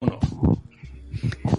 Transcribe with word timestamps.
Uno. 0.00 0.18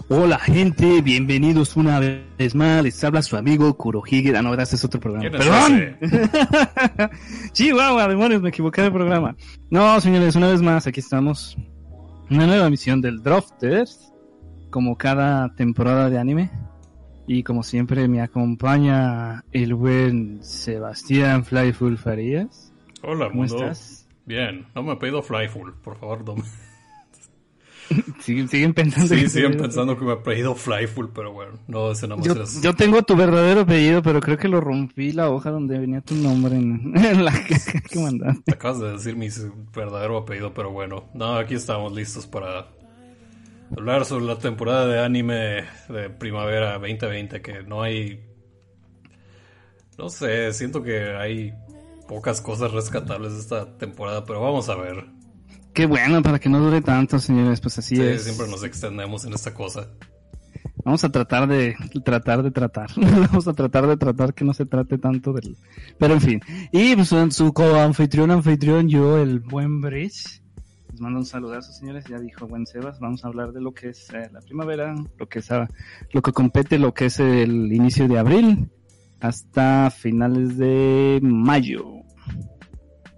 Hola 0.08 0.38
gente, 0.38 1.02
bienvenidos 1.02 1.76
una 1.76 1.98
vez 1.98 2.54
más. 2.54 2.84
Les 2.84 3.02
habla 3.02 3.20
su 3.22 3.36
amigo 3.36 3.76
Kurohige. 3.76 4.36
Ah, 4.36 4.42
no, 4.42 4.54
este 4.54 4.76
es 4.76 4.84
otro 4.84 5.00
programa. 5.00 5.28
¿Quién 5.28 5.42
es 5.42 5.98
¡Perdón! 6.08 7.10
Chihuahua, 7.52 8.06
demonios, 8.06 8.40
me 8.40 8.50
equivoqué 8.50 8.82
de 8.82 8.92
programa. 8.92 9.34
No, 9.70 10.00
señores, 10.00 10.36
una 10.36 10.50
vez 10.50 10.62
más, 10.62 10.86
aquí 10.86 11.00
estamos. 11.00 11.56
Una 12.30 12.46
nueva 12.46 12.68
emisión 12.68 13.00
del 13.00 13.24
Drofters. 13.24 14.12
Como 14.70 14.96
cada 14.96 15.52
temporada 15.56 16.08
de 16.08 16.18
anime. 16.18 16.50
Y 17.26 17.42
como 17.42 17.64
siempre 17.64 18.06
me 18.06 18.20
acompaña 18.20 19.42
el 19.50 19.74
buen 19.74 20.44
Sebastián 20.44 21.44
Flyful 21.44 21.98
Farías. 21.98 22.72
Hola, 23.02 23.30
¿Cómo 23.30 23.40
mundo. 23.40 23.56
estás? 23.56 24.06
Bien, 24.26 24.64
no 24.76 24.84
me 24.84 24.92
he 24.92 24.96
pedido 24.96 25.22
Flyful, 25.22 25.74
por 25.82 25.98
favor, 25.98 26.24
no 26.24 26.36
me... 26.36 26.42
¿Siguen, 28.20 28.48
siguen 28.48 28.74
pensando 28.74 29.14
Sí, 29.14 29.22
que 29.22 29.28
siguen 29.28 29.56
pensando 29.56 29.96
que 29.96 30.16
pedido 30.16 30.54
Flyful, 30.54 31.10
pero 31.14 31.32
bueno, 31.32 31.58
no, 31.66 31.92
ese 31.92 32.06
nada 32.06 32.20
más 32.20 32.26
Yo, 32.26 32.42
es... 32.42 32.60
yo 32.60 32.74
tengo 32.74 33.02
tu 33.02 33.16
verdadero 33.16 33.62
apellido, 33.62 34.02
pero 34.02 34.20
creo 34.20 34.36
que 34.36 34.48
lo 34.48 34.60
rompí 34.60 35.12
la 35.12 35.30
hoja 35.30 35.50
donde 35.50 35.78
venía 35.78 36.00
tu 36.00 36.14
nombre 36.14 36.56
en, 36.56 36.92
en 36.96 37.24
la 37.24 37.32
caja 37.32 37.80
que 37.80 37.98
mandaste. 37.98 38.52
Acabas 38.52 38.80
de 38.80 38.92
decir 38.92 39.16
mi 39.16 39.28
verdadero 39.74 40.18
apellido, 40.18 40.52
pero 40.52 40.70
bueno. 40.70 41.04
No, 41.14 41.36
aquí 41.36 41.54
estamos 41.54 41.92
listos 41.92 42.26
para 42.26 42.68
hablar 43.76 44.04
sobre 44.04 44.24
la 44.24 44.38
temporada 44.38 44.86
de 44.86 45.00
anime 45.00 45.64
de 45.88 46.10
primavera 46.10 46.78
2020, 46.78 47.40
que 47.40 47.62
no 47.62 47.82
hay... 47.82 48.24
No 49.96 50.08
sé, 50.10 50.52
siento 50.52 50.82
que 50.82 51.16
hay 51.16 51.52
pocas 52.06 52.40
cosas 52.40 52.72
rescatables 52.72 53.34
de 53.34 53.40
esta 53.40 53.76
temporada, 53.76 54.24
pero 54.24 54.40
vamos 54.40 54.68
a 54.68 54.76
ver. 54.76 55.17
Qué 55.74 55.86
bueno, 55.86 56.22
para 56.22 56.38
que 56.38 56.48
no 56.48 56.58
dure 56.60 56.80
tanto, 56.80 57.18
señores, 57.18 57.60
pues 57.60 57.78
así 57.78 57.96
Sí, 57.96 58.02
es. 58.02 58.24
siempre 58.24 58.48
nos 58.48 58.64
extendemos 58.64 59.24
en 59.24 59.32
esta 59.34 59.54
cosa. 59.54 59.88
Vamos 60.84 61.04
a 61.04 61.10
tratar 61.10 61.46
de 61.48 61.76
tratar 62.04 62.42
de 62.42 62.50
tratar. 62.50 62.88
Vamos 62.96 63.46
a 63.46 63.52
tratar 63.52 63.86
de 63.86 63.96
tratar 63.96 64.34
que 64.34 64.44
no 64.44 64.54
se 64.54 64.64
trate 64.66 64.98
tanto 64.98 65.32
del... 65.32 65.56
Pero 65.98 66.14
en 66.14 66.20
fin. 66.20 66.40
Y 66.72 66.94
pues 66.96 67.12
en 67.12 67.30
su 67.30 67.52
co-anfitrión, 67.52 68.30
anfitrión, 68.30 68.88
yo, 68.88 69.18
el 69.18 69.40
buen 69.40 69.80
Bridge. 69.80 70.42
Les 70.90 71.00
mando 71.00 71.18
un 71.20 71.26
saludazo, 71.26 71.72
señores. 71.72 72.04
Ya 72.08 72.18
dijo 72.18 72.46
buen 72.48 72.66
Sebas. 72.66 72.98
Vamos 73.00 73.24
a 73.24 73.28
hablar 73.28 73.52
de 73.52 73.60
lo 73.60 73.72
que 73.74 73.90
es 73.90 74.08
eh, 74.14 74.30
la 74.32 74.40
primavera, 74.40 74.94
lo 75.18 75.28
que 75.28 75.40
es 75.40 75.50
ah, 75.52 75.68
lo 76.12 76.22
que 76.22 76.32
compete, 76.32 76.78
lo 76.78 76.94
que 76.94 77.06
es 77.06 77.20
el 77.20 77.72
inicio 77.72 78.08
de 78.08 78.18
abril 78.18 78.70
hasta 79.20 79.90
finales 79.90 80.56
de 80.56 81.18
mayo. 81.22 81.84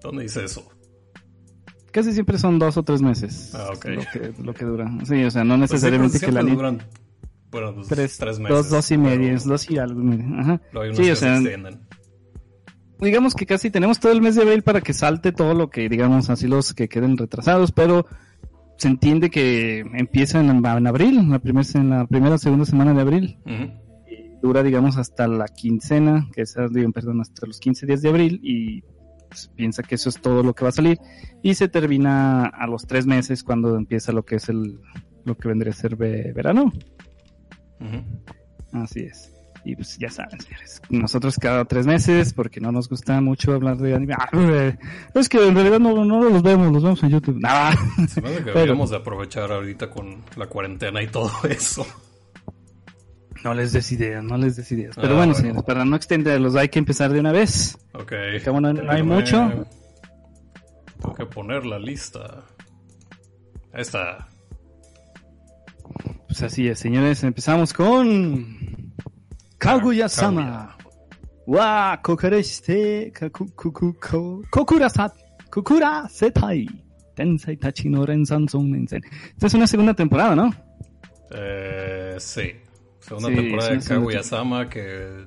¿Dónde 0.03 0.25
dice 0.25 0.45
eso? 0.45 0.67
Casi 1.93 2.13
siempre 2.13 2.39
son 2.39 2.59
dos 2.59 2.77
o 2.77 2.83
tres 2.83 3.03
meses. 3.03 3.53
Ah, 3.55 3.71
ok. 3.75 3.85
Lo 3.87 4.01
que, 4.03 4.33
lo 4.45 4.55
que 4.55 4.65
dura. 4.65 4.91
Sí, 5.05 5.25
o 5.25 5.31
sea, 5.31 5.45
no 5.45 5.57
Pues 5.59 5.73
necesariamente 5.73 6.21
que 6.21 6.31
la 6.33 6.43
duran, 6.43 6.83
bueno, 7.51 7.75
pues, 7.75 7.89
Tres, 7.89 8.17
tres, 8.19 8.39
meses. 8.39 8.57
dos, 8.57 8.71
dos 8.71 8.91
y 8.93 8.99
medio, 8.99 9.37
dos 9.45 9.69
y 9.71 9.79
algo. 9.79 10.01
y 10.03 10.21
Ajá. 10.39 10.61
Sí, 10.95 11.11
o 11.11 11.17
sea, 11.17 11.41
digamos 13.01 13.35
que 13.35 13.47
casi 13.47 13.71
tenemos 13.71 13.99
todo 13.99 14.13
el 14.13 14.21
mes 14.21 14.37
de 14.37 14.43
abril 14.43 14.63
para 14.63 14.81
que 14.83 14.93
salte 14.93 15.33
todo 15.33 15.55
lo 15.55 15.71
que, 15.71 15.89
digamos, 15.89 16.31
así 16.31 16.47
los 16.47 16.75
que 16.75 16.89
queden 16.89 17.17
retrasados, 17.17 17.73
pero 17.73 18.07
se 18.77 18.89
entiende 18.89 19.31
que 19.31 19.81
empieza 19.81 20.41
en, 20.41 20.51
en 20.51 20.87
abril, 20.87 21.19
en 21.19 21.31
la, 21.31 21.39
primer, 21.39 21.65
en 21.75 21.91
la 21.91 22.07
primera 22.07 22.37
o 22.37 22.39
segunda 22.39 22.65
semana 22.67 22.95
de 22.95 23.01
abril, 23.01 23.39
Ujú. 23.47 24.39
dura, 24.43 24.63
digamos, 24.63 24.97
hasta 24.97 25.27
la 25.29 25.49
quincena, 25.49 26.29
que 26.33 26.43
es, 26.43 26.55
digo, 26.71 26.91
perdón, 26.93 27.21
hasta 27.21 27.47
los 27.47 27.59
15 27.59 27.87
días 27.87 28.03
de 28.03 28.09
abril, 28.11 28.41
y 28.43 28.85
pues, 29.31 29.49
piensa 29.57 29.83
que 29.83 29.95
eso 29.95 30.11
es 30.11 30.21
todo 30.21 30.43
lo 30.43 30.53
que 30.55 30.65
va 30.65 30.69
a 30.69 30.73
salir, 30.73 30.99
y 31.43 31.55
se 31.55 31.69
termina 31.69 32.45
a 32.47 32.67
los 32.67 32.87
tres 32.87 33.07
meses 33.07 33.43
cuando 33.43 33.77
empieza 33.77 34.13
lo 34.13 34.25
que 34.27 34.37
es 34.37 34.49
el, 34.51 34.79
lo 35.25 35.37
que 35.39 35.49
vendría 35.49 35.73
a 35.73 35.77
ser 35.77 35.97
ve- 35.97 36.33
verano. 36.35 36.71
Así 38.73 39.01
es. 39.01 39.33
Y 39.65 39.75
pues 39.77 39.99
ya 39.99 40.09
saben, 40.11 40.41
señores. 40.41 40.81
Nosotros 40.89 41.37
cada 41.39 41.67
tres 41.67 41.87
meses, 41.87 42.33
porque 42.33 42.61
no 42.61 42.73
nos 42.73 42.89
gusta 42.89 43.21
mucho 43.21 43.53
hablar 43.53 43.77
de 43.77 43.95
anime. 43.95 44.15
Ah, 44.19 44.29
es 45.15 45.29
que 45.29 45.47
en 45.47 45.55
realidad 45.55 45.79
no, 45.79 46.03
no 46.05 46.23
los 46.31 46.43
vemos, 46.43 46.73
los 46.73 46.83
vemos 46.83 47.03
en 47.03 47.11
YouTube. 47.11 47.39
Nah. 47.41 47.73
Se 48.09 48.23
me 48.23 48.29
hace 48.31 48.39
que 48.39 48.45
deberíamos 48.55 48.89
de 48.91 48.97
aprovechar 48.97 49.53
ahorita 49.53 49.91
con 49.91 50.17
la 50.37 50.47
cuarentena 50.47 51.03
y 51.03 51.09
todo 51.09 51.31
eso. 51.49 51.87
No 53.45 53.55
les 53.55 53.73
des 53.73 53.91
ideas, 53.93 54.23
no 54.23 54.37
les 54.37 54.57
des 54.57 54.71
ideas. 54.73 54.95
Pero 54.97 55.15
Ah, 55.15 55.17
bueno, 55.17 55.33
bueno. 55.33 55.35
señores, 55.35 55.63
para 55.63 55.85
no 55.85 55.97
extenderlos, 55.97 56.55
hay 56.57 56.69
que 56.69 56.79
empezar 56.79 57.11
de 57.13 57.21
una 57.21 57.33
vez. 57.33 57.79
Ok. 57.95 58.13
Como 58.45 58.61
no- 58.61 58.73
no 58.73 58.91
hay 58.91 59.03
mucho. 59.03 59.67
Tengo 61.01 61.15
que 61.15 61.27
poner 61.27 61.65
la 61.65 61.79
lista. 61.79 62.45
Ahí 63.73 63.81
está. 63.83 64.29
Pues 66.27 66.43
así 66.43 66.69
es, 66.69 66.79
señores. 66.79 67.25
Empezamos 67.25 67.73
con. 67.73 68.93
Kaguya-sama. 69.59 70.77
Wa 71.47 71.99
kokareshite 72.03 73.13
kaku- 73.13 73.53
kuku- 73.55 73.99
ko- 73.99 74.43
kokurasat. 74.51 75.13
Kukura 75.51 76.09
setai. 76.09 76.67
Tensei 77.17 77.57
tachi 77.57 77.89
no 77.89 78.05
rensan 78.07 78.49
son. 78.49 78.73
Esta 78.85 79.47
es 79.47 79.55
una 79.55 79.67
segunda 79.67 79.95
temporada, 79.95 80.37
¿no? 80.37 80.51
Eh, 81.33 82.17
sí. 82.19 82.53
Segunda 83.01 83.29
Sí, 83.29 83.35
temporada 83.35 83.71
de 83.71 83.81
Kaguya-sama 83.81 84.69
que 84.69 85.27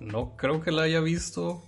no 0.00 0.36
creo 0.36 0.60
que 0.60 0.72
la 0.72 0.82
haya 0.82 1.00
visto. 1.00 1.62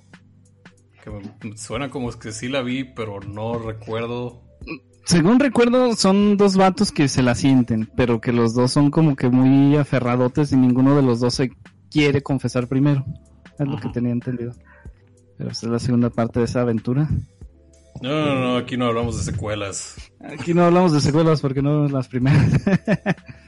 Que 1.03 1.11
me 1.11 1.57
suena 1.57 1.91
como 1.91 2.11
que 2.13 2.33
sí 2.33 2.49
la 2.49 2.63
vi, 2.63 2.85
pero 2.85 3.21
no 3.21 3.59
recuerdo. 3.59 4.43
Según 5.05 5.39
recuerdo, 5.39 5.95
son 5.97 6.37
dos 6.39 6.57
vatos 6.57 6.91
que 6.91 7.09
se 7.09 7.23
la 7.23 7.35
sienten, 7.35 7.91
pero 7.95 8.21
que 8.21 8.33
los 8.33 8.55
dos 8.55 8.73
son 8.73 8.91
como 8.91 9.17
que 9.17 9.29
muy 9.29 9.77
aferradotes 9.77 10.53
y 10.53 10.57
ninguno 10.57 10.97
de 10.97 11.03
los 11.03 11.21
dos 11.21 11.35
se 11.35 11.51
quiere 11.91 12.23
confesar 12.23 12.69
primero. 12.69 13.05
Es 13.59 13.69
lo 13.69 13.79
que 13.79 13.91
tenía 13.91 14.13
entendido. 14.13 14.53
Pero 15.37 15.51
esta 15.51 15.67
es 15.67 15.73
la 15.73 15.79
segunda 15.79 16.11
parte 16.11 16.39
de 16.39 16.47
esa 16.47 16.63
aventura. 16.63 17.09
No, 18.03 18.25
no, 18.27 18.41
no, 18.41 18.57
aquí 18.57 18.77
no 18.77 18.87
hablamos 18.87 19.19
de 19.19 19.31
secuelas. 19.31 19.97
Aquí 20.21 20.55
no 20.55 20.65
hablamos 20.65 20.93
de 20.93 21.01
secuelas 21.01 21.41
porque 21.41 21.63
no 21.63 21.87
las 21.89 22.09
primeras. 22.09 22.51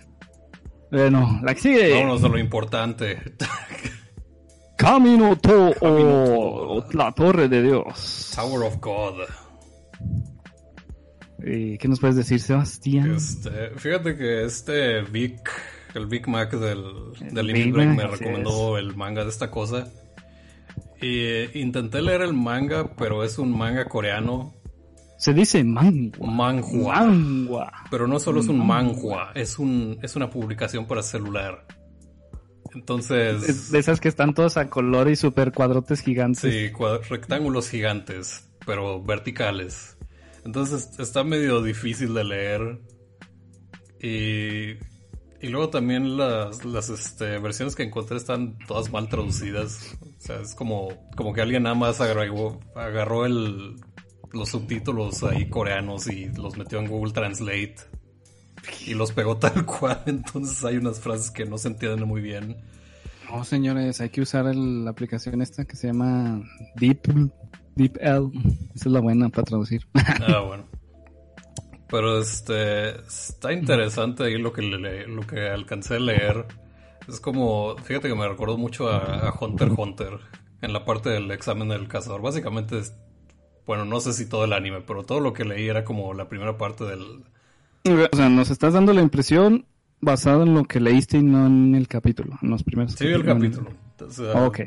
bueno, 0.90 1.40
la 1.42 1.54
que 1.54 1.60
sigue. 1.60 1.94
Vámonos 1.94 2.24
a 2.24 2.28
lo 2.28 2.38
importante. 2.38 3.22
Camino 4.76 5.36
to 5.36 5.74
o 5.80 6.84
la 6.92 7.12
torre 7.12 7.48
de 7.48 7.62
Dios. 7.62 8.32
Tower 8.34 8.62
of 8.62 8.76
God. 8.80 9.22
¿Y 11.44 11.78
¿Qué 11.78 11.88
nos 11.88 12.00
puedes 12.00 12.16
decir, 12.16 12.40
Sebastián? 12.40 13.14
Este, 13.14 13.70
fíjate 13.76 14.16
que 14.16 14.44
este 14.44 15.02
Vic, 15.02 15.50
el 15.94 16.06
Big 16.06 16.28
Mac 16.28 16.52
del, 16.52 16.84
El 17.20 17.34
del 17.34 17.52
Big 17.52 17.74
Mac, 17.74 17.88
me 17.88 18.06
recomendó 18.06 18.78
el 18.78 18.96
manga 18.96 19.24
de 19.24 19.30
esta 19.30 19.50
cosa. 19.50 19.88
Y 21.00 21.18
eh, 21.20 21.50
intenté 21.54 22.02
leer 22.02 22.22
el 22.22 22.32
manga, 22.32 22.94
pero 22.96 23.22
es 23.22 23.38
un 23.38 23.56
manga 23.56 23.84
coreano, 23.84 24.54
Se 25.18 25.32
dice 25.32 25.64
mangua. 25.64 26.30
manhua. 26.30 27.00
Mangua. 27.00 27.72
Pero 27.90 28.06
no 28.06 28.18
solo 28.18 28.40
es 28.40 28.48
un 28.48 28.66
manhua, 28.66 29.32
es 29.34 29.58
un 29.58 29.98
es 30.02 30.16
una 30.16 30.28
publicación 30.30 30.86
para 30.86 31.02
celular. 31.02 31.66
Entonces, 32.74 33.48
Es 33.48 33.70
de 33.70 33.78
esas 33.78 34.00
que 34.00 34.08
están 34.08 34.34
todos 34.34 34.58
a 34.58 34.68
color 34.68 35.08
y 35.08 35.16
super 35.16 35.52
cuadrotes 35.52 36.00
gigantes. 36.00 36.40
sí, 36.40 36.70
rectángulos 37.08 37.70
gigantes, 37.70 38.50
pero 38.66 39.02
verticales. 39.02 39.96
Entonces 40.44 40.90
está 40.98 41.24
medio 41.24 41.62
difícil 41.62 42.12
de 42.12 42.24
leer. 42.24 42.80
Y, 44.00 44.72
y 45.40 45.48
luego 45.48 45.70
también 45.70 46.18
las, 46.18 46.64
las 46.66 46.90
este, 46.90 47.38
versiones 47.38 47.74
que 47.74 47.82
encontré 47.82 48.18
están 48.18 48.58
todas 48.66 48.92
mal 48.92 49.08
traducidas. 49.08 49.96
O 50.02 50.20
sea, 50.20 50.40
es 50.40 50.54
como, 50.54 50.88
como 51.16 51.32
que 51.32 51.40
alguien 51.40 51.62
nada 51.62 51.74
más 51.74 52.00
agarró, 52.00 52.60
agarró 52.74 53.24
el, 53.24 53.76
los 54.36 54.50
subtítulos 54.50 55.22
ahí 55.24 55.48
coreanos 55.48 56.06
y 56.08 56.26
los 56.34 56.56
metió 56.56 56.78
en 56.78 56.88
Google 56.88 57.12
Translate. 57.12 57.76
Y 58.86 58.94
los 58.94 59.12
pegó 59.12 59.36
tal 59.36 59.64
cual. 59.66 60.02
Entonces 60.06 60.64
hay 60.64 60.76
unas 60.76 61.00
frases 61.00 61.30
que 61.30 61.44
no 61.44 61.58
se 61.58 61.68
entienden 61.68 62.06
muy 62.08 62.20
bien. 62.20 62.56
No, 63.30 63.44
señores, 63.44 64.00
hay 64.00 64.10
que 64.10 64.20
usar 64.20 64.46
el- 64.46 64.84
la 64.84 64.90
aplicación 64.90 65.42
esta 65.42 65.64
que 65.64 65.76
se 65.76 65.88
llama 65.88 66.42
Deep, 66.76 67.30
DeepL. 67.74 68.00
Esa 68.00 68.30
es 68.74 68.86
la 68.86 69.00
buena 69.00 69.28
para 69.28 69.44
traducir. 69.44 69.86
Ah, 70.26 70.40
bueno. 70.40 70.64
Pero 71.88 72.18
este 72.18 72.90
está 73.06 73.52
interesante 73.52 74.24
ahí 74.24 74.38
lo 74.38 74.52
que 74.52 74.62
le- 74.62 75.06
lo 75.06 75.22
que 75.26 75.48
alcancé 75.48 75.96
a 75.96 76.00
leer. 76.00 76.46
Es 77.08 77.20
como, 77.20 77.76
fíjate 77.84 78.08
que 78.08 78.14
me 78.16 78.26
recordó 78.28 78.58
mucho 78.58 78.88
a, 78.90 79.28
a 79.28 79.34
Hunter 79.40 79.70
Hunter 79.76 80.18
en 80.62 80.72
la 80.72 80.84
parte 80.84 81.10
del 81.10 81.30
examen 81.30 81.68
del 81.68 81.86
cazador. 81.86 82.22
Básicamente 82.22 82.78
es, 82.80 82.92
bueno, 83.66 83.84
no 83.84 84.00
sé 84.00 84.12
si 84.12 84.26
todo 84.26 84.44
el 84.44 84.52
anime, 84.52 84.80
pero 84.80 85.02
todo 85.02 85.20
lo 85.20 85.32
que 85.32 85.44
leí 85.44 85.68
era 85.68 85.84
como 85.84 86.14
la 86.14 86.28
primera 86.28 86.56
parte 86.56 86.84
del 86.84 87.24
o 88.12 88.16
sea, 88.16 88.28
nos 88.28 88.50
estás 88.50 88.74
dando 88.74 88.92
la 88.92 89.00
impresión 89.02 89.64
basada 90.00 90.42
en 90.44 90.54
lo 90.54 90.64
que 90.64 90.80
leíste 90.80 91.18
y 91.18 91.22
no 91.22 91.46
en 91.46 91.74
el 91.74 91.88
capítulo, 91.88 92.38
en 92.42 92.50
los 92.50 92.62
primeros. 92.64 92.92
Sí, 92.94 93.06
el 93.06 93.24
capítulo. 93.24 93.70
Entonces, 93.92 94.26
Ah, 94.34 94.44
Ok. 94.46 94.60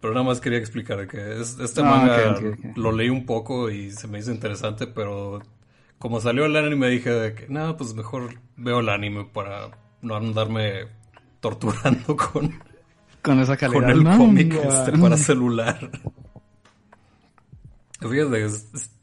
Pero 0.00 0.14
nada 0.14 0.24
más 0.24 0.40
quería 0.40 0.58
explicar 0.58 1.06
que 1.06 1.40
es- 1.40 1.58
este 1.60 1.82
Ah, 1.82 1.84
manga 1.84 2.40
lo 2.74 2.90
leí 2.90 3.10
un 3.10 3.26
poco 3.26 3.70
y 3.70 3.90
se 3.90 4.08
me 4.08 4.18
hizo 4.18 4.30
interesante, 4.32 4.86
pero 4.86 5.42
como 5.98 6.20
salió 6.22 6.46
el 6.46 6.56
anime 6.56 6.88
dije 6.88 7.10
de 7.10 7.34
que, 7.34 7.46
no, 7.50 7.76
pues 7.76 7.92
mejor 7.94 8.30
veo 8.56 8.80
el 8.80 8.88
anime 8.88 9.26
para 9.26 9.72
no 10.00 10.16
andarme 10.16 10.86
torturando 11.40 12.16
con, 12.16 12.54
con 13.22 13.40
esa 13.40 13.58
calidad. 13.58 13.80
Con 13.80 13.90
el 13.90 14.04
cómic 14.16 14.54
este, 14.54 14.92
para 14.98 15.18
celular. 15.18 15.90
Fíjate, 18.00 18.46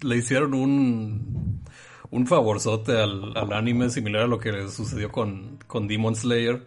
le 0.02 0.18
hicieron 0.18 0.54
un, 0.54 1.62
un 2.10 2.28
favorzote 2.28 2.94
al, 2.94 3.38
al, 3.38 3.54
anime 3.54 3.90
similar 3.90 4.24
a 4.24 4.28
lo 4.28 4.40
que 4.40 4.52
le 4.52 4.70
sucedió 4.70 5.12
con, 5.12 5.60
con 5.68 5.88
Demon 5.88 6.16
Slayer. 6.16 6.66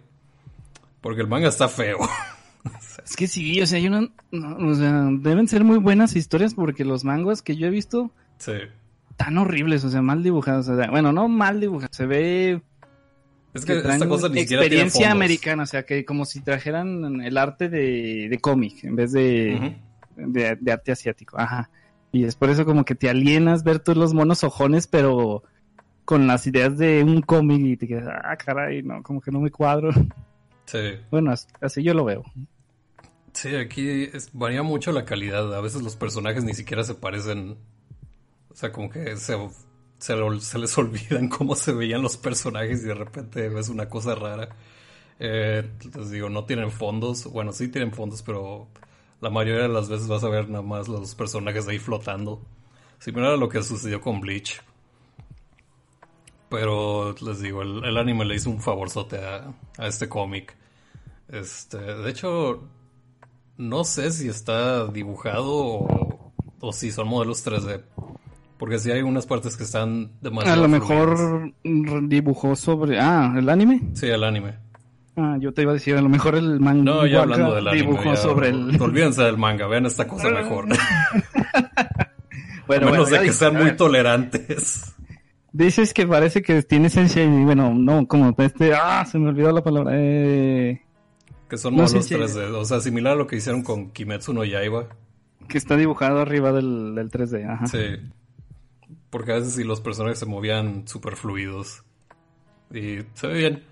Porque 1.00 1.22
el 1.22 1.28
manga 1.28 1.48
está 1.48 1.68
feo. 1.68 1.98
es 3.04 3.16
que 3.16 3.26
sí, 3.26 3.60
o 3.60 3.66
sea, 3.66 3.78
yo 3.78 3.90
no, 3.90 4.08
o 4.32 4.74
sea, 4.74 5.08
deben 5.10 5.48
ser 5.48 5.64
muy 5.64 5.78
buenas 5.78 6.14
historias 6.14 6.54
porque 6.54 6.84
los 6.84 7.04
mangas 7.04 7.42
que 7.42 7.56
yo 7.56 7.66
he 7.66 7.70
visto 7.70 8.12
sí. 8.38 8.52
tan 9.16 9.38
horribles, 9.38 9.82
o 9.84 9.90
sea, 9.90 10.02
mal 10.02 10.22
dibujados. 10.22 10.68
O 10.68 10.76
sea, 10.76 10.90
bueno, 10.90 11.12
no 11.12 11.28
mal 11.28 11.60
dibujados, 11.60 11.96
se 11.96 12.06
ve 12.06 12.62
es 13.52 13.64
que, 13.64 13.78
esta 13.78 14.06
cosa 14.06 14.28
ni 14.28 14.40
siquiera 14.40 14.62
experiencia 14.62 15.10
americana, 15.10 15.64
o 15.64 15.66
sea, 15.66 15.84
que 15.84 16.04
como 16.04 16.24
si 16.24 16.40
trajeran 16.40 17.20
el 17.20 17.36
arte 17.36 17.68
de, 17.68 18.28
de 18.30 18.38
cómic 18.38 18.84
en 18.84 18.94
vez 18.94 19.12
de, 19.12 19.76
de, 20.16 20.72
arte 20.72 20.92
asiático. 20.92 21.38
Ajá. 21.38 21.68
Y 22.12 22.24
es 22.24 22.34
por 22.36 22.50
eso 22.50 22.64
como 22.64 22.84
que 22.84 22.94
te 22.94 23.08
alienas 23.08 23.62
ver 23.62 23.78
todos 23.78 23.98
los 23.98 24.14
monos 24.14 24.42
ojones, 24.44 24.86
pero 24.86 25.44
con 26.04 26.26
las 26.26 26.46
ideas 26.46 26.76
de 26.76 27.04
un 27.04 27.22
cómic 27.22 27.60
y 27.60 27.76
te 27.76 27.86
quedas, 27.86 28.08
ah, 28.24 28.36
caray, 28.36 28.82
no, 28.82 29.02
como 29.02 29.20
que 29.20 29.30
no 29.30 29.40
me 29.40 29.50
cuadro. 29.50 29.90
Sí. 30.66 30.96
Bueno, 31.10 31.32
así 31.60 31.82
yo 31.82 31.94
lo 31.94 32.04
veo. 32.04 32.24
Sí, 33.32 33.54
aquí 33.54 34.08
varía 34.32 34.62
mucho 34.62 34.92
la 34.92 35.04
calidad. 35.04 35.54
A 35.54 35.60
veces 35.60 35.82
los 35.82 35.96
personajes 35.96 36.44
ni 36.44 36.54
siquiera 36.54 36.82
se 36.82 36.94
parecen. 36.94 37.56
O 38.50 38.54
sea, 38.54 38.72
como 38.72 38.90
que 38.90 39.16
se 39.16 39.36
se, 40.00 40.58
les 40.58 40.78
olvidan 40.78 41.28
cómo 41.28 41.54
se 41.54 41.72
veían 41.72 42.02
los 42.02 42.16
personajes 42.16 42.82
y 42.82 42.86
de 42.86 42.94
repente 42.94 43.48
ves 43.48 43.68
una 43.68 43.88
cosa 43.88 44.14
rara. 44.14 44.48
Eh, 45.18 45.68
les 45.94 46.10
digo, 46.10 46.30
no 46.30 46.44
tienen 46.44 46.70
fondos. 46.70 47.24
Bueno, 47.30 47.52
sí 47.52 47.68
tienen 47.68 47.92
fondos, 47.92 48.22
pero 48.22 48.68
la 49.20 49.30
mayoría 49.30 49.62
de 49.62 49.68
las 49.68 49.88
veces 49.88 50.08
vas 50.08 50.24
a 50.24 50.28
ver 50.28 50.48
nada 50.48 50.62
más 50.62 50.88
los 50.88 51.14
personajes 51.14 51.68
ahí 51.68 51.78
flotando. 51.78 52.40
Similar 52.98 53.32
a 53.32 53.36
lo 53.36 53.48
que 53.48 53.62
sucedió 53.62 54.00
con 54.00 54.20
Bleach. 54.20 54.60
Pero 56.48 57.14
les 57.20 57.40
digo, 57.40 57.62
el, 57.62 57.96
anime 57.96 58.24
le 58.24 58.34
hizo 58.34 58.50
un 58.50 58.60
favorzote 58.60 59.18
a, 59.18 59.52
a 59.78 59.86
este 59.86 60.08
cómic. 60.08 60.56
Este, 61.28 61.78
de 61.78 62.10
hecho, 62.10 62.64
no 63.56 63.84
sé 63.84 64.10
si 64.10 64.28
está 64.28 64.86
dibujado 64.86 65.54
o, 65.54 66.32
o 66.60 66.72
si 66.72 66.90
son 66.90 67.08
modelos 67.08 67.46
3D. 67.46 67.82
Porque 68.58 68.78
si 68.78 68.90
hay 68.90 69.00
unas 69.00 69.26
partes 69.26 69.56
que 69.56 69.62
están 69.62 70.12
demasiado. 70.20 70.58
A 70.58 70.62
lo 70.62 70.68
mejor 70.68 71.52
dibujó 71.62 72.54
sobre. 72.56 73.00
Ah, 73.00 73.34
¿el 73.38 73.48
anime? 73.48 73.80
Sí, 73.94 74.06
el 74.06 74.22
anime. 74.22 74.58
Ah, 75.16 75.36
yo 75.38 75.52
te 75.52 75.62
iba 75.62 75.72
a 75.72 75.74
decir, 75.74 75.96
a 75.96 76.00
lo 76.00 76.08
mejor 76.08 76.36
el 76.36 76.60
manga. 76.60 76.82
No, 76.82 77.06
ya 77.06 77.22
hablando 77.22 77.54
del 77.54 77.68
anime. 77.68 77.86
Dibujó 77.86 78.16
sobre 78.16 78.50
el. 78.50 78.80
Olvídense 78.80 79.22
del 79.22 79.36
manga, 79.36 79.66
vean 79.66 79.86
esta 79.86 80.06
cosa 80.06 80.30
mejor. 80.30 80.66
bueno, 82.66 82.88
a 82.88 82.90
menos 82.90 83.10
de 83.10 83.20
que 83.20 83.32
sean 83.32 83.56
muy 83.56 83.76
tolerantes. 83.76 84.94
Dices 85.52 85.92
que 85.92 86.06
parece 86.06 86.42
que 86.42 86.62
tiene 86.62 86.88
Sensei, 86.88 87.26
bueno, 87.26 87.74
no, 87.74 88.06
como 88.06 88.34
este, 88.38 88.72
ah, 88.72 89.04
se 89.04 89.18
me 89.18 89.28
olvidó 89.28 89.50
la 89.50 89.64
palabra, 89.64 89.92
eh... 89.94 90.80
Que 91.48 91.58
son 91.58 91.74
no 91.74 91.82
modelos 91.82 92.08
3D, 92.08 92.54
o 92.54 92.64
sea, 92.64 92.78
similar 92.78 93.14
a 93.14 93.16
lo 93.16 93.26
que 93.26 93.34
hicieron 93.34 93.64
con 93.64 93.90
Kimetsu 93.90 94.32
no 94.32 94.44
Yaiba. 94.44 94.86
Que 95.48 95.58
está 95.58 95.76
dibujado 95.76 96.20
arriba 96.20 96.52
del, 96.52 96.94
del 96.94 97.10
3D, 97.10 97.52
ajá. 97.52 97.66
Sí. 97.66 97.96
Porque 99.10 99.32
a 99.32 99.34
veces 99.36 99.54
sí 99.54 99.64
los 99.64 99.80
personajes 99.80 100.20
se 100.20 100.26
movían 100.26 100.86
súper 100.86 101.16
fluidos. 101.16 101.82
Y 102.72 102.98
se 103.14 103.26
ve 103.26 103.34
bien. 103.34 103.69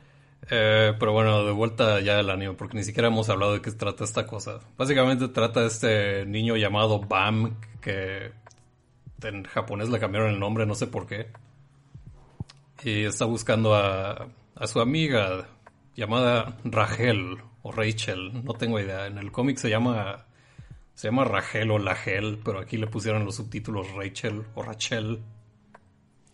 Eh, 0.50 0.94
pero 0.99 1.12
bueno, 1.12 1.44
de 1.44 1.52
vuelta 1.52 2.00
ya 2.00 2.19
al 2.19 2.31
anime, 2.31 2.55
porque 2.55 2.76
ni 2.76 2.85
siquiera 2.85 3.08
hemos 3.08 3.29
hablado 3.29 3.55
de 3.55 3.61
qué 3.61 3.70
trata 3.73 4.05
esta 4.05 4.26
cosa. 4.26 4.61
Básicamente 4.76 5.29
trata 5.29 5.61
de 5.61 5.67
este 5.67 6.26
niño 6.26 6.56
llamado 6.56 7.00
Bam, 7.00 7.56
que 7.81 8.32
en 9.23 9.44
japonés 9.44 9.88
le 9.88 9.99
cambiaron 9.99 10.31
el 10.31 10.40
nombre, 10.40 10.67
no 10.67 10.75
sé 10.75 10.87
por 10.87 11.06
qué. 11.06 11.29
Y 12.82 13.05
está 13.05 13.25
buscando 13.25 13.75
a, 13.75 14.29
a 14.55 14.67
su 14.67 14.81
amiga 14.81 15.49
llamada 15.96 16.56
Rachel 16.64 17.38
o 17.62 17.73
Rachel, 17.73 18.44
no 18.44 18.55
tengo 18.55 18.79
idea. 18.81 19.06
En 19.06 19.19
el 19.19 19.32
cómic 19.32 19.58
se 19.58 19.69
llama 19.69 20.25
se 20.99 21.06
llama 21.06 21.23
Rachel 21.23 21.70
o 21.70 21.79
Lagel, 21.79 22.40
pero 22.44 22.58
aquí 22.58 22.76
le 22.76 22.88
pusieron 22.88 23.25
los 23.25 23.37
subtítulos 23.37 23.93
Rachel 23.93 24.43
o 24.56 24.64
Rachel. 24.64 25.20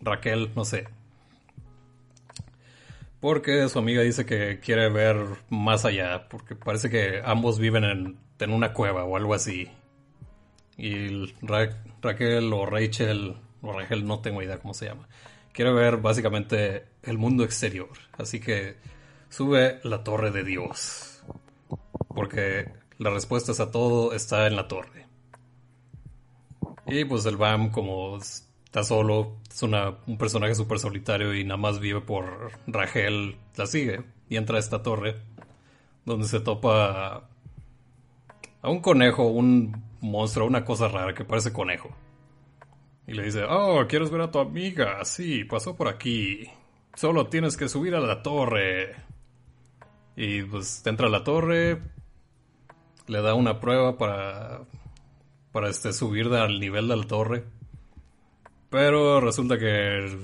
Raquel, 0.01 0.49
no 0.55 0.65
sé. 0.65 0.87
Porque 3.25 3.67
su 3.69 3.79
amiga 3.79 4.03
dice 4.03 4.23
que 4.23 4.59
quiere 4.59 4.87
ver 4.87 5.17
más 5.49 5.83
allá, 5.83 6.29
porque 6.29 6.55
parece 6.55 6.91
que 6.91 7.23
ambos 7.25 7.57
viven 7.57 7.83
en, 7.83 8.51
una 8.51 8.71
cueva 8.71 9.03
o 9.03 9.17
algo 9.17 9.33
así. 9.33 9.67
Y 10.77 11.33
Raquel 11.41 12.53
o 12.53 12.67
Rachel 12.67 13.35
o 13.63 13.73
Rachel, 13.73 14.05
no 14.05 14.19
tengo 14.19 14.43
idea 14.43 14.59
cómo 14.59 14.75
se 14.75 14.85
llama. 14.85 15.07
Quiere 15.53 15.73
ver 15.73 15.97
básicamente 15.97 16.85
el 17.01 17.17
mundo 17.17 17.43
exterior. 17.43 17.89
Así 18.15 18.39
que 18.39 18.75
sube 19.29 19.79
la 19.81 20.03
torre 20.03 20.29
de 20.29 20.43
Dios. 20.43 21.23
Porque 22.09 22.73
la 22.99 23.09
respuesta 23.09 23.53
a 23.63 23.71
todo 23.71 24.13
está 24.13 24.45
en 24.45 24.55
la 24.55 24.67
torre. 24.67 25.07
Y 26.85 27.05
pues 27.05 27.25
el 27.25 27.37
Bam, 27.37 27.71
como 27.71 28.19
está 28.75 28.83
solo, 28.83 29.37
es 29.49 29.63
una, 29.63 29.99
un 30.05 30.17
personaje 30.17 30.53
súper 30.53 30.79
solitario 30.79 31.33
y 31.33 31.45
nada 31.45 31.55
más 31.55 31.79
vive 31.79 32.01
por 32.01 32.51
Rachel, 32.67 33.37
la 33.55 33.67
sigue 33.67 34.03
y 34.27 34.35
entra 34.35 34.57
a 34.57 34.59
esta 34.59 34.83
torre 34.83 35.15
donde 36.03 36.27
se 36.27 36.41
topa 36.41 37.29
a 38.61 38.69
un 38.69 38.81
conejo, 38.81 39.27
un 39.27 39.81
monstruo, 40.01 40.45
una 40.45 40.65
cosa 40.65 40.89
rara 40.89 41.13
que 41.13 41.23
parece 41.23 41.53
conejo. 41.53 41.95
Y 43.07 43.13
le 43.13 43.23
dice, 43.23 43.45
oh, 43.45 43.85
¿quieres 43.87 44.11
ver 44.11 44.19
a 44.19 44.31
tu 44.31 44.39
amiga? 44.39 45.05
Sí, 45.05 45.45
pasó 45.45 45.77
por 45.77 45.87
aquí. 45.87 46.45
Solo 46.95 47.27
tienes 47.27 47.55
que 47.55 47.69
subir 47.69 47.95
a 47.95 48.01
la 48.01 48.23
torre. 48.23 48.93
Y 50.17 50.41
pues 50.43 50.85
entra 50.85 51.07
a 51.07 51.11
la 51.11 51.23
torre, 51.23 51.81
le 53.07 53.21
da 53.21 53.35
una 53.35 53.61
prueba 53.61 53.97
para, 53.97 54.63
para 55.53 55.69
este, 55.69 55.93
subir 55.93 56.27
al 56.33 56.59
nivel 56.59 56.89
de 56.89 56.97
la 56.97 57.07
torre. 57.07 57.54
Pero 58.69 59.21
resulta 59.21 59.57
que 59.57 60.17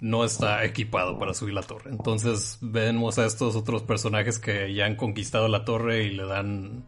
no 0.00 0.24
está 0.24 0.64
equipado 0.64 1.18
para 1.18 1.34
subir 1.34 1.54
la 1.54 1.62
torre. 1.62 1.90
Entonces 1.90 2.58
vemos 2.60 3.18
a 3.18 3.26
estos 3.26 3.56
otros 3.56 3.82
personajes 3.82 4.38
que 4.38 4.72
ya 4.74 4.86
han 4.86 4.96
conquistado 4.96 5.48
la 5.48 5.64
torre 5.64 6.04
y 6.04 6.10
le 6.10 6.26
dan... 6.26 6.84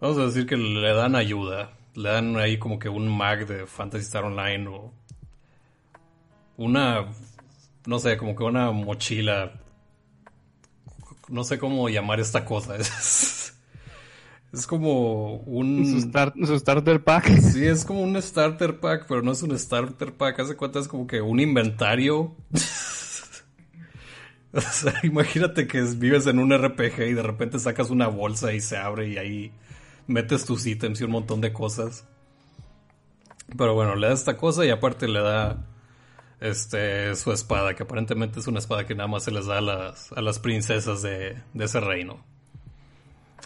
Vamos 0.00 0.18
a 0.18 0.26
decir 0.26 0.46
que 0.46 0.56
le 0.56 0.92
dan 0.92 1.16
ayuda. 1.16 1.72
Le 1.94 2.10
dan 2.10 2.36
ahí 2.36 2.58
como 2.58 2.78
que 2.78 2.88
un 2.88 3.08
mag 3.08 3.46
de 3.46 3.66
Fantasy 3.66 4.04
Star 4.04 4.24
Online 4.24 4.68
o 4.68 4.92
una... 6.56 7.06
No 7.86 7.98
sé, 7.98 8.16
como 8.16 8.34
que 8.34 8.44
una 8.44 8.72
mochila 8.72 9.52
no 11.28 11.44
sé 11.44 11.58
cómo 11.58 11.88
llamar 11.88 12.20
esta 12.20 12.44
cosa. 12.44 12.76
Es, 14.52 14.66
como 14.66 15.36
un... 15.38 15.86
Su, 15.86 16.00
starter 16.58 17.02
pack. 17.02 17.28
Sí, 17.40 17.66
es 17.66 17.84
como 17.84 18.02
un 18.02 18.20
starter 18.20 18.80
pack, 18.80 19.06
pero 19.08 19.22
no 19.22 19.32
es 19.32 19.42
un 19.42 19.58
starter 19.58 20.12
pack. 20.12 20.40
Hace 20.40 20.56
cuenta 20.56 20.78
es 20.78 20.88
como 20.88 21.06
que 21.06 21.20
un 21.20 21.40
inventario. 21.40 22.34
o 24.52 24.60
sea, 24.60 24.94
imagínate 25.02 25.66
que 25.66 25.82
vives 25.82 26.26
en 26.26 26.38
un 26.38 26.56
RPG 26.56 27.00
y 27.00 27.14
de 27.14 27.22
repente 27.22 27.58
sacas 27.58 27.90
una 27.90 28.08
bolsa 28.08 28.54
y 28.54 28.60
se 28.60 28.76
abre 28.76 29.08
y 29.08 29.18
ahí 29.18 29.52
metes 30.06 30.44
tus 30.44 30.66
ítems 30.66 31.00
y 31.00 31.04
un 31.04 31.10
montón 31.10 31.40
de 31.40 31.52
cosas. 31.52 32.04
Pero 33.56 33.74
bueno, 33.74 33.94
le 33.94 34.08
da 34.08 34.14
esta 34.14 34.36
cosa 34.36 34.64
y 34.64 34.70
aparte 34.70 35.08
le 35.08 35.20
da 35.20 35.66
este, 36.40 37.14
su 37.14 37.32
espada, 37.32 37.74
que 37.74 37.84
aparentemente 37.84 38.40
es 38.40 38.46
una 38.46 38.58
espada 38.58 38.86
que 38.86 38.94
nada 38.94 39.08
más 39.08 39.24
se 39.24 39.30
les 39.30 39.46
da 39.46 39.58
a 39.58 39.60
las, 39.60 40.12
a 40.12 40.20
las 40.20 40.38
princesas 40.38 41.02
de, 41.02 41.36
ese 41.54 41.80
reino. 41.80 42.24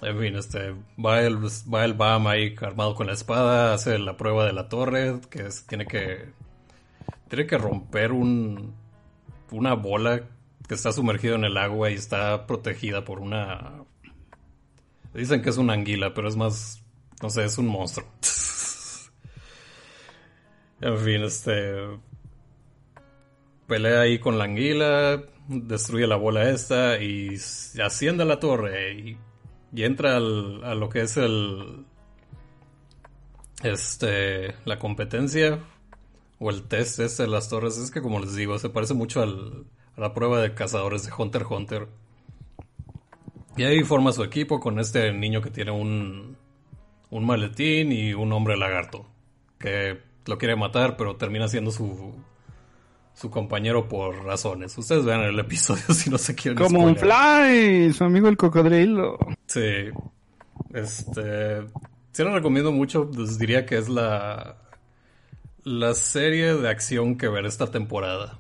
En 0.03 0.19
fin, 0.19 0.37
este, 0.37 0.75
va 0.99 1.21
el, 1.21 1.45
va 1.45 1.85
el 1.85 1.95
Bam 1.95 2.27
ahí 2.27 2.55
armado 2.63 2.95
con 2.95 3.07
la 3.07 3.13
espada, 3.13 3.75
hace 3.75 3.99
la 3.99 4.17
prueba 4.17 4.47
de 4.47 4.55
la 4.55 4.69
torre, 4.69 5.21
que 5.29 5.47
tiene 5.69 5.87
que, 5.87 6.31
tiene 7.29 7.47
que 7.47 7.59
romper 7.59 8.13
un, 8.13 8.75
una 9.51 9.75
bola 9.75 10.23
que 10.67 10.75
está 10.75 10.93
sumergida 10.93 11.35
en 11.35 11.45
el 11.45 11.59
agua 11.59 11.91
y 11.91 11.95
está 11.95 12.47
protegida 12.47 13.05
por 13.05 13.21
una, 13.21 13.85
dicen 15.13 15.43
que 15.43 15.51
es 15.51 15.59
una 15.59 15.75
anguila, 15.75 16.15
pero 16.15 16.29
es 16.29 16.37
más, 16.37 16.83
no 17.21 17.29
sé, 17.29 17.45
es 17.45 17.59
un 17.59 17.67
monstruo. 17.67 18.07
en 20.81 20.99
fin, 20.99 21.23
este, 21.25 21.75
pelea 23.67 24.01
ahí 24.01 24.19
con 24.19 24.39
la 24.39 24.45
anguila, 24.45 25.23
destruye 25.47 26.07
la 26.07 26.17
bola 26.17 26.49
esta 26.49 27.03
y 27.03 27.37
asciende 27.83 28.23
a 28.23 28.27
la 28.27 28.41
torre 28.41 28.95
y, 28.95 29.19
entra 29.73 30.17
a 30.17 30.21
lo 30.21 30.89
que 30.89 31.03
es 31.03 31.17
el 31.17 31.85
este 33.63 34.55
la 34.65 34.79
competencia 34.79 35.61
o 36.39 36.51
el 36.51 36.63
test 36.63 37.01
este 37.01 37.25
de 37.25 37.29
las 37.29 37.49
torres, 37.49 37.77
es 37.79 37.91
que 37.91 38.01
como 38.01 38.19
les 38.19 38.35
digo, 38.35 38.59
se 38.59 38.71
parece 38.71 38.95
mucho 38.95 39.23
al, 39.23 39.67
a 39.97 40.01
la 40.01 40.15
prueba 40.15 40.41
de 40.41 40.55
cazadores 40.55 41.05
de 41.05 41.13
Hunter 41.17 41.43
x 41.43 41.51
Hunter. 41.51 41.89
Y 43.57 43.65
ahí 43.65 43.83
forma 43.83 44.13
su 44.13 44.25
equipo 44.25 44.59
con 44.59 44.79
este 44.79 45.13
niño 45.13 45.43
que 45.43 45.51
tiene 45.51 45.71
un, 45.71 46.39
un 47.11 47.27
maletín 47.27 47.93
y 47.93 48.15
un 48.15 48.33
hombre 48.33 48.57
lagarto, 48.57 49.07
que 49.59 50.01
lo 50.27 50.39
quiere 50.39 50.57
matar, 50.57 50.97
pero 50.97 51.17
termina 51.17 51.47
siendo 51.49 51.71
su, 51.71 52.15
su 53.21 53.31
compañero 53.31 53.87
por 53.87 54.25
razones. 54.25 54.77
Ustedes 54.79 55.05
vean 55.05 55.21
el 55.21 55.39
episodio 55.39 55.83
si 55.95 56.09
no 56.09 56.17
se 56.17 56.35
quieren 56.35 56.57
Como 56.57 56.85
un 56.85 56.97
fly, 56.97 57.93
su 57.93 58.05
amigo 58.05 58.29
el 58.29 58.39
cocodrilo. 58.39 59.19
Sí. 59.47 59.91
Este. 60.73 61.61
Sí 62.13 62.23
lo 62.23 62.35
recomiendo 62.35 62.73
mucho. 62.73 63.11
Les 63.15 63.39
diría 63.39 63.67
que 63.67 63.77
es 63.77 63.89
la. 63.91 64.57
La 65.65 65.93
serie 65.93 66.55
de 66.55 66.71
acción 66.71 67.19
que 67.19 67.29
ver 67.29 67.45
esta 67.45 67.71
temporada. 67.71 68.39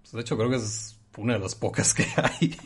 Pues, 0.00 0.12
de 0.12 0.20
hecho, 0.20 0.36
creo 0.36 0.50
que 0.50 0.56
es 0.56 0.98
una 1.16 1.34
de 1.34 1.38
las 1.38 1.54
pocas 1.54 1.94
que 1.94 2.04
hay. 2.16 2.56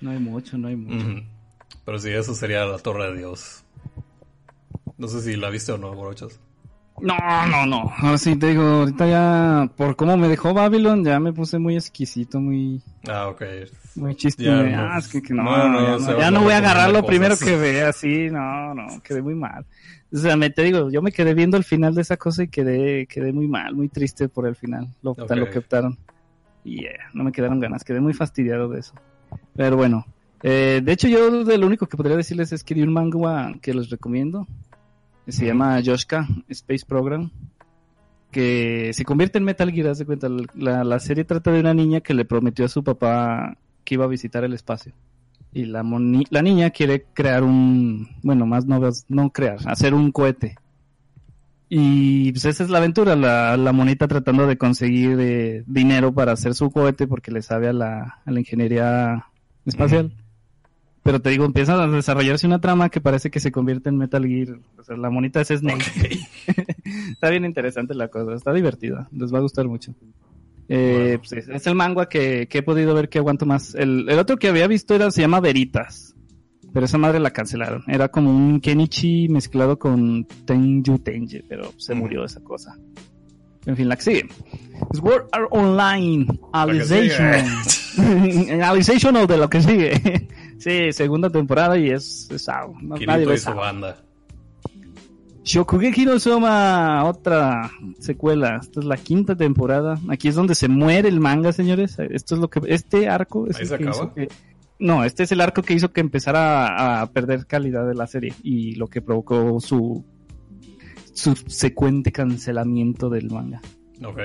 No 0.00 0.12
hay 0.12 0.18
mucho, 0.18 0.56
no 0.56 0.68
hay 0.68 0.76
mucho. 0.76 1.22
Pero 1.84 1.98
sí, 1.98 2.08
eso 2.10 2.34
sería 2.34 2.64
la 2.64 2.78
Torre 2.78 3.12
de 3.12 3.18
Dios. 3.18 3.64
No 4.96 5.08
sé 5.08 5.20
si 5.20 5.36
la 5.36 5.50
viste 5.50 5.72
o 5.72 5.78
no, 5.78 5.94
Borochas. 5.94 6.40
No, 7.00 7.16
no, 7.48 7.66
no. 7.66 7.92
Ahora 7.98 8.16
sí 8.18 8.36
te 8.36 8.48
digo, 8.48 8.62
ahorita 8.62 9.06
ya, 9.06 9.70
por 9.76 9.96
cómo 9.96 10.16
me 10.16 10.28
dejó 10.28 10.54
Babylon, 10.54 11.04
ya 11.04 11.20
me 11.20 11.32
puse 11.32 11.58
muy 11.58 11.76
exquisito, 11.76 12.40
muy, 12.40 12.82
Ah, 13.08 13.28
ok. 13.28 13.42
muy 13.96 14.14
chiste. 14.16 14.44
Ya 14.44 14.94
ah, 14.94 14.98
es 14.98 15.08
que, 15.08 15.20
que 15.20 15.34
no, 15.34 15.42
No, 15.44 15.68
no, 15.68 15.98
ya, 15.98 16.12
no, 16.12 16.18
ya 16.18 16.30
no 16.30 16.42
voy 16.42 16.52
a 16.54 16.58
agarrar 16.58 16.90
lo 16.90 17.04
primero 17.04 17.36
que 17.36 17.56
vea, 17.56 17.90
así, 17.90 18.28
no, 18.30 18.74
no, 18.74 18.86
quedé 19.02 19.20
muy 19.20 19.34
mal. 19.34 19.66
O 20.12 20.16
sea, 20.16 20.36
me 20.36 20.48
te 20.50 20.62
digo, 20.62 20.90
yo 20.90 21.02
me 21.02 21.12
quedé 21.12 21.34
viendo 21.34 21.56
el 21.56 21.64
final 21.64 21.94
de 21.94 22.02
esa 22.02 22.16
cosa 22.16 22.44
y 22.44 22.48
quedé, 22.48 23.06
quedé 23.06 23.32
muy 23.32 23.46
mal, 23.48 23.74
muy 23.74 23.88
triste 23.88 24.28
por 24.28 24.46
el 24.46 24.56
final, 24.56 24.88
lo, 25.02 25.10
Ok. 25.10 25.30
lo 25.36 25.50
que 25.50 25.58
optaron. 25.58 25.98
Y 26.64 26.80
yeah, 26.82 27.10
no 27.12 27.24
me 27.24 27.32
quedaron 27.32 27.60
ganas, 27.60 27.84
quedé 27.84 28.00
muy 28.00 28.14
fastidiado 28.14 28.68
de 28.68 28.80
eso. 28.80 28.94
Pero 29.54 29.76
bueno, 29.76 30.06
eh, 30.42 30.80
de 30.82 30.92
hecho 30.92 31.08
yo 31.08 31.44
de 31.44 31.58
lo 31.58 31.66
único 31.66 31.86
que 31.86 31.96
podría 31.96 32.16
decirles 32.16 32.52
es 32.52 32.64
que 32.64 32.74
di 32.74 32.82
un 32.82 32.92
manga 32.92 33.54
que 33.60 33.74
les 33.74 33.90
recomiendo, 33.90 34.46
se 35.32 35.46
llama 35.46 35.80
Yoshka 35.80 36.26
Space 36.48 36.84
Program, 36.86 37.30
que 38.30 38.90
se 38.92 39.04
convierte 39.04 39.38
en 39.38 39.44
Metal 39.44 39.70
Gear, 39.72 39.94
cuenta, 40.04 40.28
la, 40.54 40.84
la 40.84 40.98
serie 41.00 41.24
trata 41.24 41.52
de 41.52 41.60
una 41.60 41.74
niña 41.74 42.00
que 42.00 42.14
le 42.14 42.24
prometió 42.24 42.64
a 42.64 42.68
su 42.68 42.84
papá 42.84 43.56
que 43.84 43.94
iba 43.94 44.04
a 44.04 44.08
visitar 44.08 44.44
el 44.44 44.52
espacio. 44.52 44.92
Y 45.52 45.64
la, 45.64 45.82
moni- 45.82 46.26
la 46.30 46.42
niña 46.42 46.70
quiere 46.70 47.06
crear 47.14 47.42
un, 47.42 48.08
bueno, 48.22 48.44
más 48.46 48.66
no, 48.66 48.80
no 49.08 49.30
crear, 49.30 49.58
hacer 49.66 49.94
un 49.94 50.12
cohete. 50.12 50.56
Y 51.68 52.30
pues 52.32 52.44
esa 52.44 52.62
es 52.62 52.70
la 52.70 52.78
aventura, 52.78 53.16
la, 53.16 53.56
la 53.56 53.72
monita 53.72 54.06
tratando 54.06 54.46
de 54.46 54.56
conseguir 54.58 55.16
eh, 55.18 55.64
dinero 55.66 56.12
para 56.12 56.32
hacer 56.32 56.54
su 56.54 56.70
cohete 56.70 57.08
porque 57.08 57.32
le 57.32 57.42
sabe 57.42 57.68
a 57.68 57.72
la, 57.72 58.20
a 58.24 58.30
la 58.30 58.38
ingeniería 58.38 59.24
espacial. 59.64 60.12
Pero 61.06 61.20
te 61.20 61.30
digo, 61.30 61.44
empieza 61.44 61.82
a 61.82 61.86
desarrollarse 61.86 62.46
una 62.46 62.60
trama 62.60 62.88
que 62.90 63.00
parece 63.00 63.30
que 63.30 63.38
se 63.40 63.52
convierte 63.52 63.88
en 63.88 63.96
Metal 63.96 64.26
Gear. 64.26 64.58
O 64.76 64.82
sea, 64.82 64.96
la 64.96 65.08
monita 65.08 65.40
es 65.40 65.48
Snake. 65.48 65.84
está 67.12 67.30
bien 67.30 67.44
interesante 67.44 67.94
la 67.94 68.08
cosa, 68.08 68.34
está 68.34 68.52
divertida, 68.52 69.08
les 69.12 69.32
va 69.32 69.38
a 69.38 69.42
gustar 69.42 69.66
mucho. 69.68 69.94
Eh, 70.68 71.16
Bueno. 71.16 71.18
pues 71.20 71.32
es, 71.32 71.48
es 71.48 71.66
el 71.68 71.76
manga 71.76 72.08
que, 72.08 72.48
que 72.48 72.58
he 72.58 72.62
podido 72.62 72.92
ver 72.92 73.08
que 73.08 73.18
aguanto 73.18 73.46
más. 73.46 73.74
El, 73.76 74.08
el 74.08 74.18
otro 74.18 74.36
que 74.36 74.48
había 74.48 74.66
visto 74.66 74.94
era, 74.96 75.10
se 75.12 75.20
llama 75.20 75.38
Veritas. 75.40 76.14
Pero 76.72 76.84
esa 76.84 76.98
madre 76.98 77.20
la 77.20 77.30
cancelaron. 77.30 77.84
Era 77.86 78.08
como 78.08 78.30
un 78.30 78.60
Kenichi 78.60 79.28
mezclado 79.28 79.78
con 79.78 80.26
Tenju 80.44 80.98
Tenji, 80.98 81.42
pero 81.48 81.72
se 81.78 81.94
murió 81.94 82.24
esa 82.24 82.40
cosa. 82.40 82.76
En 83.64 83.76
fin, 83.76 83.88
la 83.88 83.96
que 83.96 84.02
sigue. 84.02 84.28
Sword 84.92 85.26
Art 85.32 85.48
Online. 85.50 86.26
La 86.52 86.66
que 86.66 86.70
Alicization. 86.72 88.62
Alicization 88.62 89.16
o 89.22 89.26
de 89.26 89.36
lo 89.38 89.48
que 89.48 89.60
sigue. 89.62 90.28
Sí, 90.58 90.92
segunda 90.92 91.30
temporada 91.30 91.78
y 91.78 91.90
es, 91.90 92.28
es 92.30 92.48
algo. 92.48 92.76
No, 92.80 92.96
nadie 92.96 93.26
su 93.38 93.44
Sao. 93.44 93.56
banda. 93.56 93.96
Shokugeki 95.44 96.04
no 96.04 96.18
Soma, 96.18 97.04
otra 97.04 97.70
secuela. 98.00 98.58
Esta 98.60 98.80
es 98.80 98.86
la 98.86 98.96
quinta 98.96 99.36
temporada. 99.36 99.96
Aquí 100.08 100.26
es 100.26 100.34
donde 100.34 100.56
se 100.56 100.66
muere 100.66 101.08
el 101.08 101.20
manga, 101.20 101.52
señores. 101.52 101.96
Esto 102.00 102.34
es 102.34 102.40
lo 102.40 102.50
que 102.50 102.60
este 102.66 103.08
arco 103.08 103.46
es 103.46 103.56
¿Ahí 103.56 103.62
el 103.62 103.68
se 103.68 103.78
que 103.78 103.84
acaba? 103.84 103.96
hizo 103.96 104.14
que 104.14 104.28
no, 104.80 105.04
este 105.04 105.22
es 105.22 105.32
el 105.32 105.40
arco 105.40 105.62
que 105.62 105.72
hizo 105.74 105.92
que 105.92 106.00
empezara 106.00 106.66
a, 106.66 107.02
a 107.02 107.06
perder 107.12 107.46
calidad 107.46 107.86
de 107.86 107.94
la 107.94 108.08
serie 108.08 108.34
y 108.42 108.74
lo 108.74 108.88
que 108.88 109.00
provocó 109.00 109.58
su 109.60 110.04
subsecuente 111.14 112.12
cancelamiento 112.12 113.08
del 113.08 113.30
manga. 113.30 113.60
Ok. 114.04 114.18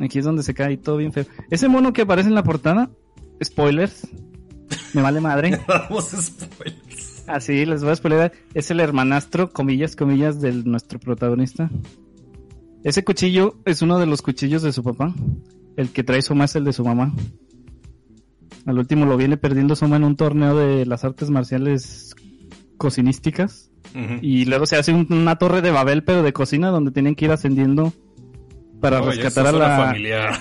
Aquí 0.00 0.18
es 0.18 0.24
donde 0.24 0.42
se 0.42 0.52
cae 0.52 0.76
todo 0.76 0.96
bien 0.96 1.12
feo. 1.12 1.24
Ese 1.50 1.68
mono 1.68 1.92
que 1.92 2.02
aparece 2.02 2.28
en 2.28 2.34
la 2.34 2.42
portada, 2.42 2.90
spoilers, 3.42 4.08
me 4.92 5.02
vale 5.02 5.20
madre. 5.20 5.60
Damos 5.68 6.06
spoilers. 6.10 7.24
Así 7.26 7.64
les 7.64 7.82
voy 7.82 7.92
a 7.92 7.96
spoiler. 7.96 8.32
Es 8.54 8.70
el 8.70 8.80
hermanastro, 8.80 9.50
comillas, 9.50 9.96
comillas, 9.96 10.40
de 10.40 10.52
nuestro 10.52 10.98
protagonista. 10.98 11.70
Ese 12.82 13.02
cuchillo 13.02 13.56
es 13.64 13.80
uno 13.82 13.98
de 13.98 14.06
los 14.06 14.20
cuchillos 14.22 14.62
de 14.62 14.72
su 14.72 14.82
papá. 14.82 15.14
El 15.76 15.88
que 15.90 16.04
trae 16.04 16.20
Soma 16.22 16.44
es 16.44 16.54
el 16.56 16.64
de 16.64 16.72
su 16.74 16.84
mamá. 16.84 17.14
Al 18.66 18.78
último 18.78 19.06
lo 19.06 19.16
viene 19.16 19.36
perdiendo 19.36 19.74
Soma 19.76 19.96
en 19.96 20.04
un 20.04 20.16
torneo 20.16 20.56
de 20.56 20.84
las 20.86 21.04
artes 21.04 21.30
marciales 21.30 22.14
cocinísticas. 22.76 23.70
Y 24.22 24.44
luego 24.46 24.66
se 24.66 24.76
hace 24.76 24.92
un- 24.92 25.06
una 25.10 25.36
torre 25.36 25.62
de 25.62 25.70
Babel, 25.70 26.02
pero 26.02 26.22
de 26.24 26.32
cocina, 26.32 26.68
donde 26.70 26.90
tienen 26.90 27.14
que 27.14 27.26
ir 27.26 27.30
ascendiendo 27.30 27.92
para 28.80 29.00
Oye, 29.00 29.22
rescatar 29.22 29.46
a 29.46 29.52
la 29.52 29.76
familiar. 29.86 30.38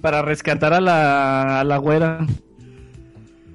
para 0.00 0.22
rescatar 0.22 0.72
a 0.72 0.80
la, 0.80 1.60
a 1.60 1.64
la 1.64 1.76
güera. 1.76 2.26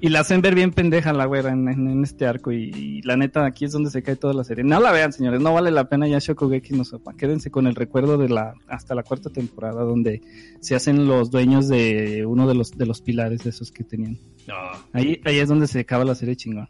Y 0.02 0.10
la 0.10 0.22
hacen 0.22 0.42
ver 0.42 0.56
bien 0.56 0.72
pendeja 0.72 1.12
la 1.12 1.26
güera 1.26 1.52
en, 1.52 1.68
en- 1.68 1.88
en 1.90 2.04
este 2.04 2.26
arco. 2.26 2.52
Y, 2.52 2.72
y 2.74 3.02
la 3.02 3.18
neta, 3.18 3.46
aquí 3.46 3.66
es 3.66 3.72
donde 3.74 3.90
se 3.90 4.02
cae 4.02 4.16
toda 4.16 4.34
la 4.34 4.44
serie. 4.44 4.64
No 4.64 4.80
la 4.80 4.92
vean, 4.92 5.12
señores. 5.12 5.42
No 5.42 5.54
vale 5.54 5.72
la 5.72 5.90
pena 5.90 6.08
ya 6.08 6.20
Shokugeki 6.20 6.74
no 6.74 6.86
Sopa. 6.86 7.14
Quédense 7.16 7.52
con 7.52 7.68
el 7.68 7.76
recuerdo 7.76 8.18
de 8.18 8.30
la 8.30 8.54
hasta 8.68 8.96
la 8.96 9.04
cuarta 9.04 9.30
temporada, 9.30 9.84
donde 9.84 10.22
se 10.62 10.76
hacen 10.76 11.06
los 11.06 11.32
dueños 11.32 11.68
de 11.68 12.26
uno 12.26 12.48
de 12.48 12.56
los, 12.56 12.72
de 12.78 12.86
los 12.86 13.02
pilares 13.02 13.44
de 13.44 13.50
esos 13.50 13.72
que 13.72 13.84
tenían. 13.84 14.18
No. 14.48 14.56
Ahí, 14.94 15.22
ahí 15.26 15.40
es 15.40 15.50
donde 15.50 15.68
se 15.68 15.82
acaba 15.82 16.06
la 16.06 16.16
serie 16.16 16.36
chingón. 16.36 16.68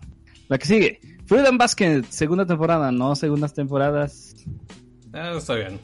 La 0.47 0.57
que 0.57 0.65
sigue. 0.65 0.99
Freedom 1.25 1.57
Basket, 1.59 2.03
segunda 2.09 2.45
temporada. 2.47 2.91
No 2.91 3.15
segundas 3.15 3.53
temporadas. 3.53 4.35
Ah, 5.13 5.33
está 5.37 5.53
bien. 5.55 5.79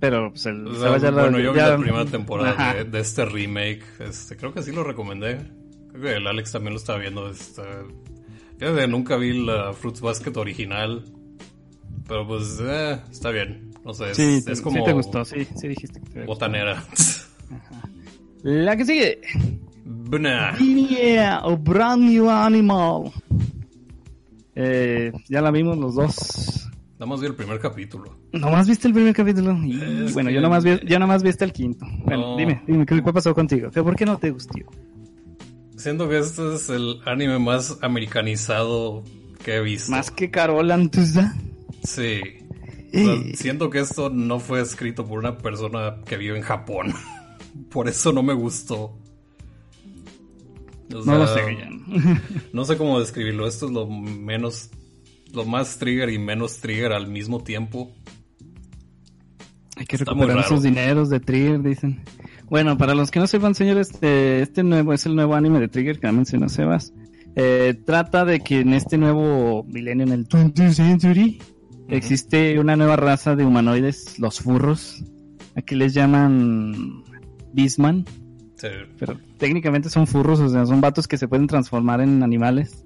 Pero 0.00 0.30
pues 0.30 0.46
el, 0.46 0.66
O 0.66 0.74
se 0.74 0.80
sea, 0.80 0.90
va 0.90 0.98
ya 0.98 1.10
la- 1.12 1.22
bueno, 1.22 1.38
yo 1.38 1.52
vi 1.52 1.58
la 1.60 1.76
primera 1.76 2.04
temporada 2.06 2.74
de, 2.74 2.84
de 2.84 2.98
este 3.00 3.24
remake. 3.24 3.82
Este, 4.00 4.36
creo 4.36 4.52
que 4.52 4.62
sí 4.62 4.72
lo 4.72 4.82
recomendé. 4.82 5.38
El 6.04 6.26
Alex 6.26 6.52
también 6.52 6.74
lo 6.74 6.78
estaba 6.78 6.98
viendo. 6.98 7.30
Este, 7.30 7.62
fíjate, 8.58 8.86
nunca 8.88 9.16
vi 9.16 9.44
la 9.44 9.72
Fruits 9.72 10.00
Basket 10.00 10.36
original. 10.36 11.04
Pero 12.08 12.26
pues, 12.26 12.58
eh, 12.62 13.00
está 13.10 13.30
bien. 13.30 13.70
No 13.84 13.92
sé, 13.94 14.10
es, 14.10 14.16
Sí, 14.16 14.42
es 14.46 14.58
sí 14.58 14.62
como 14.64 14.82
te 14.84 14.92
gustó. 14.92 15.24
Sí, 15.24 15.46
sí 15.56 15.68
dijiste 15.68 16.00
que 16.00 16.10
te 16.10 16.24
botanera. 16.24 16.84
La 18.42 18.76
que 18.76 18.84
sigue. 18.84 19.20
Bna. 19.84 20.56
Yeah, 20.58 21.38
a 21.38 21.54
brand 21.56 22.02
new 22.02 22.28
animal. 22.30 23.12
Eh, 24.54 25.12
ya 25.28 25.40
la 25.40 25.50
vimos 25.50 25.76
los 25.78 25.94
dos. 25.94 26.68
Nada 26.94 27.06
más 27.06 27.20
vi 27.20 27.26
el 27.26 27.34
primer 27.34 27.58
capítulo. 27.60 28.16
¿Nomás 28.32 28.66
viste 28.68 28.88
el 28.88 28.94
primer 28.94 29.14
capítulo? 29.14 29.52
Y, 29.64 30.10
bueno, 30.12 30.28
que- 30.30 30.34
yo 30.34 30.40
nomás, 30.40 30.64
vi, 30.64 30.78
yo 30.86 30.98
nomás 30.98 31.22
vi 31.22 31.28
hasta 31.28 31.44
el 31.44 31.52
quinto. 31.52 31.84
Bueno, 32.04 32.30
No. 32.30 32.36
dime, 32.36 32.62
dime, 32.66 32.86
¿qué, 32.86 33.02
pasó 33.02 33.34
contigo? 33.34 33.70
¿Qué- 33.70 33.82
¿Por 33.82 33.94
qué 33.96 34.06
no 34.06 34.16
te 34.16 34.30
gustó? 34.30 34.54
Siento 35.86 36.08
que 36.08 36.18
este 36.18 36.52
es 36.56 36.68
el 36.68 36.98
anime 37.04 37.38
más 37.38 37.78
americanizado 37.80 39.04
que 39.44 39.54
he 39.54 39.60
visto. 39.60 39.92
Más 39.92 40.10
que 40.10 40.32
Carol 40.32 40.68
Antusa. 40.72 41.36
Sí. 41.84 42.22
O 42.88 42.98
sea, 42.98 43.14
Eh. 43.14 43.32
siento 43.36 43.70
que 43.70 43.78
esto 43.78 44.10
no 44.10 44.40
fue 44.40 44.60
escrito 44.60 45.06
por 45.06 45.20
una 45.20 45.38
persona 45.38 45.98
que 46.04 46.16
vive 46.16 46.36
en 46.38 46.42
Japón. 46.42 46.92
Por 47.70 47.86
eso 47.86 48.12
no 48.12 48.24
me 48.24 48.34
gustó. 48.34 48.98
O 50.92 51.04
No 51.04 51.18
lo 51.18 51.26
sea, 51.28 51.36
sé, 51.44 51.50
Guillén. 51.50 52.20
No 52.52 52.64
sé 52.64 52.76
cómo 52.76 52.98
describirlo. 52.98 53.46
Esto 53.46 53.66
es 53.66 53.72
lo 53.72 53.86
menos. 53.86 54.70
Lo 55.32 55.44
más 55.44 55.78
trigger 55.78 56.10
y 56.10 56.18
menos 56.18 56.56
trigger 56.56 56.92
al 56.94 57.06
mismo 57.06 57.44
tiempo. 57.44 57.92
Hay 59.76 59.86
que 59.86 59.94
Está 59.94 60.10
recuperar 60.14 60.44
esos 60.46 60.64
dineros 60.64 61.10
de 61.10 61.20
Trigger, 61.20 61.62
dicen. 61.62 62.02
Bueno, 62.48 62.78
para 62.78 62.94
los 62.94 63.10
que 63.10 63.18
no 63.18 63.26
sepan, 63.26 63.54
señores, 63.54 63.90
este, 63.90 64.40
este 64.42 64.62
nuevo 64.62 64.92
es 64.92 65.04
el 65.06 65.16
nuevo 65.16 65.34
anime 65.34 65.60
de 65.60 65.68
Trigger 65.68 65.98
que 65.98 66.10
mencionó 66.12 66.48
Sebas. 66.48 66.92
Eh, 67.34 67.74
trata 67.84 68.24
de 68.24 68.40
que 68.40 68.60
en 68.60 68.72
este 68.72 68.96
nuevo 68.98 69.64
milenio, 69.64 70.06
en 70.06 70.12
el 70.12 70.28
20th 70.28 70.72
century, 70.72 71.38
existe 71.88 72.58
una 72.58 72.76
nueva 72.76 72.96
raza 72.96 73.36
de 73.36 73.44
humanoides, 73.44 74.18
los 74.18 74.40
furros. 74.40 75.04
Aquí 75.54 75.74
les 75.74 75.92
llaman 75.92 77.02
Beastman, 77.52 78.04
Sí, 78.56 78.68
pero 78.98 79.18
técnicamente 79.36 79.90
son 79.90 80.06
furros, 80.06 80.40
o 80.40 80.48
sea, 80.48 80.64
son 80.64 80.80
vatos 80.80 81.06
que 81.06 81.18
se 81.18 81.28
pueden 81.28 81.46
transformar 81.46 82.00
en 82.00 82.22
animales. 82.22 82.84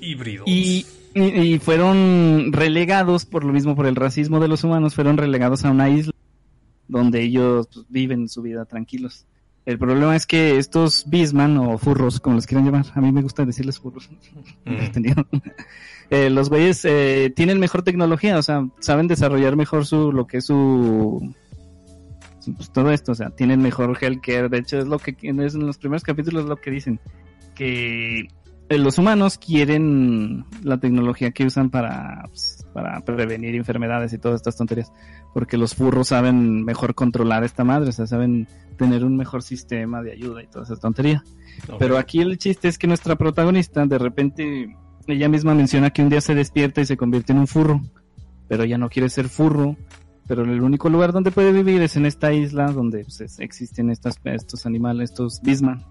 híbridos. 0.00 0.46
Y 0.48 0.84
Y, 1.14 1.58
fueron 1.60 2.52
relegados, 2.52 3.24
por 3.24 3.42
lo 3.44 3.52
mismo, 3.52 3.74
por 3.74 3.86
el 3.86 3.96
racismo 3.96 4.38
de 4.38 4.48
los 4.48 4.64
humanos, 4.64 4.94
fueron 4.94 5.16
relegados 5.16 5.64
a 5.64 5.70
una 5.70 5.88
isla 5.88 6.12
donde 6.88 7.22
ellos 7.22 7.68
pues, 7.72 7.86
viven 7.88 8.28
su 8.28 8.42
vida 8.42 8.64
tranquilos. 8.64 9.26
El 9.64 9.78
problema 9.78 10.14
es 10.14 10.26
que 10.26 10.58
estos 10.58 11.08
bisman 11.10 11.56
o 11.58 11.76
furros, 11.76 12.20
como 12.20 12.36
los 12.36 12.46
quieran 12.46 12.64
llamar, 12.64 12.86
a 12.94 13.00
mí 13.00 13.10
me 13.10 13.22
gusta 13.22 13.44
decirles 13.44 13.80
furros, 13.80 14.08
eh, 16.10 16.30
los 16.30 16.48
güeyes 16.48 16.84
eh, 16.84 17.32
tienen 17.34 17.58
mejor 17.58 17.82
tecnología, 17.82 18.38
o 18.38 18.42
sea, 18.42 18.68
saben 18.78 19.08
desarrollar 19.08 19.56
mejor 19.56 19.84
su 19.84 20.12
lo 20.12 20.28
que 20.28 20.36
es 20.38 20.46
su 20.46 21.34
pues, 22.54 22.70
todo 22.70 22.90
esto, 22.90 23.12
o 23.12 23.14
sea, 23.14 23.30
tienen 23.30 23.60
mejor 23.60 23.96
healthcare. 24.00 24.48
De 24.48 24.58
hecho, 24.58 24.78
es 24.78 24.86
lo 24.86 24.98
que 24.98 25.16
en 25.22 25.66
los 25.66 25.78
primeros 25.78 26.02
capítulos 26.02 26.44
es 26.44 26.48
lo 26.48 26.56
que 26.56 26.70
dicen 26.70 27.00
que 27.54 28.28
eh, 28.68 28.78
los 28.78 28.98
humanos 28.98 29.38
quieren 29.38 30.44
la 30.62 30.78
tecnología 30.78 31.30
que 31.32 31.44
usan 31.44 31.70
para, 31.70 32.24
pues, 32.28 32.55
para 32.76 33.00
prevenir 33.00 33.54
enfermedades 33.54 34.12
y 34.12 34.18
todas 34.18 34.36
estas 34.36 34.54
tonterías, 34.54 34.92
porque 35.32 35.56
los 35.56 35.74
furros 35.74 36.08
saben 36.08 36.62
mejor 36.62 36.94
controlar 36.94 37.42
esta 37.42 37.64
madre, 37.64 37.88
o 37.88 37.92
sea, 37.92 38.06
saben 38.06 38.48
tener 38.76 39.02
un 39.02 39.16
mejor 39.16 39.42
sistema 39.42 40.02
de 40.02 40.12
ayuda 40.12 40.42
y 40.42 40.46
toda 40.46 40.66
esa 40.66 40.76
tontería. 40.76 41.24
Pero 41.78 41.96
aquí 41.96 42.20
el 42.20 42.36
chiste 42.36 42.68
es 42.68 42.76
que 42.76 42.86
nuestra 42.86 43.16
protagonista, 43.16 43.86
de 43.86 43.96
repente, 43.96 44.76
ella 45.06 45.26
misma 45.30 45.54
menciona 45.54 45.88
que 45.88 46.02
un 46.02 46.10
día 46.10 46.20
se 46.20 46.34
despierta 46.34 46.82
y 46.82 46.84
se 46.84 46.98
convierte 46.98 47.32
en 47.32 47.38
un 47.38 47.46
furro, 47.46 47.80
pero 48.46 48.64
ella 48.64 48.76
no 48.76 48.90
quiere 48.90 49.08
ser 49.08 49.30
furro, 49.30 49.74
pero 50.28 50.42
el 50.42 50.60
único 50.60 50.90
lugar 50.90 51.14
donde 51.14 51.30
puede 51.30 51.52
vivir 51.52 51.80
es 51.80 51.96
en 51.96 52.04
esta 52.04 52.34
isla 52.34 52.66
donde 52.72 53.04
pues, 53.04 53.38
existen 53.38 53.88
estas, 53.88 54.20
estos 54.24 54.66
animales, 54.66 55.12
estos 55.12 55.40
bisman. 55.40 55.82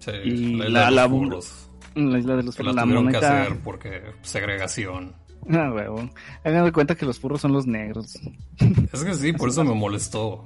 Sí, 0.00 0.10
y 0.22 0.56
la, 0.56 0.90
la, 0.90 0.90
la 0.90 2.18
isla 2.18 2.36
de 2.36 2.42
los 2.42 2.54
furros. 2.54 2.74
La, 2.74 2.82
tuvieron 2.82 3.08
que 3.08 3.16
hacer 3.16 3.58
porque 3.64 4.02
segregación. 4.20 5.14
Ah, 5.48 5.70
huevo. 5.72 6.10
Hagan 6.42 6.64
de 6.64 6.72
cuenta 6.72 6.96
que 6.96 7.06
los 7.06 7.20
furros 7.20 7.40
son 7.40 7.52
los 7.52 7.66
negros. 7.66 8.18
Es 8.92 9.04
que 9.04 9.14
sí, 9.14 9.32
por 9.32 9.48
eso 9.48 9.62
me 9.62 9.74
molestó. 9.74 10.42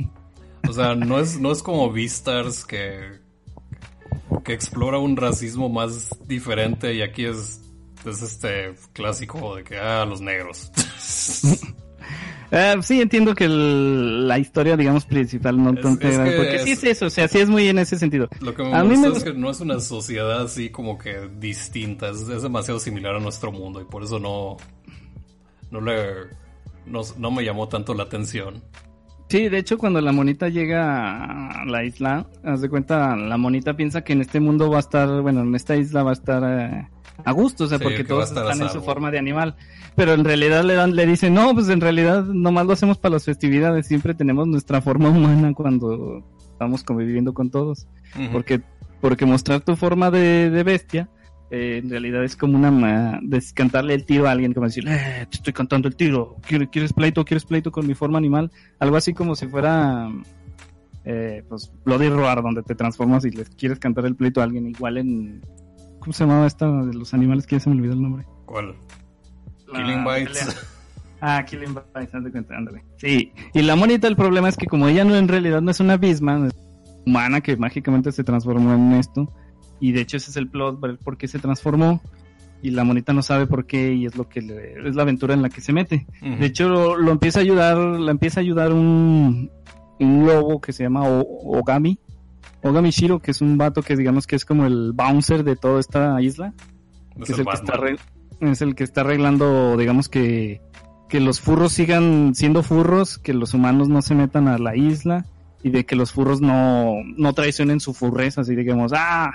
O 0.69 0.73
sea, 0.73 0.95
no 0.95 1.19
es, 1.19 1.41
no 1.41 1.53
es 1.53 1.63
como 1.63 1.91
Beastars 1.91 2.65
que, 2.65 3.19
que 4.45 4.53
explora 4.53 4.99
un 4.99 5.17
racismo 5.17 5.69
más 5.69 6.11
diferente 6.27 6.95
y 6.95 7.03
aquí 7.03 7.25
es, 7.25 7.61
es 8.07 8.23
este 8.23 8.75
clásico 8.93 9.57
de 9.57 9.65
que, 9.65 9.79
ah, 9.79 10.05
los 10.05 10.21
negros. 10.21 10.71
Eh, 12.51 12.77
sí, 12.83 13.01
entiendo 13.01 13.35
que 13.35 13.49
la 13.49 14.39
historia, 14.39 14.77
digamos, 14.77 15.05
principal 15.05 15.63
no 15.63 15.75
porque 15.75 16.61
sí 16.65 16.73
es 16.73 16.85
eso, 16.85 17.07
o 17.07 17.11
sea, 17.11 17.29
sí 17.29 17.39
es 17.39 17.49
muy 17.49 17.69
en 17.69 17.79
ese 17.79 17.99
sentido. 17.99 18.29
Lo 18.41 18.55
que 18.55 18.63
me 18.63 18.75
a 18.75 18.85
mí 18.85 18.97
me... 18.97 19.09
es 19.09 19.25
que 19.25 19.33
no 19.33 19.51
es 19.51 19.61
una 19.61 19.81
sociedad 19.81 20.43
así 20.43 20.71
como 20.71 20.99
que 20.99 21.29
distinta, 21.39 22.11
es, 22.11 22.27
demasiado 22.27 22.81
similar 22.81 23.17
a 23.17 23.21
nuestro 23.21 23.53
mundo 23.53 23.81
y 23.81 23.85
por 23.85 24.03
eso 24.03 24.19
no, 24.19 24.57
no 25.71 25.81
le, 25.81 25.95
no, 26.87 27.31
me 27.31 27.45
llamó 27.45 27.69
tanto 27.69 27.95
la 27.95 28.05
atención. 28.05 28.63
Sí, 29.29 29.49
de 29.49 29.59
hecho, 29.59 29.79
cuando 29.79 30.01
la 30.01 30.11
monita 30.11 30.49
llega 30.49 31.61
a 31.63 31.65
la 31.65 31.85
isla, 31.85 32.27
haz 32.43 32.61
de 32.61 32.69
cuenta, 32.69 33.15
la 33.15 33.37
monita 33.37 33.77
piensa 33.77 34.03
que 34.03 34.13
en 34.13 34.23
este 34.23 34.41
mundo 34.41 34.69
va 34.69 34.79
a 34.79 34.81
estar, 34.81 35.23
bueno, 35.23 35.43
en 35.43 35.55
esta 35.55 35.77
isla 35.77 36.03
va 36.03 36.11
a 36.11 36.15
estar 36.15 36.43
eh, 36.45 36.89
a 37.25 37.33
gusto, 37.33 37.65
o 37.65 37.67
sea, 37.69 37.79
porque 37.79 38.03
todos 38.03 38.29
están 38.29 38.61
en 38.61 38.71
su 38.71 38.83
forma 38.83 39.13
de 39.13 39.19
animal. 39.19 39.55
Pero 39.95 40.15
en 40.15 40.25
realidad 40.25 40.65
le 40.65 40.75
dan, 40.75 40.97
le 40.97 41.07
dicen, 41.07 41.35
no, 41.35 41.55
pues 41.55 41.69
en 41.69 41.81
realidad 41.81 42.25
nomás 42.25 42.67
lo 42.67 42.73
hacemos 42.73 42.99
para 42.99 43.15
las 43.15 43.25
festividades, 43.25 43.87
siempre 43.87 44.15
tenemos 44.15 44.49
nuestra 44.49 44.81
forma 44.81 45.11
humana 45.11 45.53
cuando 45.55 46.25
estamos 46.53 46.83
conviviendo 46.83 47.33
con 47.33 47.51
todos. 47.51 47.87
Porque, 48.33 48.61
porque 49.01 49.27
mostrar 49.27 49.61
tu 49.61 49.77
forma 49.77 50.11
de, 50.11 50.51
de 50.51 50.63
bestia, 50.65 51.09
eh, 51.51 51.81
en 51.83 51.91
realidad 51.91 52.25
es 52.25 52.37
como 52.37 52.57
una 52.57 53.21
de 53.23 53.43
cantarle 53.55 53.95
el 53.95 54.05
tiro 54.05 54.29
a 54.29 54.33
alguien, 54.33 54.53
como 54.53 54.67
decir, 54.67 54.87
eh, 54.89 55.27
te 55.31 55.37
estoy 55.37 55.53
cantando 55.53 55.89
el 55.89 55.97
tiro, 55.97 56.37
¿quieres 56.47 56.93
pleito? 56.93 57.25
¿Quieres 57.25 57.45
pleito 57.45 57.71
con 57.71 57.87
mi 57.87 57.95
forma 57.95 58.19
animal? 58.19 58.51
Algo 58.79 58.97
así 58.97 59.15
como 59.15 59.35
si 59.35 59.47
fuera, 59.47 60.11
eh, 61.05 61.45
pues, 61.49 61.73
Bloody 61.85 62.09
Roar, 62.09 62.43
donde 62.43 62.63
te 62.63 62.75
transformas 62.75 63.25
y 63.25 63.31
les 63.31 63.51
quieres 63.51 63.79
cantar 63.79 64.07
el 64.07 64.17
pleito 64.17 64.41
a 64.41 64.45
alguien, 64.45 64.67
igual 64.67 64.99
en 64.99 65.43
¿Cómo 66.01 66.15
se 66.15 66.25
llamaba 66.25 66.47
esta 66.47 66.67
de 66.67 66.95
los 66.95 67.13
animales 67.13 67.47
que 67.47 67.57
ya 67.57 67.61
se 67.61 67.69
me 67.69 67.77
olvidó 67.77 67.93
el 67.93 68.03
nombre? 68.03 68.25
¿Cuál? 68.47 68.75
Killing 69.73 70.05
Bites. 70.05 70.67
Ah, 71.21 71.45
Killing 71.45 71.75
Bites, 71.95 72.15
ándale. 72.51 72.83
Sí, 72.97 73.33
y 73.53 73.61
la 73.61 73.77
monita, 73.77 74.09
el 74.09 74.17
problema 74.17 74.49
es 74.49 74.57
que 74.57 74.67
como 74.67 74.89
ella 74.89 75.05
no 75.05 75.15
en 75.15 75.29
realidad 75.29 75.61
no 75.61 75.71
es 75.71 75.79
una 75.79 75.93
abisma, 75.93 76.47
es 76.47 76.55
humana 77.05 77.43
que 77.43 77.59
mágicamente 77.59 78.11
se 78.11 78.25
transformó 78.25 78.73
en 78.73 78.93
esto, 78.93 79.31
y 79.81 79.93
de 79.93 80.03
hecho 80.03 80.19
ese 80.19 80.31
es 80.31 80.37
el 80.37 80.49
plot 80.49 80.79
por 81.03 81.17
qué 81.17 81.27
se 81.27 81.39
transformó, 81.39 82.01
y 82.63 82.71
la 82.71 82.85
monita 82.85 83.13
no 83.13 83.23
sabe 83.23 83.47
por 83.47 83.67
qué, 83.67 83.95
y 83.95 84.07
es 84.07 84.17
lo 84.17 84.29
que 84.29 84.41
es 84.41 84.95
la 84.95 85.03
aventura 85.03 85.35
en 85.35 85.43
la 85.43 85.49
que 85.49 85.61
se 85.61 85.73
mete. 85.73 86.07
De 86.21 86.47
hecho, 86.47 86.69
lo, 86.69 87.11
empieza 87.11 87.39
a 87.39 87.43
ayudar, 87.43 87.77
la 87.79 88.11
empieza 88.11 88.41
a 88.41 88.43
ayudar 88.43 88.73
un, 88.73 89.51
un 89.99 90.27
lobo 90.27 90.61
que 90.61 90.73
se 90.73 90.83
llama 90.83 91.03
Ogami, 91.07 91.99
Ogami 92.63 92.91
Shiro, 92.91 93.21
que 93.21 93.31
es 93.31 93.41
un 93.41 93.57
vato 93.57 93.83
que 93.83 93.97
digamos 93.97 94.27
que 94.27 94.37
es 94.37 94.45
como 94.45 94.67
el 94.67 94.93
bouncer 94.93 95.45
de 95.45 95.57
toda 95.57 95.81
esta 95.81 96.21
isla. 96.21 96.53
es, 97.19 97.31
el, 97.31 97.45
que 97.45 97.53
está 97.53 97.81
es 98.41 98.63
el 98.63 98.75
que 98.75 98.85
está 98.85 99.01
arreglando, 99.01 99.77
digamos 99.79 100.09
que, 100.09 100.61
que 101.09 101.21
los 101.21 101.41
furros 101.41 101.73
sigan 101.73 102.35
siendo 102.35 102.63
furros, 102.63 103.19
que 103.19 103.33
los 103.33 103.55
humanos 103.55 103.89
no 103.89 104.03
se 104.03 104.15
metan 104.15 104.49
a 104.49 104.59
la 104.59 104.77
isla 104.77 105.25
y 105.63 105.71
de 105.71 105.87
que 105.87 105.97
los 105.97 106.13
furros 106.13 106.43
no, 106.43 106.97
no 107.17 107.33
traicionen 107.33 107.81
su 107.81 107.95
furreza, 107.95 108.43
así 108.43 108.55
digamos, 108.55 108.93
ah, 108.95 109.33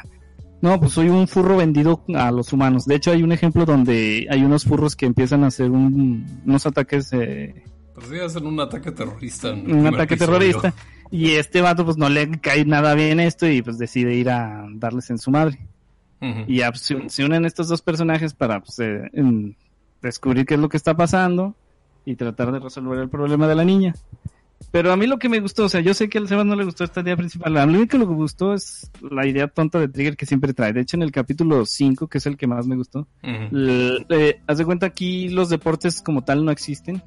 no, 0.62 0.80
pues 0.80 0.94
soy 0.94 1.10
un 1.10 1.28
furro 1.28 1.58
vendido 1.58 2.04
a 2.16 2.32
los 2.32 2.54
humanos. 2.54 2.86
De 2.86 2.96
hecho, 2.96 3.12
hay 3.12 3.24
un 3.24 3.32
ejemplo 3.32 3.66
donde 3.66 4.28
hay 4.30 4.44
unos 4.44 4.64
furros 4.64 4.96
que 4.96 5.06
empiezan 5.06 5.44
a 5.44 5.48
hacer 5.48 5.70
unos 5.70 6.66
ataques. 6.66 7.12
Eh, 7.14 7.64
pues 7.94 8.08
sí, 8.08 8.20
hacen 8.20 8.46
un 8.46 8.60
ataque 8.60 8.92
terrorista. 8.92 9.54
un 9.54 9.88
ataque 9.88 10.18
terrorista. 10.18 10.74
Y 11.12 11.32
este 11.32 11.62
vato 11.62 11.86
pues 11.86 11.98
no 11.98 12.10
le 12.10 12.40
cae 12.40 12.66
nada 12.66 12.96
bien 12.96 13.20
esto 13.20 13.48
y 13.48 13.62
pues 13.62 13.78
decide 13.78 14.16
ir 14.16 14.30
a 14.30 14.66
darles 14.74 15.10
en 15.10 15.18
su 15.18 15.32
madre. 15.32 15.60
Y 16.48 16.58
ya, 16.58 16.72
pues, 16.72 16.92
se, 17.08 17.24
unen 17.24 17.46
estos 17.46 17.68
dos 17.68 17.84
personajes 17.84 18.34
para 18.34 18.60
pues, 18.60 18.80
eh, 18.80 19.12
descubrir 20.02 20.48
qué 20.48 20.56
es 20.56 20.60
lo 20.60 20.70
que 20.70 20.78
está 20.78 20.96
pasando 20.96 21.54
y 22.04 22.16
tratar 22.16 22.52
de 22.52 22.60
resolver 22.60 22.98
el 22.98 23.10
problema 23.10 23.48
de 23.48 23.54
la 23.54 23.64
niña. 23.64 23.94
Pero 24.72 24.92
a 24.92 24.98
mí 24.98 25.08
lo 25.08 25.20
que 25.20 25.30
me 25.30 25.40
gustó, 25.40 25.66
o 25.66 25.70
sea, 25.70 25.82
yo 25.82 25.94
sé 25.94 26.10
que 26.10 26.18
al 26.18 26.28
Sebas 26.28 26.46
no 26.46 26.56
le 26.56 26.66
gustó 26.66 26.84
esta 26.84 27.02
idea 27.02 27.16
principal. 27.16 27.56
A 27.58 27.66
mí 27.66 27.78
lo 27.78 27.88
que 27.88 27.98
me 27.98 28.06
gustó 28.06 28.54
es 28.54 28.92
la 29.10 29.26
idea 29.26 29.48
tonta 29.48 29.80
de 29.80 29.88
Trigger 29.88 30.18
que 30.18 30.26
siempre 30.26 30.54
trae. 30.54 30.74
De 30.74 30.82
hecho, 30.82 30.98
en 30.98 31.04
el 31.04 31.12
capítulo 31.12 31.66
5, 31.66 32.08
que 32.08 32.18
es 32.18 32.26
el 32.26 32.38
que 32.38 32.48
más 32.48 32.68
me 32.68 32.76
gustó, 32.76 33.08
haz 33.22 34.58
de 34.58 34.66
cuenta 34.66 34.86
aquí 34.86 35.30
los 35.30 35.50
deportes 35.50 36.02
como 36.02 36.24
tal 36.24 36.44
no 36.44 36.52
existen. 36.52 37.02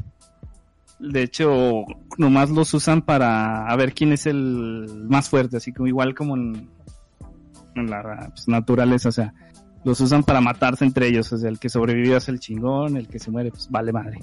De 0.98 1.22
hecho, 1.22 1.84
nomás 2.16 2.50
los 2.50 2.74
usan 2.74 3.02
para 3.02 3.74
ver 3.76 3.94
quién 3.94 4.12
es 4.12 4.26
el 4.26 5.06
más 5.08 5.28
fuerte, 5.28 5.58
así 5.58 5.72
como 5.72 5.86
igual 5.86 6.14
como 6.14 6.36
en, 6.36 6.68
la 7.74 8.30
pues, 8.30 8.48
naturaleza, 8.48 9.10
o 9.10 9.12
sea, 9.12 9.34
los 9.84 10.00
usan 10.00 10.22
para 10.22 10.40
matarse 10.40 10.84
entre 10.84 11.08
ellos, 11.08 11.32
o 11.32 11.38
sea, 11.38 11.48
el 11.48 11.58
que 11.58 11.68
sobrevivió 11.68 12.16
es 12.16 12.28
el 12.28 12.40
chingón, 12.40 12.96
el 12.96 13.08
que 13.08 13.18
se 13.18 13.30
muere, 13.30 13.50
pues 13.50 13.68
vale 13.70 13.92
madre. 13.92 14.18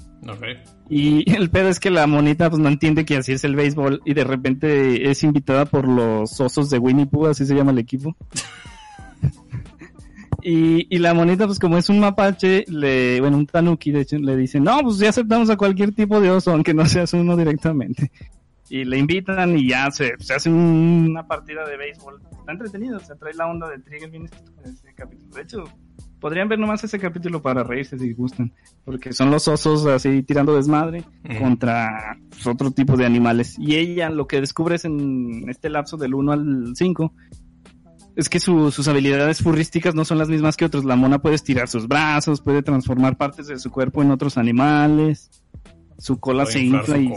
Y 0.88 1.30
el 1.34 1.50
pedo 1.50 1.68
es 1.68 1.80
que 1.80 1.90
la 1.90 2.06
monita 2.06 2.50
pues 2.50 2.60
no 2.60 2.68
entiende 2.68 3.04
que 3.04 3.16
así 3.16 3.32
es 3.32 3.44
el 3.44 3.56
béisbol 3.56 4.02
y 4.04 4.14
de 4.14 4.24
repente 4.24 5.10
es 5.10 5.22
invitada 5.22 5.64
por 5.64 5.88
los 5.88 6.40
osos 6.40 6.70
de 6.70 6.78
Winnie 6.78 7.06
Pooh, 7.06 7.26
así 7.26 7.46
se 7.46 7.54
llama 7.54 7.72
el 7.72 7.78
equipo. 7.78 8.16
Y, 10.48 10.86
y 10.94 11.00
la 11.00 11.12
monita, 11.12 11.44
pues 11.46 11.58
como 11.58 11.76
es 11.76 11.88
un 11.88 11.98
mapache, 11.98 12.64
le, 12.68 13.20
bueno, 13.20 13.36
un 13.36 13.46
tanuki, 13.46 13.90
de 13.90 14.02
hecho, 14.02 14.16
le 14.16 14.36
dicen, 14.36 14.62
no, 14.62 14.78
pues 14.80 14.98
ya 14.98 15.08
aceptamos 15.08 15.50
a 15.50 15.56
cualquier 15.56 15.92
tipo 15.92 16.20
de 16.20 16.30
oso, 16.30 16.52
aunque 16.52 16.72
no 16.72 16.86
seas 16.86 17.14
uno 17.14 17.36
directamente. 17.36 18.12
Y 18.68 18.84
le 18.84 18.98
invitan 18.98 19.56
y 19.56 19.68
ya 19.68 19.90
se, 19.90 20.14
se 20.18 20.34
hace 20.34 20.50
una 20.50 21.26
partida 21.26 21.64
de 21.66 21.76
béisbol. 21.76 22.20
Está 22.38 22.52
entretenido, 22.52 22.98
se 22.98 23.14
trae 23.16 23.34
la 23.34 23.46
onda 23.46 23.68
de 23.68 23.78
Trigger 23.78 24.10
bien 24.10 24.28
ese 24.64 24.94
capítulo. 24.94 25.34
De 25.34 25.42
hecho, 25.42 25.64
podrían 26.20 26.48
ver 26.48 26.58
nomás 26.58 26.82
ese 26.82 26.98
capítulo 26.98 27.40
para 27.42 27.62
reírse 27.62 27.98
si 27.98 28.12
gustan, 28.12 28.52
porque 28.84 29.12
son 29.12 29.30
los 29.30 29.46
osos 29.48 29.86
así 29.86 30.22
tirando 30.22 30.56
desmadre 30.56 31.04
contra 31.38 32.18
pues, 32.30 32.46
otro 32.46 32.70
tipo 32.70 32.96
de 32.96 33.06
animales. 33.06 33.56
Y 33.58 33.76
ella 33.76 34.10
lo 34.10 34.26
que 34.26 34.40
descubre 34.40 34.76
es 34.76 34.84
en 34.84 35.48
este 35.48 35.70
lapso 35.70 35.96
del 35.96 36.14
1 36.14 36.32
al 36.32 36.72
5 36.74 37.12
es 38.16 38.30
que 38.30 38.40
sus 38.40 38.88
habilidades 38.88 39.42
furrísticas 39.42 39.94
no 39.94 40.06
son 40.06 40.16
las 40.16 40.30
mismas 40.30 40.56
que 40.56 40.64
otros. 40.64 40.86
La 40.86 40.96
mona 40.96 41.18
puede 41.20 41.34
estirar 41.34 41.68
sus 41.68 41.86
brazos, 41.86 42.40
puede 42.40 42.62
transformar 42.62 43.18
partes 43.18 43.46
de 43.46 43.58
su 43.58 43.70
cuerpo 43.70 44.02
en 44.02 44.10
otros 44.10 44.38
animales. 44.38 45.30
Su 45.98 46.18
cola 46.18 46.46
se 46.46 46.60
infla 46.60 46.96
y 46.96 47.12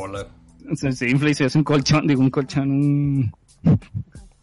Se, 0.91 1.09
infla 1.09 1.29
y 1.29 1.33
se 1.33 1.45
hace 1.45 1.57
un 1.57 1.63
colchón, 1.63 2.07
digo 2.07 2.21
un 2.21 2.29
colchón, 2.29 2.71
un, 2.71 3.31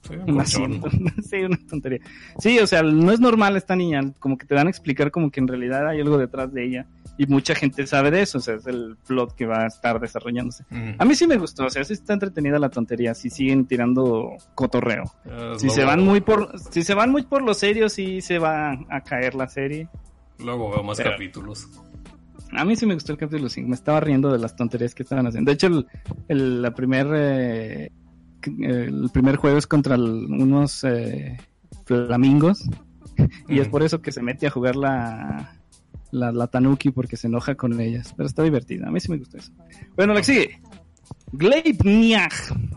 sí, 0.44 1.36
una 1.42 1.58
tontería. 1.68 2.00
Sí, 2.38 2.58
o 2.58 2.66
sea, 2.66 2.82
no 2.82 3.12
es 3.12 3.20
normal 3.20 3.56
esta 3.56 3.76
niña, 3.76 4.12
como 4.18 4.38
que 4.38 4.46
te 4.46 4.54
dan 4.54 4.66
a 4.66 4.70
explicar 4.70 5.10
como 5.10 5.30
que 5.30 5.40
en 5.40 5.48
realidad 5.48 5.88
hay 5.88 6.00
algo 6.00 6.18
detrás 6.18 6.52
de 6.52 6.64
ella 6.64 6.86
y 7.18 7.26
mucha 7.26 7.54
gente 7.54 7.86
sabe 7.86 8.10
de 8.10 8.22
eso, 8.22 8.38
o 8.38 8.40
sea, 8.40 8.56
es 8.56 8.66
el 8.66 8.96
plot 9.06 9.34
que 9.34 9.46
va 9.46 9.64
a 9.64 9.66
estar 9.66 9.98
desarrollándose. 10.00 10.64
A 10.98 11.04
mí 11.04 11.14
sí 11.14 11.26
me 11.26 11.36
gustó, 11.36 11.66
o 11.66 11.70
sea, 11.70 11.82
sí 11.84 11.94
está 11.94 12.12
entretenida 12.12 12.58
la 12.58 12.68
tontería, 12.68 13.14
si 13.14 13.30
siguen 13.30 13.66
tirando 13.66 14.32
cotorreo. 14.54 15.04
si 15.56 15.70
se 15.70 15.84
van 15.84 16.04
muy 16.04 16.20
por 16.20 16.52
si 16.70 16.82
se 16.82 16.94
van 16.94 17.10
muy 17.10 17.22
por 17.22 17.42
lo 17.42 17.54
serio 17.54 17.88
sí 17.88 18.20
se 18.20 18.38
va 18.38 18.78
a 18.88 19.00
caer 19.02 19.34
la 19.34 19.48
serie. 19.48 19.88
Luego 20.38 20.70
veo 20.70 20.82
más 20.82 21.00
capítulos. 21.00 21.68
A 22.52 22.64
mí 22.64 22.76
sí 22.76 22.86
me 22.86 22.94
gustó 22.94 23.12
el 23.12 23.18
capítulo 23.18 23.48
5. 23.48 23.68
Me 23.68 23.74
estaba 23.74 24.00
riendo 24.00 24.32
de 24.32 24.38
las 24.38 24.54
tonterías 24.56 24.94
que 24.94 25.02
estaban 25.02 25.26
haciendo. 25.26 25.50
De 25.50 25.54
hecho, 25.54 25.66
el, 25.66 25.86
el 26.28 26.62
la 26.62 26.74
primer, 26.74 27.06
eh, 27.14 27.90
el 28.60 29.10
primer 29.12 29.36
juego 29.36 29.58
es 29.58 29.66
contra 29.66 29.96
unos 29.96 30.84
eh, 30.84 31.36
flamingos. 31.84 32.68
y 33.48 33.60
es 33.60 33.68
por 33.68 33.82
eso 33.82 34.00
que 34.00 34.12
se 34.12 34.22
mete 34.22 34.46
a 34.46 34.50
jugar 34.50 34.76
la, 34.76 35.58
la, 36.10 36.32
la, 36.32 36.46
Tanuki 36.46 36.90
porque 36.90 37.16
se 37.16 37.26
enoja 37.26 37.54
con 37.54 37.80
ellas. 37.80 38.14
Pero 38.16 38.26
está 38.26 38.42
divertida. 38.42 38.88
A 38.88 38.90
mí 38.90 39.00
sí 39.00 39.10
me 39.10 39.18
gustó 39.18 39.38
eso. 39.38 39.52
Bueno, 39.96 40.14
la 40.14 40.20
que 40.20 40.26
sigue. 40.26 40.60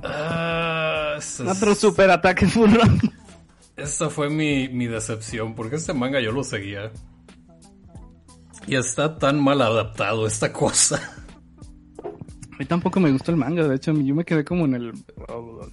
Uh, 0.04 1.50
Otro 1.50 1.76
super 1.76 2.10
ataque 2.10 2.48
furro. 2.48 2.82
Esta 3.76 4.10
fue 4.10 4.30
mi, 4.30 4.68
mi 4.68 4.88
decepción 4.88 5.56
porque 5.56 5.78
este 5.78 5.94
manga 5.94 6.20
yo 6.20 6.32
lo 6.32 6.44
seguía. 6.44 6.92
Y 8.68 8.76
está 8.76 9.18
tan 9.18 9.42
mal 9.42 9.62
adaptado 9.62 10.28
esta 10.28 10.54
cosa. 10.54 11.20
A 12.52 12.58
mí 12.58 12.66
tampoco 12.66 13.00
me 13.00 13.12
gustó 13.12 13.32
el 13.32 13.38
manga, 13.38 13.68
de 13.68 13.76
hecho 13.76 13.94
yo 13.94 14.14
me 14.14 14.26
quedé 14.26 14.44
como 14.44 14.66
en 14.66 14.74
el... 14.76 14.94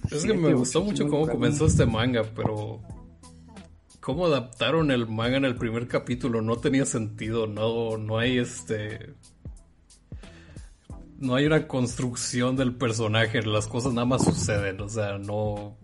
Es 0.09 0.23
que 0.23 0.33
me 0.33 0.53
gustó 0.53 0.81
mucho 0.83 1.07
cómo 1.07 1.27
comenzó 1.27 1.65
este 1.65 1.85
manga, 1.85 2.23
pero... 2.35 2.81
Cómo 3.99 4.25
adaptaron 4.25 4.89
el 4.91 5.05
manga 5.05 5.35
en 5.35 5.43
el 5.43 5.57
primer 5.57 5.89
capítulo 5.89 6.41
no 6.41 6.55
tenía 6.55 6.85
sentido, 6.85 7.45
no, 7.45 7.97
no 7.97 8.17
hay 8.17 8.37
este... 8.37 9.15
No 11.19 11.35
hay 11.35 11.45
una 11.45 11.67
construcción 11.67 12.55
del 12.55 12.75
personaje, 12.75 13.41
las 13.41 13.67
cosas 13.67 13.91
nada 13.91 14.05
más 14.05 14.23
suceden, 14.23 14.79
o 14.79 14.87
sea, 14.87 15.17
no... 15.17 15.77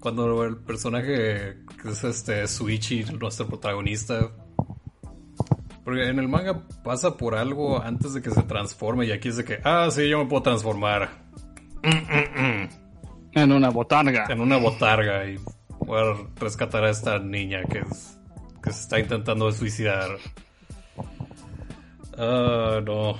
Cuando 0.00 0.42
el 0.44 0.56
personaje 0.56 1.58
que 1.80 1.90
es 1.90 2.02
este 2.02 2.46
Suichi, 2.48 3.04
nuestro 3.04 3.46
protagonista, 3.46 4.32
porque 5.84 6.08
en 6.08 6.18
el 6.18 6.28
manga 6.28 6.62
pasa 6.82 7.16
por 7.16 7.34
algo 7.34 7.82
antes 7.82 8.14
de 8.14 8.22
que 8.22 8.30
se 8.30 8.42
transforme 8.42 9.06
y 9.06 9.12
aquí 9.12 9.28
es 9.28 9.36
de 9.36 9.44
que, 9.44 9.60
ah, 9.64 9.88
sí, 9.90 10.08
yo 10.08 10.18
me 10.18 10.26
puedo 10.26 10.42
transformar. 10.42 11.10
En 13.32 13.52
una 13.52 13.68
botarga. 13.68 14.26
En 14.30 14.40
una 14.40 14.56
botarga 14.56 15.26
y 15.26 15.38
voy 15.80 16.00
a 16.00 16.40
rescatar 16.40 16.84
a 16.84 16.90
esta 16.90 17.18
niña 17.18 17.62
que, 17.64 17.82
que 18.62 18.72
se 18.72 18.80
está 18.80 18.98
intentando 18.98 19.52
suicidar. 19.52 20.08
Ah, 22.16 22.80
no. 22.84 23.16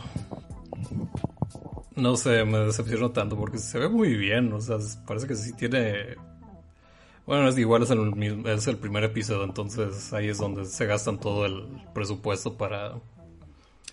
No 1.96 2.16
sé, 2.16 2.44
me 2.44 2.58
decepcionó 2.58 3.10
tanto 3.10 3.36
porque 3.36 3.58
se 3.58 3.78
ve 3.78 3.88
muy 3.88 4.16
bien, 4.16 4.52
o 4.52 4.60
sea, 4.60 4.78
parece 5.06 5.28
que 5.28 5.36
sí 5.36 5.52
tiene 5.52 6.16
bueno, 7.26 7.48
es 7.48 7.56
igual, 7.56 7.82
es 7.82 7.90
el, 7.90 8.46
es 8.46 8.66
el 8.66 8.76
primer 8.76 9.04
episodio, 9.04 9.44
entonces 9.44 10.12
ahí 10.12 10.28
es 10.28 10.38
donde 10.38 10.66
se 10.66 10.84
gastan 10.84 11.18
todo 11.18 11.46
el 11.46 11.66
presupuesto 11.94 12.58
para, 12.58 12.96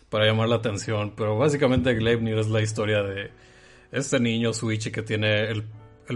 para 0.09 0.25
llamar 0.25 0.49
la 0.49 0.57
atención. 0.57 1.13
Pero 1.15 1.37
básicamente 1.37 1.93
Gleipnir 1.93 2.37
es 2.37 2.49
la 2.49 2.61
historia 2.61 3.01
de 3.03 3.31
este 3.91 4.19
niño 4.19 4.53
Suichi 4.53 4.91
que 4.91 5.01
tiene 5.01 5.49
el, 5.49 5.63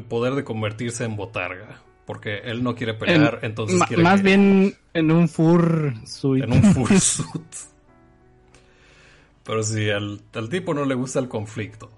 poder 0.03 0.35
de 0.35 0.43
convertirse 0.43 1.05
en 1.05 1.15
botarga. 1.15 1.81
Porque 2.05 2.37
él 2.43 2.61
no 2.61 2.75
quiere 2.75 2.93
pelear, 2.93 3.39
entonces 3.41 3.81
quiere 3.87 4.03
Más 4.03 4.21
bien 4.21 4.75
en 4.93 5.09
un 5.09 5.27
fur 5.27 5.93
suit. 6.05 6.43
En 6.43 6.51
un 6.51 6.61
fur 6.61 6.99
suit. 6.99 7.55
Pero 9.43 9.63
sí, 9.63 9.89
al, 9.89 10.21
al 10.33 10.49
tipo 10.49 10.73
no 10.75 10.85
le 10.85 10.93
gusta 10.93 11.19
el 11.19 11.27
conflicto. 11.27 11.89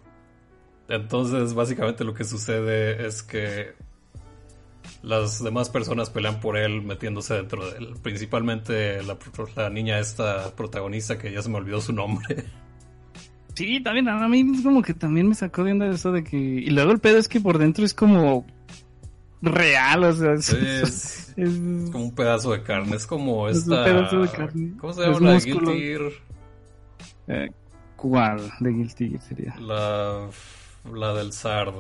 Entonces, 0.88 1.54
básicamente 1.54 2.06
lo 2.06 2.14
que 2.14 2.24
sucede 2.24 3.06
es 3.06 3.22
que 3.22 3.74
las 5.02 5.44
demás 5.44 5.70
personas 5.70 6.10
pelean 6.10 6.40
por 6.40 6.58
él 6.58 6.82
metiéndose 6.82 7.36
dentro 7.36 7.70
de 7.70 7.78
él. 7.78 7.96
Principalmente 8.02 9.00
la, 9.04 9.70
niña 9.70 10.00
esta 10.00 10.56
protagonista 10.56 11.18
que 11.18 11.32
ya 11.32 11.42
se 11.42 11.50
me 11.50 11.58
olvidó 11.58 11.82
su 11.82 11.94
nombre. 11.94 12.46
Sí, 13.54 13.82
también 13.82 14.08
a 14.08 14.28
mí 14.28 14.46
es 14.56 14.62
como 14.62 14.84
que 14.84 14.94
también 14.94 15.28
me 15.28 15.34
sacó 15.34 15.64
de 15.64 15.72
onda 15.72 15.88
eso 15.88 16.12
de 16.12 16.24
que... 16.24 16.38
Y 16.38 16.70
luego 16.70 16.92
el 16.92 17.00
pedo 17.00 17.18
es 17.18 17.28
que 17.28 17.42
por 17.42 17.58
dentro 17.58 17.86
es 17.86 17.94
como 17.94 18.46
real, 19.42 20.04
o 20.04 20.14
sea, 20.14 20.34
es, 20.34 21.34
como 21.92 22.06
un 22.06 22.16
pedazo 22.16 22.52
de 22.52 22.62
carne, 22.62 22.96
es 22.96 23.08
como 23.08 23.50
esta... 23.50 23.80
un 23.80 23.84
pedazo 23.84 24.22
de 24.22 24.30
carne. 24.30 24.74
¿Cómo 24.80 24.94
se 24.94 25.02
llama 25.02 25.20
la 25.20 25.40
Guilty 25.40 25.98
eh, 27.30 27.50
¿Cuál 27.96 28.52
de 28.60 28.72
Guilty 28.72 29.18
sería? 29.18 29.56
La, 29.60 30.28
la 30.94 31.14
del 31.16 31.34
Sard. 31.34 31.74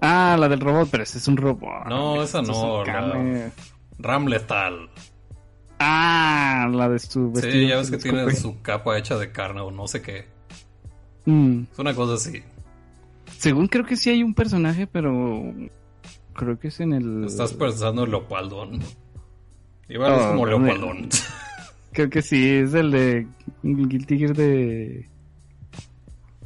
Ah, 0.00 0.36
la 0.38 0.48
del 0.48 0.60
robot, 0.60 0.88
pero 0.90 1.02
ese 1.02 1.18
es 1.18 1.28
un 1.28 1.36
robot. 1.36 1.86
No, 1.88 2.22
esa 2.22 2.42
no. 2.42 2.84
La... 2.84 3.50
Ram 3.98 4.26
Letal. 4.26 4.90
Ah, 5.78 6.68
la 6.72 6.88
de 6.88 6.98
su 6.98 7.32
vestido. 7.32 7.52
Sí, 7.52 7.68
ya 7.68 7.76
ves 7.76 7.90
que 7.90 7.98
tiene 7.98 8.30
su 8.34 8.60
capa 8.62 8.98
hecha 8.98 9.16
de 9.16 9.30
carne 9.30 9.60
o 9.60 9.70
no 9.70 9.86
sé 9.86 10.02
qué. 10.02 10.26
Mm. 11.26 11.64
Es 11.72 11.78
una 11.78 11.94
cosa 11.94 12.14
así. 12.14 12.42
Según 13.38 13.68
creo 13.68 13.84
que 13.84 13.96
sí 13.96 14.10
hay 14.10 14.22
un 14.22 14.34
personaje, 14.34 14.86
pero 14.86 15.52
creo 16.32 16.58
que 16.58 16.68
es 16.68 16.80
en 16.80 16.92
el. 16.92 17.24
Estás 17.24 17.52
pensando 17.52 18.04
en 18.04 18.10
Leopaldón. 18.10 18.80
Igual 19.88 20.12
es 20.14 20.18
oh, 20.20 20.28
como 20.28 20.46
Leopaldón. 20.46 21.08
Creo 21.92 22.10
que 22.10 22.20
sí, 22.20 22.46
es 22.46 22.74
el 22.74 22.90
de 22.90 23.26
Guilty 23.62 24.18
Gear 24.18 24.36
de. 24.36 25.08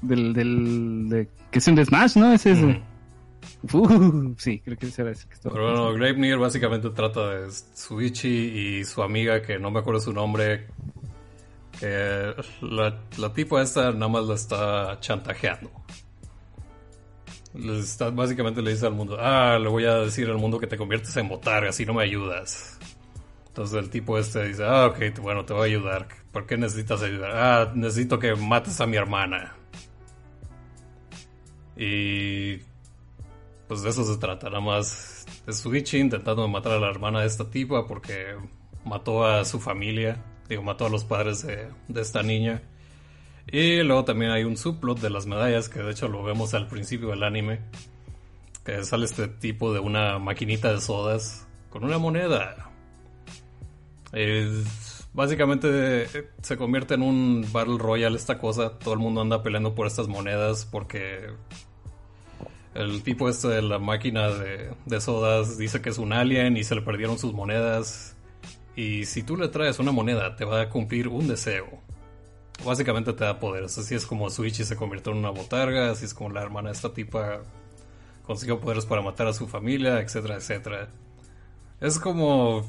Del, 0.01 0.33
del, 0.33 1.09
de, 1.09 1.29
que 1.51 1.59
es 1.59 1.67
un 1.67 1.75
de 1.75 1.85
Smash, 1.85 2.17
¿no? 2.17 2.33
Es 2.33 2.47
ese. 2.47 2.81
Uh, 3.73 4.35
sí, 4.39 4.61
creo 4.61 4.79
que 4.79 4.87
será 4.87 5.11
ese 5.11 5.29
que 5.29 5.37
Pero 5.43 5.65
bueno, 5.65 5.93
Gravenir 5.93 6.39
básicamente 6.39 6.89
trata 6.91 7.29
de 7.29 7.51
Suichi 7.75 8.29
y 8.29 8.85
su 8.85 9.03
amiga, 9.03 9.43
que 9.43 9.59
no 9.59 9.71
me 9.71 9.81
acuerdo 9.81 10.01
su 10.01 10.13
nombre. 10.13 10.67
Que 11.79 12.35
la, 12.63 12.99
la 13.19 13.33
tipa 13.35 13.61
esta 13.63 13.93
nada 13.93 14.09
más 14.09 14.25
la 14.25 14.35
está 14.35 14.99
chantajeando. 15.01 15.71
Está, 17.55 18.11
básicamente 18.11 18.63
le 18.63 18.71
dice 18.71 18.87
al 18.87 18.95
mundo, 18.95 19.17
ah, 19.19 19.59
le 19.59 19.69
voy 19.69 19.85
a 19.85 19.97
decir 19.97 20.29
al 20.29 20.39
mundo 20.39 20.59
que 20.59 20.67
te 20.67 20.77
conviertes 20.77 21.17
en 21.17 21.29
botarga 21.29 21.73
si 21.73 21.85
no 21.85 21.95
me 21.95 22.05
ayudas. 22.05 22.79
Entonces 23.49 23.77
el 23.77 23.91
tipo 23.91 24.17
este 24.19 24.47
dice, 24.47 24.65
ah, 24.65 24.87
ok, 24.87 25.19
bueno, 25.21 25.45
te 25.45 25.53
voy 25.53 25.63
a 25.63 25.65
ayudar. 25.65 26.09
¿Por 26.33 26.47
qué 26.47 26.57
necesitas 26.57 27.03
ayudar? 27.03 27.33
Ah, 27.35 27.73
necesito 27.75 28.19
que 28.19 28.35
mates 28.37 28.81
a 28.81 28.87
mi 28.87 28.97
hermana. 28.97 29.57
Y 31.77 32.59
pues 33.71 33.83
de 33.83 33.91
eso 33.91 34.03
se 34.03 34.19
trata, 34.19 34.49
nada 34.51 34.61
más 34.61 35.25
de 35.47 35.53
Suichi 35.53 35.99
intentando 35.99 36.49
matar 36.49 36.73
a 36.73 36.81
la 36.81 36.91
hermana 36.91 37.21
de 37.21 37.29
esta 37.29 37.49
tipa 37.49 37.87
porque 37.87 38.35
mató 38.85 39.25
a 39.25 39.45
su 39.45 39.61
familia, 39.61 40.25
digo, 40.49 40.65
mató 40.65 40.87
a 40.87 40.89
los 40.89 41.05
padres 41.05 41.47
de, 41.47 41.69
esta 41.95 42.25
niña. 42.25 42.63
Y 43.47 43.81
luego 43.85 44.05
también 44.05 44.33
hay 44.33 44.43
un 44.43 44.57
subplot 44.57 44.99
de 44.99 45.11
las 45.11 45.27
medallas, 45.27 45.69
que 45.69 45.79
de 45.85 45.93
hecho 45.93 46.09
lo 46.09 46.25
vemos 46.25 46.53
al 46.53 46.67
principio 46.67 47.11
del 47.11 47.23
anime, 47.23 47.61
que 48.65 48.83
sale 48.83 49.05
este 49.05 49.29
tipo 49.29 49.73
de 49.73 49.79
una 49.79 50.19
maquinita 50.19 50.73
de 50.73 50.81
sodas 50.81 51.47
con 51.69 51.85
una 51.85 51.99
moneda. 51.99 52.73
básicamente 55.13 56.09
se 56.43 56.57
convierte 56.57 56.95
en 56.95 57.03
un 57.03 57.47
Battle 57.53 57.79
Royale 57.79 58.17
esta 58.17 58.37
cosa, 58.37 58.81
todo 58.81 58.95
el 58.95 58.99
mundo 59.01 59.21
anda 59.21 59.45
peleando 59.45 59.77
por 59.77 59.87
estas 59.87 60.09
monedas 60.09 60.65
porque 60.65 61.29
el 62.75 63.03
tipo 63.03 63.29
este 63.29 63.49
de 63.49 63.63
la 63.63 63.79
máquina 63.79 64.29
de, 64.29 65.01
sodas 65.01 65.59
dice 65.59 65.81
que 65.83 65.91
es 65.91 65.99
un 65.99 66.13
alien 66.13 66.57
y 66.57 66.65
se 66.65 66.75
le 66.75 66.83
perdieron 66.83 67.19
sus 67.19 67.33
monedas. 67.33 68.17
Y 68.77 69.07
si 69.07 69.23
tú 69.23 69.37
le 69.37 69.49
traes 69.49 69.79
una 69.79 69.93
moneda, 69.93 70.37
te 70.37 70.45
va 70.45 70.63
a 70.63 70.69
cumplir 70.69 71.09
un 71.09 71.27
deseo. 71.27 71.67
Básicamente 72.65 73.13
te 73.13 73.25
da 73.25 73.39
poderes. 73.39 73.77
Así 73.79 73.95
es 73.95 74.07
como 74.07 74.31
Switch 74.31 74.63
se 74.63 74.77
convirtió 74.77 75.13
en 75.13 75.19
una 75.19 75.31
botarga. 75.31 75.91
Así 75.91 76.05
es 76.05 76.15
como 76.15 76.31
la 76.31 76.43
hermana 76.43 76.69
de 76.69 76.75
esta 76.75 76.93
tipa 76.93 77.41
consiguió 78.27 78.61
poderes 78.61 78.87
para 78.87 79.03
matar 79.03 79.27
a 79.27 79.33
su 79.33 79.49
familia, 79.49 80.01
etcétera, 80.01 80.37
etcétera. 80.37 80.89
Es 81.81 81.99
como 81.99 82.65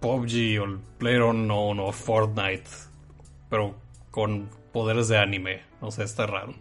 PUBG 0.00 0.60
o 0.62 0.78
PlayerUnknown 0.98 1.80
o 1.80 1.92
Fortnite, 1.92 2.70
pero 3.50 3.74
con 4.10 4.48
poderes 4.72 5.08
de 5.08 5.18
anime. 5.18 5.62
No 5.82 5.90
sé, 5.90 6.04
está 6.04 6.26
raro. 6.26 6.54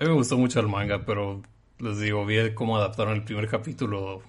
A 0.00 0.04
mí 0.04 0.08
me 0.08 0.16
gustó 0.16 0.38
mucho 0.38 0.60
el 0.60 0.66
manga, 0.66 1.04
pero 1.04 1.42
les 1.78 2.00
digo, 2.00 2.24
vi 2.24 2.54
cómo 2.54 2.78
adaptaron 2.78 3.16
el 3.16 3.22
primer 3.22 3.48
capítulo 3.48 4.22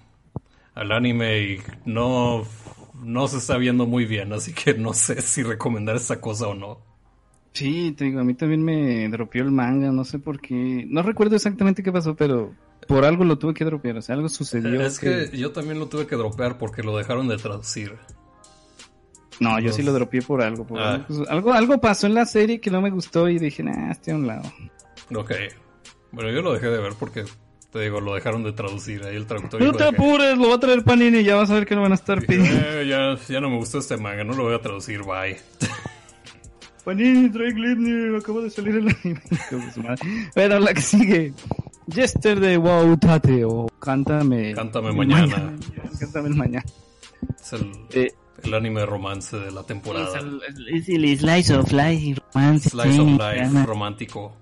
al 0.74 0.92
anime 0.92 1.40
y 1.40 1.58
no, 1.86 2.44
no 3.02 3.26
se 3.26 3.38
está 3.38 3.56
viendo 3.56 3.86
muy 3.86 4.04
bien, 4.04 4.34
así 4.34 4.52
que 4.52 4.74
no 4.74 4.92
sé 4.92 5.22
si 5.22 5.42
recomendar 5.42 5.96
esa 5.96 6.20
cosa 6.20 6.48
o 6.48 6.54
no. 6.54 6.78
Sí, 7.54 7.94
te 7.96 8.04
digo, 8.04 8.20
a 8.20 8.24
mí 8.24 8.34
también 8.34 8.62
me 8.62 9.08
dropeó 9.08 9.42
el 9.42 9.50
manga, 9.50 9.90
no 9.92 10.04
sé 10.04 10.18
por 10.18 10.40
qué. 10.40 10.84
No 10.88 11.02
recuerdo 11.02 11.36
exactamente 11.36 11.82
qué 11.82 11.90
pasó, 11.90 12.14
pero 12.16 12.54
por 12.86 13.06
algo 13.06 13.24
lo 13.24 13.38
tuve 13.38 13.54
que 13.54 13.64
dropear, 13.64 13.96
o 13.96 14.02
sea, 14.02 14.14
algo 14.14 14.28
sucedió. 14.28 14.78
Es 14.82 14.98
que, 14.98 15.30
yo 15.32 15.52
también 15.52 15.78
lo 15.78 15.88
tuve 15.88 16.06
que 16.06 16.16
dropear 16.16 16.58
porque 16.58 16.82
lo 16.82 16.94
dejaron 16.98 17.28
de 17.28 17.38
traducir. 17.38 17.96
No, 19.40 19.58
yo 19.58 19.72
sí 19.72 19.82
lo 19.82 19.94
dropeé 19.94 20.20
por 20.20 20.42
algo. 20.42 20.66
Ah. 20.76 21.06
algo, 21.30 21.54
algo 21.54 21.80
pasó 21.80 22.06
en 22.06 22.12
la 22.12 22.26
serie 22.26 22.60
que 22.60 22.70
no 22.70 22.82
me 22.82 22.90
gustó 22.90 23.30
y 23.30 23.38
dije, 23.38 23.62
nah, 23.62 23.90
estoy 23.90 24.12
a 24.12 24.16
un 24.16 24.26
lado. 24.26 24.52
Ok. 25.14 25.32
Bueno, 26.12 26.30
yo 26.30 26.42
lo 26.42 26.52
dejé 26.52 26.68
de 26.68 26.78
ver 26.78 26.92
porque, 26.98 27.24
te 27.72 27.80
digo, 27.80 28.00
lo 28.00 28.14
dejaron 28.14 28.44
de 28.44 28.52
traducir. 28.52 29.04
Ahí 29.04 29.16
el 29.16 29.26
traductor. 29.26 29.60
No 29.60 29.72
te 29.72 29.84
apures, 29.84 30.36
lo 30.38 30.50
va 30.50 30.56
a 30.56 30.60
traer 30.60 30.84
Panini 30.84 31.18
y 31.18 31.24
ya 31.24 31.36
vas 31.36 31.50
a 31.50 31.54
ver 31.54 31.66
que 31.66 31.74
no 31.74 31.82
van 31.82 31.92
a 31.92 31.96
estar 31.96 32.24
pidiendo. 32.24 32.60
Eh, 32.64 32.86
ya, 32.86 33.16
ya 33.28 33.40
no 33.40 33.50
me 33.50 33.56
gustó 33.56 33.78
este 33.78 33.96
manga, 33.96 34.22
no 34.24 34.34
lo 34.34 34.44
voy 34.44 34.54
a 34.54 34.60
traducir, 34.60 35.02
bye. 35.02 35.40
Panini, 36.84 37.28
Drake 37.28 37.54
Livni, 37.54 38.16
acabo 38.16 38.42
de 38.42 38.50
salir 38.50 38.76
el 38.76 38.88
anime. 38.88 39.22
Pero 40.34 40.58
la 40.58 40.74
que 40.74 40.80
sigue. 40.80 41.32
Yesterday 41.86 42.56
Wow 42.56 42.96
Tate 42.96 43.44
o 43.44 43.68
Cántame. 43.80 44.54
Cántame 44.54 44.92
mañana. 44.92 45.52
Cántame 46.00 46.30
mañana. 46.30 46.64
Es 47.40 47.52
el, 47.52 47.72
eh, 47.92 48.12
el 48.42 48.54
anime 48.54 48.84
romance 48.86 49.36
de 49.36 49.52
la 49.52 49.62
temporada. 49.62 50.08
Es 50.18 50.24
el, 50.24 50.40
es 50.68 50.88
el 50.88 51.18
Slice 51.18 51.54
of 51.54 51.72
Life 51.72 52.20
romance. 52.34 52.70
Slice 52.70 53.00
of 53.00 53.08
Life 53.08 53.66
romántico. 53.66 54.36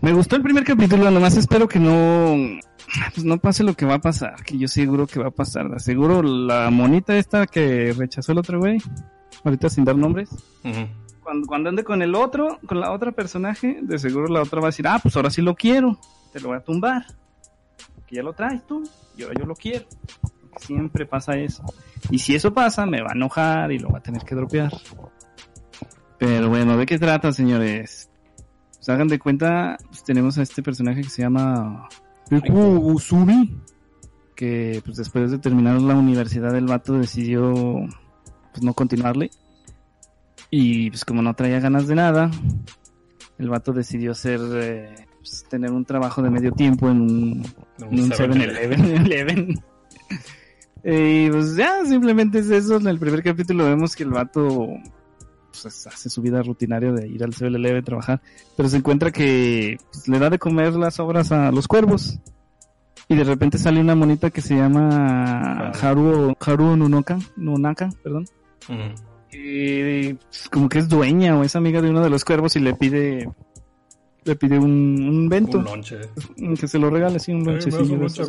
Me 0.00 0.12
gustó 0.12 0.36
el 0.36 0.42
primer 0.42 0.64
capítulo, 0.64 1.10
nomás 1.10 1.36
espero 1.36 1.68
que 1.68 1.78
no 1.78 2.36
pues 3.14 3.24
no 3.24 3.38
pase 3.38 3.64
lo 3.64 3.74
que 3.74 3.86
va 3.86 3.94
a 3.94 4.00
pasar, 4.00 4.42
que 4.44 4.58
yo 4.58 4.68
seguro 4.68 5.06
que 5.06 5.18
va 5.18 5.28
a 5.28 5.30
pasar. 5.30 5.80
Seguro 5.80 6.22
la 6.22 6.70
monita 6.70 7.16
esta 7.16 7.46
que 7.46 7.92
rechazó 7.96 8.32
el 8.32 8.38
otro 8.38 8.58
güey, 8.58 8.78
ahorita 9.44 9.68
sin 9.68 9.84
dar 9.84 9.96
nombres, 9.96 10.30
cuando, 11.22 11.46
cuando 11.46 11.70
ande 11.70 11.84
con 11.84 12.02
el 12.02 12.14
otro, 12.14 12.58
con 12.66 12.80
la 12.80 12.92
otra 12.92 13.12
personaje, 13.12 13.80
de 13.82 13.98
seguro 13.98 14.28
la 14.28 14.42
otra 14.42 14.60
va 14.60 14.68
a 14.68 14.70
decir, 14.70 14.86
ah, 14.86 15.00
pues 15.02 15.16
ahora 15.16 15.30
sí 15.30 15.42
lo 15.42 15.54
quiero, 15.54 15.98
te 16.32 16.40
lo 16.40 16.48
voy 16.48 16.58
a 16.58 16.60
tumbar. 16.60 17.04
Que 18.06 18.16
ya 18.16 18.22
lo 18.22 18.32
traes 18.32 18.64
tú, 18.66 18.88
yo, 19.16 19.32
yo 19.32 19.44
lo 19.44 19.56
quiero. 19.56 19.84
Siempre 20.58 21.04
pasa 21.06 21.36
eso. 21.36 21.64
Y 22.10 22.20
si 22.20 22.36
eso 22.36 22.54
pasa, 22.54 22.86
me 22.86 23.02
va 23.02 23.08
a 23.10 23.16
enojar 23.16 23.72
y 23.72 23.80
lo 23.80 23.88
va 23.88 23.98
a 23.98 24.02
tener 24.02 24.22
que 24.22 24.36
dropear. 24.36 24.72
Pero 26.18 26.48
bueno, 26.48 26.76
¿de 26.76 26.86
qué 26.86 26.98
trata, 26.98 27.32
señores? 27.32 28.08
Pues 28.86 28.94
hagan 28.94 29.08
de 29.08 29.18
cuenta, 29.18 29.78
pues 29.88 30.04
tenemos 30.04 30.38
a 30.38 30.42
este 30.42 30.62
personaje 30.62 31.00
que 31.00 31.08
se 31.08 31.22
llama 31.22 31.88
Riku 32.30 32.56
Usumi, 32.56 33.60
que 34.36 34.80
pues 34.84 34.96
después 34.96 35.32
de 35.32 35.38
terminar 35.38 35.82
la 35.82 35.96
universidad 35.96 36.54
el 36.54 36.66
vato 36.66 36.92
decidió 36.92 37.52
pues 38.52 38.62
no 38.62 38.74
continuarle. 38.74 39.30
Y 40.50 40.90
pues 40.90 41.04
como 41.04 41.20
no 41.20 41.34
traía 41.34 41.58
ganas 41.58 41.88
de 41.88 41.96
nada, 41.96 42.30
el 43.38 43.48
vato 43.48 43.72
decidió 43.72 44.12
hacer 44.12 44.38
eh, 44.54 44.94
pues, 45.18 45.44
tener 45.50 45.72
un 45.72 45.84
trabajo 45.84 46.22
de 46.22 46.30
medio 46.30 46.52
tiempo 46.52 46.88
en 46.88 47.00
un, 47.00 47.46
un 47.90 48.10
7-Eleven. 48.12 49.64
y 50.84 51.28
pues 51.28 51.56
ya, 51.56 51.84
simplemente 51.84 52.38
es 52.38 52.50
eso. 52.50 52.76
En 52.76 52.86
el 52.86 53.00
primer 53.00 53.24
capítulo 53.24 53.64
vemos 53.64 53.96
que 53.96 54.04
el 54.04 54.10
vato 54.10 54.68
pues, 55.62 55.86
hace 55.86 56.10
su 56.10 56.22
vida 56.22 56.42
rutinaria 56.42 56.92
de 56.92 57.08
ir 57.08 57.22
al 57.24 57.32
7-Eleven 57.32 57.84
trabajar, 57.84 58.20
pero 58.56 58.68
se 58.68 58.78
encuentra 58.78 59.10
que 59.10 59.78
pues, 59.92 60.08
le 60.08 60.18
da 60.18 60.30
de 60.30 60.38
comer 60.38 60.74
las 60.74 61.00
obras 61.00 61.32
a 61.32 61.50
los 61.52 61.68
cuervos. 61.68 62.18
Y 63.08 63.14
de 63.14 63.24
repente 63.24 63.56
sale 63.56 63.80
una 63.80 63.94
monita 63.94 64.30
que 64.30 64.40
se 64.40 64.56
llama 64.56 65.70
Haru, 65.80 66.34
Haru 66.40 66.76
Nunaka, 66.76 67.18
Nunaka, 67.36 67.90
perdón. 68.02 68.26
Y 69.30 70.14
pues, 70.14 70.48
como 70.50 70.68
que 70.68 70.80
es 70.80 70.88
dueña 70.88 71.38
o 71.38 71.44
es 71.44 71.54
amiga 71.54 71.80
de 71.80 71.90
uno 71.90 72.02
de 72.02 72.10
los 72.10 72.24
cuervos 72.24 72.56
y 72.56 72.60
le 72.60 72.74
pide 72.74 73.28
le 74.24 74.34
pide 74.34 74.58
un, 74.58 75.08
un 75.08 75.28
vento. 75.28 75.58
Un 75.58 75.64
lonche. 75.64 76.00
Que 76.58 76.66
se 76.66 76.78
lo 76.78 76.90
regale, 76.90 77.20
sí, 77.20 77.32
un 77.32 77.44
lonchecillo 77.44 77.96
de 77.96 78.06
esos 78.06 78.28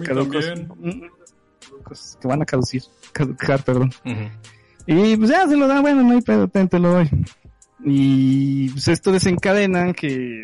que 2.19 2.27
van 2.27 2.41
a 2.41 2.45
caducir, 2.45 2.83
caducar, 3.11 3.63
perdón. 3.63 3.91
Y 4.87 5.17
pues 5.17 5.29
ya 5.29 5.47
se 5.47 5.57
lo 5.57 5.67
da, 5.67 5.81
bueno, 5.81 6.01
no 6.01 6.11
hay 6.11 6.21
pedo, 6.21 6.47
te 6.47 6.79
lo 6.79 6.93
doy. 6.93 7.09
Y 7.83 8.69
pues 8.69 8.87
esto 8.87 9.11
desencadena 9.11 9.93
que 9.93 10.43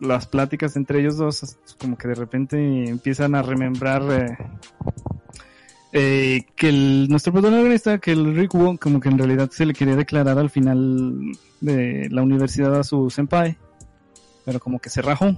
las 0.00 0.26
pláticas 0.26 0.76
entre 0.76 1.00
ellos 1.00 1.18
dos, 1.18 1.58
como 1.78 1.96
que 1.96 2.08
de 2.08 2.14
repente 2.14 2.56
empiezan 2.88 3.34
a 3.34 3.42
remembrar 3.42 4.02
eh, 4.10 4.38
eh, 5.92 6.46
que 6.56 6.68
el, 6.70 7.08
nuestro 7.08 7.34
protagonista, 7.34 7.98
que 7.98 8.12
el 8.12 8.34
Rick 8.34 8.54
Wong, 8.54 8.78
como 8.78 8.98
que 8.98 9.10
en 9.10 9.18
realidad 9.18 9.50
se 9.50 9.66
le 9.66 9.74
quería 9.74 9.94
declarar 9.94 10.38
al 10.38 10.50
final 10.50 11.32
de 11.60 12.08
la 12.10 12.22
universidad 12.22 12.74
a 12.78 12.82
su 12.82 13.10
senpai, 13.10 13.56
pero 14.44 14.58
como 14.58 14.78
que 14.78 14.90
se 14.90 15.02
rajó. 15.02 15.36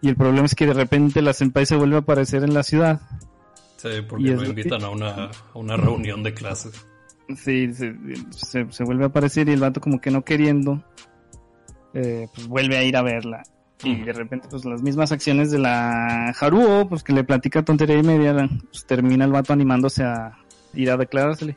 Y 0.00 0.08
el 0.08 0.16
problema 0.16 0.46
es 0.46 0.54
que 0.54 0.66
de 0.66 0.74
repente 0.74 1.22
la 1.22 1.32
senpai 1.32 1.66
se 1.66 1.76
vuelve 1.76 1.96
a 1.96 2.00
aparecer 2.00 2.42
en 2.44 2.54
la 2.54 2.62
ciudad. 2.62 3.00
Sí, 3.76 3.88
porque 4.08 4.34
lo 4.34 4.44
invitan 4.44 4.82
a 4.82 4.88
una, 4.88 5.26
a 5.26 5.30
una 5.58 5.76
reunión 5.76 6.22
de 6.22 6.34
clases. 6.34 6.86
Sí, 7.36 7.72
se, 7.72 7.94
se, 8.70 8.84
vuelve 8.84 9.04
a 9.04 9.06
aparecer 9.06 9.48
y 9.48 9.52
el 9.52 9.60
vato 9.60 9.80
como 9.80 10.00
que 10.00 10.10
no 10.10 10.22
queriendo, 10.22 10.82
eh, 11.94 12.28
pues 12.34 12.46
vuelve 12.46 12.76
a 12.76 12.84
ir 12.84 12.96
a 12.96 13.02
verla. 13.02 13.42
Y 13.84 13.96
de 13.96 14.12
repente, 14.12 14.48
pues 14.48 14.64
las 14.64 14.82
mismas 14.82 15.10
acciones 15.10 15.50
de 15.50 15.58
la 15.58 16.28
Haruo, 16.28 16.88
pues 16.88 17.02
que 17.02 17.12
le 17.12 17.24
platica 17.24 17.64
tontería 17.64 17.98
y 17.98 18.02
media, 18.02 18.48
pues 18.70 18.86
termina 18.86 19.24
el 19.24 19.32
vato 19.32 19.52
animándose 19.52 20.04
a 20.04 20.38
ir 20.74 20.90
a 20.90 20.96
declarársele. 20.96 21.54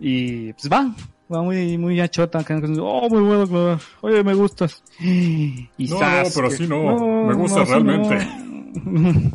Y 0.00 0.52
pues 0.54 0.72
va, 0.72 0.94
va 1.32 1.42
muy, 1.42 1.76
muy 1.78 2.00
achota, 2.00 2.44
oh, 2.80 3.08
muy 3.08 3.20
bueno, 3.20 3.46
claro. 3.46 3.78
oye, 4.00 4.24
me 4.24 4.34
gustas. 4.34 4.82
Y 5.00 5.68
no, 5.78 5.98
pero 6.34 6.50
sí 6.50 6.66
no, 6.66 7.26
me 7.26 7.34
gusta 7.34 7.64
realmente. 7.64 8.26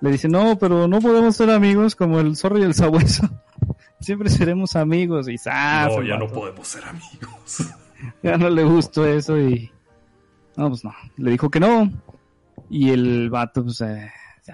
le 0.00 0.10
dice, 0.10 0.28
no, 0.28 0.58
pero 0.58 0.86
no 0.86 1.00
podemos 1.00 1.36
ser 1.36 1.50
amigos 1.50 1.96
como 1.96 2.20
el 2.20 2.36
zorro 2.36 2.58
y 2.58 2.62
el 2.62 2.74
sabueso. 2.74 3.28
Siempre 4.06 4.30
seremos 4.30 4.76
amigos 4.76 5.28
y 5.28 5.34
No, 5.34 6.00
ya 6.00 6.16
no 6.16 6.28
podemos 6.28 6.68
ser 6.68 6.84
amigos. 6.84 7.74
ya 8.22 8.36
no 8.36 8.48
le 8.48 8.62
gustó 8.62 9.04
eso 9.04 9.36
y... 9.36 9.72
No, 10.56 10.68
pues 10.68 10.84
no. 10.84 10.94
Le 11.16 11.32
dijo 11.32 11.50
que 11.50 11.58
no. 11.58 11.90
Y 12.70 12.90
el 12.90 13.30
vato, 13.30 13.64
pues, 13.64 13.80
eh, 13.80 14.08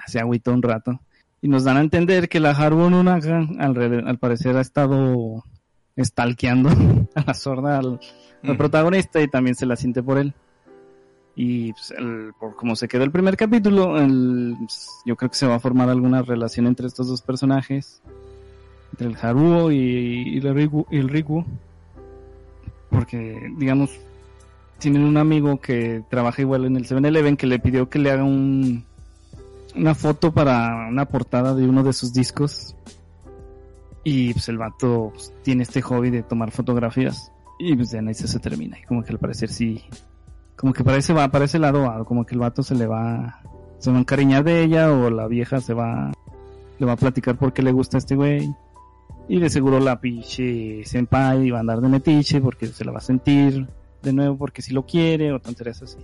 se 0.06 0.18
agüitó 0.18 0.54
un 0.54 0.62
rato. 0.62 0.98
Y 1.42 1.48
nos 1.48 1.64
dan 1.64 1.76
a 1.76 1.82
entender 1.82 2.30
que 2.30 2.40
la 2.40 2.52
Haru 2.52 2.82
al, 2.82 4.06
al 4.06 4.18
parecer 4.18 4.56
ha 4.56 4.62
estado 4.62 5.44
stalkeando 6.02 6.70
a 7.14 7.20
la 7.20 7.34
sorda 7.34 7.78
al, 7.78 8.00
protagonista 8.56 9.20
y 9.20 9.28
también 9.28 9.54
se 9.54 9.66
la 9.66 9.76
siente 9.76 10.02
por 10.02 10.16
él. 10.16 10.32
Y 11.36 11.74
pues, 11.74 11.92
por 12.40 12.56
como 12.56 12.74
se 12.74 12.88
quedó 12.88 13.04
el 13.04 13.12
primer 13.12 13.36
capítulo, 13.36 13.96
pues, 14.60 14.88
yo 15.04 15.14
creo 15.14 15.28
que 15.30 15.36
se 15.36 15.46
va 15.46 15.56
a 15.56 15.60
formar 15.60 15.90
alguna 15.90 16.22
relación 16.22 16.66
entre 16.66 16.86
estos 16.86 17.06
dos 17.06 17.20
personajes 17.20 18.02
entre 18.92 19.08
el 19.08 19.16
Haruo 19.20 19.70
y, 19.72 20.38
el 20.38 20.54
Riku, 20.54 20.86
el 20.90 21.24
porque 22.90 23.50
digamos 23.56 23.90
tienen 24.78 25.04
un 25.04 25.16
amigo 25.16 25.60
que 25.60 26.02
trabaja 26.10 26.42
igual 26.42 26.66
en 26.66 26.76
el 26.76 26.86
7-Eleven 26.86 27.36
que 27.36 27.46
le 27.46 27.58
pidió 27.58 27.88
que 27.88 27.98
le 27.98 28.10
haga 28.10 28.24
un 28.24 28.84
una 29.74 29.94
foto 29.94 30.32
para 30.32 30.88
una 30.88 31.06
portada 31.06 31.54
de 31.54 31.66
uno 31.66 31.82
de 31.82 31.92
sus 31.92 32.12
discos. 32.12 32.76
Y 34.04 34.32
pues 34.32 34.48
el 34.48 34.58
vato 34.58 35.10
pues, 35.14 35.32
tiene 35.42 35.62
este 35.62 35.80
hobby 35.80 36.10
de 36.10 36.22
tomar 36.22 36.50
fotografías. 36.50 37.30
Y 37.58 37.76
pues 37.76 37.92
ya 37.92 38.00
ahí 38.00 38.14
se, 38.14 38.38
termina. 38.40 38.78
Y 38.78 38.82
como 38.82 39.02
que 39.02 39.12
al 39.12 39.18
parecer 39.18 39.48
sí 39.48 39.82
como 40.56 40.72
que 40.72 40.84
parece 40.84 41.12
va 41.12 41.28
para 41.28 41.46
ese 41.46 41.58
lado 41.58 42.04
como 42.04 42.24
que 42.24 42.34
el 42.34 42.40
vato 42.40 42.62
se 42.62 42.76
le 42.76 42.86
va 42.86 43.40
se 43.78 43.90
va 43.90 43.96
a 43.96 44.00
encariñar 44.00 44.44
de 44.44 44.62
ella 44.62 44.92
o 44.92 45.10
la 45.10 45.26
vieja 45.26 45.60
se 45.60 45.74
va 45.74 46.12
le 46.78 46.86
va 46.86 46.92
a 46.92 46.96
platicar 46.96 47.36
por 47.36 47.52
qué 47.52 47.62
le 47.62 47.72
gusta 47.72 47.96
a 47.96 47.98
este 47.98 48.14
güey 48.14 48.48
y 49.28 49.38
de 49.38 49.50
seguro 49.50 49.80
la 49.80 50.00
pinche 50.00 50.84
senpai 50.84 51.50
va 51.50 51.58
a 51.58 51.60
andar 51.60 51.80
de 51.80 51.88
metiche 51.88 52.40
porque 52.40 52.66
se 52.66 52.84
la 52.84 52.92
va 52.92 52.98
a 52.98 53.02
sentir 53.02 53.66
de 54.02 54.12
nuevo 54.12 54.36
porque 54.36 54.62
si 54.62 54.72
lo 54.72 54.84
quiere 54.84 55.32
o 55.32 55.40
tonterías 55.40 55.82
así. 55.82 55.98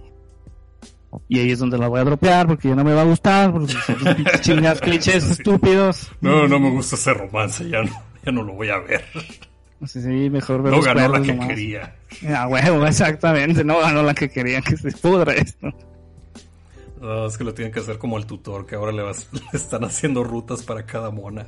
Y 1.29 1.39
ahí 1.39 1.51
es 1.51 1.59
donde 1.59 1.79
la 1.79 1.89
voy 1.89 2.01
a 2.01 2.05
dropear 2.05 2.47
porque 2.47 2.69
ya 2.69 2.75
no 2.75 2.85
me 2.85 2.95
va 2.95 3.01
a 3.01 3.05
gustar, 3.05 3.51
porque 3.53 3.73
son 3.73 3.97
chingas 4.41 4.81
clichés 4.81 5.25
estúpidos. 5.31 6.11
No, 6.21 6.47
no 6.47 6.61
me 6.61 6.71
gusta 6.71 6.97
ese 6.97 7.15
romance, 7.15 7.69
ya 7.69 7.83
no, 7.83 7.91
ya 8.25 8.33
no 8.33 8.43
lo 8.43 8.53
voy 8.53 8.69
a 8.69 8.79
ver. 8.79 9.05
Sí, 9.87 10.03
sí, 10.03 10.31
mejor 10.31 10.63
ver 10.63 10.73
No 10.73 10.83
ganó 10.83 11.09
la 11.09 11.23
que 11.23 11.39
quería. 11.39 11.97
Ah, 12.29 12.47
huevo, 12.47 12.87
exactamente, 12.87 13.65
no 13.65 13.79
ganó 13.79 14.03
la 14.03 14.15
que 14.15 14.29
quería, 14.29 14.61
que 14.61 14.77
se 14.77 14.93
pudra 14.93 15.33
esto. 15.33 15.73
No, 17.01 17.27
es 17.27 17.39
que 17.39 17.45
lo 17.45 17.55
tienen 17.55 17.73
que 17.73 17.81
hacer 17.81 17.97
como 17.97 18.19
el 18.19 18.27
tutor, 18.27 18.67
que 18.67 18.75
ahora 18.75 18.93
le, 18.93 19.03
le 19.05 19.13
están 19.53 19.85
haciendo 19.85 20.25
rutas 20.25 20.63
para 20.63 20.85
cada 20.85 21.11
mona. 21.11 21.47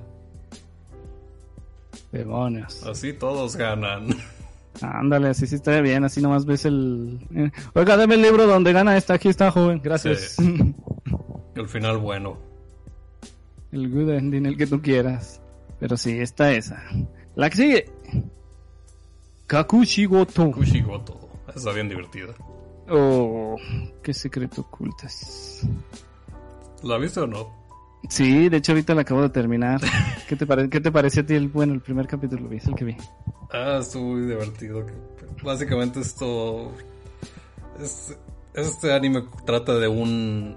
Demonios. 2.13 2.83
Así 2.85 3.13
todos 3.13 3.57
ganan. 3.57 4.09
Ándale, 4.83 5.29
así 5.29 5.47
sí 5.47 5.57
está 5.57 5.81
bien, 5.81 6.05
así 6.05 6.23
nomás 6.23 6.45
ves 6.47 6.65
el... 6.65 7.21
Eh, 7.35 7.51
oiga, 7.75 7.97
dame 7.97 8.15
el 8.15 8.23
libro 8.23 8.47
donde 8.47 8.73
gana 8.73 8.97
esta, 8.97 9.15
aquí 9.15 9.29
está, 9.29 9.51
joven, 9.51 9.81
gracias. 9.83 10.37
El 11.55 11.69
final 11.69 11.99
bueno. 11.99 12.39
El 13.73 13.91
good 13.91 14.11
ending, 14.11 14.47
el 14.47 14.57
que 14.57 14.67
tú 14.67 14.81
quieras. 14.81 15.43
Pero 15.79 15.97
sí, 15.97 16.19
está 16.19 16.53
esa. 16.53 16.83
La 17.35 17.51
que 17.51 17.57
sigue. 17.57 17.91
Kakushigoto. 19.47 20.51
Kakushigoto. 20.53 21.29
Está 21.55 21.73
bien 21.73 21.89
divertida. 21.89 22.35
Oh, 22.89 23.57
qué 24.03 24.15
secreto 24.15 24.63
ocultas. 24.63 25.67
¿La 26.83 26.97
viste 26.99 27.21
o 27.21 27.27
no? 27.27 27.60
Sí, 28.09 28.49
de 28.49 28.57
hecho 28.57 28.73
ahorita 28.73 28.95
la 28.95 29.03
acabo 29.03 29.23
de 29.23 29.31
terminar. 29.31 29.81
¿Qué 30.29 30.37
te, 30.37 30.47
pare 30.47 30.69
¿Qué 30.69 30.81
te 30.81 30.91
pareció 30.91 31.23
a 31.23 31.27
ti 31.27 31.35
el, 31.35 31.49
bueno, 31.49 31.75
el 31.75 31.81
primer 31.81 32.07
capítulo? 32.07 32.51
Es 32.53 32.67
el 32.67 32.75
que 32.75 32.85
vi. 32.85 32.97
Ah, 33.53 33.79
estuvo 33.81 34.13
muy 34.13 34.23
divertido. 34.23 34.87
Básicamente 35.43 36.01
esto... 36.01 36.73
este 38.55 38.93
anime 38.93 39.25
trata 39.45 39.75
de 39.75 39.89
un... 39.89 40.57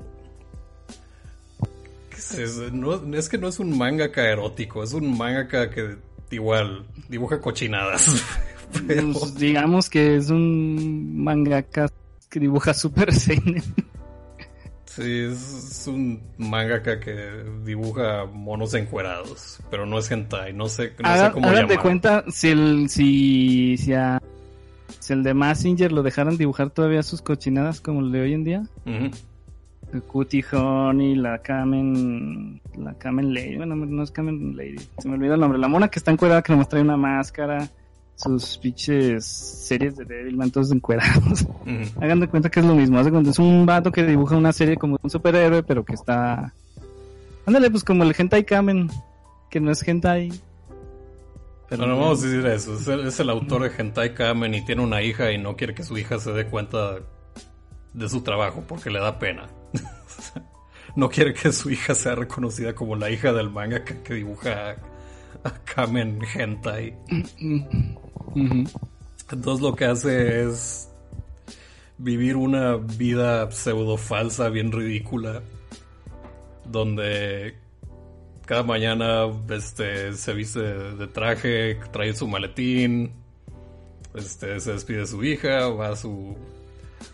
¿Qué 2.10 2.16
es 2.16 2.34
eso? 2.38 2.70
No, 2.72 2.94
es 3.16 3.30
que 3.30 3.38
no 3.38 3.48
es 3.48 3.60
un 3.60 3.78
mangaka 3.78 4.30
erótico, 4.30 4.84
es 4.84 4.94
un 4.94 5.18
mangaka 5.18 5.70
que 5.70 5.98
igual 6.32 6.86
dibuja 7.10 7.40
cochinadas. 7.42 8.24
Pero... 8.88 9.14
Pues, 9.14 9.36
digamos 9.36 9.90
que 9.90 10.16
es 10.16 10.30
un 10.30 11.24
mangaka 11.24 11.90
que 12.30 12.40
dibuja 12.40 12.74
super 12.74 13.14
seinen. 13.14 13.64
Sí, 14.96 15.22
es, 15.32 15.86
un 15.88 16.22
mangaka 16.38 17.00
que 17.00 17.16
dibuja 17.66 18.26
monos 18.32 18.74
encuerados, 18.76 19.60
pero 19.72 19.86
no 19.88 19.98
es 19.98 20.12
hentai, 20.12 20.54
no 20.54 20.68
sé, 20.70 20.94
no 21.02 21.10
Haga- 21.10 21.28
sé 21.28 21.32
cómo 21.34 21.48
hagan 21.48 21.56
de 21.68 21.74
llamarlo. 21.76 21.82
cuenta 21.82 22.24
si 22.30 22.50
el 22.50 22.90
si 22.90 23.78
si, 23.78 23.94
a- 23.94 24.22
si 25.00 25.14
el 25.14 25.24
de 25.24 25.34
Massinger 25.34 25.92
lo 25.92 26.04
dejaran 26.04 26.38
dibujar 26.38 26.70
todavía 26.70 27.02
sus 27.02 27.22
cochinadas 27.24 27.82
como 27.82 28.02
el 28.02 28.12
de 28.12 28.22
hoy 28.22 28.34
en 28.34 28.44
día. 28.44 28.64
El 28.86 30.02
Cutie 30.02 30.44
Honey, 30.52 31.16
la 31.16 31.38
Kamen. 31.40 32.60
La 32.78 32.94
Kamen 32.96 33.32
Lady. 33.34 33.58
Bueno, 33.58 33.76
no 33.76 34.02
es 34.04 34.10
Kamen 34.12 34.56
Lady. 34.58 34.78
Se 34.98 35.08
me 35.08 35.16
olvidó 35.16 35.36
el 35.36 35.40
nombre. 35.40 35.60
La 35.60 35.68
mona 35.68 35.88
que 35.90 36.00
está 36.00 36.10
encuerada, 36.12 36.42
que 36.42 36.52
nomás 36.52 36.68
trae 36.70 36.82
una 36.82 36.98
máscara. 36.98 37.70
Sus 38.16 38.58
pinches 38.58 39.26
series 39.26 39.96
de 39.98 40.06
Devilman, 40.06 40.52
todos 40.52 40.72
encuerados. 40.72 41.46
Hagan 42.02 42.20
de 42.20 42.28
cuenta 42.28 42.50
que 42.50 42.60
es 42.60 42.66
lo 42.66 42.76
mismo. 42.76 43.00
Es 43.00 43.40
un 43.40 43.66
vato 43.66 43.92
que 43.92 44.04
dibuja 44.04 44.38
una 44.38 44.54
serie 44.54 44.78
como 44.78 44.98
un 45.02 45.10
superhéroe, 45.10 45.64
pero 45.64 45.84
que 45.84 45.94
está. 45.94 46.54
Ándale, 47.46 47.72
pues 47.72 47.84
como 47.84 48.04
el 48.04 48.16
Hentai 48.18 48.46
Kamen. 48.46 48.90
Que 49.50 49.60
no 49.60 49.72
es 49.72 49.88
Hentai. 49.88 50.32
Pero 51.70 51.84
Bueno, 51.84 52.00
vamos 52.00 52.24
a 52.24 52.28
decir 52.28 52.46
eso. 52.46 52.78
Es 52.78 52.88
el, 52.88 53.08
es 53.08 53.20
el 53.20 53.30
autor 53.30 53.64
de 53.64 53.72
Hentai 53.76 54.14
Kamen 54.14 54.54
y 54.54 54.66
tiene 54.66 54.84
una 54.84 55.02
hija 55.02 55.32
y 55.32 55.38
no 55.38 55.56
quiere 55.56 55.74
que 55.74 55.84
su 55.84 55.98
hija 55.98 56.20
se 56.20 56.32
dé 56.32 56.46
cuenta 56.46 57.00
de 57.94 58.10
su 58.10 58.22
trabajo 58.22 58.64
porque 58.68 58.90
le 58.90 59.00
da 59.00 59.20
pena. 59.20 59.48
no 60.96 61.10
quiere 61.10 61.34
que 61.34 61.52
su 61.52 61.70
hija 61.72 61.96
sea 61.96 62.16
reconocida 62.16 62.74
como 62.74 62.96
la 62.96 63.10
hija 63.10 63.34
del 63.34 63.50
manga 63.50 63.84
que, 63.84 64.02
que 64.02 64.14
dibuja 64.14 64.76
Kamen 65.66 66.20
Hentai. 66.22 66.96
Ujú. 68.36 68.64
Entonces 69.32 69.62
lo 69.62 69.76
que 69.76 69.86
hace 69.86 70.44
es 70.44 70.90
vivir 71.98 72.36
una 72.36 72.76
vida 72.76 73.50
pseudo 73.52 73.98
falsa, 73.98 74.50
bien 74.50 74.72
ridícula, 74.72 75.42
donde 76.66 77.56
cada 78.46 78.64
mañana 78.64 79.26
este, 79.50 80.14
se 80.14 80.34
viste 80.34 80.60
de 80.62 81.08
traje, 81.08 81.76
trae 81.92 82.14
su 82.14 82.28
maletín, 82.28 83.14
este, 84.14 84.60
se 84.60 84.74
despide 84.74 85.00
de 85.00 85.08
su 85.08 85.24
hija, 85.24 85.70
va 85.70 85.90
a 85.90 85.96
su, 85.96 86.36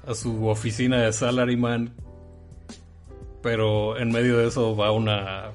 a 0.07 0.13
su 0.13 0.47
oficina 0.47 1.03
de 1.03 1.13
salaryman, 1.13 1.93
pero 3.41 3.97
en 3.97 4.11
medio 4.11 4.37
de 4.39 4.47
eso 4.47 4.75
va 4.75 4.91
una 4.91 5.51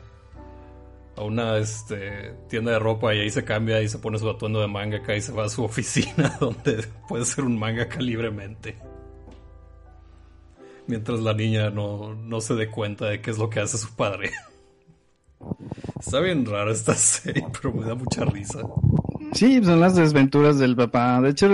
a 1.16 1.22
una 1.22 1.58
este, 1.58 2.34
tienda 2.48 2.72
de 2.72 2.78
ropa 2.78 3.14
y 3.14 3.20
ahí 3.20 3.30
se 3.30 3.44
cambia 3.44 3.80
y 3.82 3.88
se 3.88 3.98
pone 3.98 4.18
su 4.18 4.28
atuendo 4.28 4.60
de 4.60 4.66
mangaka 4.68 5.14
y 5.16 5.20
se 5.20 5.32
va 5.32 5.44
a 5.44 5.48
su 5.48 5.62
oficina 5.64 6.36
donde 6.40 6.84
puede 7.08 7.24
ser 7.24 7.44
un 7.44 7.58
mangaka 7.58 8.00
libremente. 8.00 8.76
Mientras 10.86 11.20
la 11.20 11.32
niña 11.32 11.70
no, 11.70 12.14
no 12.14 12.40
se 12.40 12.54
dé 12.54 12.68
cuenta 12.70 13.06
de 13.06 13.20
qué 13.20 13.30
es 13.30 13.38
lo 13.38 13.48
que 13.48 13.60
hace 13.60 13.78
su 13.78 13.94
padre. 13.94 14.30
Está 15.98 16.20
bien 16.20 16.44
rara 16.44 16.70
esta 16.72 16.94
serie, 16.94 17.44
pero 17.52 17.72
me 17.74 17.86
da 17.86 17.94
mucha 17.94 18.24
risa. 18.24 18.60
Sí, 19.32 19.62
son 19.64 19.80
las 19.80 19.96
desventuras 19.96 20.58
del 20.58 20.76
papá. 20.76 21.20
De 21.22 21.30
hecho, 21.30 21.48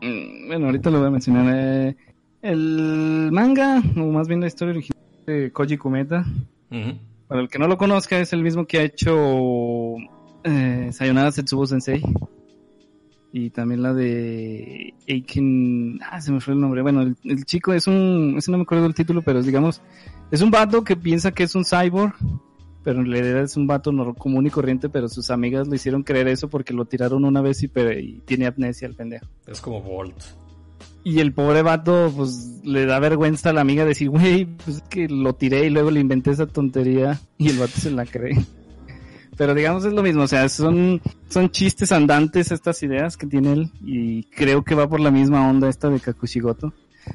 mm, 0.00 0.46
bueno, 0.48 0.66
ahorita 0.66 0.90
lo 0.90 0.98
voy 0.98 1.08
a 1.08 1.10
mencionar. 1.10 1.54
eh, 1.54 1.96
el 2.40 3.28
manga, 3.32 3.80
o 3.96 4.00
más 4.06 4.26
bien 4.28 4.40
la 4.40 4.46
historia 4.48 4.72
original 4.72 4.98
de 5.26 5.52
Koji 5.52 5.76
Kumeta, 5.78 6.24
Ujú. 6.70 6.98
Para 7.32 7.42
el 7.42 7.48
que 7.48 7.58
no 7.58 7.66
lo 7.66 7.78
conozca, 7.78 8.18
es 8.18 8.34
el 8.34 8.42
mismo 8.42 8.66
que 8.66 8.78
ha 8.78 8.82
hecho 8.82 9.96
eh, 10.44 10.90
Sayonara 10.92 11.32
Setsubo 11.32 11.66
Sensei. 11.66 12.02
Y 13.32 13.48
también 13.48 13.82
la 13.82 13.94
de 13.94 14.92
Aiken... 15.08 15.98
Ah, 16.02 16.20
se 16.20 16.30
me 16.30 16.40
fue 16.40 16.52
el 16.52 16.60
nombre. 16.60 16.82
Bueno, 16.82 17.00
el, 17.00 17.16
el 17.24 17.46
chico 17.46 17.72
es 17.72 17.86
un... 17.86 18.34
Ese 18.36 18.50
no 18.50 18.58
me 18.58 18.64
acuerdo 18.64 18.84
del 18.84 18.94
título, 18.94 19.22
pero 19.22 19.42
digamos... 19.42 19.80
Es 20.30 20.42
un 20.42 20.50
vato 20.50 20.84
que 20.84 20.96
piensa 20.96 21.32
que 21.32 21.44
es 21.44 21.54
un 21.54 21.64
cyborg, 21.64 22.14
pero 22.84 23.00
en 23.00 23.10
realidad 23.10 23.44
es 23.44 23.56
un 23.56 23.66
vato 23.66 23.90
común 24.18 24.46
y 24.46 24.50
corriente, 24.50 24.90
pero 24.90 25.08
sus 25.08 25.30
amigas 25.30 25.68
le 25.68 25.76
hicieron 25.76 26.02
creer 26.02 26.28
eso 26.28 26.50
porque 26.50 26.74
lo 26.74 26.84
tiraron 26.84 27.24
una 27.24 27.40
vez 27.40 27.62
y, 27.62 27.70
y 27.98 28.20
tiene 28.26 28.46
amnesia 28.46 28.86
el 28.86 28.94
pendejo. 28.94 29.26
Es 29.46 29.62
como 29.62 29.80
Volt. 29.80 30.22
Y 31.04 31.18
el 31.20 31.32
pobre 31.32 31.62
vato, 31.62 32.12
pues, 32.16 32.60
le 32.62 32.86
da 32.86 32.98
vergüenza 33.00 33.50
a 33.50 33.52
la 33.52 33.60
amiga 33.62 33.84
decir, 33.84 34.08
güey, 34.08 34.44
pues 34.44 34.76
es 34.76 34.82
que 34.82 35.08
lo 35.08 35.34
tiré 35.34 35.66
y 35.66 35.70
luego 35.70 35.90
le 35.90 36.00
inventé 36.00 36.30
esa 36.30 36.46
tontería 36.46 37.20
y 37.38 37.48
el 37.48 37.58
vato 37.58 37.72
se 37.76 37.90
la 37.90 38.06
cree. 38.06 38.38
Pero 39.36 39.54
digamos 39.54 39.84
es 39.84 39.92
lo 39.94 40.02
mismo, 40.02 40.22
o 40.24 40.28
sea, 40.28 40.48
son, 40.48 41.00
son 41.28 41.50
chistes 41.50 41.90
andantes 41.90 42.52
estas 42.52 42.82
ideas 42.82 43.16
que 43.16 43.26
tiene 43.26 43.52
él 43.54 43.70
y 43.82 44.24
creo 44.24 44.62
que 44.62 44.74
va 44.74 44.88
por 44.88 45.00
la 45.00 45.10
misma 45.10 45.48
onda 45.48 45.68
esta 45.70 45.88
de 45.88 45.98
Kakushigoto. 46.00 46.72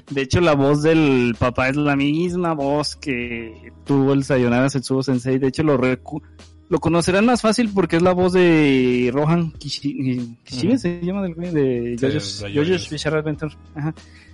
De 0.09 0.21
hecho, 0.23 0.41
la 0.41 0.53
voz 0.53 0.81
del 0.81 1.35
papá 1.39 1.69
es 1.69 1.77
la 1.77 1.95
misma 1.95 2.53
voz 2.53 2.95
que 2.97 3.71
tuvo 3.85 4.13
el 4.13 4.23
Sayonara 4.25 4.69
Setsubo 4.69 5.01
Sensei. 5.03 5.37
De 5.37 5.47
hecho, 5.47 5.63
lo, 5.63 5.77
recu- 5.79 6.21
lo 6.69 6.79
conocerán 6.79 7.25
más 7.25 7.41
fácil 7.41 7.71
porque 7.73 7.95
es 7.97 8.01
la 8.01 8.13
voz 8.13 8.33
de 8.33 9.09
Rohan 9.13 9.51
Kishi, 9.51 10.37
Kishibe, 10.43 10.73
Ujú. 10.73 10.79
se 10.81 11.01
llama 11.01 11.23
del 11.23 11.33
güey 11.35 11.51
de 11.51 11.95
Sí, 11.97 12.05
JoJo's, 12.05 12.45
JoJo's. 12.53 12.89
Bizarre 12.89 13.19
Adventure. 13.19 13.53
Ajá. 13.75 13.93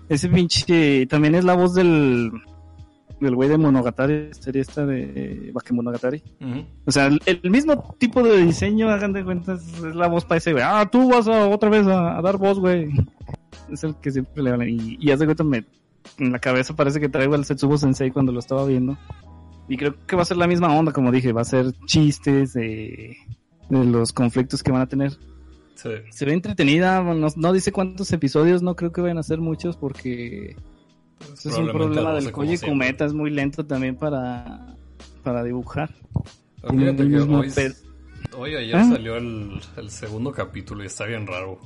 Ese 0.09 0.29
pinche 0.29 1.05
también 1.07 1.35
es 1.35 1.43
la 1.43 1.53
voz 1.55 1.73
del 1.75 2.31
del 3.19 3.35
güey 3.35 3.47
de 3.47 3.57
Monogatari, 3.57 4.29
serie 4.33 4.61
esta 4.63 4.85
de 4.85 5.49
Bakemonogatari. 5.53 6.21
Ujú. 6.41 6.65
O 6.85 6.91
sea, 6.91 7.05
el, 7.07 7.21
el 7.25 7.49
mismo 7.49 7.95
tipo 7.97 8.21
de 8.21 8.37
diseño, 8.45 8.89
hagan 8.89 9.13
de 9.13 9.23
cuenta, 9.23 9.53
es 9.53 9.79
la 9.95 10.07
voz 10.07 10.25
para 10.25 10.39
ese 10.39 10.51
güey. 10.51 10.63
Ah, 10.67 10.89
tú 10.91 11.09
vas 11.09 11.27
a, 11.29 11.47
otra 11.47 11.69
vez 11.69 11.87
a, 11.87 12.17
a 12.17 12.21
dar 12.21 12.37
voz, 12.37 12.59
güey. 12.59 12.89
Es 13.71 13.83
el 13.85 13.95
que 13.95 14.11
siempre 14.11 14.43
le 14.43 14.49
hablan. 14.49 14.69
Y, 14.69 14.97
y 14.99 15.11
haz 15.11 15.19
de 15.19 15.25
cuenta, 15.25 15.43
me, 15.45 15.63
en 16.17 16.31
la 16.33 16.39
cabeza 16.39 16.75
parece 16.75 16.99
que 16.99 17.07
traigo 17.07 17.35
al 17.35 17.45
Setsubo 17.45 17.77
Sensei 17.77 18.11
cuando 18.11 18.33
lo 18.33 18.39
estaba 18.39 18.65
viendo. 18.65 18.97
Y 19.73 19.77
creo 19.77 19.95
que 20.05 20.15
va 20.15 20.21
a 20.21 20.25
ser 20.25 20.37
la 20.37 20.45
misma 20.45 20.71
onda, 20.77 20.91
como 20.91 21.11
dije, 21.11 21.31
va 21.31 21.41
a 21.41 21.45
ser 21.45 21.73
chistes 21.87 22.53
de, 22.53 23.17
de 23.69 23.85
los 23.85 24.13
conflictos 24.13 24.61
que 24.61 24.71
van 24.71 24.83
a 24.83 24.87
tener. 24.87 25.13
Sí. 25.73 25.89
Se 26.11 26.25
ve 26.25 26.33
entretenida, 26.33 27.01
no, 27.01 27.27
no 27.35 27.53
dice 27.53 27.71
cuántos 27.71 28.13
episodios, 28.13 28.61
no 28.61 28.75
creo 28.75 28.91
que 28.91 29.01
vayan 29.01 29.17
a 29.17 29.23
ser 29.23 29.39
muchos 29.39 29.75
porque 29.75 30.55
ese 31.33 31.49
es 31.49 31.57
un 31.57 31.71
problema 31.71 32.11
12 32.11 32.25
del 32.25 32.33
Koji. 32.33 32.57
Kumeta, 32.59 33.05
es 33.05 33.13
muy 33.13 33.31
lento 33.31 33.65
también 33.65 33.95
para, 33.95 34.77
para 35.23 35.43
dibujar. 35.43 35.89
Pero 36.61 36.73
Fíjate 36.75 37.01
El 37.01 37.09
que 37.09 37.15
mismo 37.15 37.41
hoy, 38.37 38.55
ayer 38.55 38.75
¿Ah? 38.75 38.83
salió 38.83 39.17
el, 39.17 39.59
el 39.75 39.89
segundo 39.89 40.31
capítulo 40.31 40.83
y 40.83 40.85
está 40.85 41.05
bien 41.05 41.25
raro. 41.25 41.57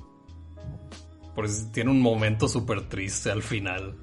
Pues 1.35 1.73
tiene 1.73 1.91
un 1.91 1.99
momento 1.99 2.47
súper 2.47 2.83
triste 2.83 3.31
al 3.31 3.43
final. 3.43 3.97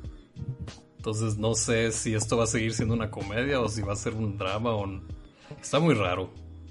Entonces 1.04 1.36
no 1.36 1.54
sé 1.54 1.92
si 1.92 2.14
esto 2.14 2.38
va 2.38 2.44
a 2.44 2.46
seguir 2.46 2.72
siendo 2.72 2.94
una 2.94 3.10
comedia 3.10 3.60
o 3.60 3.68
si 3.68 3.82
va 3.82 3.92
a 3.92 3.96
ser 3.96 4.14
un 4.14 4.38
drama 4.38 4.70
o... 4.70 4.88
Está 5.60 5.78
muy 5.78 5.92
raro. 5.92 6.30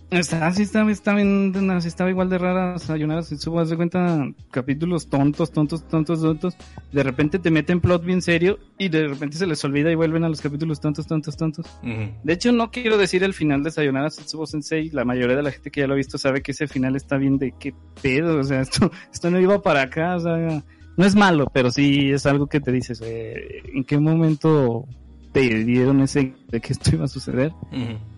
Está, 0.10 0.52
sí, 0.52 0.64
está, 0.64 0.90
está 0.90 1.14
bien, 1.14 1.54
sí 1.80 1.88
estaba 1.88 2.10
igual 2.10 2.32
de 2.32 2.40
rara 2.40 2.80
Sayonara 2.80 3.22
Setsubo, 3.22 3.60
haz 3.60 3.70
de 3.70 3.76
cuenta, 3.76 4.28
capítulos 4.50 5.08
tontos, 5.08 5.52
tontos, 5.52 5.88
tontos, 5.88 6.20
tontos, 6.20 6.58
de 6.92 7.04
repente 7.04 7.38
te 7.38 7.52
meten 7.52 7.80
plot 7.80 8.04
bien 8.04 8.24
serio 8.24 8.58
y 8.80 8.90
de 8.90 9.08
repente 9.08 9.38
se 9.38 9.46
les 9.46 9.64
olvida 9.66 9.92
y 9.92 9.96
vuelven 9.96 10.24
a 10.24 10.30
los 10.30 10.42
capítulos 10.42 10.82
tontos, 10.82 11.06
tontos, 11.06 11.38
tontos. 11.38 11.68
De 11.84 12.34
hecho, 12.34 12.52
no 12.52 12.72
quiero 12.72 12.98
decir 12.98 13.24
el 13.24 13.36
final 13.36 13.62
de 13.62 13.70
Sayonara 13.70 14.10
Setsubo 14.10 14.48
Sensei, 14.48 14.90
la 14.90 15.06
mayoría 15.06 15.36
de 15.36 15.44
la 15.44 15.52
gente 15.52 15.70
que 15.70 15.82
ya 15.82 15.88
lo 15.88 15.94
ha 15.94 15.98
visto 15.98 16.18
sabe 16.18 16.42
que 16.42 16.54
ese 16.54 16.68
final 16.68 16.96
está 16.96 17.18
bien 17.18 17.38
de 17.38 17.54
qué 17.60 17.76
pedo, 18.02 18.40
o 18.40 18.44
sea, 18.44 18.62
esto, 18.62 18.92
esto 19.14 19.30
no 19.30 19.40
iba 19.40 19.62
para 19.62 19.84
acá, 19.84 20.16
o 20.16 20.20
sea, 20.20 20.64
no 20.98 21.06
es 21.06 21.16
malo, 21.16 21.48
pero 21.54 21.72
sí 21.72 22.12
es 22.12 22.26
algo 22.26 22.48
que 22.48 22.60
te 22.60 22.72
dices, 22.72 23.02
eh, 23.04 23.62
¿en 23.74 23.84
qué 23.84 23.98
momento 24.00 24.86
te 25.32 25.64
dieron 25.64 26.02
ese 26.02 26.34
de 26.50 26.62
que 26.62 26.74
esto 26.74 26.92
iba 26.96 27.06
a 27.06 27.08
suceder? 27.08 27.52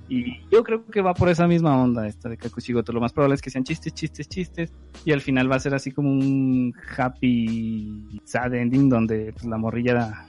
Y 0.10 0.40
yo 0.52 0.64
creo 0.64 0.86
que 0.86 1.02
va 1.02 1.14
por 1.16 1.30
esa 1.30 1.48
misma 1.48 1.82
onda 1.82 2.08
esta 2.08 2.30
de 2.30 2.38
Kakushigoto. 2.38 2.92
Lo 2.94 3.02
más 3.02 3.12
probable 3.14 3.36
es 3.36 3.42
que 3.42 3.50
sean 3.50 3.64
chistes, 3.64 3.94
chistes, 3.94 4.28
chistes. 4.30 4.72
Y 5.04 5.12
al 5.14 5.22
final 5.22 5.50
va 5.52 5.56
a 5.56 5.60
ser 5.60 5.74
así 5.74 5.92
como 5.92 6.12
un 6.12 6.74
happy 6.98 8.20
sad 8.24 8.54
ending 8.54 8.88
donde 8.90 9.32
pues, 9.34 9.46
la 9.46 9.58
morrilla... 9.58 10.26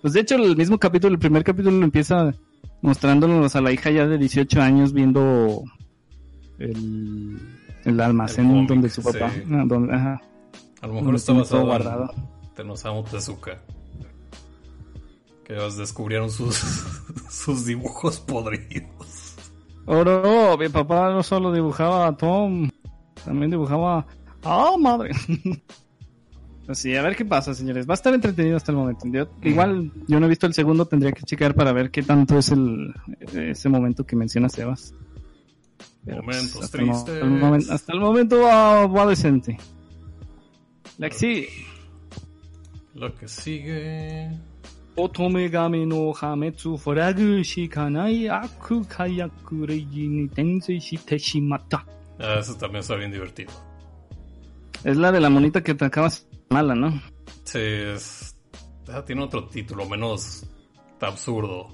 Pues 0.00 0.14
de 0.14 0.20
hecho 0.20 0.34
el 0.34 0.56
mismo 0.56 0.76
capítulo, 0.78 1.12
el 1.12 1.20
primer 1.20 1.44
capítulo 1.44 1.78
lo 1.78 1.84
empieza 1.84 2.34
mostrándonos 2.80 3.54
a 3.54 3.60
la 3.60 3.70
hija 3.70 3.90
ya 3.92 4.08
de 4.08 4.18
18 4.18 4.60
años 4.60 4.92
viendo 4.92 5.62
el, 6.58 7.38
el 7.84 8.00
almacén 8.00 8.46
El 8.46 8.50
cómic, 8.52 8.68
donde 8.68 8.88
su 8.88 9.02
papá... 9.02 9.30
sí. 9.30 9.42
ah, 9.52 9.64
donde- 9.66 9.94
ajá, 9.94 10.20
A 10.82 10.86
lo 10.86 10.94
mejor 10.94 11.14
está 11.14 11.32
basado 11.32 11.64
guardado. 11.64 12.12
en 12.42 12.54
Tenosamu 12.54 13.02
Tezuka. 13.04 13.62
Que 15.44 15.54
ellos 15.54 15.76
descubrieron 15.76 16.30
sus, 16.30 16.56
sus 17.30 17.64
dibujos 17.64 18.20
podridos. 18.20 19.34
Oh, 19.86 20.04
no, 20.04 20.56
mi 20.56 20.68
papá 20.68 21.10
no 21.10 21.22
solo 21.22 21.52
dibujaba 21.52 22.06
a 22.06 22.16
Tom, 22.16 22.68
también 23.24 23.50
dibujaba 23.50 24.06
¡Ah, 24.44 24.72
madre! 24.78 25.10
Así, 26.68 26.94
a 26.96 27.02
ver 27.02 27.16
qué 27.16 27.24
pasa, 27.24 27.54
señores. 27.54 27.88
Va 27.88 27.94
a 27.94 27.96
estar 27.96 28.14
entretenido 28.14 28.56
hasta 28.56 28.70
el 28.70 28.78
momento. 28.78 29.06
Yo- 29.08 29.26
igual, 29.42 29.90
yo 30.06 30.20
no 30.20 30.26
he 30.26 30.28
visto 30.28 30.46
el 30.46 30.54
segundo, 30.54 30.86
tendría 30.86 31.10
que 31.12 31.22
checar 31.24 31.54
para 31.54 31.72
ver 31.72 31.90
qué 31.90 32.02
tanto 32.04 32.38
es 32.38 32.50
el 32.52 32.94
ese 33.34 33.68
momento 33.68 34.04
que 34.06 34.14
menciona 34.14 34.48
Sebas. 34.48 34.94
Pero, 36.04 36.22
pues, 36.22 36.36
Momentos 36.36 36.62
hasta, 36.64 36.78
el 36.78 36.86
mo- 36.86 37.04
tristes. 37.04 37.22
el 37.68 37.70
hasta 37.74 37.92
el 37.92 38.00
momento 38.00 38.40
va, 38.40 38.86
va 38.86 39.06
decente. 39.06 39.58
La 41.02 41.08
que 41.10 41.16
sigue. 41.16 41.48
Lo 42.94 43.12
que 43.12 43.26
sigue. 43.26 44.30
Otome 44.94 45.48
game 45.48 45.84
no 45.84 46.12
hametsu 46.12 46.78
foragu 46.78 47.42
shikanai 47.42 48.28
aku 48.28 48.84
kayaku 48.86 49.66
reiji 49.66 50.06
ni 50.06 50.28
tensei 50.28 50.78
shite 50.78 51.18
shimata. 51.18 51.84
Ah, 52.20 52.38
eso 52.38 52.54
también 52.56 52.82
está 52.82 52.94
bien 52.94 53.10
divertido. 53.10 53.50
Es 54.84 54.96
la 54.96 55.10
de 55.10 55.18
la 55.18 55.28
monita 55.28 55.60
que 55.60 55.74
te 55.74 55.86
acabas 55.86 56.24
mala, 56.50 56.76
¿no? 56.76 57.02
Sí, 57.42 57.58
es. 57.58 58.36
ah, 58.86 59.04
tiene 59.04 59.24
otro 59.24 59.48
título, 59.48 59.88
menos 59.88 60.46
absurdo. 61.00 61.66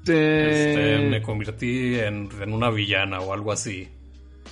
Este, 0.00 1.08
me 1.08 1.22
convertí 1.22 1.94
en, 1.94 2.28
en 2.40 2.52
una 2.52 2.70
villana 2.70 3.20
o 3.20 3.32
algo 3.32 3.52
así. 3.52 3.88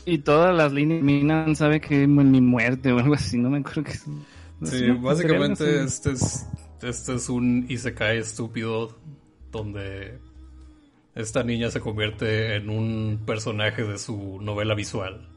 Y 0.09 0.19
todas 0.19 0.57
las 0.57 0.73
líneas 0.73 1.03
minan 1.03 1.55
sabe 1.55 1.81
que 1.81 2.05
es 2.05 2.09
mi 2.09 2.41
muerte 2.41 2.93
o 2.93 2.99
algo 2.99 3.15
así, 3.15 3.37
no 3.37 3.51
me 3.51 3.59
acuerdo 3.59 3.85
que 3.85 3.93
Sí, 4.65 4.91
básicamente 4.91 5.85
este 5.85 6.13
es, 6.13 6.47
este 6.83 7.15
es 7.15 7.29
un 7.29 7.67
Isekai 7.69 8.19
estúpido 8.19 8.99
donde 9.53 10.19
esta 11.15 11.45
niña 11.45 11.71
se 11.71 11.81
convierte 11.81 12.57
en 12.57 12.71
un 12.71 13.23
personaje 13.27 13.85
de 13.85 13.99
su 13.99 14.41
novela 14.41 14.75
visual. 14.75 15.29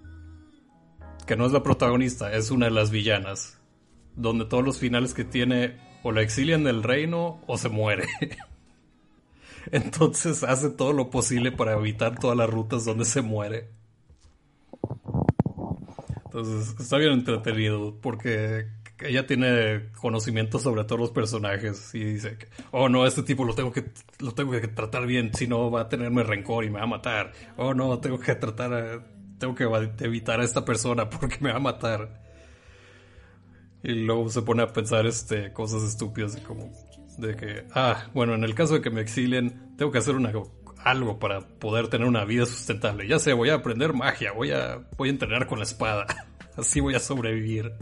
Que 1.28 1.36
no 1.36 1.46
es 1.46 1.52
la 1.52 1.64
protagonista, 1.64 2.34
es 2.34 2.50
una 2.50 2.68
de 2.68 2.72
las 2.72 2.92
villanas. 2.92 3.60
Donde 4.16 4.46
todos 4.46 4.64
los 4.64 4.80
finales 4.80 5.14
que 5.14 5.26
tiene 5.26 5.78
o 6.02 6.12
la 6.12 6.22
exilian 6.22 6.64
del 6.64 6.82
reino 6.82 7.42
o 7.46 7.58
se 7.58 7.68
muere. 7.68 8.08
Entonces 9.72 10.44
hace 10.44 10.70
todo 10.70 10.94
lo 10.94 11.10
posible 11.10 11.52
para 11.52 11.74
evitar 11.74 12.18
todas 12.18 12.38
las 12.38 12.50
rutas 12.50 12.86
donde 12.86 13.06
se 13.06 13.22
muere. 13.22 13.81
Entonces 16.32 16.80
está 16.80 16.98
bien 16.98 17.12
entretenido 17.12 17.94
porque 18.00 18.68
ella 19.02 19.28
tiene 19.28 19.90
conocimiento 20.00 20.60
sobre 20.60 20.86
todos 20.86 21.02
los 21.02 21.12
personajes 21.12 21.94
y 21.94 22.06
dice, 22.06 22.38
que, 22.38 22.48
oh 22.72 22.88
no, 22.88 23.06
este 23.06 23.22
tipo 23.22 23.44
lo 23.44 23.54
tengo 23.54 23.74
que 23.74 23.92
lo 24.20 24.32
tengo 24.34 24.52
que 24.52 24.66
tratar 24.70 25.06
bien, 25.08 25.34
si 25.34 25.46
no 25.46 25.70
va 25.70 25.82
a 25.82 25.90
tenerme 25.90 26.24
rencor 26.24 26.64
y 26.64 26.70
me 26.70 26.80
va 26.80 26.86
a 26.86 26.88
matar. 26.88 27.34
Oh 27.58 27.74
no, 27.74 28.00
tengo 28.00 28.18
que 28.18 28.34
tratar 28.36 29.04
tengo 29.40 29.56
que 29.56 29.66
evitar 30.06 30.40
a 30.40 30.46
esta 30.46 30.64
persona 30.64 31.10
porque 31.10 31.36
me 31.42 31.52
va 31.52 31.58
a 31.58 31.60
matar. 31.60 32.22
Y 33.84 33.94
luego 33.94 34.30
se 34.30 34.42
pone 34.42 34.64
a 34.64 34.72
pensar 34.72 35.06
este 35.08 35.52
cosas 35.52 35.84
estúpidas 35.84 36.38
como 36.48 36.72
de 37.18 37.36
que, 37.36 37.66
ah, 37.74 38.06
bueno, 38.14 38.36
en 38.36 38.46
el 38.46 38.56
caso 38.56 38.76
de 38.76 38.82
que 38.82 38.90
me 38.90 39.02
exilien, 39.02 39.76
tengo 39.76 39.92
que 39.92 39.98
hacer 39.98 40.16
una, 40.16 40.32
algo 40.84 41.20
para 41.20 41.42
poder 41.42 41.88
tener 41.88 42.08
una 42.08 42.26
vida 42.26 42.46
sustentable. 42.46 43.08
Ya 43.08 43.20
sé, 43.20 43.34
voy 43.34 43.50
a 43.50 43.56
aprender 43.56 43.94
magia, 43.94 44.32
voy 44.32 44.52
a, 44.52 44.82
voy 44.98 45.10
a 45.10 45.12
entrenar 45.12 45.48
con 45.48 45.60
la 45.60 45.66
espada. 45.66 46.06
Así 46.58 46.80
voy 46.80 46.96
a 46.96 47.00
sobrevivir. 47.00 47.74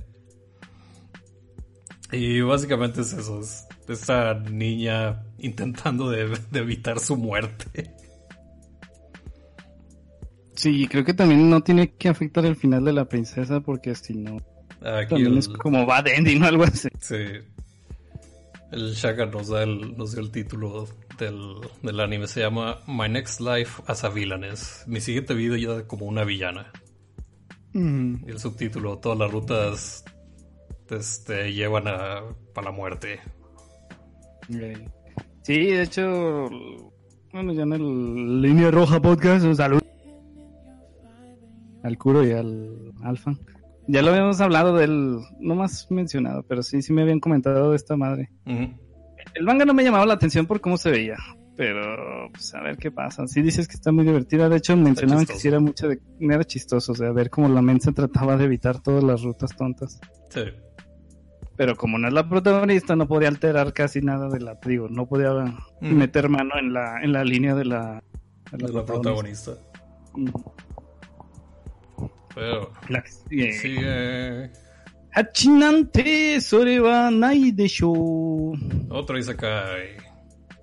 Y 2.12 2.42
básicamente 2.42 3.02
es 3.02 3.14
eso, 3.14 3.40
es 3.40 3.68
esta 3.88 4.34
niña 4.34 5.24
intentando 5.38 6.10
de, 6.10 6.38
evitar 6.54 7.00
su 7.00 7.18
muerte. 7.18 7.92
Sí, 10.56 10.88
creo 10.88 11.06
que 11.06 11.14
también 11.14 11.50
no 11.50 11.62
tiene 11.62 11.94
que 11.94 12.10
afectar 12.10 12.46
el 12.46 12.56
final 12.56 12.84
de 12.84 12.94
la 12.94 13.06
princesa 13.06 13.62
porque 13.62 13.96
si 13.96 14.14
no... 14.16 14.38
también 14.82 15.38
es 15.38 15.48
como 15.48 15.86
bad 15.86 16.08
ending 16.08 16.44
o 16.44 16.48
algo 16.48 16.64
así. 16.64 16.90
Sí. 17.00 17.16
El 18.72 18.94
Shaka 18.94 19.26
nos, 19.26 19.48
da 19.48 19.64
el, 19.64 19.98
nos 19.98 20.12
dio 20.12 20.22
el 20.22 20.32
título 20.32 20.88
del, 21.26 21.56
del, 21.82 22.00
anime. 22.00 22.28
Se 22.28 22.42
llama 22.42 22.80
My 22.88 23.10
Next 23.10 23.40
Life 23.40 23.84
as 23.88 24.04
a 24.04 24.10
Villainess. 24.10 24.84
Mi 24.88 25.02
siguiente 25.02 25.34
vida 25.34 25.58
ya 25.58 25.88
como 25.88 26.06
una 26.06 26.24
villana. 26.24 26.72
Y 27.74 28.30
el 28.30 28.40
subtítulo, 28.40 28.98
todas 28.98 29.20
las 29.20 29.32
rutas 29.32 30.04
este, 30.90 31.54
llevan 31.54 31.88
a, 31.88 32.22
la 32.62 32.72
muerte. 32.72 33.20
Sí, 35.44 35.66
de 35.68 35.84
hecho, 35.84 36.50
bueno, 37.32 37.54
ya 37.54 37.64
en 37.64 37.74
el 37.74 38.42
Línea 38.42 38.72
Roja 38.72 39.00
Podcast, 39.00 39.46
un 39.46 39.56
saludo 39.56 39.82
al 41.84 41.98
Curo 41.98 42.28
y 42.28 42.32
al 42.32 42.92
Alfa. 43.04 43.34
Ya 43.88 44.02
lo 44.02 44.12
habíamos 44.12 44.42
hablado 44.42 44.76
del, 44.76 45.20
no 45.40 45.56
más 45.56 45.90
mencionado, 45.90 46.44
pero 46.44 46.64
sí, 46.64 46.82
sí 46.82 46.92
me 46.92 47.04
habían 47.04 47.20
comentado 47.20 47.72
de 47.72 47.76
esta 47.76 47.96
madre. 47.96 48.30
El 49.34 49.44
manga 49.46 49.66
no 49.66 49.74
me 49.74 49.84
llamaba 49.84 50.06
la 50.06 50.14
atención 50.14 50.46
por 50.46 50.62
cómo 50.62 50.78
se 50.78 50.92
veía, 50.92 51.18
pero 51.56 52.30
pues 52.32 52.54
a 52.56 52.62
ver 52.62 52.78
qué 52.78 52.92
pasa. 52.92 53.28
Sí 53.28 53.42
dices 53.42 53.68
que 53.68 53.76
está 53.76 53.92
muy 53.92 54.06
divertida, 54.06 54.50
de 54.50 54.58
hecho 54.58 54.76
mencionaban 54.76 55.26
que 55.26 55.34
sí 55.34 55.48
era 55.48 55.60
mucho 55.60 55.88
de, 55.88 56.00
era 56.20 56.44
chistoso, 56.44 56.94
o 56.94 56.96
sea, 56.96 57.12
ver 57.12 57.30
cómo 57.30 57.50
la 57.50 57.62
mente 57.62 57.92
trataba 57.92 58.38
de 58.38 58.46
evitar 58.46 58.82
todas 58.82 59.04
las 59.04 59.22
rutas 59.22 59.56
tontas. 59.56 60.00
Sí. 60.30 60.42
Pero 61.56 61.76
como 61.76 61.98
no 61.98 62.08
es 62.08 62.14
la 62.14 62.30
protagonista, 62.30 62.96
no 62.96 63.08
podía 63.08 63.28
alterar 63.28 63.74
casi 63.74 64.02
nada 64.02 64.30
de 64.30 64.40
la 64.40 64.58
digo, 64.66 64.88
no 64.88 65.08
podía 65.08 65.34
mm. 65.34 65.94
meter 65.94 66.30
mano 66.30 66.58
en 66.58 66.72
la, 66.72 67.02
en 67.04 67.12
la 67.12 67.26
línea 67.26 67.54
de 67.54 67.66
la, 67.66 68.02
de 68.52 68.70
la, 68.70 68.86
protagonista. 68.86 69.52
Mm. 70.16 70.30
Pero 72.34 72.72
la 72.88 73.02
que 73.02 73.52
sigue. 73.52 74.52
Hachinante 75.20 76.40
sore 76.40 76.80
wa 76.80 77.10
nai 77.12 77.52
desho. 77.52 77.92
Otro 78.90 79.18
Isekai. 79.18 79.98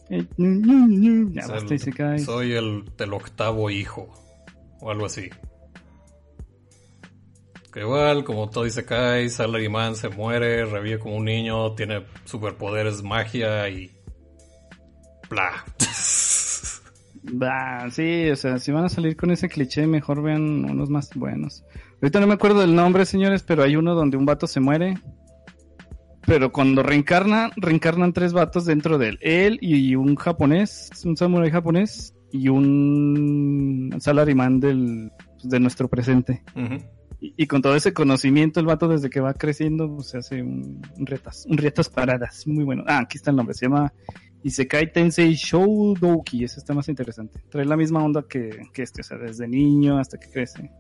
Eh, 0.09 0.25
ya 1.33 1.47
basta 1.47 1.75
Isekai. 1.75 2.19
Soy 2.21 2.53
el 2.53 2.85
del 2.97 3.13
octavo 3.13 3.69
hijo. 3.71 4.09
O 4.81 4.91
algo 4.91 5.07
así 5.07 5.29
igual, 7.81 8.25
como 8.25 8.49
todo 8.49 8.65
dice 8.65 8.85
Kai, 8.85 9.29
Salaryman 9.29 9.97
se 9.97 10.09
muere, 10.09 10.65
revive 10.65 10.99
como 10.99 11.17
un 11.17 11.25
niño, 11.25 11.73
tiene 11.75 12.05
superpoderes, 12.25 13.03
magia 13.03 13.69
y... 13.69 13.91
bla. 15.29 15.65
Bah, 17.29 17.91
sí, 17.91 18.31
o 18.31 18.37
sea, 18.37 18.61
si 18.61 18.71
van 18.71 18.85
a 18.85 18.89
salir 18.89 19.17
con 19.17 19.33
ese 19.33 19.49
cliché, 19.49 19.85
mejor 19.89 20.23
vean 20.23 20.65
unos 20.65 20.89
más 20.91 21.11
buenos. 21.13 21.65
Ahorita 22.03 22.21
no 22.21 22.27
me 22.27 22.35
acuerdo 22.35 22.61
del 22.61 22.75
nombre, 22.75 23.07
señores, 23.07 23.43
pero 23.43 23.63
hay 23.63 23.77
uno 23.77 23.95
donde 23.95 24.17
un 24.17 24.27
vato 24.27 24.47
se 24.47 24.61
muere. 24.61 24.95
Pero 26.27 26.53
cuando 26.53 26.83
reencarna, 26.83 27.51
reencarnan 27.57 28.13
tres 28.13 28.33
vatos 28.33 28.65
dentro 28.67 28.99
de 28.99 29.11
él. 29.11 29.19
Él 29.23 29.59
y 29.61 29.95
un 29.95 30.17
japonés, 30.17 30.91
un 31.05 31.17
samurai 31.17 31.51
japonés 31.51 32.15
y 32.33 32.49
un 32.49 33.95
salaryman 34.01 34.59
del, 34.61 35.13
de 35.45 35.61
nuestro 35.61 35.89
presente. 35.89 36.43
Y, 37.21 37.47
con 37.47 37.63
todo 37.63 37.77
ese 37.77 37.95
conocimiento, 37.95 38.61
el 38.61 38.67
vato 38.67 38.89
desde 38.89 39.09
que 39.09 39.21
va 39.21 39.33
creciendo, 39.35 39.95
pues, 39.95 40.09
se 40.09 40.19
hace 40.19 40.43
un, 40.43 40.83
retas, 40.99 41.47
un 41.49 41.57
retas 41.57 41.89
paradas. 41.89 42.47
Muy 42.47 42.65
bueno. 42.65 42.85
Ah, 42.87 42.99
aquí 42.99 43.17
está 43.17 43.31
el 43.31 43.37
nombre. 43.37 43.55
Se 43.55 43.67
llama 43.67 43.93
Isekai 44.43 44.93
Tensei 44.93 45.33
Shoudouki. 45.33 46.45
Ese 46.45 46.59
está 46.59 46.75
más 46.75 46.89
interesante. 46.89 47.41
Trae 47.49 47.65
la 47.65 47.77
misma 47.77 48.05
onda 48.05 48.25
que, 48.29 48.51
que 48.73 48.83
este, 48.83 49.01
o 49.01 49.05
sea, 49.05 49.17
desde 49.17 49.49
niño 49.49 49.99
hasta 49.99 50.19
que 50.19 50.29
crece. 50.29 50.71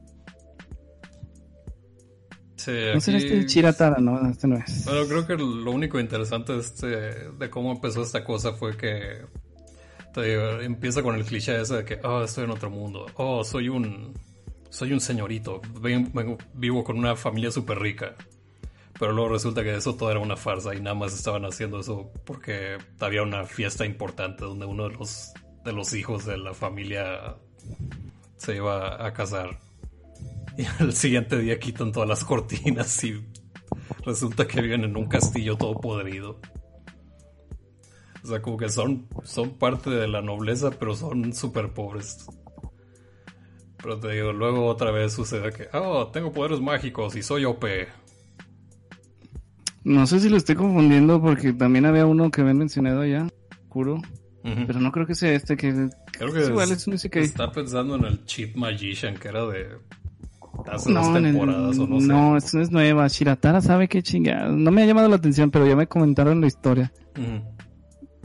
Sí, 2.56 2.72
no 2.94 3.00
será 3.00 3.18
este 3.18 3.46
Chiratara, 3.46 3.98
no, 3.98 4.28
este 4.30 4.48
no 4.48 4.56
es. 4.56 4.84
Pero 4.86 5.06
creo 5.06 5.26
que 5.26 5.36
lo 5.36 5.70
único 5.70 6.00
interesante 6.00 6.54
de, 6.54 6.60
este, 6.60 6.86
de 6.86 7.50
cómo 7.50 7.72
empezó 7.72 8.02
esta 8.02 8.24
cosa 8.24 8.52
fue 8.52 8.76
que 8.76 9.20
empieza 10.62 11.02
con 11.02 11.14
el 11.14 11.24
cliché 11.24 11.60
ese 11.60 11.76
de 11.76 11.84
que, 11.84 12.00
oh, 12.02 12.24
estoy 12.24 12.44
en 12.44 12.50
otro 12.50 12.70
mundo, 12.70 13.06
oh, 13.16 13.44
soy 13.44 13.68
un 13.68 14.14
soy 14.70 14.92
un 14.92 15.00
señorito, 15.00 15.62
vivo 16.54 16.84
con 16.84 16.98
una 16.98 17.16
familia 17.16 17.50
súper 17.50 17.78
rica. 17.78 18.14
Pero 18.98 19.12
luego 19.12 19.30
resulta 19.30 19.62
que 19.62 19.74
eso 19.74 19.94
todo 19.94 20.10
era 20.10 20.20
una 20.20 20.36
farsa 20.36 20.74
y 20.74 20.80
nada 20.80 20.94
más 20.94 21.14
estaban 21.14 21.44
haciendo 21.44 21.80
eso 21.80 22.10
porque 22.24 22.78
había 23.00 23.22
una 23.22 23.44
fiesta 23.44 23.84
importante 23.84 24.44
donde 24.44 24.66
uno 24.66 24.88
de 24.88 24.96
los, 24.96 25.32
de 25.64 25.72
los 25.72 25.92
hijos 25.94 26.24
de 26.24 26.38
la 26.38 26.54
familia 26.54 27.36
se 28.36 28.56
iba 28.56 29.04
a 29.04 29.12
casar. 29.12 29.58
Y 30.58 30.82
al 30.82 30.92
siguiente 30.92 31.38
día 31.38 31.58
quitan 31.58 31.92
todas 31.92 32.08
las 32.08 32.24
cortinas 32.24 33.04
y 33.04 33.22
resulta 34.04 34.46
que 34.46 34.62
viven 34.62 34.84
en 34.84 34.96
un 34.96 35.06
castillo 35.06 35.56
todo 35.56 35.74
podrido. 35.74 36.40
O 38.24 38.28
sea, 38.28 38.42
como 38.42 38.56
que 38.56 38.68
son, 38.68 39.06
son 39.22 39.58
parte 39.58 39.90
de 39.90 40.08
la 40.08 40.22
nobleza, 40.22 40.70
pero 40.70 40.96
son 40.96 41.32
súper 41.32 41.72
pobres. 41.72 42.26
Pero 43.76 44.00
te 44.00 44.12
digo, 44.12 44.32
luego 44.32 44.66
otra 44.66 44.90
vez 44.90 45.12
sucede 45.12 45.52
que, 45.52 45.68
oh, 45.72 46.08
tengo 46.08 46.32
poderes 46.32 46.60
mágicos 46.60 47.14
y 47.14 47.22
soy 47.22 47.44
OP. 47.44 47.64
No 49.84 50.06
sé 50.08 50.18
si 50.18 50.28
lo 50.28 50.36
estoy 50.36 50.56
confundiendo 50.56 51.22
porque 51.22 51.52
también 51.52 51.86
había 51.86 52.06
uno 52.06 52.30
que 52.32 52.40
habían 52.40 52.58
mencionado 52.58 53.04
ya, 53.04 53.28
Kuro. 53.68 54.00
Pero 54.42 54.80
no 54.80 54.92
creo 54.92 55.06
que 55.06 55.14
sea 55.16 55.32
este 55.32 55.56
que... 55.56 55.88
Creo 56.12 56.32
que 56.32 56.46
igual, 56.46 56.70
es, 56.70 56.86
es 56.86 57.08
que... 57.10 57.20
Está 57.20 57.50
pensando 57.50 57.96
en 57.96 58.04
el 58.04 58.24
Cheap 58.24 58.56
Magician 58.56 59.16
que 59.16 59.28
era 59.28 59.44
de... 59.46 59.68
Hace 60.70 60.92
no, 60.92 61.02
dos 61.02 61.22
temporadas 61.22 61.78
o 61.78 61.86
no 61.86 62.00
sé. 62.00 62.06
No, 62.06 62.36
esto 62.36 62.60
es 62.60 62.70
nueva. 62.70 63.06
Shiratara 63.08 63.60
sabe 63.60 63.88
qué 63.88 64.02
chingada. 64.02 64.48
No 64.48 64.70
me 64.70 64.82
ha 64.82 64.86
llamado 64.86 65.08
la 65.08 65.16
atención, 65.16 65.50
pero 65.50 65.66
ya 65.66 65.76
me 65.76 65.86
comentaron 65.86 66.40
la 66.40 66.46
historia. 66.46 66.92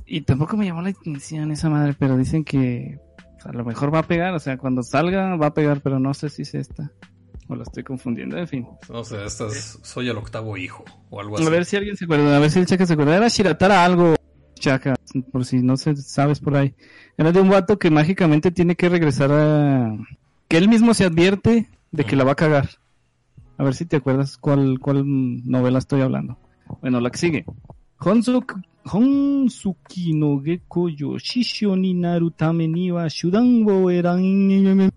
Y 0.06 0.22
tampoco 0.22 0.58
me 0.58 0.66
llamó 0.66 0.82
la 0.82 0.90
atención 0.90 1.52
esa 1.52 1.70
madre, 1.70 1.96
pero 1.98 2.18
dicen 2.18 2.44
que 2.44 3.00
a 3.44 3.52
lo 3.54 3.64
mejor 3.66 3.94
va 3.94 4.00
a 4.00 4.08
pegar, 4.08 4.34
o 4.34 4.40
sea, 4.40 4.58
cuando 4.58 4.84
salga 4.84 5.36
va 5.36 5.48
a 5.48 5.54
pegar, 5.54 5.82
pero 5.82 6.00
no 6.00 6.14
sé 6.14 6.30
si 6.30 6.44
es 6.44 6.54
esta. 6.54 6.92
O 7.48 7.56
la 7.56 7.64
estoy 7.64 7.84
confundiendo, 7.84 8.38
en 8.38 8.48
fin. 8.48 8.68
No 8.90 9.04
sé, 9.04 9.24
esta 9.26 9.48
es, 9.48 9.80
soy 9.82 10.10
el 10.10 10.18
octavo 10.18 10.58
hijo 10.58 10.86
o 11.10 11.20
algo 11.20 11.36
así. 11.36 11.46
A 11.46 11.50
ver 11.50 11.66
si 11.66 11.76
alguien 11.76 11.98
se 11.98 12.06
acuerda, 12.06 12.36
a 12.36 12.40
ver 12.40 12.50
si 12.50 12.60
el 12.60 12.66
Chaka 12.66 12.86
se 12.86 12.94
acuerda. 12.94 13.18
Era 13.18 13.28
Shiratara 13.28 13.84
algo, 13.84 14.16
Chaka, 14.56 14.96
por 15.32 15.44
si 15.44 15.58
no 15.58 15.76
se 15.76 15.96
sabes 15.96 16.40
por 16.40 16.56
ahí. 16.56 16.76
Era 17.18 17.32
de 17.32 17.42
un 17.42 17.50
vato 17.50 17.78
que 17.80 17.90
mágicamente 17.90 18.52
tiene 18.52 18.76
que 18.76 18.90
regresar 18.90 19.32
a... 19.32 19.98
Que 20.48 20.58
él 20.58 20.70
mismo 20.70 20.94
se 20.94 21.06
advierte 21.06 21.70
de 21.92 22.04
que 22.04 22.16
la 22.16 22.24
va 22.24 22.32
a 22.34 22.36
cagar. 22.36 22.70
A 23.58 23.64
ver 23.64 23.76
si 23.76 23.86
te 23.86 23.98
acuerdas 23.98 24.38
cuál, 24.38 24.80
cuál 24.80 25.04
novela 25.06 25.80
estoy 25.80 26.02
hablando. 26.02 26.38
Bueno, 26.82 27.00
la 27.00 27.10
que 27.12 27.18
sigue. 27.18 27.46
Honsuki, 28.00 28.56
Honsuki 28.86 30.14
no 30.14 30.42
Geko 30.42 30.90
ni 31.76 31.94
ni 31.94 32.92
wa 32.92 33.08
eran... 33.94 34.92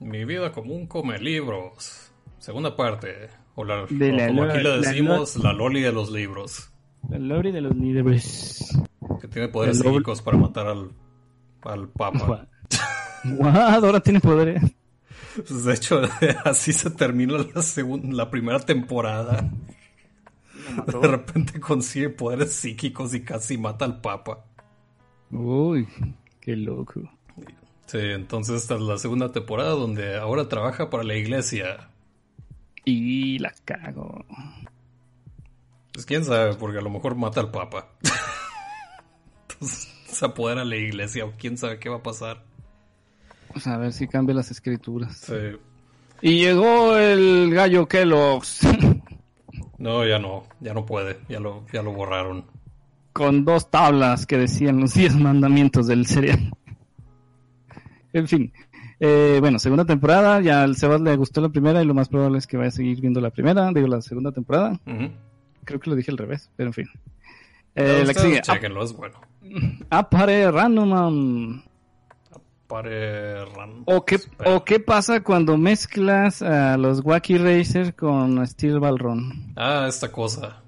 Mi 0.00 0.24
vida 0.24 0.50
común 0.50 0.86
come 0.86 1.18
libros. 1.18 2.10
Segunda 2.38 2.74
parte. 2.74 3.28
O, 3.54 3.64
la, 3.64 3.84
De 3.88 4.10
o 4.10 4.16
la 4.16 4.26
como 4.28 4.42
aquí 4.44 4.58
le 4.58 4.62
la 4.62 4.76
decimos, 4.78 5.36
la 5.36 5.52
loli 5.52 5.82
de 5.82 5.92
los 5.92 6.10
libros. 6.10 6.72
La 7.08 7.18
lore 7.18 7.52
de 7.52 7.60
los 7.60 7.76
líderes. 7.76 8.78
Que 9.20 9.28
tiene 9.28 9.48
poderes 9.48 9.78
psíquicos 9.78 10.22
para 10.22 10.38
matar 10.38 10.66
al, 10.68 10.90
al 11.62 11.88
papa. 11.88 12.48
Guau, 13.24 13.84
ahora 13.84 14.00
tiene 14.00 14.20
poderes. 14.20 14.62
Pues, 15.36 15.64
de 15.64 15.74
hecho, 15.74 16.02
así 16.44 16.72
se 16.72 16.90
termina 16.90 17.38
la, 17.54 17.62
segunda, 17.62 18.14
la 18.14 18.30
primera 18.30 18.60
temporada. 18.60 19.50
De 20.86 21.08
repente 21.08 21.58
consigue 21.58 22.10
poderes 22.10 22.52
psíquicos 22.52 23.14
y 23.14 23.22
casi 23.22 23.58
mata 23.58 23.84
al 23.84 24.00
papa. 24.00 24.44
Uy, 25.30 25.88
qué 26.40 26.56
loco. 26.56 27.00
Sí, 27.86 27.98
entonces 27.98 28.62
esta 28.62 28.76
es 28.76 28.82
la 28.82 28.98
segunda 28.98 29.32
temporada 29.32 29.70
donde 29.70 30.16
ahora 30.16 30.48
trabaja 30.48 30.90
para 30.90 31.02
la 31.02 31.16
iglesia. 31.16 31.90
Y 32.84 33.38
la 33.38 33.52
cago. 33.64 34.24
Pues 35.92 36.06
quién 36.06 36.24
sabe, 36.24 36.54
porque 36.54 36.78
a 36.78 36.82
lo 36.82 36.90
mejor 36.90 37.16
mata 37.16 37.40
al 37.40 37.50
papa. 37.50 37.88
Entonces 39.48 39.92
se 40.06 40.24
apodera 40.24 40.64
la 40.64 40.76
iglesia 40.76 41.24
o 41.24 41.32
quién 41.36 41.58
sabe 41.58 41.78
qué 41.78 41.88
va 41.88 41.96
a 41.96 42.02
pasar. 42.02 42.44
Vamos 43.50 43.66
a 43.66 43.76
ver 43.76 43.92
si 43.92 44.06
cambia 44.08 44.34
las 44.34 44.50
escrituras. 44.50 45.16
Sí. 45.16 45.34
Y 46.22 46.38
llegó 46.40 46.96
el 46.96 47.52
gallo 47.52 47.86
Kellogg's 47.88 48.60
No, 49.78 50.06
ya 50.06 50.18
no, 50.18 50.44
ya 50.60 50.74
no 50.74 50.84
puede, 50.84 51.18
ya 51.28 51.40
lo, 51.40 51.64
ya 51.72 51.82
lo 51.82 51.92
borraron. 51.92 52.44
con 53.12 53.44
dos 53.46 53.70
tablas 53.70 54.26
que 54.26 54.36
decían 54.36 54.78
los 54.80 54.92
10 54.94 55.16
mandamientos 55.16 55.86
del 55.86 56.06
cereal. 56.06 56.52
En 58.12 58.28
fin. 58.28 58.52
Eh, 59.00 59.38
bueno, 59.40 59.58
segunda 59.58 59.86
temporada. 59.86 60.40
Ya 60.42 60.62
al 60.62 60.76
Sebas 60.76 61.00
le 61.00 61.16
gustó 61.16 61.40
la 61.40 61.48
primera 61.48 61.82
y 61.82 61.86
lo 61.86 61.94
más 61.94 62.08
probable 62.10 62.36
es 62.38 62.46
que 62.46 62.58
vaya 62.58 62.68
a 62.68 62.72
seguir 62.72 63.00
viendo 63.00 63.20
la 63.20 63.30
primera. 63.30 63.70
Digo, 63.72 63.86
la 63.86 64.02
segunda 64.02 64.32
temporada. 64.32 64.78
Creo 65.64 65.80
que 65.80 65.90
lo 65.90 65.96
dije 65.96 66.10
al 66.10 66.18
revés, 66.18 66.50
pero 66.56 66.68
en 66.68 66.74
fin. 66.74 66.88
Eh, 67.74 68.04
la 68.06 68.12
que 68.12 68.20
sigue. 68.20 68.42
Es 68.82 68.92
bueno. 68.92 69.18
Apare. 69.90 70.50
Pare 72.70 73.42
¿O 73.86 74.04
qué. 74.04 74.20
¿O 74.46 74.64
qué 74.64 74.78
pasa 74.78 75.24
cuando 75.24 75.56
mezclas 75.56 76.40
a 76.40 76.76
los 76.76 77.00
Wacky 77.04 77.36
Racer 77.36 77.96
con 77.96 78.46
Steel 78.46 78.78
Ballroom? 78.78 79.52
Ah, 79.56 79.86
esta 79.88 80.12
cosa. 80.12 80.62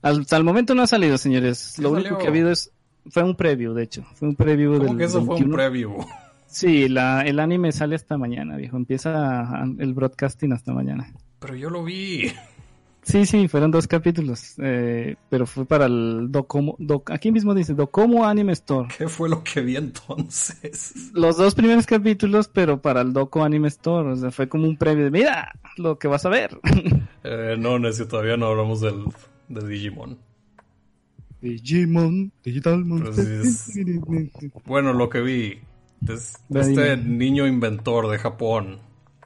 Hasta 0.00 0.36
el 0.36 0.44
momento 0.44 0.76
no 0.76 0.82
ha 0.82 0.86
salido, 0.86 1.18
señores. 1.18 1.72
¿Qué 1.74 1.82
Lo 1.82 1.90
salió? 1.90 2.06
único 2.06 2.18
que 2.18 2.26
ha 2.26 2.30
habido 2.30 2.52
es... 2.52 2.70
Fue 3.10 3.24
un 3.24 3.34
preview, 3.34 3.74
de 3.74 3.82
hecho. 3.82 4.04
Fue 4.14 4.28
un 4.28 4.36
preview 4.36 4.74
¿Cómo 4.74 4.84
del 4.90 4.98
que 4.98 5.04
eso 5.04 5.24
fue 5.24 5.34
un 5.34 5.40
21. 5.50 5.56
preview? 5.56 5.96
Sí, 6.46 6.88
la, 6.88 7.22
el 7.22 7.40
anime 7.40 7.72
sale 7.72 7.96
hasta 7.96 8.16
mañana, 8.16 8.56
viejo. 8.56 8.76
Empieza 8.76 9.64
el 9.80 9.92
broadcasting 9.92 10.52
hasta 10.52 10.72
mañana. 10.72 11.12
Pero 11.40 11.56
yo 11.56 11.68
lo 11.68 11.82
vi. 11.82 12.32
Sí, 13.08 13.24
sí, 13.24 13.46
fueron 13.46 13.70
dos 13.70 13.86
capítulos. 13.86 14.54
eh, 14.58 15.14
pero 15.30 15.46
fue 15.46 15.64
para 15.64 15.86
el 15.86 16.26
Docomo... 16.30 16.74
Doc- 16.80 17.12
aquí 17.12 17.30
mismo 17.30 17.54
dice 17.54 17.72
Docomo 17.72 18.26
Anime 18.26 18.52
Store. 18.54 18.88
¿Qué 18.98 19.06
fue 19.08 19.28
lo 19.28 19.44
que 19.44 19.60
vi 19.60 19.76
entonces? 19.76 21.10
Los 21.14 21.36
dos 21.36 21.54
primeros 21.54 21.86
capítulos, 21.86 22.48
pero 22.52 22.82
para 22.82 23.02
el 23.02 23.12
Doco 23.12 23.44
Anime 23.44 23.68
Store. 23.68 24.10
O 24.10 24.16
sea, 24.16 24.32
fue 24.32 24.48
como 24.48 24.66
un 24.66 24.76
preview 24.76 25.04
de, 25.04 25.10
mira, 25.12 25.52
lo 25.76 25.98
que 26.00 26.08
vas 26.08 26.26
a 26.26 26.30
ver. 26.30 26.58
Eh, 27.28 27.56
no, 27.58 27.76
Necio, 27.80 28.06
todavía 28.06 28.36
no 28.36 28.46
hablamos 28.46 28.80
del, 28.80 29.04
de 29.48 29.66
Digimon. 29.68 30.16
Digimon, 31.40 32.30
Digital 32.44 32.84
Monster. 32.84 33.42
Bueno, 34.64 34.92
lo 34.92 35.08
que 35.08 35.20
vi. 35.20 35.58
Es 36.08 36.34
este 36.54 36.96
niño 36.96 37.46
inventor 37.46 38.08
de 38.10 38.18
Japón. 38.18 38.78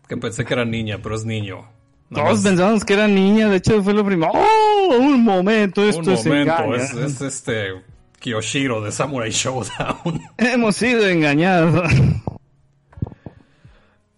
Que 0.08 0.16
pensé 0.16 0.44
que 0.46 0.54
era 0.54 0.64
niña, 0.64 1.00
pero 1.02 1.14
es 1.14 1.24
niño. 1.26 1.68
Nada 2.10 2.24
Todos 2.26 2.38
más- 2.38 2.42
pensábamos 2.44 2.84
que 2.84 2.92
era 2.94 3.06
niña, 3.08 3.48
de 3.48 3.56
hecho 3.56 3.82
fue 3.82 3.94
lo 3.94 4.04
primero. 4.04 4.32
¡Oh! 4.34 4.96
Un 4.98 5.22
momento, 5.24 5.82
esto 5.88 6.02
un 6.02 6.10
es 6.10 6.26
momento, 6.26 6.74
es, 6.74 6.92
es 6.92 7.20
este 7.20 7.68
Kiyoshiro 8.18 8.80
de 8.82 8.90
Samurai 8.92 9.30
Showdown. 9.30 10.20
Hemos 10.38 10.74
sido 10.76 11.06
engañados. 11.08 11.88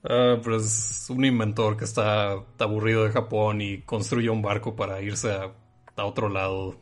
Ah, 0.04 0.36
pero 0.42 0.56
es 0.56 1.06
un 1.10 1.24
inventor 1.24 1.76
que 1.76 1.84
está 1.84 2.32
aburrido 2.58 3.04
de 3.04 3.10
Japón 3.12 3.60
y 3.60 3.82
construye 3.82 4.30
un 4.30 4.42
barco 4.42 4.74
para 4.74 5.00
irse 5.00 5.30
a, 5.30 5.52
a 5.96 6.04
otro 6.04 6.28
lado. 6.28 6.76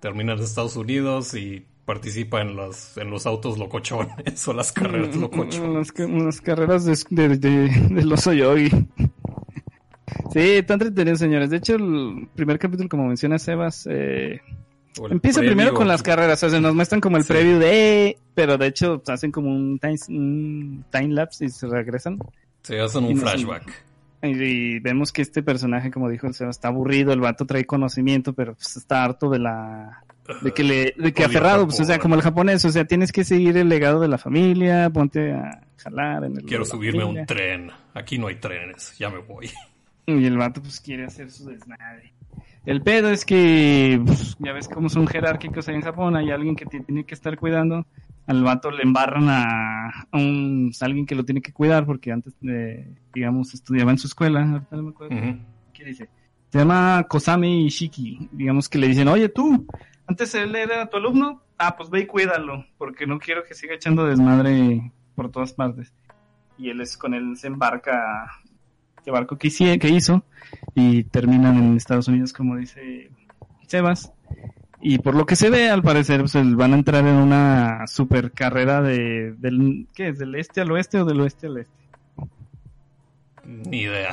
Termina 0.00 0.32
en 0.34 0.38
Estados 0.40 0.76
Unidos 0.76 1.34
y 1.34 1.66
participa 1.84 2.40
en 2.40 2.56
los, 2.56 2.96
en 2.96 3.10
los 3.10 3.26
autos 3.26 3.58
locochones 3.58 4.46
o 4.48 4.52
las 4.52 4.72
carreras 4.72 5.14
locochones. 5.16 5.58
Unas, 5.60 5.92
ca- 5.92 6.06
unas 6.06 6.40
carreras 6.40 6.84
de, 6.84 6.96
de, 7.10 7.36
de, 7.36 7.68
del 7.90 8.12
oso 8.12 8.32
yogi. 8.32 8.70
Sí, 10.32 10.40
está 10.40 10.74
entretenido, 10.74 11.16
señores. 11.16 11.50
De 11.50 11.56
hecho, 11.56 11.74
el 11.76 12.28
primer 12.34 12.58
capítulo, 12.58 12.88
como 12.88 13.06
menciona 13.08 13.38
Sebas, 13.38 13.88
eh, 13.90 14.40
empieza 15.10 15.40
primero 15.40 15.74
con 15.74 15.88
las 15.88 16.02
carreras. 16.02 16.42
O 16.42 16.50
sea, 16.50 16.60
nos 16.60 16.74
muestran 16.74 17.00
como 17.00 17.16
el 17.16 17.24
Sí. 17.24 17.32
preview 17.32 17.58
de... 17.58 18.18
Pero 18.34 18.58
de 18.58 18.66
hecho, 18.66 19.02
hacen 19.08 19.32
como 19.32 19.48
un 19.50 19.78
time, 19.78 19.96
un 20.08 20.84
time 20.90 21.08
lapse 21.08 21.46
y 21.46 21.48
se 21.50 21.66
regresan. 21.66 22.18
Se 22.62 22.80
hacen 22.80 23.04
un 23.04 23.16
flashback. 23.16 23.84
Y, 24.22 24.28
y 24.28 24.78
vemos 24.80 25.12
que 25.12 25.22
este 25.22 25.42
personaje, 25.42 25.90
como 25.90 26.08
dijo 26.08 26.26
el 26.26 26.34
Sebas, 26.34 26.56
está 26.56 26.68
aburrido. 26.68 27.12
El 27.12 27.20
vato 27.20 27.46
trae 27.46 27.64
conocimiento, 27.64 28.32
pero 28.32 28.54
pues, 28.54 28.76
está 28.76 29.04
harto 29.04 29.30
de 29.30 29.38
la... 29.38 30.02
De 30.42 30.52
que 30.52 30.64
le, 30.64 30.92
de 30.98 31.12
que 31.12 31.22
aferrado, 31.24 31.66
pues, 31.66 31.78
o 31.78 31.84
sea, 31.84 32.00
como 32.00 32.16
el 32.16 32.20
japonés, 32.22 32.64
o 32.64 32.70
sea, 32.70 32.84
tienes 32.84 33.12
que 33.12 33.22
seguir 33.22 33.56
el 33.56 33.68
legado 33.68 34.00
de 34.00 34.08
la 34.08 34.18
familia, 34.18 34.90
ponte 34.90 35.32
a 35.32 35.60
jalar 35.76 36.24
en 36.24 36.36
el... 36.38 36.44
Quiero 36.44 36.64
subirme 36.64 37.02
a 37.02 37.06
un 37.06 37.24
tren. 37.26 37.70
Aquí 37.94 38.18
no 38.18 38.26
hay 38.26 38.34
trenes. 38.36 38.96
Ya 38.98 39.08
me 39.08 39.18
voy. 39.18 39.48
Y 40.06 40.24
el 40.24 40.38
vato 40.38 40.62
pues 40.62 40.80
quiere 40.80 41.04
hacer 41.04 41.30
su 41.30 41.50
desmadre. 41.50 42.14
El 42.64 42.82
pedo 42.82 43.10
es 43.10 43.24
que 43.24 44.00
pues, 44.04 44.36
ya 44.40 44.52
ves 44.52 44.68
cómo 44.68 44.88
son 44.88 45.06
jerárquicos 45.06 45.68
ahí 45.68 45.76
en 45.76 45.82
Japón, 45.82 46.16
hay 46.16 46.30
alguien 46.30 46.56
que 46.56 46.66
te 46.66 46.80
tiene 46.80 47.04
que 47.04 47.14
estar 47.14 47.36
cuidando. 47.38 47.86
Al 48.26 48.42
vato 48.42 48.72
le 48.72 48.82
embarran 48.82 49.28
a, 49.28 49.88
a 50.10 50.16
un 50.16 50.72
a 50.80 50.84
alguien 50.84 51.06
que 51.06 51.14
lo 51.14 51.24
tiene 51.24 51.40
que 51.40 51.52
cuidar 51.52 51.86
porque 51.86 52.10
antes 52.10 52.34
eh, 52.42 52.92
digamos 53.14 53.54
estudiaba 53.54 53.92
en 53.92 53.98
su 53.98 54.08
escuela, 54.08 54.42
ahorita 54.42 54.76
no 54.76 54.82
me 54.82 54.90
acuerdo 54.90 55.16
qué 55.72 55.84
dice. 55.84 56.08
Se 56.50 56.58
llama 56.58 57.04
Kosame 57.08 57.62
Ishiki. 57.62 58.28
Digamos 58.32 58.68
que 58.68 58.78
le 58.78 58.88
dicen, 58.88 59.06
"Oye, 59.08 59.28
tú, 59.28 59.66
antes 60.06 60.34
él 60.34 60.56
era 60.56 60.88
tu 60.88 60.96
alumno, 60.96 61.42
ah, 61.58 61.76
pues 61.76 61.88
ve 61.88 62.00
y 62.00 62.06
cuídalo, 62.06 62.64
porque 62.78 63.06
no 63.06 63.20
quiero 63.20 63.44
que 63.44 63.54
siga 63.54 63.74
echando 63.74 64.04
desmadre 64.06 64.92
por 65.14 65.30
todas 65.30 65.52
partes." 65.52 65.92
Y 66.58 66.70
él 66.70 66.80
es 66.80 66.96
con 66.96 67.14
él 67.14 67.36
se 67.36 67.46
embarca 67.46 68.28
este 69.06 69.12
barco 69.12 69.38
que, 69.38 69.46
hizo 69.88 70.24
y 70.74 71.04
terminan 71.04 71.56
en 71.58 71.76
Estados 71.76 72.08
Unidos, 72.08 72.32
como 72.32 72.56
dice 72.56 73.08
Sebas. 73.68 74.12
Y 74.82 74.98
por 74.98 75.14
lo 75.14 75.26
que 75.26 75.36
se 75.36 75.48
ve, 75.48 75.70
al 75.70 75.80
parecer, 75.82 76.22
pues 76.22 76.32
van 76.56 76.72
a 76.72 76.76
entrar 76.76 77.06
en 77.06 77.14
una 77.14 77.86
super 77.86 78.32
carrera 78.32 78.82
de, 78.82 79.32
del, 79.38 79.86
¿qué 79.94 80.08
es? 80.08 80.18
¿Del 80.18 80.34
este 80.34 80.60
al 80.60 80.72
oeste 80.72 81.00
o 81.00 81.04
del 81.04 81.20
oeste 81.20 81.46
al 81.46 81.58
este? 81.58 81.72
Ni 83.44 83.82
idea. 83.82 84.10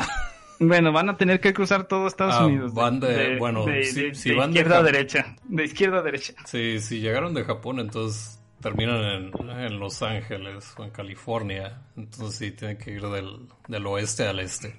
Bueno, 0.59 0.91
van 0.91 1.09
a 1.09 1.17
tener 1.17 1.39
que 1.41 1.53
cruzar 1.53 1.85
todo 1.87 2.05
Estados 2.07 2.35
Ah, 2.37 2.45
Unidos. 2.45 2.73
van 2.75 2.99
de- 2.99 3.37
bueno, 3.39 3.65
si- 3.81 4.13
si 4.13 4.31
van 4.31 4.51
de 4.53 4.59
izquierda 4.59 4.77
a 4.79 4.83
derecha. 4.83 5.35
De 5.45 5.63
izquierda 5.65 5.97
a 5.97 6.01
derecha. 6.03 6.33
Sí, 6.45 6.79
si 6.79 6.99
llegaron 6.99 7.33
de 7.33 7.43
Japón, 7.43 7.79
entonces 7.79 8.39
terminan 8.63 9.03
en, 9.03 9.49
en 9.49 9.79
Los 9.79 10.01
Ángeles 10.01 10.73
o 10.77 10.83
en 10.85 10.89
California. 10.89 11.81
Entonces 11.95 12.35
sí, 12.35 12.51
tienen 12.51 12.77
que 12.77 12.91
ir 12.91 13.01
del, 13.03 13.47
del 13.67 13.85
oeste 13.85 14.25
al 14.25 14.39
este. 14.39 14.73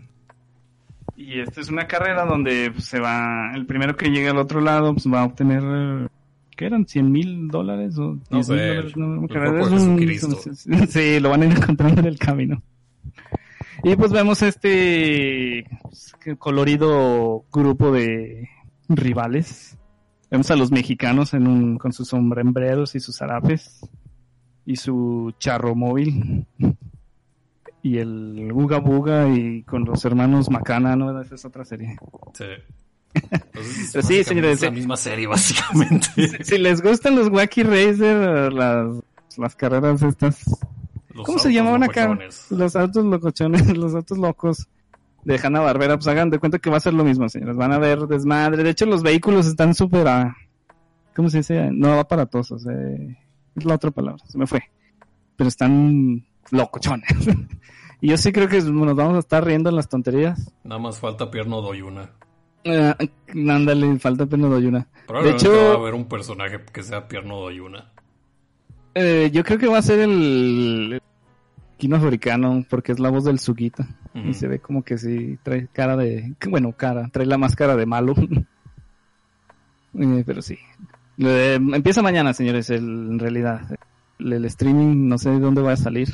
Y 1.17 1.41
esta 1.41 1.61
es 1.61 1.69
una 1.69 1.87
carrera 1.87 2.25
donde 2.25 2.71
pues, 2.73 2.87
se 2.87 2.99
va, 2.99 3.53
el 3.55 3.67
primero 3.67 3.97
que 3.97 4.09
llegue 4.09 4.29
al 4.29 4.39
otro 4.39 4.61
lado, 4.61 4.93
pues 4.95 5.07
va 5.07 5.21
a 5.21 5.25
obtener, 5.27 6.11
¿qué 6.57 6.67
eran? 6.67 6.87
¿100 6.87 7.03
mil 7.05 7.49
dólares? 7.49 7.97
o 7.99 8.19
10 8.31 8.31
mil 8.31 8.45
sé, 8.45 8.67
dólares? 8.67 8.97
No, 8.97 9.07
no 9.07 10.07
Es 10.09 10.25
un-. 10.25 10.89
Sí, 10.89 11.21
lo 11.21 11.31
van 11.31 11.43
a 11.43 11.47
ir 11.47 11.53
encontrando 11.53 12.01
en 12.01 12.07
el 12.07 12.19
camino. 12.19 12.63
Y 13.85 13.95
pues 13.97 14.13
vemos 14.13 14.43
este 14.43 15.67
pues, 15.83 16.17
colorido 16.39 17.45
grupo 17.53 17.93
de 17.93 18.49
rivales. 18.89 19.77
Vemos 20.35 20.51
a 20.51 20.57
los 20.57 20.73
mexicanos 20.73 21.33
en 21.33 21.47
un, 21.47 21.79
con 21.79 21.93
sus 21.93 22.09
sombreros 22.09 22.97
y 22.97 22.99
sus 22.99 23.19
zarapes 23.19 23.79
y 24.67 24.75
su 24.75 25.33
charro 25.39 25.77
móvil. 25.77 26.45
y 27.83 27.99
el 27.99 28.51
Uga 28.53 28.79
Buga 28.79 29.29
y 29.29 29.63
con 29.63 29.85
los 29.85 30.05
hermanos 30.05 30.51
Macana, 30.51 30.97
¿no? 30.97 31.21
Esa 31.21 31.37
es 31.37 31.45
otra 31.45 31.65
serie. 31.65 31.97
Sí. 32.33 32.47
Entonces, 33.15 33.91
Pero 33.93 34.07
sí, 34.09 34.25
señores. 34.25 34.55
Es 34.55 34.63
la 34.63 34.71
misma 34.73 34.97
serie, 34.97 35.29
básicamente. 35.29 36.09
si, 36.17 36.27
si, 36.43 36.59
les 36.59 36.83
gustan 36.83 37.15
los 37.15 37.29
Wacky 37.29 37.63
Racer, 37.63 38.53
las, 38.53 38.89
las 39.39 39.55
carreras 39.55 40.03
estas. 40.03 40.43
Los 41.11 41.27
¿Cómo 41.27 41.39
se 41.39 41.53
llamaban 41.53 41.85
acá? 41.85 42.19
Los 42.51 42.75
autos 42.75 43.05
locochones, 43.05 43.69
los 43.77 43.95
autos 43.95 44.19
locos 44.19 44.67
de 45.25 45.41
Hanna 45.43 45.61
Barbera, 45.61 45.97
pues 45.97 46.07
hagan 46.09 46.31
de 46.31 46.39
cuenta 46.39 46.59
que 46.59 46.71
va 46.71 46.77
a 46.77 46.81
ser 46.81 46.95
lo 46.95 47.05
mismo, 47.05 47.29
señores. 47.29 47.57
Van 47.57 47.73
a 47.73 47.79
ver 47.79 48.01
desmadre. 48.01 48.63
De 48.63 48.71
hecho, 48.71 48.87
los 48.87 49.03
vehículos 49.03 49.47
están 49.47 49.75
súper. 49.75 50.07
Ah, 50.07 50.37
¿Cómo 51.15 51.31
se 51.31 51.39
dice? 51.39 51.71
No 51.73 51.99
aparatosos. 51.99 52.67
Eh, 52.67 53.17
es 53.57 53.65
la 53.65 53.75
otra 53.75 53.91
palabra, 53.91 54.23
se 54.27 54.39
me 54.39 54.47
fue. 54.47 54.63
Pero 55.37 55.49
están 55.49 56.25
locochones. 56.51 57.09
y 58.01 58.09
yo 58.09 58.17
sí 58.17 58.33
creo 58.33 58.49
que 58.49 58.61
nos 58.61 58.97
vamos 58.97 59.17
a 59.17 59.21
estar 59.21 59.45
riendo 59.45 59.71
en 59.71 59.77
las 59.77 59.89
tonterías. 59.89 60.53
Nada 60.65 60.81
más 60.81 60.99
falta 60.99 61.31
Pierno 61.31 61.61
Doyuna. 61.61 62.11
Uh, 62.67 63.51
ándale, 63.51 63.99
falta 63.99 64.27
Pierno 64.27 64.49
Doyuna. 64.49 64.89
De 65.23 65.31
hecho, 65.31 65.53
va 65.53 65.73
a 65.73 65.75
haber 65.75 65.95
un 65.95 66.07
personaje 66.07 66.61
que 66.73 66.83
sea 66.83 67.07
Pierno 67.07 67.37
Doyuna. 67.37 67.93
Eh, 68.95 69.31
yo 69.33 69.43
creo 69.45 69.59
que 69.59 69.67
va 69.67 69.79
a 69.79 69.83
ser 69.83 70.01
el, 70.01 71.01
Kino 71.85 71.97
Africano, 71.97 72.65
porque 72.71 72.93
es 72.93 72.99
la 72.99 73.11
voz 73.11 73.25
del 73.25 73.39
Sugita. 73.39 73.87
Y 74.15 74.33
se 74.33 74.49
ve 74.49 74.59
como 74.59 74.83
que 74.83 74.97
sí, 74.97 75.39
trae 75.43 75.69
cara 75.71 75.99
de. 75.99 76.35
Bueno, 76.49 76.73
cara, 76.73 77.11
trae 77.13 77.27
la 77.27 77.37
máscara 77.37 77.77
de 77.77 77.85
malo. 77.85 78.15
Eh, 79.97 80.25
pero 80.27 80.43
sí. 80.43 80.59
empieza 81.19 82.03
mañana, 82.03 82.35
señores, 82.35 82.69
en 82.71 83.17
realidad 83.17 83.61
el, 84.19 84.45
streaming, 84.47 85.09
no 85.09 85.19
sé 85.19 85.31
de 85.31 85.39
dónde 85.39 85.63
va 85.63 85.75
a 85.75 85.77
salir. 85.77 86.09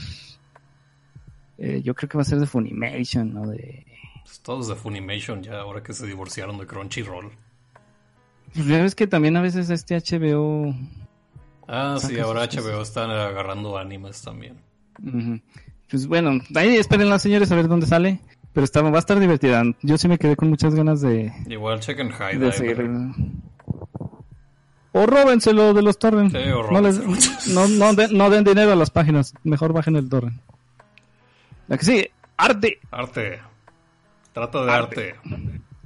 Eh, 1.56 1.80
yo 1.82 1.94
creo 1.94 2.10
que 2.10 2.18
va 2.18 2.20
a 2.20 2.26
ser 2.26 2.40
de 2.40 2.46
Funimation, 2.46 3.32
¿no? 3.32 3.46
De... 3.46 3.86
Pues 4.22 4.40
todos 4.40 4.68
de 4.68 4.74
Funimation 4.74 5.42
ya, 5.42 5.60
ahora 5.60 5.82
que 5.82 5.94
se 5.94 6.06
divorciaron 6.06 6.58
de 6.58 6.66
Crunchyroll. 6.66 7.30
Pues 8.52 8.66
ya 8.66 8.82
ves 8.82 8.94
que 8.94 9.06
también 9.06 9.38
a 9.38 9.40
veces 9.40 9.70
este 9.70 9.96
HBO... 9.96 10.74
Ah, 11.66 11.96
sí, 11.98 12.18
ahora 12.18 12.46
HBO 12.46 12.82
están 12.82 13.10
agarrando 13.10 13.78
animes 13.78 14.20
también. 14.20 14.58
Pues 15.90 16.06
bueno, 16.06 16.40
ahí 16.54 16.76
esperen 16.76 17.08
las 17.08 17.22
señores 17.22 17.50
a 17.50 17.56
ver 17.56 17.68
dónde 17.68 17.86
sale. 17.86 18.20
Pero 18.52 18.64
está, 18.64 18.82
va 18.82 18.90
a 18.90 18.98
estar 18.98 19.20
divertida. 19.20 19.62
Yo 19.82 19.96
sí 19.96 20.08
me 20.08 20.18
quedé 20.18 20.34
con 20.34 20.48
muchas 20.48 20.74
ganas 20.74 21.00
de... 21.00 21.32
Igual 21.46 21.78
chequen 21.78 22.10
High 22.10 22.38
o 24.92 25.06
róbenselo 25.06 25.72
de 25.72 25.82
los 25.82 25.98
torrents. 25.98 26.34
no, 27.52 27.68
no, 27.68 27.92
no, 28.10 28.30
den 28.30 28.44
dinero 28.44 28.72
a 28.72 28.76
las 28.76 28.90
páginas. 28.90 29.34
Mejor 29.44 29.72
bajen 29.72 29.96
el 29.96 30.08
torrent. 30.08 30.40
La 31.68 31.78
que 31.78 31.84
sigue. 31.84 32.10
Arte. 32.36 32.80
Arte. 32.90 33.40
Trata 34.32 34.64
de 34.64 34.72
arte. 34.72 35.14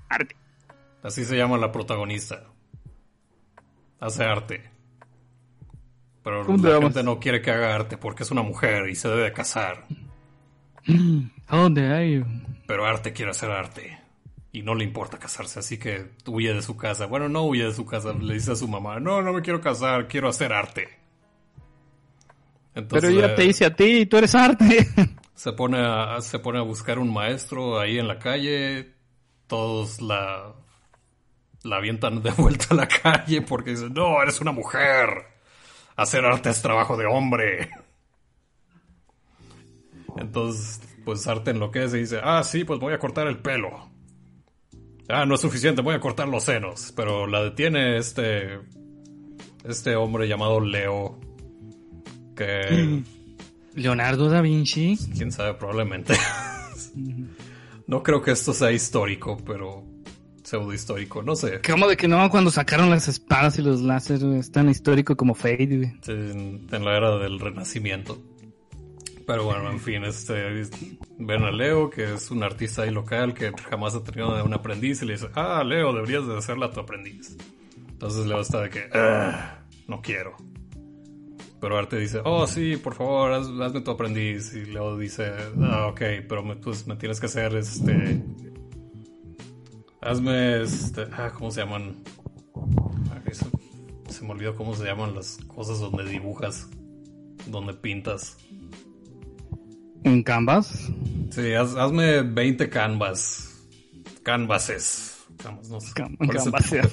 arte. 0.09 0.37
Así 1.03 1.25
se 1.25 1.37
llama 1.37 1.59
la 1.59 1.71
protagonista. 1.73 2.45
Hace 4.01 4.25
arte. 4.25 4.71
Pero 6.25 6.43
la 6.57 6.81
gente 6.81 7.03
no 7.03 7.21
quiere 7.21 7.43
que 7.43 7.51
haga 7.51 7.75
arte 7.75 7.99
porque 7.99 8.23
es 8.23 8.31
una 8.31 8.43
mujer 8.43 8.89
y 8.89 8.95
se 8.95 9.09
debe 9.09 9.33
casar. 9.33 9.85
¿A 11.47 11.57
dónde 11.57 11.95
hay? 11.95 12.25
Pero 12.67 12.87
arte 12.87 13.13
quiere 13.13 13.31
hacer 13.31 13.51
arte 13.51 13.99
y 14.51 14.63
no 14.63 14.75
le 14.75 14.85
importa 14.85 15.19
casarse, 15.19 15.59
así 15.59 15.79
que 15.79 16.13
huye 16.27 16.55
de 16.55 16.63
su 16.63 16.77
casa. 16.77 17.07
Bueno, 17.07 17.29
no 17.29 17.43
huye 17.43 17.65
de 17.65 17.75
su 17.75 17.85
casa, 17.85 18.15
le 18.15 18.35
dice 18.35 18.53
a 18.53 18.57
su 18.57 18.69
mamá, 18.69 19.01
no, 19.01 19.21
no 19.21 19.33
me 19.33 19.43
quiero 19.43 19.61
casar, 19.61 20.09
quiero 20.09 20.29
hacer 20.29 20.53
arte. 20.53 20.89
Entonces, 22.75 23.11
Pero 23.11 23.29
ya 23.29 23.35
te 23.35 23.45
hice 23.45 23.67
a 23.67 23.75
ti 23.75 24.07
tú 24.07 24.17
eres 24.17 24.35
arte. 24.35 24.89
Se 25.35 25.53
pone, 25.53 25.79
a, 25.85 26.21
se 26.21 26.39
pone 26.39 26.61
a 26.61 26.63
buscar 26.63 27.01
un 27.01 27.13
maestro 27.13 27.81
ahí 27.81 27.99
en 27.99 28.07
la 28.07 28.21
calle, 28.21 28.95
todos 29.49 30.01
la, 30.01 30.55
la 31.65 31.77
avientan 31.77 32.23
de 32.23 32.31
vuelta 32.31 32.67
a 32.71 32.75
la 32.75 32.87
calle 32.87 33.43
porque 33.43 33.71
dicen, 33.71 33.93
no, 33.93 34.23
eres 34.23 34.41
una 34.41 34.53
mujer, 34.53 35.34
hacer 35.97 36.25
arte 36.25 36.51
es 36.51 36.63
trabajo 36.63 36.97
de 36.97 37.07
hombre. 37.07 37.71
Entonces, 40.17 40.81
pues 41.05 41.27
arte 41.27 41.51
enloquece 41.51 41.99
y 41.99 42.01
dice, 42.01 42.21
ah, 42.23 42.43
sí, 42.45 42.65
pues 42.65 42.81
voy 42.81 42.95
a 42.95 42.99
cortar 42.99 43.27
el 43.27 43.39
pelo. 43.39 43.91
Ah, 45.09 45.27
no 45.27 45.35
es 45.35 45.41
suficiente, 45.41 45.83
voy 45.83 45.95
a 45.95 46.01
cortar 46.01 46.29
los 46.29 46.45
senos. 46.45 46.93
Pero 46.97 47.27
la 47.27 47.43
detiene 47.43 47.99
este. 47.99 48.61
Este 49.65 49.97
hombre 49.97 50.29
llamado 50.29 50.61
Leo. 50.61 51.19
Que. 52.37 53.03
Leonardo 53.75 54.29
da 54.29 54.41
Vinci. 54.41 54.97
Quién 55.17 55.33
sabe, 55.33 55.55
probablemente. 55.55 56.15
no 57.87 58.03
creo 58.03 58.23
que 58.23 58.31
esto 58.31 58.53
sea 58.53 58.73
histórico, 58.73 59.37
pero. 59.45 59.85
Pseudo 60.45 60.75
histórico, 60.75 61.23
no 61.23 61.35
sé. 61.35 61.61
¿Cómo 61.67 61.89
de 61.89 61.97
que 61.97 62.07
no? 62.07 62.29
Cuando 62.31 62.51
sacaron 62.51 62.91
las 62.91 63.09
espadas 63.09 63.59
y 63.59 63.63
los 63.63 63.81
láseres 63.81 64.23
es 64.23 64.53
tan 64.53 64.69
histórico 64.69 65.17
como 65.17 65.35
Fade, 65.35 65.97
en 66.07 66.85
la 66.85 66.97
era 66.97 67.19
del 67.19 67.41
Renacimiento. 67.41 68.23
Pero 69.27 69.45
bueno, 69.45 69.71
en 69.71 69.81
fin, 69.81 70.05
este, 70.05 70.69
ven 71.19 71.45
a 71.45 71.51
Leo, 71.51 71.89
que 71.89 72.13
es 72.13 72.31
un 72.31 72.43
artista 72.43 72.83
ahí 72.83 72.91
local 72.91 73.33
que 73.33 73.53
jamás 73.71 73.95
ha 73.95 74.05
tenido 74.05 74.45
un 74.45 74.53
aprendiz 74.53 75.01
y 75.03 75.07
le 75.07 75.15
dice, 75.15 75.29
ah, 75.35 75.65
Leo, 75.65 75.95
deberías 75.95 76.27
de 76.27 76.37
hacerla 76.37 76.71
tu 76.71 76.81
aprendiz. 76.81 77.37
Entonces 77.89 78.27
Leo 78.27 78.41
está 78.41 78.61
de 78.61 78.69
que, 78.69 78.85
ah, 78.93 79.61
no 79.89 80.03
quiero. 80.03 80.37
Pero 81.59 81.79
Arte 81.79 81.99
dice, 81.99 82.21
oh 82.23 82.47
sí, 82.47 82.77
por 82.77 82.95
favor, 82.95 83.33
hazme 83.33 83.81
tu 83.81 83.93
aprendiz. 83.93 84.53
Y 84.55 84.67
Leo 84.67 84.99
dice, 84.99 85.33
ah, 85.63 85.87
ok, 85.87 86.03
pero 86.29 86.43
me, 86.43 86.57
pues 86.57 86.87
me 86.87 86.97
tienes 86.97 87.19
que 87.19 87.27
hacer 87.27 87.57
este... 87.57 88.23
Hazme 90.05 90.63
este... 90.63 91.07
Ah, 91.13 91.33
¿cómo 91.33 91.51
se 91.51 91.63
llaman? 91.63 91.97
Se, 93.33 93.47
se 94.13 94.25
me 94.25 94.31
olvidó 94.33 94.55
cómo 94.55 94.75
se 94.75 94.85
llaman 94.85 95.15
las 95.15 95.39
cosas 95.49 95.81
donde 95.81 96.05
dibujas, 96.05 96.69
donde 97.47 97.75
pintas. 97.75 98.37
¿En 100.05 100.23
Canvas? 100.23 100.91
Sí, 101.31 101.55
hazme 101.55 102.23
20 102.23 102.69
canvas. 102.69 103.67
Canvases. 104.23 105.25
no 105.71 105.81
sé. 105.81 105.93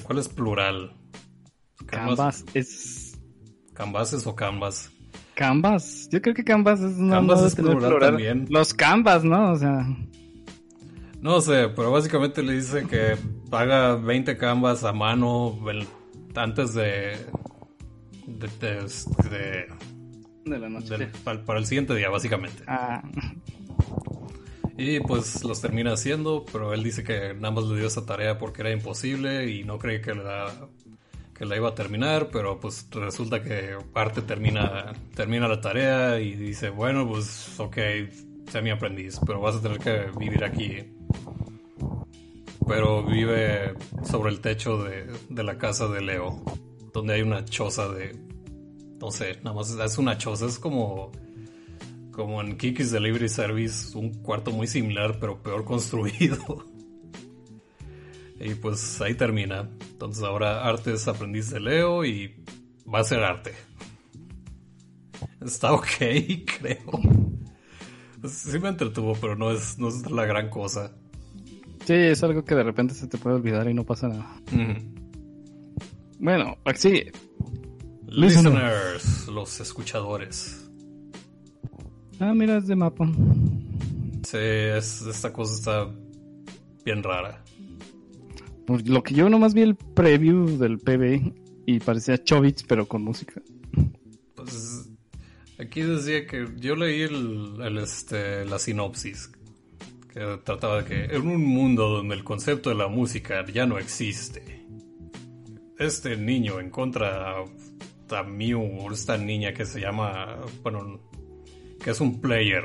¿Cuál, 0.02 0.18
es 0.18 0.28
plural? 0.28 0.92
Canvas, 1.86 2.44
es. 2.54 3.20
¿Canvases 3.74 4.26
o 4.26 4.34
canvas? 4.34 4.90
Canvas. 5.34 6.08
Yo 6.10 6.22
creo 6.22 6.34
que 6.34 6.44
canvas 6.44 6.80
es 6.80 6.96
una 6.96 7.16
canvas 7.16 7.42
es 7.42 7.54
plural, 7.54 7.98
también. 8.00 8.46
Los 8.50 8.72
canvas, 8.72 9.22
¿no? 9.22 9.52
O 9.52 9.56
sea. 9.56 9.86
No 11.22 11.40
sé, 11.40 11.68
pero 11.68 11.90
básicamente 11.90 12.42
le 12.42 12.54
dice 12.54 12.86
que 12.86 13.16
paga 13.48 13.94
20 13.94 14.36
canvas 14.36 14.84
a 14.84 14.92
mano 14.92 15.58
antes 16.34 16.74
de, 16.74 17.16
de, 18.26 18.48
de 19.30 19.66
de 20.44 20.58
la 20.58 20.68
noche. 20.68 21.08
para, 21.24 21.58
el 21.58 21.66
siguiente 21.66 21.94
día, 21.94 22.08
básicamente. 22.10 22.64
Ah. 22.66 23.02
Y 24.76 25.00
pues 25.00 25.44
los 25.44 25.60
termina 25.60 25.92
haciendo, 25.92 26.44
pero 26.50 26.72
él 26.74 26.82
dice 26.82 27.04
que 27.04 27.34
nada 27.34 27.52
más 27.52 27.64
le 27.64 27.76
dio 27.76 27.86
esa 27.86 28.04
tarea 28.06 28.38
porque 28.38 28.62
era 28.62 28.72
imposible 28.72 29.50
y 29.50 29.64
no 29.64 29.78
cree 29.78 30.00
que 30.00 30.14
la, 30.14 30.68
que 31.34 31.44
la 31.44 31.56
iba 31.56 31.68
a 31.68 31.74
terminar, 31.74 32.30
pero 32.32 32.58
pues 32.58 32.88
resulta 32.90 33.42
que 33.42 33.76
parte 33.92 34.22
termina, 34.22 34.92
termina 35.14 35.46
la 35.46 35.60
tarea 35.60 36.18
y 36.18 36.34
dice, 36.34 36.70
bueno, 36.70 37.06
pues 37.06 37.60
ok, 37.60 37.76
sé 38.50 38.62
mi 38.62 38.70
aprendiz, 38.70 39.18
pero 39.26 39.40
vas 39.40 39.56
a 39.56 39.62
tener 39.62 39.78
que 39.78 40.06
vivir 40.18 40.44
aquí. 40.44 40.94
Pero 42.66 43.04
vive 43.04 43.74
sobre 44.04 44.30
el 44.30 44.40
techo 44.40 44.82
de, 44.82 45.06
de 45.28 45.42
la 45.42 45.58
casa 45.58 45.88
de 45.88 46.00
Leo, 46.00 46.42
donde 46.92 47.14
hay 47.14 47.22
una 47.22 47.44
choza 47.44 47.88
de 47.88 48.32
no 49.02 49.10
sé, 49.10 49.36
nada 49.42 49.52
más 49.52 49.68
es 49.68 49.98
una 49.98 50.16
choza, 50.16 50.46
es 50.46 50.60
como, 50.60 51.10
como 52.12 52.40
en 52.40 52.56
Kiki's 52.56 52.92
Delivery 52.92 53.28
Service, 53.28 53.98
un 53.98 54.14
cuarto 54.22 54.52
muy 54.52 54.68
similar, 54.68 55.18
pero 55.18 55.42
peor 55.42 55.64
construido. 55.66 56.64
y 58.38 58.54
pues 58.54 59.00
ahí 59.00 59.14
termina. 59.14 59.68
Entonces 59.90 60.22
ahora 60.22 60.64
arte 60.64 60.92
es 60.92 61.08
aprendiz 61.08 61.50
de 61.50 61.58
Leo 61.58 62.04
y 62.04 62.44
va 62.86 63.00
a 63.00 63.04
ser 63.04 63.24
arte. 63.24 63.54
Está 65.40 65.72
ok, 65.72 65.88
creo. 66.60 67.21
Sí 68.28 68.58
me 68.58 68.68
entretuvo, 68.68 69.16
pero 69.20 69.36
no 69.36 69.50
es, 69.50 69.78
no 69.78 69.88
es 69.88 70.10
la 70.10 70.24
gran 70.26 70.48
cosa. 70.48 70.92
Sí, 71.84 71.94
es 71.94 72.22
algo 72.22 72.44
que 72.44 72.54
de 72.54 72.62
repente 72.62 72.94
se 72.94 73.08
te 73.08 73.18
puede 73.18 73.36
olvidar 73.36 73.68
y 73.68 73.74
no 73.74 73.84
pasa 73.84 74.08
nada. 74.08 74.40
Bueno, 76.18 76.56
sí, 76.76 77.04
Listeners, 78.06 79.26
los 79.28 79.58
escuchadores. 79.60 80.70
Ah, 82.20 82.34
mira, 82.34 82.58
es 82.58 82.66
de 82.66 82.76
mapa. 82.76 83.10
Sí, 84.22 84.38
esta 84.38 85.32
cosa 85.32 85.54
está 85.54 85.90
bien 86.84 87.02
rara. 87.02 87.42
Lo 88.84 89.02
que 89.02 89.14
yo 89.14 89.28
nomás 89.28 89.54
vi 89.54 89.62
el 89.62 89.74
preview 89.74 90.58
del 90.58 90.78
PB 90.78 91.32
y 91.66 91.80
parecía 91.80 92.22
Chobits, 92.22 92.62
pero 92.62 92.86
con 92.86 93.02
música. 93.02 93.42
Pues 94.36 94.71
Aquí 95.62 95.82
decía 95.82 96.26
que 96.26 96.48
yo 96.58 96.74
leí 96.74 97.02
el, 97.02 97.54
el, 97.62 97.78
este, 97.78 98.44
la 98.44 98.58
sinopsis 98.58 99.30
que 100.12 100.38
trataba 100.44 100.82
de 100.82 100.84
que 100.84 101.16
en 101.16 101.26
un 101.26 101.44
mundo 101.44 101.88
donde 101.88 102.16
el 102.16 102.24
concepto 102.24 102.70
de 102.70 102.76
la 102.76 102.88
música 102.88 103.44
ya 103.46 103.64
no 103.64 103.78
existe, 103.78 104.66
este 105.78 106.16
niño 106.16 106.58
encuentra 106.58 107.36
a 108.10 108.22
Mew, 108.24 108.92
esta 108.92 109.16
niña 109.16 109.54
que 109.54 109.64
se 109.64 109.80
llama, 109.80 110.36
bueno, 110.62 111.00
que 111.82 111.90
es 111.90 112.00
un 112.00 112.20
player. 112.20 112.64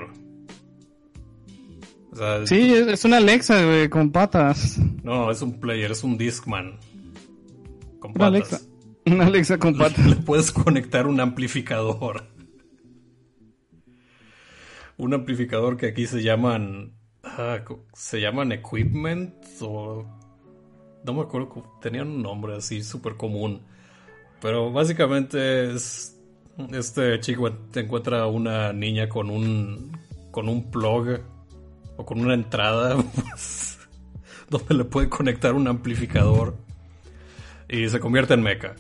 O 2.11 2.15
sea, 2.15 2.47
sí, 2.47 2.73
es 2.73 3.05
una 3.05 3.17
Alexa 3.17 3.63
güey, 3.63 3.89
con 3.89 4.11
patas. 4.11 4.79
No, 5.03 5.29
es 5.31 5.41
un 5.41 5.59
player, 5.59 5.91
es 5.91 6.03
un 6.03 6.17
Discman. 6.17 6.79
Con 7.99 8.13
patas. 8.13 8.17
Una 8.17 8.27
Alexa, 8.27 8.59
una 9.05 9.25
Alexa 9.27 9.57
con 9.59 9.77
patas. 9.77 10.05
Le 10.05 10.15
puedes 10.15 10.51
conectar 10.51 11.05
un 11.07 11.19
amplificador. 11.19 12.36
Un 14.97 15.13
amplificador 15.13 15.77
que 15.77 15.87
aquí 15.87 16.07
se 16.07 16.23
llaman. 16.23 16.93
Ah, 17.23 17.59
se 17.93 18.19
llaman 18.19 18.51
equipment 18.51 19.33
o. 19.61 20.05
No 21.03 21.13
me 21.13 21.21
acuerdo, 21.21 21.77
tenían 21.81 22.07
un 22.07 22.21
nombre 22.23 22.55
así 22.55 22.83
súper 22.83 23.15
común. 23.15 23.61
Pero 24.41 24.71
básicamente 24.71 25.73
es. 25.73 26.13
Este 26.73 27.19
chico 27.19 27.51
te 27.71 27.81
encuentra 27.81 28.25
una 28.25 28.73
niña 28.73 29.07
con 29.07 29.29
un. 29.29 29.91
con 30.31 30.49
un 30.49 30.71
plug 30.71 31.19
o 31.97 32.05
con 32.05 32.19
una 32.19 32.33
entrada 32.33 32.95
pues, 33.29 33.79
donde 34.49 34.75
le 34.75 34.85
puede 34.85 35.09
conectar 35.09 35.53
un 35.53 35.67
amplificador 35.67 36.55
y 37.69 37.89
se 37.89 37.99
convierte 37.99 38.33
en 38.33 38.43
mecha. 38.43 38.75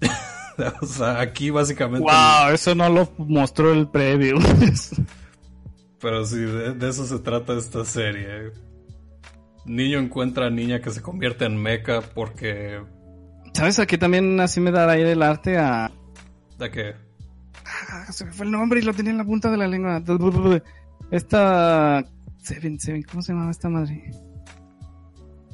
o 0.82 0.86
sea, 0.86 1.20
aquí 1.20 1.50
básicamente. 1.50 2.04
¡Wow! 2.04 2.52
Eso 2.52 2.74
no 2.74 2.88
lo 2.88 3.12
mostró 3.18 3.72
el 3.72 3.88
preview. 3.88 4.38
Pero 6.00 6.24
sí, 6.24 6.38
de, 6.38 6.88
eso 6.88 7.06
se 7.06 7.18
trata 7.18 7.56
esta 7.56 7.84
serie. 7.84 8.52
Niño 9.66 9.98
encuentra 9.98 10.46
a 10.46 10.50
niña 10.50 10.80
que 10.80 10.90
se 10.90 11.02
convierte 11.02 11.44
en 11.44 11.56
mecha 11.56 12.00
porque. 12.00 12.80
¿Sabes? 13.52 13.78
Aquí 13.78 13.98
también 13.98 14.40
así 14.40 14.60
me 14.60 14.70
da 14.70 14.90
aire 14.90 15.12
el 15.12 15.22
arte 15.22 15.58
a. 15.58 15.90
¿De 16.58 16.70
qué? 16.70 16.94
Ah, 17.64 18.10
se 18.10 18.24
me 18.24 18.32
fue 18.32 18.46
el 18.46 18.52
nombre 18.52 18.80
y 18.80 18.82
lo 18.82 18.94
tenía 18.94 19.12
en 19.12 19.18
la 19.18 19.24
punta 19.24 19.50
de 19.50 19.56
la 19.56 19.68
lengua. 19.68 20.02
Esta 21.10 22.04
Seven, 22.42 22.80
Seven, 22.80 23.02
¿cómo 23.02 23.22
se 23.22 23.32
llama 23.32 23.50
esta 23.50 23.68
madre? 23.68 24.10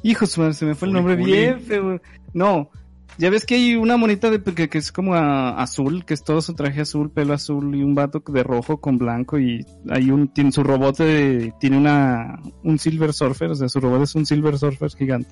Hijo, 0.03 0.25
se 0.25 0.65
me 0.65 0.75
fue 0.75 0.87
el 0.87 0.93
nombre 0.93 1.15
bien 1.15 1.59
feo. 1.59 1.99
No, 2.33 2.69
ya 3.17 3.29
ves 3.29 3.45
que 3.45 3.55
hay 3.55 3.75
una 3.75 3.97
monita 3.97 4.29
de, 4.29 4.41
que, 4.41 4.77
es 4.77 4.91
como 4.91 5.15
azul, 5.15 6.05
que 6.05 6.13
es 6.13 6.23
todo 6.23 6.41
su 6.41 6.53
traje 6.53 6.81
azul, 6.81 7.09
pelo 7.09 7.33
azul 7.33 7.75
y 7.75 7.81
un 7.81 7.95
vato 7.95 8.23
de 8.27 8.43
rojo 8.43 8.79
con 8.79 8.97
blanco 8.97 9.39
y 9.39 9.65
hay 9.89 10.11
un, 10.11 10.27
tiene 10.27 10.51
su 10.51 10.63
robot, 10.63 10.97
tiene 11.59 11.77
una, 11.77 12.39
un 12.63 12.77
Silver 12.77 13.13
Surfer, 13.13 13.51
o 13.51 13.55
sea, 13.55 13.69
su 13.69 13.79
robot 13.79 14.03
es 14.03 14.15
un 14.15 14.25
Silver 14.25 14.57
Surfer 14.57 14.89
gigante. 14.91 15.29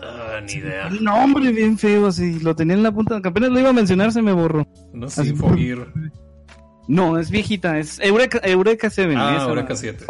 Ah, 0.00 0.40
ni 0.46 0.52
idea. 0.52 0.86
El 0.86 1.02
nombre 1.02 1.50
bien 1.50 1.76
feo, 1.76 2.06
así, 2.06 2.38
lo 2.38 2.54
tenía 2.54 2.76
en 2.76 2.84
la 2.84 2.92
punta, 2.92 3.20
que 3.20 3.28
apenas 3.28 3.50
lo 3.50 3.58
iba 3.58 3.70
a 3.70 3.72
mencionar, 3.74 4.12
se 4.12 4.22
me 4.22 4.32
borró. 4.32 4.66
No 4.92 5.06
Infogir. 5.24 5.86
No, 6.86 7.18
es 7.18 7.30
viejita, 7.30 7.78
es 7.78 7.98
Eureka, 8.00 8.40
Eureka 8.44 8.88
7. 8.88 9.14
Ah, 9.16 9.44
Eureka 9.48 9.74
7. 9.74 10.06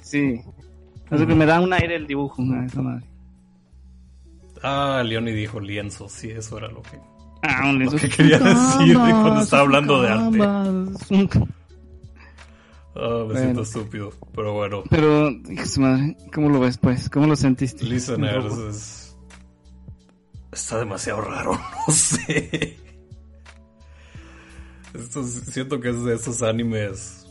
Sí. 0.00 0.40
Así 1.10 1.26
que 1.26 1.34
me 1.34 1.44
da 1.44 1.60
un 1.60 1.72
aire 1.72 1.96
el 1.96 2.06
dibujo, 2.06 2.42
esa 2.64 2.82
madre. 2.82 3.04
Ah, 4.68 5.00
Leoni 5.04 5.30
dijo 5.30 5.60
lienzo, 5.60 6.08
sí, 6.08 6.28
eso 6.28 6.58
era 6.58 6.66
lo 6.66 6.82
que, 6.82 6.98
ah, 7.42 7.70
un 7.70 7.78
lienzo. 7.78 7.94
Lo 7.94 8.02
que 8.02 8.08
quería 8.08 8.40
decir 8.40 8.96
cuando 8.96 9.40
estaba 9.40 9.62
hablando 9.62 10.02
de 10.02 10.08
arte. 10.08 10.42
Ah, 12.96 13.24
me 13.28 13.38
siento 13.38 13.62
estúpido, 13.62 14.12
pero 14.34 14.54
bueno. 14.54 14.82
Pero, 14.90 15.30
su 15.66 15.80
madre, 15.80 16.16
¿cómo 16.34 16.48
lo 16.48 16.58
ves, 16.58 16.78
pues? 16.78 17.08
¿Cómo 17.08 17.28
lo 17.28 17.36
sentiste? 17.36 17.84
Listeners, 17.84 18.52
es... 18.56 19.16
está 20.50 20.80
demasiado 20.80 21.20
raro, 21.20 21.52
no 21.86 21.94
sé. 21.94 22.76
Esto, 24.94 25.22
siento 25.22 25.78
que 25.78 25.90
es 25.90 26.02
de 26.02 26.16
esos 26.16 26.42
animes 26.42 27.24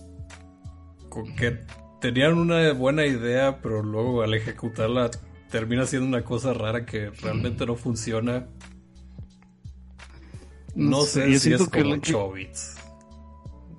con 1.10 1.36
que 1.36 1.60
tenían 2.00 2.38
una 2.38 2.72
buena 2.72 3.06
idea, 3.06 3.60
pero 3.62 3.84
luego 3.84 4.22
al 4.22 4.36
ejecutarla 4.36 5.12
termina 5.56 5.86
siendo 5.86 6.06
una 6.06 6.22
cosa 6.22 6.54
rara 6.54 6.86
que 6.86 7.12
realmente 7.12 7.66
no 7.66 7.78
funciona. 7.78 8.46
No, 10.76 11.04
sé 11.04 11.40
si 11.40 11.54
es 11.54 11.70
como 11.70 11.96
Chobits. 11.96 12.76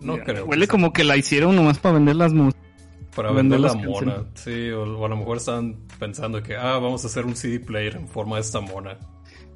No 0.00 0.16
creo. 0.16 0.46
Huele 0.46 0.68
como 0.68 0.94
que 0.94 1.04
la 1.04 1.18
hicieron 1.18 1.54
nomás 1.54 1.78
para 1.78 1.96
vender 1.96 2.16
las 2.16 2.32
músicas. 2.32 2.66
Para 3.14 3.30
vender, 3.30 3.60
la 3.60 3.74
mona, 3.74 4.24
sí, 4.32 4.70
o, 4.70 5.04
a 5.04 5.08
lo 5.08 5.16
mejor 5.18 5.36
están 5.36 5.76
pensando 5.98 6.42
que, 6.42 6.56
ah, 6.56 6.78
vamos 6.78 7.04
a 7.04 7.08
hacer 7.08 7.26
un 7.26 7.36
CD 7.36 7.60
player 7.60 7.96
en 7.96 8.08
forma 8.08 8.36
de 8.36 8.42
esta 8.42 8.60
mona. 8.60 8.96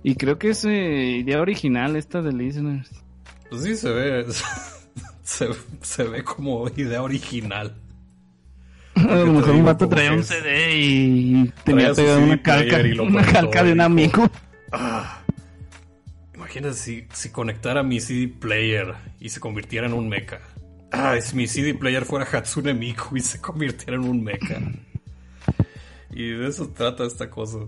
Y 0.02 0.14
creo 0.16 0.38
que 0.38 0.50
es 0.50 0.62
eh, 0.66 1.22
idea 1.22 1.40
original 1.40 1.96
esta 1.96 2.20
de 2.20 2.34
Listeners. 2.34 2.90
Pues 3.48 3.62
sí, 3.62 3.76
se 3.76 3.90
ve, 3.90 4.26
se, 5.22 5.48
se 5.80 6.04
ve 6.04 6.22
como 6.22 6.68
idea 6.68 7.02
original. 7.02 7.74
A 8.94 9.14
lo 9.14 9.32
mejor 9.32 9.50
un 9.50 9.64
vato 9.64 9.88
traía 9.88 10.12
un 10.12 10.22
CD 10.22 10.76
y 10.76 11.52
tenía 11.64 11.92
pegado 11.94 12.20
una 12.20 12.42
calca, 12.42 12.78
una 13.02 13.24
calca 13.24 13.64
de 13.64 13.72
un 13.72 13.80
amigo. 13.80 14.30
Ah, 14.72 15.22
imagínate 16.34 16.74
si, 16.74 17.06
si 17.12 17.30
conectara 17.30 17.82
mi 17.82 18.00
CD 18.00 18.28
player 18.28 18.94
y 19.18 19.28
se 19.28 19.40
convirtiera 19.40 19.86
en 19.86 19.94
un 19.94 20.08
mecha. 20.08 20.40
Ah, 20.92 21.16
si 21.20 21.36
mi 21.36 21.46
CD 21.46 21.74
player 21.74 22.04
fuera 22.04 22.26
Hatsune 22.30 22.74
Miku 22.74 23.16
y 23.16 23.20
se 23.20 23.40
convirtiera 23.40 23.94
en 23.94 24.02
un 24.02 24.22
mecha. 24.22 24.60
Y 26.10 26.30
de 26.30 26.48
eso 26.48 26.68
trata 26.70 27.04
esta 27.04 27.30
cosa. 27.30 27.58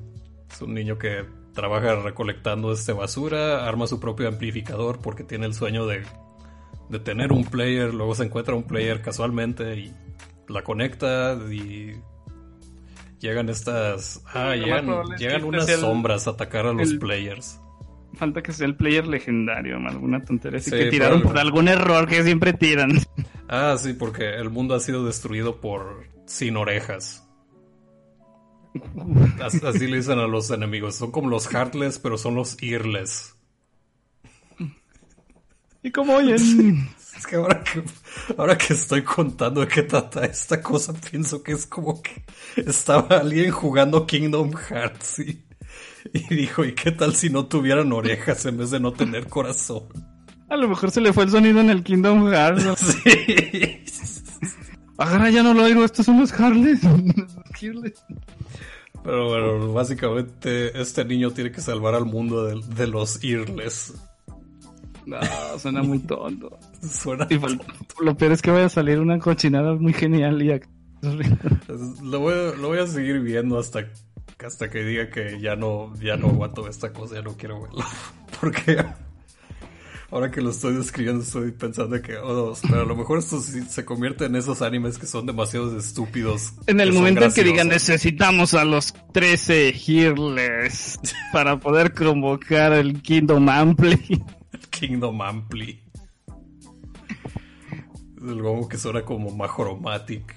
Es 0.51 0.61
un 0.61 0.75
niño 0.75 0.99
que 0.99 1.25
trabaja 1.55 1.95
recolectando 1.97 2.73
este 2.73 2.93
basura, 2.93 3.67
arma 3.67 3.87
su 3.87 4.01
propio 4.01 4.29
amplificador 4.29 5.01
porque 5.01 5.23
tiene 5.23 5.47
el 5.47 5.55
sueño 5.55 5.87
de, 5.87 6.03
de 6.89 6.99
tener 6.99 7.33
un 7.33 7.45
player, 7.45 7.95
luego 7.95 8.15
se 8.15 8.25
encuentra 8.25 8.55
un 8.55 8.65
player 8.65 9.01
casualmente 9.03 9.77
y 9.77 9.95
la 10.53 10.63
conecta 10.63 11.39
y 11.51 11.95
llegan 13.19 13.49
estas... 13.49 14.23
Ah, 14.33 14.55
llegan, 14.55 15.45
unas 15.45 15.71
sombras 15.71 16.27
a 16.27 16.31
atacar 16.31 16.67
a 16.67 16.73
los 16.73 16.95
players. 16.95 17.61
Falta 18.15 18.43
que 18.43 18.53
sea 18.53 18.67
el 18.67 18.77
player 18.77 19.07
legendario, 19.07 19.77
alguna 19.77 20.23
tontería. 20.23 20.59
Así 20.59 20.71
que 20.71 20.91
tiraron 20.91 21.23
por 21.23 21.39
algún 21.39 21.69
error 21.69 22.07
que 22.07 22.23
siempre 22.23 22.53
tiran. 22.53 22.93
Ah, 23.49 23.77
sí, 23.79 23.95
porque 23.95 24.37
el 24.37 24.51
mundo 24.51 24.75
ha 24.75 24.81
sido 24.81 25.05
destruido 25.05 25.61
por 25.61 26.07
sin 26.27 26.57
orejas. 26.57 27.27
Así 29.41 29.87
le 29.87 29.97
dicen 29.97 30.19
a 30.19 30.27
los 30.27 30.51
enemigos. 30.51 30.97
Son 30.97 31.11
como 31.11 31.29
los 31.29 31.47
Heartless, 31.47 31.99
pero 31.99 32.17
son 32.17 32.35
los 32.35 32.57
Earless. 32.63 33.37
¿Y 35.83 35.91
cómo 35.91 36.15
oyen? 36.15 36.89
Es 37.17 37.27
que 37.27 37.37
ahora 37.37 37.63
que, 37.63 37.83
ahora 38.37 38.57
que 38.57 38.73
estoy 38.73 39.03
contando 39.03 39.61
de 39.61 39.69
qué 39.69 39.83
trata 39.83 40.25
esta 40.25 40.63
cosa, 40.63 40.93
pienso 40.93 41.43
que 41.43 41.53
es 41.53 41.67
como 41.67 42.03
que 42.03 42.25
estaba 42.57 43.19
alguien 43.19 43.51
jugando 43.51 44.07
Kingdom 44.07 44.53
Hearts 44.53 45.19
y, 45.21 45.45
dijo, 46.31 46.65
¿y 46.65 46.75
qué 46.75 46.91
tal 46.91 47.15
si 47.15 47.31
no 47.31 47.47
tuvieran 47.47 47.93
orejas 47.93 48.45
en 48.47 48.59
vez 48.59 48.71
de 48.71 48.81
no 48.81 48.93
tener 48.93 49.29
corazón? 49.29 49.85
A 50.49 50.57
lo 50.57 50.69
mejor 50.69 50.91
se 50.91 51.01
le 51.01 51.13
fue 51.13 51.25
el 51.25 51.31
sonido 51.31 51.61
en 51.61 51.71
el 51.71 51.83
Kingdom 51.83 52.31
Hearts. 52.31 52.65
Sí. 53.05 53.85
Ahora 54.99 55.31
ya 55.31 55.43
no 55.43 55.55
lo 55.55 55.65
oigo, 55.65 55.85
estos 55.85 56.07
son 56.07 56.21
los 56.21 56.33
Harleys. 56.33 56.81
Pero 59.03 59.29
bueno, 59.29 59.73
básicamente 59.73 60.81
este 60.81 61.05
niño 61.05 61.33
tiene 61.33 61.51
que 61.51 61.61
salvar 61.61 61.95
al 61.95 62.05
mundo 62.05 62.45
de, 62.45 62.61
de 62.77 62.87
los 62.87 63.23
Earless. 63.25 63.95
No, 65.07 65.19
suena 65.59 65.83
muy 65.83 65.99
tonto. 66.01 66.59
Suena 66.89 67.27
Lo 68.01 68.17
peor 68.17 68.33
es 68.33 68.43
que 68.43 68.51
vaya 68.51 68.67
a 68.67 68.71
salir 68.71 69.01
una 69.01 69.19
cochinada 69.19 69.75
muy 69.75 69.93
genial 69.93 70.43
y 70.43 70.61
lo, 72.03 72.21
voy 72.21 72.35
a, 72.35 72.57
lo 72.57 72.69
voy 72.69 72.79
a 72.79 72.87
seguir 72.87 73.21
viendo 73.21 73.59
hasta, 73.59 73.89
hasta 74.45 74.71
que 74.71 74.85
diga 74.85 75.11
que 75.11 75.41
ya 75.41 75.57
no, 75.57 75.93
ya 76.01 76.17
no 76.17 76.29
aguanto 76.29 76.69
esta 76.69 76.93
cosa, 76.93 77.17
ya 77.17 77.23
no 77.23 77.37
quiero 77.37 77.61
verlo. 77.61 77.85
Porque 78.41 78.85
ahora 80.13 80.31
que 80.31 80.41
lo 80.41 80.51
estoy 80.51 80.75
describiendo 80.75 81.23
estoy 81.23 81.51
pensando 81.51 82.01
que 82.01 82.17
oh, 82.19 82.55
pero 82.69 82.83
a 82.83 82.85
lo 82.85 82.95
mejor 82.95 83.19
esto 83.19 83.41
se 83.41 83.85
convierte 83.85 84.27
en 84.27 84.37
esos 84.37 84.63
animes 84.63 84.99
que 84.99 85.07
son 85.07 85.27
demasiado 85.27 85.77
estúpidos. 85.77 86.53
En 86.67 86.81
el 86.81 86.93
momento 86.93 87.25
en 87.25 87.33
que 87.33 87.43
digan 87.43 87.69
necesitamos 87.69 88.55
a 88.55 88.65
los 88.65 88.95
13 89.13 89.73
Hearless 89.73 91.01
para 91.33 91.59
poder 91.59 91.95
convocar 91.95 92.73
el 92.75 93.03
Kingdom 93.03 93.49
Ampli. 93.49 94.23
Kingdom 94.71 95.21
Ampli. 95.21 95.81
El 98.21 98.69
que 98.69 98.79
suena 98.79 99.03
como 99.03 99.31
Majoromatic. 99.31 100.37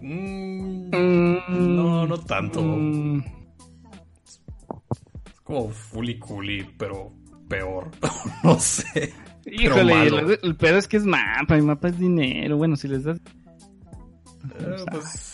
Mm, 0.00 0.90
no, 0.90 2.06
no 2.06 2.20
tanto. 2.20 2.62
Mm. 2.62 3.22
Es 5.26 5.40
como 5.42 5.68
Fully 5.68 6.18
Cooly, 6.18 6.66
pero 6.78 7.12
peor. 7.48 7.90
no 8.44 8.58
sé. 8.58 9.12
Híjole, 9.44 10.06
el, 10.06 10.38
el, 10.42 10.56
pedo 10.56 10.78
es 10.78 10.88
que 10.88 10.96
es 10.96 11.04
mapa, 11.04 11.58
y 11.58 11.62
mapa 11.62 11.88
es 11.88 11.98
dinero. 11.98 12.56
Bueno, 12.56 12.76
si 12.76 12.88
les 12.88 13.04
das. 13.04 13.18
Eh, 14.58 14.84
pues, 14.90 15.29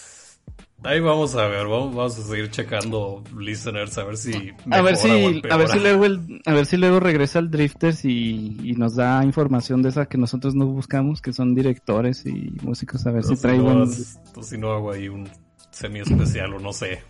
ahí 0.84 1.00
vamos 1.00 1.34
a 1.34 1.46
ver, 1.48 1.66
vamos, 1.66 2.18
a 2.18 2.22
seguir 2.22 2.50
checando 2.50 3.22
listeners 3.36 3.98
a 3.98 4.04
ver 4.04 4.16
si 4.16 4.52
a 4.70 4.82
ver 4.82 4.96
si 4.96 5.42
a 5.50 5.56
ver 5.56 5.68
si 5.68 5.78
luego 5.78 6.04
el, 6.04 6.42
a 6.44 6.52
ver 6.52 6.66
si 6.66 6.76
luego 6.76 7.00
regresa 7.00 7.38
el 7.38 7.50
Drifters 7.50 8.04
y, 8.04 8.56
y, 8.62 8.72
nos 8.74 8.96
da 8.96 9.24
información 9.24 9.82
de 9.82 9.88
esa 9.88 10.06
que 10.06 10.18
nosotros 10.18 10.54
no 10.54 10.66
buscamos, 10.66 11.20
que 11.20 11.32
son 11.32 11.54
directores 11.54 12.24
y 12.26 12.52
músicos, 12.62 13.06
a 13.06 13.10
ver 13.10 13.24
si, 13.24 13.36
trae 13.36 13.60
pues 13.60 14.46
si 14.48 14.58
no 14.58 14.70
hago 14.72 14.92
ahí 14.92 15.08
un 15.08 15.28
semi 15.70 16.00
especial 16.00 16.54
o 16.54 16.60
no 16.60 16.72
sé. 16.72 17.02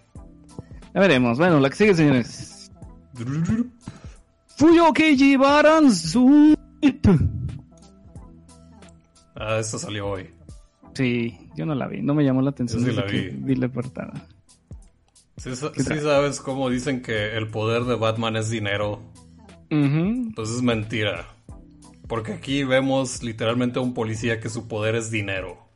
Ya 0.95 1.01
veremos. 1.01 1.39
Bueno, 1.39 1.61
la 1.61 1.69
que 1.69 1.77
sigue, 1.77 1.95
señores. 1.95 2.71
Fuyo 4.57 4.93
Keiji 4.93 5.37
Ah, 9.39 9.59
esta 9.59 9.79
salió 9.79 10.09
hoy. 10.09 10.36
Sí, 10.97 11.39
yo 11.55 11.67
no 11.67 11.75
la 11.75 11.87
vi, 11.87 12.03
no 12.03 12.15
me 12.15 12.25
llamó 12.25 12.43
la 12.43 12.51
atención. 12.51 12.85
sí 12.85 12.93
la 12.93 13.05
vi. 13.05 13.29
vi 13.31 13.55
la 13.55 13.69
portada. 13.69 14.27
Sí, 15.37 15.55
sabes 15.55 16.41
cómo 16.41 16.71
dicen 16.71 17.03
que 17.03 17.37
el 17.37 17.49
poder 17.49 17.85
de 17.85 17.95
Batman 17.95 18.37
es 18.37 18.49
dinero. 18.51 19.03
Pues 19.69 20.51
es 20.51 20.63
mentira. 20.63 21.27
Porque 22.09 22.33
aquí 22.33 22.65
vemos 22.65 23.23
literalmente 23.23 23.79
a 23.79 23.83
un 23.83 23.93
policía 23.93 24.41
que 24.41 24.49
su 24.49 24.67
poder 24.69 24.95
es 24.95 25.11
dinero. 25.11 25.69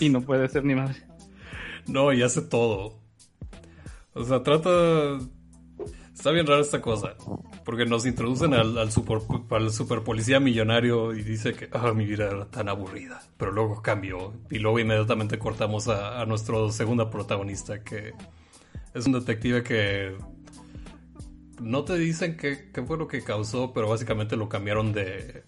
y 0.00 0.08
no 0.08 0.20
puede 0.20 0.48
ser 0.48 0.64
ni 0.64 0.74
madre. 0.74 0.96
No, 1.86 2.12
y 2.12 2.22
hace 2.22 2.42
todo. 2.42 2.98
O 4.12 4.24
sea, 4.24 4.42
trata 4.42 5.18
Está 6.20 6.32
bien 6.32 6.46
rara 6.46 6.60
esta 6.60 6.82
cosa. 6.82 7.14
Porque 7.64 7.84
nos 7.86 8.06
introducen 8.06 8.54
al, 8.54 8.76
al 8.78 8.90
super 8.90 10.02
policía 10.02 10.40
millonario 10.40 11.14
y 11.14 11.22
dice 11.22 11.54
que 11.54 11.68
ah, 11.72 11.92
mi 11.92 12.06
vida 12.06 12.26
era 12.26 12.46
tan 12.46 12.68
aburrida. 12.68 13.22
Pero 13.36 13.52
luego 13.52 13.82
cambió. 13.82 14.32
Y 14.50 14.58
luego 14.58 14.78
inmediatamente 14.78 15.38
cortamos 15.38 15.88
a, 15.88 16.24
nuestro 16.26 16.70
segundo 16.72 17.10
protagonista, 17.10 17.82
que 17.82 18.12
es 18.94 19.06
un 19.06 19.12
detective 19.12 19.62
que 19.62 20.16
no 21.60 21.84
te 21.84 21.98
dicen 21.98 22.36
qué, 22.36 22.70
qué, 22.72 22.82
fue 22.82 22.96
lo 22.96 23.06
que 23.06 23.22
causó, 23.22 23.72
pero 23.72 23.88
básicamente 23.88 24.36
lo 24.36 24.48
cambiaron 24.48 24.92
de. 24.92 25.44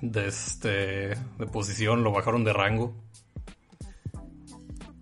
de 0.00 0.28
este. 0.28 0.68
de 0.68 1.46
posición, 1.52 2.02
lo 2.02 2.12
bajaron 2.12 2.44
de 2.44 2.52
rango. 2.52 3.07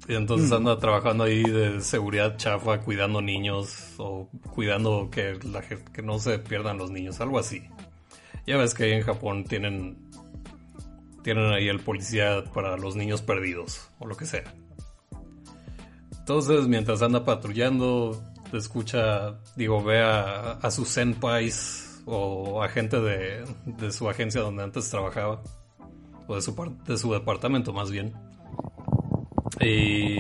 Y 0.09 0.15
entonces 0.15 0.53
anda 0.53 0.79
trabajando 0.79 1.25
ahí 1.25 1.43
de 1.43 1.81
seguridad 1.81 2.37
chafa, 2.37 2.81
cuidando 2.81 3.21
niños 3.21 3.95
o 3.99 4.29
cuidando 4.55 5.09
que, 5.11 5.39
la, 5.51 5.63
que 5.63 6.03
no 6.03 6.21
se 6.21 6.39
pierdan 6.39 6.79
los 6.79 6.93
niños, 6.93 7.21
algo 7.21 7.41
así. 7.41 7.65
Ya 8.47 8.57
ves 8.57 8.73
que 8.73 8.85
ahí 8.85 8.93
en 8.93 9.03
Japón 9.03 9.45
tienen, 9.45 9.99
tienen 11.25 11.53
ahí 11.53 11.69
el 11.69 11.81
policía 11.81 12.45
para 12.55 12.77
los 12.77 12.95
niños 12.95 13.21
perdidos 13.23 13.91
o 13.99 14.07
lo 14.07 14.17
que 14.17 14.27
sea. 14.27 14.45
Entonces, 16.21 16.69
mientras 16.69 17.03
anda 17.03 17.25
patrullando, 17.25 18.23
escucha, 18.53 19.41
digo, 19.57 19.83
ve 19.83 20.03
a, 20.03 20.53
a 20.53 20.71
sus 20.71 20.89
senpais 20.89 22.03
o 22.05 22.63
a 22.63 22.69
gente 22.69 23.01
de, 23.01 23.45
de 23.65 23.91
su 23.91 24.09
agencia 24.09 24.41
donde 24.41 24.63
antes 24.63 24.89
trabajaba, 24.89 25.43
o 26.29 26.37
de 26.37 26.43
su, 26.43 26.77
de 26.87 26.97
su 26.97 27.13
departamento 27.13 27.73
más 27.73 27.91
bien 27.91 28.15
y, 29.61 30.19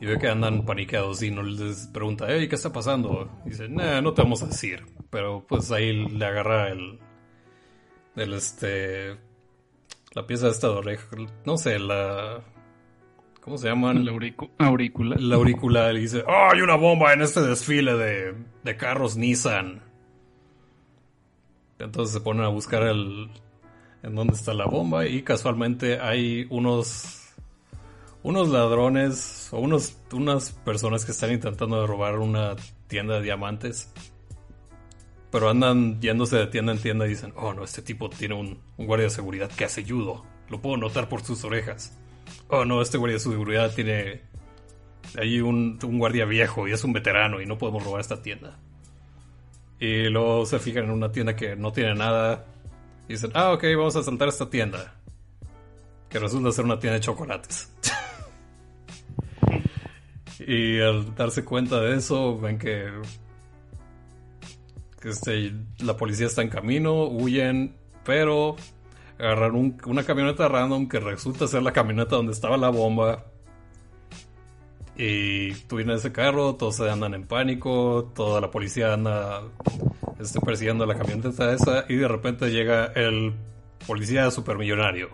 y 0.00 0.06
ve 0.06 0.18
que 0.18 0.28
andan 0.28 0.64
paniqueados 0.64 1.22
y 1.22 1.30
no 1.30 1.42
les 1.42 1.86
pregunta, 1.88 2.26
hey, 2.28 2.48
¿qué 2.48 2.54
está 2.54 2.72
pasando? 2.72 3.30
Y 3.44 3.50
dice, 3.50 3.68
nah, 3.68 4.00
no 4.00 4.14
te 4.14 4.22
vamos 4.22 4.42
a 4.42 4.46
decir. 4.46 4.84
Pero 5.10 5.44
pues 5.48 5.70
ahí 5.72 6.06
le 6.06 6.24
agarra 6.24 6.68
el, 6.68 6.98
el 8.16 8.32
este, 8.34 9.16
la 10.12 10.26
pieza 10.26 10.48
esta 10.48 10.68
de 10.68 10.74
oreja, 10.74 11.06
no 11.44 11.56
sé, 11.56 11.78
la, 11.78 12.42
¿cómo 13.40 13.56
se 13.56 13.68
llaman? 13.68 14.04
La 14.04 14.12
auricular. 14.58 15.20
La 15.20 15.36
auricular 15.36 15.96
y 15.96 16.00
dice, 16.00 16.24
oh, 16.26 16.48
hay 16.52 16.60
una 16.60 16.76
bomba 16.76 17.12
en 17.12 17.22
este 17.22 17.40
desfile 17.40 17.94
de, 17.94 18.34
de 18.64 18.76
carros 18.76 19.16
Nissan. 19.16 19.82
Entonces 21.78 22.12
se 22.12 22.20
ponen 22.20 22.44
a 22.44 22.48
buscar 22.48 22.82
el, 22.82 23.30
en 24.02 24.14
dónde 24.14 24.34
está 24.34 24.52
la 24.52 24.66
bomba 24.66 25.06
y 25.06 25.22
casualmente 25.22 26.00
hay 26.00 26.46
unos 26.50 27.17
unos 28.22 28.48
ladrones 28.48 29.48
o 29.52 29.58
unos, 29.58 29.96
unas 30.12 30.52
personas 30.52 31.04
que 31.04 31.12
están 31.12 31.32
intentando 31.32 31.86
robar 31.86 32.18
una 32.18 32.56
tienda 32.86 33.16
de 33.16 33.22
diamantes. 33.22 33.92
Pero 35.30 35.50
andan 35.50 36.00
yéndose 36.00 36.36
de 36.36 36.46
tienda 36.46 36.72
en 36.72 36.78
tienda 36.78 37.06
y 37.06 37.10
dicen, 37.10 37.32
oh 37.36 37.52
no, 37.52 37.64
este 37.64 37.82
tipo 37.82 38.08
tiene 38.08 38.34
un, 38.34 38.58
guardia 38.78 39.04
de 39.04 39.10
seguridad 39.10 39.50
que 39.50 39.64
hace 39.64 39.84
judo. 39.84 40.24
Lo 40.48 40.60
puedo 40.60 40.76
notar 40.78 41.08
por 41.08 41.22
sus 41.22 41.44
orejas. 41.44 41.98
Oh 42.48 42.64
no, 42.64 42.80
este 42.80 42.96
guardia 42.96 43.16
de 43.16 43.20
seguridad 43.20 43.74
tiene 43.74 44.22
ahí 45.18 45.40
un, 45.40 45.78
un 45.82 45.98
guardia 45.98 46.24
viejo 46.24 46.66
y 46.66 46.72
es 46.72 46.82
un 46.84 46.92
veterano 46.92 47.40
y 47.40 47.46
no 47.46 47.58
podemos 47.58 47.84
robar 47.84 48.00
esta 48.00 48.22
tienda. 48.22 48.58
Y 49.78 50.08
luego 50.08 50.44
se 50.46 50.58
fijan 50.58 50.84
en 50.84 50.90
una 50.90 51.12
tienda 51.12 51.36
que 51.36 51.56
no 51.56 51.72
tiene 51.72 51.94
nada. 51.94 52.46
Y 53.06 53.12
dicen, 53.12 53.30
ah, 53.34 53.52
ok, 53.52 53.64
vamos 53.76 53.96
a 53.96 54.02
saltar 54.02 54.28
esta 54.28 54.48
tienda. 54.50 54.94
Que 56.08 56.18
resulta 56.18 56.52
ser 56.52 56.64
una 56.64 56.78
tienda 56.78 56.94
de 56.94 57.00
chocolates. 57.00 57.72
Y 60.40 60.80
al 60.80 61.14
darse 61.14 61.44
cuenta 61.44 61.80
de 61.80 61.96
eso, 61.96 62.38
ven 62.38 62.58
que, 62.58 62.90
este, 65.02 65.52
la 65.80 65.96
policía 65.96 66.26
está 66.26 66.42
en 66.42 66.48
camino, 66.48 67.04
huyen, 67.04 67.76
pero 68.04 68.56
agarran 69.18 69.76
una 69.84 70.04
camioneta 70.04 70.48
random 70.48 70.88
que 70.88 71.00
resulta 71.00 71.48
ser 71.48 71.62
la 71.62 71.72
camioneta 71.72 72.16
donde 72.16 72.32
estaba 72.32 72.56
la 72.56 72.70
bomba. 72.70 73.26
Y 74.96 75.52
tú 75.66 75.76
vienes 75.76 75.98
ese 76.00 76.12
carro, 76.12 76.56
todos 76.56 76.76
se 76.76 76.90
andan 76.90 77.14
en 77.14 77.24
pánico, 77.26 78.12
toda 78.14 78.40
la 78.40 78.50
policía 78.50 78.94
anda 78.94 79.42
este, 80.18 80.40
persiguiendo 80.40 80.86
la 80.86 80.98
camioneta 80.98 81.52
esa 81.52 81.84
y 81.88 81.96
de 81.96 82.08
repente 82.08 82.50
llega 82.50 82.86
el 82.86 83.34
policía 83.86 84.30
supermillonario. 84.30 85.10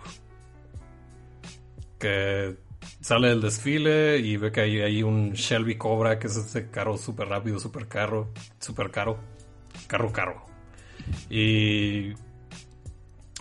Que 1.99 2.57
sale 3.01 3.28
del 3.28 3.41
desfile 3.41 4.18
y 4.18 4.37
ve 4.37 4.51
que 4.51 4.61
hay, 4.61 5.03
un 5.03 5.32
Shelby 5.32 5.76
Cobra, 5.76 6.18
que 6.18 6.26
es 6.26 6.37
ese 6.37 6.70
carro 6.70 6.97
súper 6.97 7.28
rápido, 7.28 7.59
súper 7.59 7.87
caro, 7.87 8.32
súper 8.59 8.91
caro, 8.91 9.18
carro 9.87 10.12
caro. 10.12 10.47
Y 11.28 12.14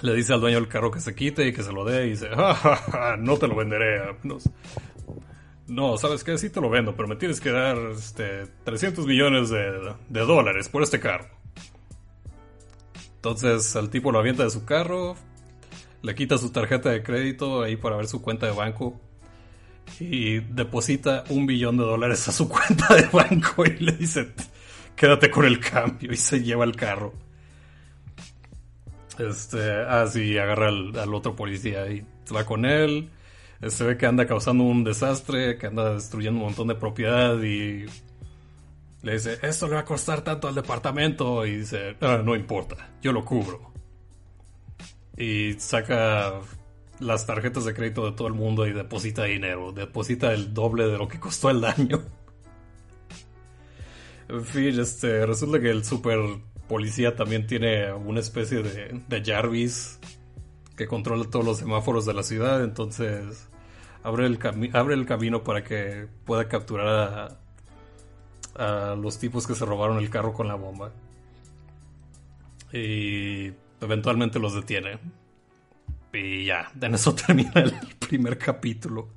le 0.01 0.15
dice 0.15 0.33
al 0.33 0.41
dueño 0.41 0.59
del 0.59 0.67
carro 0.67 0.91
que 0.91 0.99
se 0.99 1.15
quite 1.15 1.47
y 1.47 1.53
que 1.53 1.63
se 1.63 1.71
lo 1.71 1.85
dé 1.85 2.07
y 2.07 2.09
dice, 2.11 2.29
no 3.19 3.37
te 3.37 3.47
lo 3.47 3.55
venderé. 3.55 4.01
No, 5.67 5.97
¿sabes 5.97 6.23
qué? 6.23 6.37
Sí 6.37 6.49
te 6.49 6.59
lo 6.59 6.69
vendo, 6.69 6.95
pero 6.95 7.07
me 7.07 7.15
tienes 7.15 7.39
que 7.39 7.51
dar 7.51 7.77
este, 7.95 8.47
300 8.65 9.05
millones 9.05 9.49
de, 9.49 9.93
de 10.09 10.19
dólares 10.19 10.67
por 10.67 10.83
este 10.83 10.99
carro. 10.99 11.29
Entonces 13.15 13.73
el 13.77 13.89
tipo 13.89 14.11
lo 14.11 14.19
avienta 14.19 14.43
de 14.43 14.49
su 14.49 14.65
carro, 14.65 15.15
le 16.01 16.15
quita 16.15 16.37
su 16.37 16.51
tarjeta 16.51 16.89
de 16.89 17.01
crédito 17.01 17.63
ahí 17.63 17.77
para 17.77 17.95
ver 17.95 18.07
su 18.07 18.21
cuenta 18.21 18.45
de 18.45 18.51
banco 18.51 18.99
y 19.99 20.39
deposita 20.39 21.23
un 21.29 21.45
billón 21.45 21.77
de 21.77 21.83
dólares 21.83 22.27
a 22.27 22.31
su 22.31 22.49
cuenta 22.49 22.95
de 22.95 23.07
banco 23.07 23.65
y 23.65 23.77
le 23.79 23.93
dice, 23.93 24.33
quédate 24.95 25.29
con 25.29 25.45
el 25.45 25.59
cambio 25.59 26.11
y 26.11 26.17
se 26.17 26.41
lleva 26.41 26.65
el 26.65 26.75
carro. 26.75 27.13
Este, 29.19 29.71
así 29.83 30.37
ah, 30.37 30.43
agarra 30.43 30.69
al, 30.69 31.13
otro 31.13 31.35
policía 31.35 31.87
y 31.89 32.05
va 32.33 32.45
con 32.45 32.65
él. 32.65 33.09
Se 33.67 33.83
ve 33.83 33.97
que 33.97 34.05
anda 34.05 34.25
causando 34.25 34.63
un 34.63 34.83
desastre, 34.83 35.57
que 35.57 35.67
anda 35.67 35.93
destruyendo 35.93 36.39
un 36.39 36.47
montón 36.47 36.67
de 36.67 36.75
propiedad 36.75 37.41
y 37.41 37.85
le 39.03 39.13
dice, 39.13 39.37
esto 39.41 39.67
le 39.67 39.75
va 39.75 39.81
a 39.81 39.85
costar 39.85 40.21
tanto 40.21 40.47
al 40.47 40.55
departamento 40.55 41.45
y 41.45 41.57
dice, 41.57 41.95
ah, 42.01 42.21
no 42.23 42.35
importa, 42.35 42.91
yo 43.01 43.11
lo 43.11 43.23
cubro. 43.23 43.71
Y 45.15 45.53
saca 45.59 46.33
las 47.03 47.25
tarjetas 47.25 47.65
de 47.65 47.73
crédito 47.73 48.05
de 48.05 48.13
todo 48.13 48.27
el 48.27 48.33
mundo 48.33 48.65
y 48.65 48.73
deposita 48.73 49.25
dinero. 49.25 49.71
Deposita 49.71 50.33
el 50.33 50.53
doble 50.53 50.87
de 50.87 50.97
lo 50.97 51.07
que 51.07 51.19
costó 51.19 51.49
el 51.49 51.61
daño. 51.61 52.01
En 54.29 54.45
fin, 54.45 54.79
este, 54.79 55.25
resulta 55.25 55.59
que 55.59 55.69
el 55.69 55.83
super 55.83 56.17
policía 56.67 57.15
también 57.15 57.45
tiene 57.45 57.93
una 57.93 58.19
especie 58.19 58.63
de, 58.63 59.01
de 59.07 59.23
Jarvis 59.23 59.99
que 60.75 60.87
controla 60.87 61.25
todos 61.29 61.45
los 61.45 61.57
semáforos 61.59 62.05
de 62.05 62.13
la 62.13 62.23
ciudad, 62.23 62.63
entonces 62.63 63.47
abre 64.01 64.25
el, 64.25 64.39
abre 64.73 64.95
el 64.95 65.05
camino 65.05 65.43
para 65.43 65.63
que 65.63 66.07
pueda 66.25 66.47
capturar 66.47 67.37
a, 68.55 68.91
a 68.91 68.95
los 68.95 69.19
tipos 69.19 69.45
que 69.45 69.55
se 69.55 69.65
robaron 69.65 69.97
el 69.97 70.09
carro 70.09 70.33
con 70.33 70.47
la 70.47 70.55
bomba. 70.55 70.91
Y 72.71 73.51
eventualmente 73.81 74.39
los 74.39 74.55
detiene. 74.55 74.99
Y 76.13 76.45
ya, 76.45 76.71
en 76.79 76.93
eso 76.93 77.15
termina 77.27 77.51
el 77.55 77.73
primer 77.99 78.37
capítulo. 78.37 79.09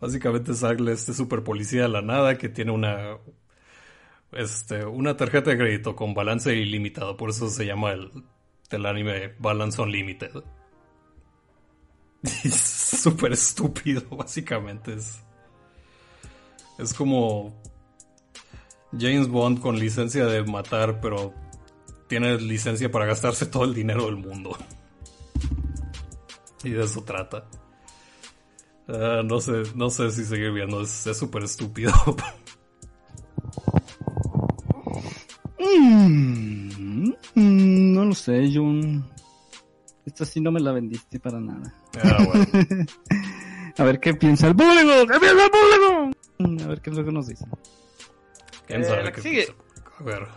Básicamente 0.00 0.54
sale 0.54 0.92
este 0.92 1.12
super 1.12 1.42
policía 1.42 1.82
de 1.82 1.88
la 1.88 2.02
nada 2.02 2.38
que 2.38 2.48
tiene 2.48 2.70
una, 2.70 3.18
este, 4.32 4.84
una 4.84 5.16
tarjeta 5.16 5.50
de 5.50 5.58
crédito 5.58 5.96
con 5.96 6.14
balance 6.14 6.54
ilimitado, 6.54 7.16
por 7.16 7.30
eso 7.30 7.48
se 7.50 7.66
llama 7.66 7.92
el, 7.92 8.10
el 8.70 8.86
anime 8.86 9.34
Balance 9.38 9.80
Unlimited. 9.80 10.32
Es 12.44 12.54
súper 12.56 13.32
estúpido, 13.32 14.02
básicamente. 14.16 14.94
Es, 14.94 15.22
es 16.78 16.94
como 16.94 17.60
James 18.92 19.28
Bond 19.28 19.60
con 19.60 19.78
licencia 19.78 20.26
de 20.26 20.42
matar, 20.44 21.00
pero 21.00 21.34
tiene 22.08 22.40
licencia 22.40 22.90
para 22.90 23.06
gastarse 23.06 23.46
todo 23.46 23.64
el 23.64 23.74
dinero 23.74 24.06
del 24.06 24.16
mundo. 24.16 24.56
Y 26.64 26.70
de 26.70 26.84
eso 26.84 27.02
trata. 27.04 27.44
Ah, 28.88 29.22
no 29.24 29.40
sé, 29.40 29.62
no 29.74 29.90
sé 29.90 30.10
si 30.10 30.24
seguir 30.24 30.50
viendo, 30.52 30.80
es 30.82 30.90
súper 31.16 31.44
estúpido. 31.44 31.92
Mm, 35.58 37.10
mm, 37.34 37.92
no 37.94 38.04
lo 38.04 38.14
sé, 38.14 38.50
Jun. 38.52 39.04
Esta 40.06 40.24
sí 40.24 40.40
no 40.40 40.50
me 40.50 40.60
la 40.60 40.72
vendiste 40.72 41.20
para 41.20 41.40
nada. 41.40 41.72
Ah, 42.02 42.24
bueno. 42.24 42.46
A 43.78 43.84
ver 43.84 44.00
qué 44.00 44.14
piensa 44.14 44.48
el 44.48 44.56
público. 44.56 45.06
¿Qué 45.12 45.20
piensa 45.20 45.44
el 45.44 45.50
público? 45.50 46.10
Mm, 46.38 46.62
A 46.62 46.66
ver 46.68 46.80
qué 46.80 46.90
es 46.90 46.96
lo 46.96 47.04
que 47.04 47.12
nos 47.12 47.26
dice. 47.28 47.44
¿Quién 48.66 48.80
Eh, 48.82 48.84
sabe 48.84 49.12
qué 49.12 49.20
sigue. 49.20 49.44
piensa? 49.46 49.54
A 49.98 50.02
ver. 50.02 50.28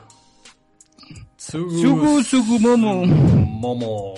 Sugu 1.37 2.21
Sugumomo. 2.23 3.05
Momo. 3.05 4.13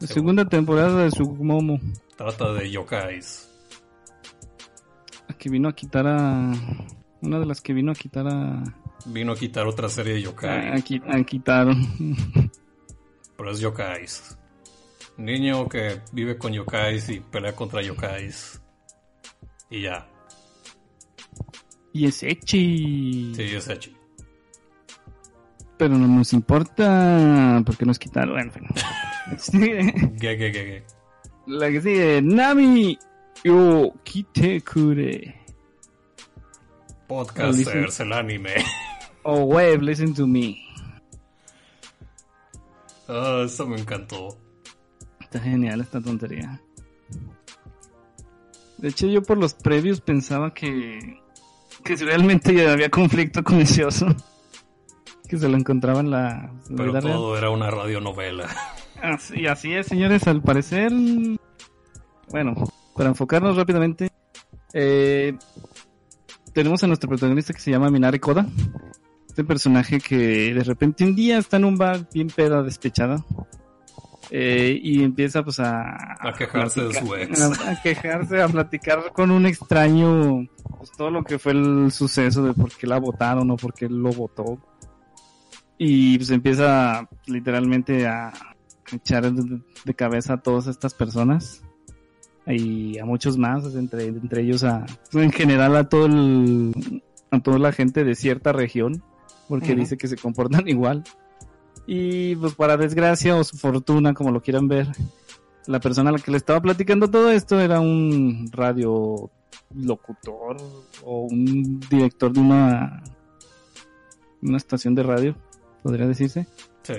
La 0.00 0.06
segunda 0.06 0.46
temporada 0.46 1.04
de 1.04 1.10
Sugumomo. 1.10 1.78
Trata 2.16 2.54
de 2.54 2.70
yokais. 2.70 3.48
Que 5.38 5.50
vino 5.50 5.68
a 5.68 5.74
quitar 5.74 6.06
a. 6.06 6.52
Una 7.20 7.38
de 7.38 7.44
las 7.44 7.60
que 7.60 7.74
vino 7.74 7.92
a 7.92 7.94
quitar 7.94 8.26
a. 8.26 8.64
Vino 9.04 9.32
a 9.32 9.36
quitar 9.36 9.66
otra 9.66 9.90
serie 9.90 10.14
de 10.14 10.22
yokai. 10.22 10.68
A, 10.68 11.16
a 11.16 11.24
quitar. 11.24 11.68
Pero 13.36 13.50
es 13.50 13.60
yokais. 13.60 14.38
Niño 15.18 15.68
que 15.68 16.00
vive 16.12 16.38
con 16.38 16.52
yokais 16.54 17.10
y 17.10 17.20
pelea 17.20 17.54
contra 17.54 17.82
yokais. 17.82 18.60
Y 19.68 19.82
ya. 19.82 20.08
Y 21.92 22.06
es 22.06 22.22
Echi. 22.22 23.34
Sí, 23.34 23.42
es 23.42 23.68
Echi. 23.68 23.94
Pero 25.76 25.98
no 25.98 26.06
nos 26.06 26.32
importa. 26.32 27.62
Porque 27.66 27.84
nos 27.84 27.98
quitaron. 27.98 28.32
Bueno, 28.32 28.50
en 28.52 28.52
fin. 28.52 28.68
Sigue. 29.38 29.92
Ge, 30.20 30.36
ge. 30.36 30.84
La 31.46 31.68
que 31.70 31.80
sigue. 31.80 32.22
Nami. 32.22 32.98
Yo 33.44 33.92
kite 34.04 34.60
kure. 34.62 35.34
Podcasters, 37.08 38.00
el 38.00 38.12
anime. 38.12 38.54
Oh, 39.22 39.42
wave, 39.44 39.78
listen 39.82 40.14
to 40.14 40.26
me. 40.26 40.56
Ah, 43.08 43.42
eso 43.44 43.66
me 43.66 43.78
encantó. 43.80 44.38
Está 45.20 45.40
genial 45.40 45.80
esta 45.80 46.00
tontería. 46.00 46.60
De 48.78 48.88
hecho, 48.88 49.06
yo 49.08 49.22
por 49.22 49.36
los 49.38 49.54
previos 49.54 50.00
pensaba 50.00 50.54
que, 50.54 51.20
que 51.84 51.96
si 51.96 52.04
realmente 52.04 52.54
ya 52.54 52.72
había 52.72 52.88
conflicto 52.90 53.42
con 53.42 53.60
ese 53.60 53.84
oso. 53.84 54.06
Que 55.28 55.36
se 55.38 55.48
lo 55.48 55.56
encontraba 55.56 56.00
en 56.00 56.10
la, 56.10 56.52
Pero 56.68 56.90
vida 56.92 57.00
real. 57.00 57.14
todo 57.14 57.36
era 57.38 57.50
una 57.50 57.70
radionovela. 57.70 58.48
Así, 59.02 59.46
así 59.46 59.72
es, 59.72 59.86
señores, 59.86 60.26
al 60.26 60.42
parecer. 60.42 60.92
Bueno, 62.30 62.54
para 62.94 63.08
enfocarnos 63.10 63.56
rápidamente, 63.56 64.10
eh, 64.72 65.36
tenemos 66.52 66.82
a 66.84 66.86
nuestro 66.86 67.08
protagonista 67.08 67.52
que 67.52 67.60
se 67.60 67.70
llama 67.70 67.90
Minare 67.90 68.20
Koda. 68.20 68.46
Este 69.28 69.44
personaje 69.44 70.00
que 70.00 70.52
de 70.54 70.64
repente 70.64 71.04
un 71.04 71.14
día 71.14 71.38
está 71.38 71.56
en 71.56 71.64
un 71.64 71.78
bar 71.78 72.08
bien 72.12 72.28
peda, 72.28 72.62
despechada. 72.62 73.24
eh, 74.30 74.78
y 74.80 75.02
empieza 75.02 75.42
pues 75.42 75.58
a... 75.60 76.14
A 76.20 76.32
quejarse 76.36 76.82
de 76.82 76.94
su 76.94 77.06
platicar- 77.06 77.22
ex. 77.52 77.60
A, 77.60 77.70
a 77.70 77.82
quejarse, 77.82 78.42
a 78.42 78.48
platicar 78.48 79.12
con 79.12 79.30
un 79.30 79.46
extraño 79.46 80.46
pues, 80.78 80.90
todo 80.92 81.10
lo 81.10 81.24
que 81.24 81.38
fue 81.38 81.52
el 81.52 81.90
suceso 81.90 82.44
de 82.44 82.52
por 82.52 82.70
qué 82.76 82.86
la 82.86 82.98
votaron 83.00 83.50
o 83.50 83.56
por 83.56 83.72
qué 83.74 83.88
lo 83.88 84.10
votó. 84.12 84.58
Y 85.78 86.16
pues 86.18 86.30
empieza 86.30 87.08
literalmente 87.26 88.06
a 88.06 88.32
echar 88.92 89.32
de, 89.32 89.94
cabeza 89.94 90.34
a 90.34 90.42
todas 90.42 90.66
estas 90.66 90.94
personas 90.94 91.62
y 92.46 92.98
a 92.98 93.04
muchos 93.04 93.36
más, 93.36 93.74
entre, 93.74 94.06
entre 94.06 94.42
ellos 94.42 94.64
a, 94.64 94.86
en 95.12 95.32
general 95.32 95.76
a 95.76 95.88
todo 95.88 96.06
el, 96.06 97.02
a 97.30 97.40
toda 97.40 97.58
la 97.58 97.72
gente 97.72 98.04
de 98.04 98.14
cierta 98.14 98.52
región, 98.52 99.02
porque 99.48 99.74
dice 99.74 99.96
que 99.96 100.08
se 100.08 100.16
comportan 100.16 100.66
igual. 100.68 101.04
Y 101.86 102.36
pues 102.36 102.54
para 102.54 102.76
desgracia 102.76 103.36
o 103.36 103.44
su 103.44 103.56
fortuna, 103.56 104.14
como 104.14 104.30
lo 104.30 104.42
quieran 104.42 104.68
ver, 104.68 104.88
la 105.66 105.80
persona 105.80 106.10
a 106.10 106.12
la 106.12 106.18
que 106.18 106.30
le 106.30 106.36
estaba 106.36 106.60
platicando 106.60 107.10
todo 107.10 107.30
esto 107.30 107.60
era 107.60 107.80
un 107.80 108.48
radio 108.52 109.30
locutor 109.74 110.56
o 111.04 111.22
un 111.22 111.80
director 111.90 112.32
de 112.32 112.40
una, 112.40 113.02
una 114.42 114.56
estación 114.56 114.94
de 114.94 115.02
radio, 115.02 115.36
podría 115.82 116.06
decirse. 116.06 116.46
Sí. 116.82 116.94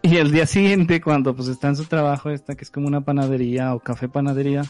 Y 0.02 0.16
el 0.16 0.32
día 0.32 0.46
siguiente, 0.46 1.00
cuando 1.00 1.34
pues 1.36 1.48
está 1.48 1.68
en 1.68 1.76
su 1.76 1.84
trabajo, 1.84 2.30
esta 2.30 2.54
que 2.54 2.64
es 2.64 2.70
como 2.70 2.86
una 2.88 3.02
panadería 3.02 3.74
o 3.74 3.80
café 3.80 4.08
panadería, 4.08 4.62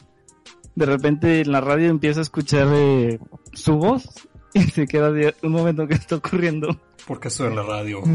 de 0.74 0.86
repente 0.86 1.40
en 1.42 1.52
la 1.52 1.60
radio 1.60 1.88
empieza 1.88 2.20
a 2.20 2.22
escuchar 2.22 2.68
eh, 2.72 3.18
su 3.52 3.76
voz 3.76 4.08
y 4.54 4.62
se 4.62 4.86
queda 4.86 5.12
un 5.42 5.52
momento 5.52 5.86
que 5.86 5.94
está 5.94 6.16
ocurriendo. 6.16 6.80
Porque 7.06 7.28
en 7.38 7.56
la 7.56 7.62
radio. 7.62 8.02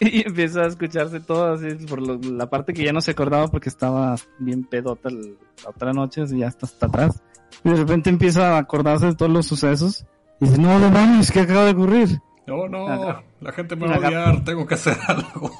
Y 0.00 0.26
empieza 0.26 0.62
a 0.62 0.66
escucharse 0.66 1.20
todo 1.20 1.52
así 1.52 1.86
por 1.86 2.00
lo- 2.02 2.18
la 2.18 2.50
parte 2.50 2.72
que 2.72 2.84
ya 2.84 2.92
no 2.92 3.00
se 3.00 3.12
acordaba 3.12 3.46
porque 3.48 3.68
estaba 3.68 4.16
bien 4.40 4.64
pedota 4.64 5.10
la 5.10 5.70
otra 5.70 5.92
noche, 5.92 6.22
así 6.22 6.38
ya 6.38 6.48
está 6.48 6.66
hasta 6.66 6.86
atrás. 6.86 7.22
Y 7.62 7.68
de 7.70 7.76
repente 7.76 8.10
empieza 8.10 8.56
a 8.56 8.58
acordarse 8.58 9.06
de 9.06 9.14
todos 9.14 9.30
los 9.30 9.46
sucesos. 9.46 10.04
Y 10.40 10.46
dice, 10.46 10.58
no, 10.60 10.76
no 10.80 10.90
mames, 10.90 11.30
¿qué 11.30 11.40
acaba 11.40 11.66
de 11.66 11.72
ocurrir? 11.72 12.20
No, 12.46 12.68
no, 12.68 13.22
la 13.40 13.52
gente 13.52 13.76
me 13.76 13.86
va 13.86 13.94
a 13.94 13.98
odiar, 13.98 14.44
tengo 14.44 14.66
que 14.66 14.74
hacer 14.74 14.96
algo. 15.06 15.50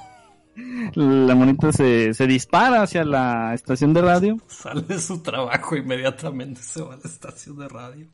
La 0.95 1.35
monita 1.35 1.73
se, 1.73 2.13
se 2.13 2.27
dispara 2.27 2.83
hacia 2.83 3.05
la 3.05 3.55
estación 3.55 3.95
de 3.95 4.03
radio 4.03 4.37
Sale 4.49 4.83
de 4.83 4.99
su 5.01 5.23
trabajo 5.23 5.77
inmediatamente 5.77 6.61
se 6.61 6.83
va 6.83 6.93
a 6.93 6.97
la 6.97 7.05
estación 7.05 7.57
de 7.59 7.69
radio. 7.69 8.07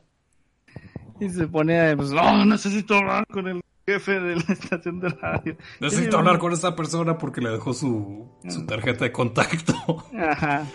y 1.19 1.29
se 1.29 1.47
pone 1.47 1.79
a, 1.81 1.97
pues, 1.97 2.11
no, 2.11 2.45
necesito 2.45 2.95
hablar 2.95 3.25
con 3.27 3.47
el 3.47 3.61
jefe 3.85 4.19
de 4.21 4.35
la 4.35 4.45
estación 4.53 4.99
de 5.01 5.09
radio. 5.09 5.57
Necesito 5.81 6.19
hablar 6.19 6.37
con 6.37 6.53
esta 6.53 6.75
persona 6.75 7.17
porque 7.17 7.41
le 7.41 7.49
dejó 7.49 7.73
su, 7.73 8.29
su 8.47 8.65
tarjeta 8.65 9.03
de 9.03 9.11
contacto. 9.11 9.73
Ajá. 10.17 10.65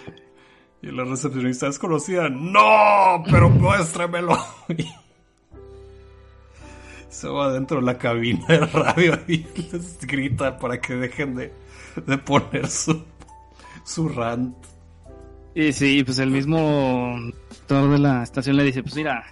Y 0.83 0.89
la 0.89 1.05
recepcionista 1.05 1.67
es 1.69 1.79
conocida. 1.79 2.29
¡No! 2.29 3.23
Pero 3.31 3.49
muéstremelo. 3.49 4.37
Va 7.29 7.53
dentro 7.53 7.81
de 7.81 7.87
la 7.87 7.99
cabina 7.99 8.45
de 8.47 8.59
radio 8.59 9.19
y 9.29 9.47
les 9.73 9.99
grita 10.07 10.59
para 10.59 10.81
que 10.81 10.95
dejen 10.95 11.35
de, 11.35 11.53
de 12.07 12.19
poner 12.19 12.69
su, 12.69 13.03
su 13.85 14.09
rant. 14.09 14.57
Y 15.55 15.73
sí, 15.73 16.03
pues 16.05 16.19
el 16.19 16.31
mismo 16.31 17.17
director 17.69 17.91
de 17.91 17.99
la 17.99 18.23
estación 18.23 18.57
le 18.57 18.65
dice, 18.65 18.83
pues 18.83 18.95
mira, 18.95 19.25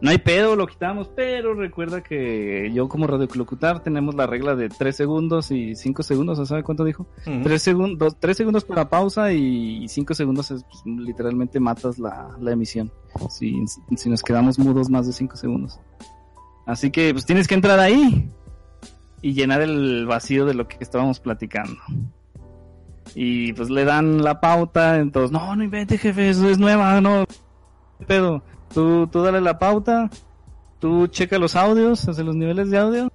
no 0.00 0.10
hay 0.10 0.18
pedo, 0.18 0.56
lo 0.56 0.66
quitamos, 0.66 1.08
pero 1.14 1.54
recuerda 1.54 2.02
que 2.02 2.70
yo 2.72 2.88
como 2.88 3.06
radiolocutar 3.06 3.82
tenemos 3.82 4.14
la 4.14 4.26
regla 4.26 4.56
de 4.56 4.68
3 4.68 4.94
segundos 4.94 5.50
y 5.50 5.74
5 5.74 6.02
segundos, 6.02 6.38
¿o 6.38 6.46
¿sabe 6.46 6.62
cuánto 6.62 6.84
dijo? 6.84 7.06
Ujú. 7.26 7.42
3 7.42 7.62
segundos, 7.62 8.16
tres 8.18 8.36
segundos 8.36 8.64
para 8.64 8.88
pausa 8.88 9.32
y 9.32 9.86
5 9.88 10.14
segundos 10.14 10.50
es, 10.50 10.64
pues, 10.64 10.82
literalmente 10.86 11.60
matas 11.60 11.98
la, 11.98 12.36
la 12.40 12.52
emisión. 12.52 12.90
Si, 13.30 13.54
si 13.96 14.08
nos 14.08 14.22
quedamos 14.22 14.58
mudos 14.58 14.88
más 14.90 15.06
de 15.06 15.12
5 15.12 15.36
segundos. 15.36 15.78
Así 16.68 16.90
que 16.92 17.12
pues 17.12 17.24
tienes 17.26 17.48
que 17.48 17.54
entrar 17.54 17.80
ahí 17.80 18.28
y 19.22 19.32
llenar 19.32 19.62
el 19.62 20.06
vacío 20.06 20.44
de 20.46 20.52
lo 20.54 20.68
que 20.68 20.76
estábamos 20.80 21.18
platicando. 21.18 21.76
Y 23.14 23.54
pues 23.54 23.70
le 23.70 23.84
dan 23.86 24.22
la 24.22 24.38
pauta, 24.40 24.98
entonces, 24.98 25.32
no, 25.32 25.56
no 25.56 25.64
invente 25.64 25.96
jefe, 25.98 26.28
eso 26.28 26.48
es 26.48 26.58
nueva, 26.58 27.00
no, 27.00 27.24
¿qué 27.98 28.04
pedo. 28.06 28.42
Tú, 28.72 29.06
tú 29.06 29.22
dale 29.22 29.40
la 29.40 29.58
pauta, 29.58 30.10
tú 30.78 31.06
checa 31.06 31.38
los 31.38 31.56
audios, 31.56 32.06
hace 32.06 32.22
los 32.22 32.36
niveles 32.36 32.70
de 32.70 32.78
audio 32.78 33.10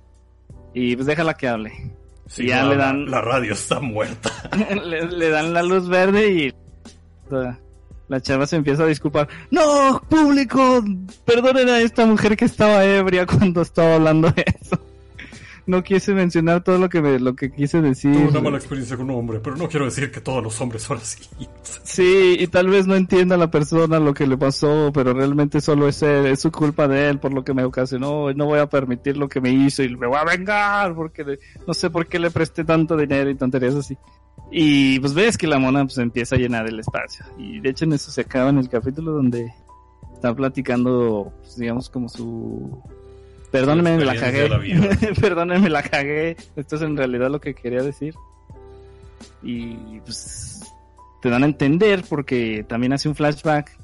y 0.74 0.96
pues 0.96 1.06
déjala 1.06 1.36
que 1.36 1.48
hable. 1.48 1.72
Sí, 2.26 2.48
ya 2.48 2.64
no, 2.64 2.70
le 2.72 2.78
la- 2.78 2.86
dan- 2.86 3.12
La 3.12 3.22
radio 3.22 3.54
está 3.54 3.80
muerta. 3.80 4.32
le, 4.84 5.06
le 5.12 5.30
dan 5.30 5.54
la 5.54 5.62
luz 5.62 5.88
verde 5.88 6.28
y 6.32 6.54
la, 8.08 8.22
chava 8.22 8.46
se 8.48 8.56
empieza 8.58 8.84
a 8.84 8.88
disculpar. 8.88 9.28
No, 9.52 10.02
público, 10.10 10.84
perdonen 11.26 11.70
a 11.70 11.80
esta 11.82 12.06
mujer 12.06 12.36
que 12.38 12.46
estaba 12.46 12.84
ebria 12.86 13.26
cuando 13.28 13.62
estaba 13.62 13.96
hablando 13.96 14.30
de 14.32 14.46
eso. 14.62 14.80
no 15.66 15.82
quise 15.82 16.14
mencionar 16.14 16.62
todo 16.64 16.78
lo 16.78 16.90
que 16.90 17.02
me, 17.02 17.20
lo 17.20 17.36
que 17.36 17.50
quise 17.52 17.82
decir. 17.82 18.14
Tuve 18.14 18.28
una 18.28 18.42
mala 18.42 18.58
experiencia 18.58 18.98
con 18.98 19.10
un 19.10 19.18
hombre, 19.18 19.40
pero 19.40 19.56
no 19.56 19.70
quiero 19.70 19.86
decir 19.86 20.12
que 20.12 20.20
todos 20.20 20.44
los 20.44 20.60
hombres 20.62 20.84
son 20.84 20.98
así. 20.98 21.20
Sí, 21.86 22.38
y 22.40 22.48
tal 22.48 22.70
vez 22.70 22.88
no 22.88 22.96
entienda 22.96 23.36
la 23.38 23.52
persona 23.52 24.00
lo 24.00 24.14
que 24.14 24.26
le 24.26 24.38
pasó, 24.38 24.92
pero 24.94 25.14
realmente 25.14 25.60
solo 25.62 25.88
es, 25.88 26.02
él, 26.02 26.28
es 26.28 26.40
su 26.40 26.52
culpa 26.52 26.88
de 26.88 27.10
él 27.10 27.20
por 27.20 27.34
lo 27.34 27.44
que 27.44 27.54
me 27.54 27.64
ocasionó. 27.64 28.32
Y 28.32 28.36
no 28.36 28.46
voy 28.46 28.60
a 28.60 28.68
permitir 28.68 29.18
lo 29.18 29.28
que 29.28 29.42
me 29.42 29.52
hizo 29.52 29.84
y 29.84 29.96
me 29.96 30.08
voy 30.08 30.18
a 30.18 30.24
vengar 30.24 30.96
porque 30.96 31.24
le- 31.24 31.40
no 31.68 31.74
sé 31.74 31.90
por 31.90 32.08
qué 32.08 32.20
le 32.20 32.32
presté 32.32 32.64
tanto 32.64 32.96
dinero 32.98 33.30
y 33.30 33.36
tonterías 33.36 33.76
así. 33.76 33.98
Y 34.56 35.00
pues 35.00 35.16
ves 35.16 35.36
que 35.36 35.48
la 35.48 35.58
mona 35.58 35.84
pues 35.84 35.98
empieza 35.98 36.36
a 36.36 36.38
llenar 36.38 36.68
el 36.68 36.80
espacio. 36.80 37.26
Y 37.40 37.60
de 37.60 37.70
hecho 37.70 37.86
en 37.86 37.94
eso 37.94 38.12
se 38.12 38.22
acaba 38.22 38.52
en 38.52 38.60
el 38.60 38.70
capítulo 38.70 39.12
donde 39.12 39.52
está 40.14 40.34
platicando, 40.36 41.34
pues, 41.42 41.58
digamos, 41.58 41.90
como 41.90 42.08
su... 42.08 42.80
Perdónenme, 43.52 43.98
me 43.98 44.06
la 44.06 44.16
cagué. 44.16 44.48
la 44.48 44.60
vida. 44.60 44.90
Perdónenme, 45.22 45.72
la 45.72 45.82
cagué. 45.82 46.38
Esto 46.56 46.76
es 46.76 46.84
en 46.84 46.96
realidad 46.96 47.32
lo 47.32 47.42
que 47.42 47.56
quería 47.56 47.82
decir. 47.82 48.14
Y 49.42 50.00
pues 50.02 50.62
te 51.20 51.30
dan 51.30 51.42
a 51.42 51.48
entender 51.48 52.04
porque 52.08 52.64
también 52.68 52.94
hace 52.94 53.10
un 53.10 53.16
flashback 53.16 53.76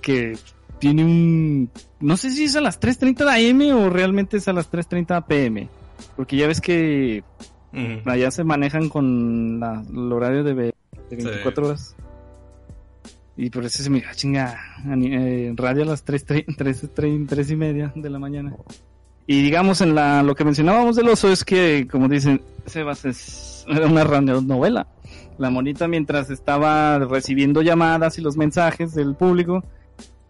que 0.00 0.36
tiene 0.80 1.04
un... 1.04 1.70
No 2.00 2.16
sé 2.16 2.30
si 2.30 2.44
es 2.44 2.56
a 2.56 2.60
las 2.60 2.80
3.30 2.80 3.24
de 3.24 3.50
AM 3.50 3.76
o 3.76 3.88
realmente 3.88 4.38
es 4.38 4.48
a 4.48 4.52
las 4.52 4.68
3.30 4.68 5.26
PM. 5.26 5.68
Porque 6.16 6.36
ya 6.36 6.48
ves 6.48 6.60
que 6.60 7.22
Allá 8.04 8.30
se 8.30 8.44
manejan 8.44 8.88
con 8.88 9.58
la- 9.60 9.82
el 9.90 10.12
horario 10.12 10.44
de, 10.44 10.54
de 10.54 10.74
24 11.10 11.66
horas. 11.66 11.96
Y 13.36 13.48
por 13.50 13.64
eso 13.64 13.82
se 13.82 13.88
me 13.88 13.96
dijo, 13.98 14.10
"Ah, 14.12 14.14
chinga, 14.14 14.58
eh, 15.02 15.52
radio 15.56 15.82
a 15.82 15.86
las 15.86 16.04
3, 16.04 16.24
3, 16.26 16.44
y 17.50 17.56
media 17.56 17.92
de 17.94 18.10
la 18.10 18.18
mañana. 18.18 18.54
Y 19.26 19.42
digamos, 19.42 19.80
en 19.80 19.94
la, 19.94 20.22
lo 20.22 20.34
que 20.34 20.44
mencionábamos 20.44 20.96
del 20.96 21.08
oso 21.08 21.30
es 21.32 21.44
que, 21.44 21.86
como 21.90 22.08
dicen, 22.08 22.42
Sebas 22.66 23.04
es, 23.04 23.64
era 23.68 23.86
una 23.86 24.04
radionovela. 24.04 24.86
La 25.38 25.48
monita 25.48 25.88
mientras 25.88 26.28
estaba 26.28 26.98
recibiendo 26.98 27.62
llamadas 27.62 28.18
y 28.18 28.20
los 28.20 28.36
mensajes 28.36 28.94
del 28.94 29.14
público, 29.14 29.64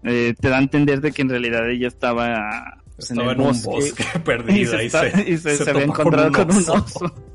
eh, 0.05 0.35
te 0.39 0.49
da 0.49 0.59
a 0.59 0.63
entender 0.63 1.01
de 1.01 1.11
que 1.11 1.23
en 1.23 1.31
realidad 1.31 1.69
ella 1.69 1.89
estaba, 1.89 2.79
Estaba 2.99 3.33
en 3.33 3.41
en, 3.41 3.47
un 3.47 3.63
bosque 3.63 4.05
se, 4.47 4.53
y 4.53 4.67
se, 4.67 4.85
y 4.85 5.39
se, 5.39 5.57
se 5.57 5.65
se 5.65 5.71
había 5.71 5.85
encontrado 5.85 6.31
con 6.33 6.51
un 6.51 6.57
oso. 6.57 6.75
oso. 6.75 7.15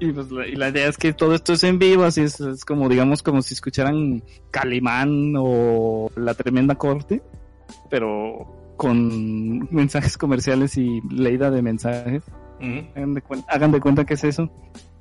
Y, 0.00 0.12
pues, 0.12 0.30
la, 0.30 0.46
y 0.46 0.54
la 0.54 0.68
idea 0.68 0.86
es 0.86 0.96
que 0.96 1.12
todo 1.12 1.34
esto 1.34 1.54
es 1.54 1.64
en 1.64 1.80
vivo, 1.80 2.04
así 2.04 2.20
es, 2.20 2.40
es 2.40 2.64
como, 2.64 2.88
digamos, 2.88 3.24
como 3.24 3.42
si 3.42 3.54
escucharan 3.54 4.22
Calimán 4.52 5.34
o 5.36 6.08
La 6.14 6.34
Tremenda 6.34 6.76
Corte, 6.76 7.20
pero 7.90 8.74
con 8.76 9.68
mensajes 9.74 10.16
comerciales 10.16 10.76
y 10.78 11.00
leída 11.10 11.50
de 11.50 11.62
mensajes. 11.62 12.22
Hagan 12.60 13.14
de, 13.14 13.22
hagan 13.48 13.72
de 13.72 13.80
cuenta 13.80 14.04
que 14.04 14.14
es 14.14 14.24
eso. 14.24 14.50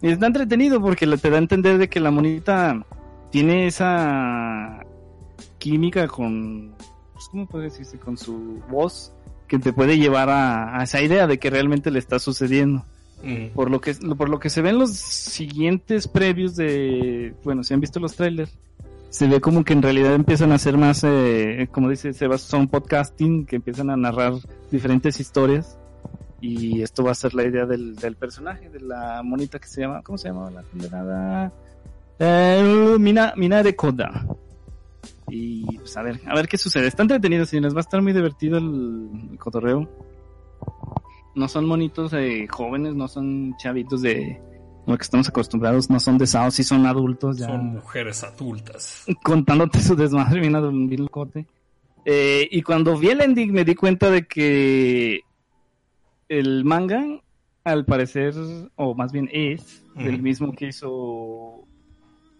Y 0.01 0.09
está 0.09 0.27
entretenido 0.27 0.81
porque 0.81 1.05
te 1.05 1.29
da 1.29 1.37
a 1.37 1.39
entender 1.39 1.77
de 1.77 1.87
que 1.87 1.99
la 1.99 2.11
monita 2.11 2.83
tiene 3.31 3.67
esa 3.67 4.83
química 5.59 6.07
con, 6.07 6.75
pues, 7.17 7.29
¿cómo 7.29 7.47
puede 7.47 7.65
decirse? 7.65 7.97
Con 7.97 8.15
su 8.15 8.61
voz 8.69 9.11
que 9.47 9.57
te 9.57 9.73
puede 9.73 9.97
llevar 9.97 10.29
a, 10.29 10.79
a 10.79 10.83
esa 10.83 11.01
idea 11.01 11.25
de 11.25 11.39
que 11.39 11.49
realmente 11.49 11.89
le 11.89 11.99
está 11.99 12.19
sucediendo. 12.19 12.85
Por 13.55 13.71
lo 13.71 13.81
que 13.81 13.95
por 14.15 14.29
lo 14.29 14.39
que 14.39 14.49
se 14.51 14.61
ven 14.61 14.77
los 14.77 14.91
siguientes 14.91 16.07
previos 16.07 16.55
de, 16.55 17.33
bueno, 17.43 17.63
si 17.63 17.73
han 17.73 17.79
visto 17.79 17.99
los 17.99 18.15
trailers, 18.15 18.55
se 19.09 19.27
ve 19.27 19.41
como 19.41 19.65
que 19.65 19.73
en 19.73 19.81
realidad 19.81 20.13
empiezan 20.13 20.51
a 20.51 20.55
hacer 20.55 20.77
más, 20.77 21.03
eh, 21.03 21.67
como 21.71 21.89
dice 21.89 22.13
Sebas, 22.13 22.41
son 22.41 22.67
podcasting, 22.67 23.47
que 23.47 23.55
empiezan 23.55 23.89
a 23.89 23.97
narrar 23.97 24.33
diferentes 24.69 25.19
historias. 25.19 25.79
Y 26.39 26.83
esto 26.83 27.03
va 27.03 27.11
a 27.11 27.15
ser 27.15 27.33
la 27.33 27.43
idea 27.43 27.65
del, 27.65 27.95
del 27.95 28.15
personaje, 28.15 28.69
de 28.69 28.81
la 28.81 29.23
monita 29.23 29.57
que 29.57 29.67
se 29.67 29.81
llama, 29.81 30.03
¿cómo 30.03 30.19
se 30.19 30.27
llama 30.27 30.51
la 30.51 30.61
condenada? 30.61 31.51
Eh, 32.19 32.95
Mina, 32.99 33.33
Mina 33.35 33.63
de 33.63 33.75
Koda. 33.75 34.27
Y 35.29 35.77
pues 35.77 35.95
a 35.97 36.03
ver, 36.03 36.19
a 36.25 36.35
ver 36.35 36.47
qué 36.47 36.57
sucede. 36.57 36.87
Está 36.87 37.03
entretenido, 37.03 37.45
señores, 37.45 37.73
va 37.73 37.79
a 37.79 37.81
estar 37.81 38.01
muy 38.01 38.13
divertido 38.13 38.57
el, 38.57 39.09
el 39.31 39.37
cotorreo 39.37 39.89
no 41.37 41.47
son 41.47 41.65
monitos 41.65 42.11
eh, 42.13 42.47
jóvenes, 42.49 42.95
no 42.95 43.07
son 43.07 43.55
chavitos 43.57 44.01
de 44.01 44.41
lo 44.87 44.97
que 44.97 45.03
estamos 45.03 45.29
acostumbrados, 45.29 45.89
no 45.89 45.99
son 45.99 46.17
de 46.17 46.25
Sao, 46.25 46.49
sí 46.49 46.63
son 46.63 46.85
adultos 46.85 47.37
ya 47.37 47.45
Son 47.47 47.65
mujeres 47.73 48.23
adultas. 48.23 49.05
contándote 49.23 49.79
su 49.81 49.95
desmadre 49.95 50.39
bien, 50.39 50.89
bien 50.89 51.01
locote. 51.03 51.45
Eh, 52.05 52.47
y 52.49 52.61
cuando 52.61 52.97
vi 52.97 53.09
el 53.09 53.21
ending 53.21 53.51
me 53.51 53.65
di 53.65 53.75
cuenta 53.75 54.09
de 54.09 54.25
que 54.25 55.21
el 56.29 56.63
manga, 56.65 57.05
al 57.63 57.85
parecer, 57.85 58.33
o 58.75 58.95
más 58.95 59.11
bien 59.11 59.29
es, 59.31 59.83
Ujú. 59.95 60.11
mismo 60.21 60.53
que 60.53 60.67
hizo 60.67 61.65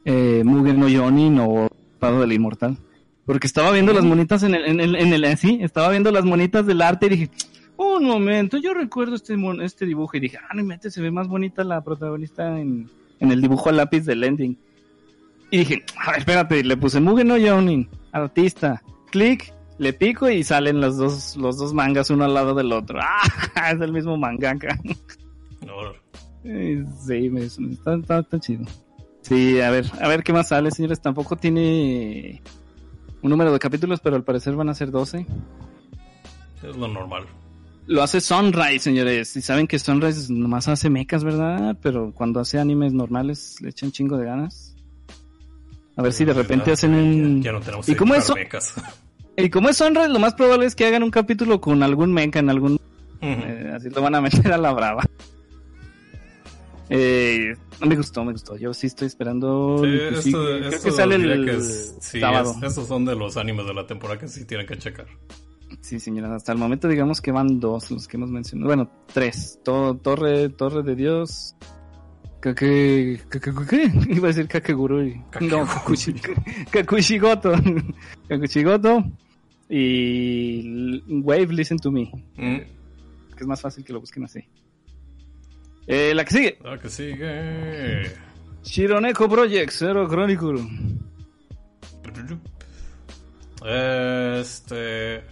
eh, 0.05 0.41
Mugen 0.45 0.79
no 0.79 0.87
Yonin 0.87 1.39
o 1.39 1.67
Pado 1.97 2.21
del 2.21 2.33
Inmortal. 2.33 2.77
Porque 3.25 3.47
estaba 3.47 3.71
viendo 3.71 3.91
las 3.91 4.05
monitas 4.05 4.43
en 4.43 4.55
el, 4.55 4.65
en 4.65 4.79
el, 4.79 4.95
en 4.95 5.13
el, 5.13 5.37
sí, 5.37 5.59
estaba 5.61 5.89
viendo 5.89 6.11
las 6.11 6.23
monitas 6.23 6.65
del 6.65 6.81
arte 6.81 7.07
y 7.07 7.09
dije, 7.09 7.29
un 7.75 8.05
momento, 8.05 8.57
yo 8.57 8.73
recuerdo 8.73 9.15
este, 9.15 9.35
este 9.61 9.85
dibujo 9.85 10.15
y 10.15 10.21
dije, 10.21 10.37
ah, 10.37 10.53
no 10.53 10.61
inventes, 10.61 10.93
se 10.93 11.01
ve 11.01 11.11
más 11.11 11.27
bonita 11.27 11.63
la 11.63 11.83
protagonista 11.83 12.59
en, 12.59 12.89
en 13.19 13.31
el 13.31 13.41
dibujo 13.41 13.69
a 13.69 13.73
lápiz 13.73 14.05
del 14.05 14.23
ending. 14.23 14.57
Y 15.51 15.57
dije, 15.57 15.83
a 15.97 16.11
ver, 16.11 16.19
espérate, 16.19 16.63
le 16.63 16.77
puse 16.77 16.99
Mugen 16.99 17.27
no 17.27 17.37
Yonin, 17.37 17.89
artista, 18.11 18.81
clic, 19.11 19.53
le 19.77 19.93
pico 19.93 20.29
y 20.29 20.43
salen 20.43 20.81
los 20.81 20.97
dos, 20.97 21.37
los 21.37 21.57
dos 21.57 21.73
mangas 21.73 22.09
uno 22.09 22.25
al 22.25 22.33
lado 22.33 22.53
del 22.53 22.71
otro. 22.71 22.99
Ah, 23.59 23.71
es 23.71 23.81
el 23.81 23.91
mismo 23.91 24.17
mangaka. 24.17 24.77
No, 25.65 25.91
Sí, 26.43 27.29
me, 27.29 27.41
está, 27.41 27.95
está, 27.95 28.19
está 28.19 28.39
chido. 28.39 28.65
Sí, 29.27 29.59
a 29.59 29.69
ver, 29.71 29.85
a 29.99 30.07
ver 30.07 30.23
qué 30.23 30.31
más 30.31 30.47
sale, 30.49 30.71
señores. 30.71 31.01
Tampoco 31.01 31.35
tiene 31.35 32.41
un 33.21 33.29
número 33.29 33.51
de 33.51 33.59
capítulos, 33.59 33.99
pero 33.99 34.15
al 34.15 34.23
parecer 34.23 34.55
van 34.55 34.69
a 34.69 34.73
ser 34.73 34.89
12. 34.91 35.25
es 36.63 36.75
lo 36.77 36.87
normal. 36.87 37.25
Lo 37.87 38.03
hace 38.03 38.21
Sunrise, 38.21 38.79
señores. 38.79 39.35
Y 39.35 39.41
saben 39.41 39.67
que 39.67 39.79
Sunrise 39.79 40.31
nomás 40.31 40.67
hace 40.67 40.89
mechas, 40.89 41.23
¿verdad? 41.23 41.77
Pero 41.81 42.11
cuando 42.13 42.39
hace 42.39 42.59
animes 42.59 42.93
normales 42.93 43.57
le 43.61 43.69
echan 43.69 43.91
chingo 43.91 44.17
de 44.17 44.25
ganas. 44.25 44.75
A 45.95 46.01
ver 46.01 46.13
si 46.13 46.25
de 46.25 46.33
repente 46.33 46.71
hacen 46.71 46.93
un... 46.93 47.41
Ya 47.41 47.51
no 47.51 47.59
tenemos 47.59 47.89
¿Y 47.89 47.95
cómo 47.95 48.15
eso? 48.15 48.33
mecas. 48.35 48.73
Y 49.39 49.51
como 49.51 49.69
es 49.69 49.77
Sunrise, 49.77 50.09
lo 50.09 50.17
más 50.17 50.33
probable 50.33 50.65
es 50.65 50.73
que 50.73 50.87
hagan 50.87 51.03
un 51.03 51.11
capítulo 51.11 51.61
con 51.61 51.83
algún 51.83 52.11
mecha 52.11 52.39
en 52.39 52.49
algún. 52.49 52.79
Eh, 53.21 53.71
así 53.75 53.87
lo 53.91 54.01
van 54.01 54.15
a 54.15 54.21
meter 54.21 54.51
a 54.51 54.57
la 54.57 54.73
brava. 54.73 55.03
Eh, 56.89 57.53
me 57.85 57.95
gustó, 57.95 58.23
me 58.25 58.31
gustó. 58.31 58.55
Yo 58.57 58.73
sí 58.73 58.87
estoy 58.87 59.07
esperando. 59.07 59.77
Sí, 59.83 59.97
pues 60.09 60.23
sí, 60.23 60.29
esto, 60.29 60.43
creo 60.43 60.69
esto 60.69 60.83
que 60.85 60.91
sale 60.91 61.15
el 61.15 61.45
que 61.45 61.55
es- 61.57 61.95
sí, 62.01 62.19
sábado. 62.19 62.55
es- 62.57 62.63
estos 62.63 62.87
son 62.87 63.05
de 63.05 63.15
los 63.15 63.37
animes 63.37 63.65
de 63.67 63.73
la 63.73 63.85
temporada 63.85 64.19
que 64.19 64.27
sí 64.27 64.45
tienen 64.45 64.65
que 64.65 64.77
checar. 64.77 65.05
Sí, 65.81 65.99
señora. 65.99 66.33
Hasta 66.35 66.51
el 66.53 66.57
momento 66.57 66.87
digamos 66.87 67.21
que 67.21 67.31
van 67.31 67.59
dos 67.59 67.91
los 67.91 68.07
que 68.07 68.17
hemos 68.17 68.31
mencionado. 68.31 68.67
Bueno, 68.67 68.89
tres. 69.13 69.59
To- 69.63 69.95
torre, 70.01 70.49
Torre 70.49 70.81
de 70.83 70.95
Dios. 70.95 71.55
Kake, 72.39 73.21
kake, 73.29 73.51
¿qué? 73.69 73.91
Iba 74.09 74.27
a 74.27 74.31
decir 74.31 74.47
Kakegurui. 74.47 75.21
No. 75.41 75.65
Kakushi, 75.65 76.13
Kakushigoto. 76.71 77.51
Kakushigoto. 78.29 79.03
Y 79.69 81.01
Wave 81.21 81.47
Listen 81.53 81.77
to 81.77 81.91
Me. 81.91 82.09
Mm. 82.37 82.57
Que 83.35 83.41
es 83.41 83.47
más 83.47 83.61
fácil 83.61 83.83
que 83.83 83.93
lo 83.93 83.99
busquen 83.99 84.23
así. 84.23 84.39
Eh, 85.87 86.13
la 86.13 86.25
que 86.25 86.31
sigue. 86.31 86.59
Ah, 86.65 86.77
que 86.77 86.89
sigue. 86.89 88.11
Shironeko 88.63 89.29
Project 89.29 89.71
Zero 89.71 90.07
Chronicle. 90.07 90.61
Este. 93.65 95.23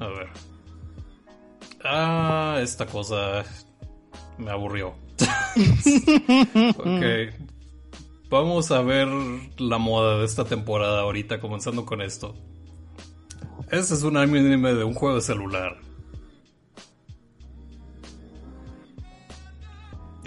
A 0.00 0.06
ver. 0.06 0.28
Ah, 1.84 2.58
esta 2.62 2.86
cosa 2.86 3.44
me 4.38 4.50
aburrió. 4.50 4.94
ok. 6.78 7.04
Vamos 8.30 8.70
a 8.70 8.82
ver 8.82 9.08
la 9.58 9.78
moda 9.78 10.18
de 10.18 10.24
esta 10.24 10.44
temporada 10.44 11.00
ahorita, 11.00 11.40
comenzando 11.40 11.84
con 11.84 12.00
esto. 12.02 12.34
Este 13.70 13.94
es 13.94 14.02
un 14.02 14.16
anime 14.16 14.74
de 14.74 14.84
un 14.84 14.94
juego 14.94 15.16
de 15.16 15.22
celular. 15.22 15.87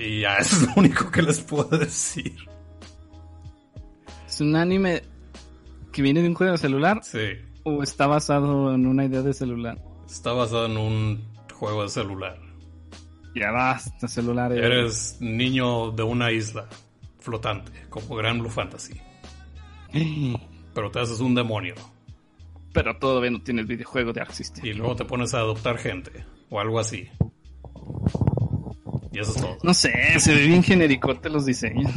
Y 0.04 0.22
ya, 0.22 0.36
eso 0.38 0.56
es 0.56 0.62
lo 0.68 0.74
único 0.78 1.12
que 1.12 1.22
les 1.22 1.40
puedo 1.42 1.78
decir. 1.78 2.36
¿Es 4.28 4.42
un 4.42 4.56
anime 4.56 5.04
que 5.92 6.02
viene 6.02 6.22
de 6.22 6.30
un 6.30 6.34
juego 6.36 6.54
de 6.54 6.58
celular 6.58 7.02
Sí. 7.04 7.20
o 7.64 7.84
está 7.84 8.08
basado 8.08 8.74
en 8.74 8.88
una 8.88 9.06
idea 9.06 9.22
de 9.22 9.34
celular? 9.34 9.78
Está 10.10 10.32
basado 10.34 10.66
en 10.66 10.78
un 10.78 11.24
juego 11.54 11.84
de 11.84 11.90
celular. 11.90 12.40
Ya 13.36 13.52
basta, 13.52 14.08
celular. 14.08 14.52
eh. 14.54 14.58
Eres 14.66 15.18
niño 15.22 15.92
de 15.92 16.04
una 16.04 16.32
isla 16.32 16.68
flotante, 17.20 17.72
como 17.90 18.16
Gran 18.16 18.40
Blue 18.40 18.50
Fantasy. 18.50 18.94
Pero 20.74 20.90
te 20.92 21.00
haces 21.00 21.20
un 21.20 21.36
demonio. 21.36 21.76
pero 22.74 22.98
todavía 22.98 23.30
no 23.32 23.42
tiene 23.42 23.60
el 23.62 23.68
videojuego 23.68 24.14
de 24.14 24.26
System. 24.32 24.66
Y 24.66 24.74
luego 24.74 24.96
te 24.96 25.04
pones 25.04 25.34
a 25.34 25.40
adoptar 25.40 25.78
gente 25.78 26.26
o 26.50 26.60
algo 26.62 26.80
así. 26.80 27.10
Y 29.12 29.20
eso 29.20 29.32
es 29.36 29.42
todo. 29.42 29.58
No 29.64 29.74
sé, 29.74 29.92
se 30.20 30.34
ve 30.34 30.48
bien 30.48 30.64
genericote 30.64 31.30
los 31.30 31.46
diseños. 31.46 31.92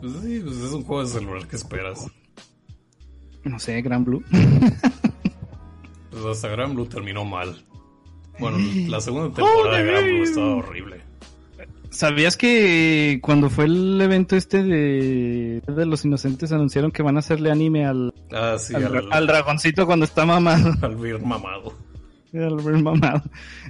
Pues 0.00 0.12
sí, 0.22 0.40
pues 0.44 0.56
es 0.58 0.72
un 0.72 0.82
juego 0.84 1.02
de 1.04 1.08
celular 1.08 1.46
que 1.46 1.56
esperas. 1.56 2.06
No 3.44 3.58
sé, 3.58 3.80
Gran 3.82 4.04
Blue. 4.04 4.22
Pues 6.10 6.24
hasta 6.24 6.48
Gran 6.48 6.74
Blue 6.74 6.86
terminó 6.86 7.24
mal. 7.24 7.64
Bueno, 8.38 8.58
la 8.88 9.00
segunda 9.00 9.34
temporada 9.34 9.78
de 9.78 9.84
Gran 9.84 10.04
Blue 10.04 10.22
estaba 10.24 10.56
horrible. 10.56 11.00
¿Sabías 11.90 12.36
que 12.36 13.20
cuando 13.22 13.48
fue 13.48 13.64
el 13.66 13.98
evento 14.02 14.36
este 14.36 14.62
de, 14.62 15.62
de 15.66 15.86
los 15.86 16.04
inocentes 16.04 16.52
anunciaron 16.52 16.90
que 16.90 17.02
van 17.02 17.16
a 17.16 17.20
hacerle 17.20 17.50
anime 17.50 17.86
al, 17.86 18.12
Ah, 18.32 18.56
sí, 18.58 18.74
al, 18.74 18.84
al, 18.96 19.08
al 19.12 19.26
dragoncito 19.26 19.86
cuando 19.86 20.04
está 20.04 20.26
mamado? 20.26 20.74
al 20.82 20.96
Vir 20.96 21.20
mamado. 21.20 21.72
Ver 22.40 22.82
mamado. 22.82 23.22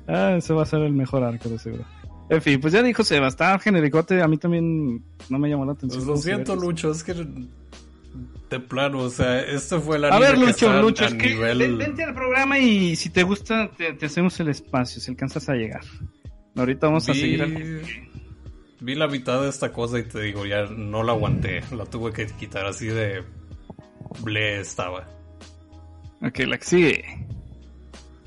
Ah, 0.07 0.35
ese 0.37 0.53
va 0.53 0.63
a 0.63 0.67
ser 0.67 0.83
el 0.83 0.93
mejor 0.93 1.25
arco 1.25 1.49
de 1.49 1.59
seguro. 1.59 1.85
En 2.29 2.43
fin, 2.43 2.61
pues 2.61 2.73
ya 2.73 2.83
dijo 2.83 3.05
Seba, 3.05 3.29
está 3.29 3.59
genericote, 3.59 4.21
a 4.21 4.29
mí 4.29 4.37
también 4.37 5.05
no 5.29 5.39
me 5.39 5.49
llamó 5.49 5.65
la 5.65 5.73
atención. 5.73 6.05
Pues 6.05 6.09
lo 6.09 6.17
siento, 6.17 6.57
Lucho, 6.57 6.91
es 6.91 7.05
que 7.05 7.15
de 8.51 8.61
plano, 8.61 9.01
o 9.01 9.11
sea, 9.11 9.41
este 9.41 9.79
fue 9.79 9.97
el 9.97 10.05
A 10.07 10.19
ver, 10.19 10.35
que 10.35 10.41
Lucho, 10.41 10.51
está 10.67 10.81
Lucho, 10.81 11.05
es 11.05 11.15
que 11.15 11.29
nivel... 11.31 11.77
vente 11.77 12.05
al 12.05 12.15
programa 12.15 12.59
y 12.59 12.97
si 12.97 13.11
te 13.11 13.23
gusta, 13.23 13.71
te, 13.77 13.93
te 13.93 14.07
hacemos 14.07 14.39
el 14.41 14.49
espacio, 14.49 15.01
si 15.01 15.11
alcanzas 15.11 15.49
a 15.49 15.55
llegar. 15.55 15.83
Ahorita 16.57 16.87
vamos 16.87 17.09
a 17.09 17.15
seguir 17.15 17.43
al... 17.43 17.83
Vi 18.81 18.95
la 18.95 19.09
mitad 19.09 19.43
de 19.43 19.49
esta 19.49 19.73
cosa 19.73 19.99
y 19.99 20.05
te 20.05 20.21
digo, 20.21 20.47
ya 20.47 20.67
no 20.67 21.03
la 21.03 21.13
aguanté. 21.13 21.63
La 21.75 21.87
tuve 21.87 22.13
que 22.13 22.27
quitar 22.27 22.67
así 22.67 22.87
de... 22.87 23.23
Ble 24.23 24.61
estaba. 24.61 25.09
Ok, 26.23 26.39
la 26.41 26.59
que 26.59 26.65
sigue. 26.65 27.27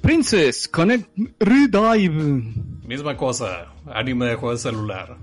Princess, 0.02 0.68
Connect 0.68 1.10
Redive. 1.40 2.44
Misma 2.86 3.16
cosa, 3.18 3.74
anime 3.94 4.26
de 4.28 4.36
juego 4.36 4.54
de 4.54 4.58
celular. 4.60 5.18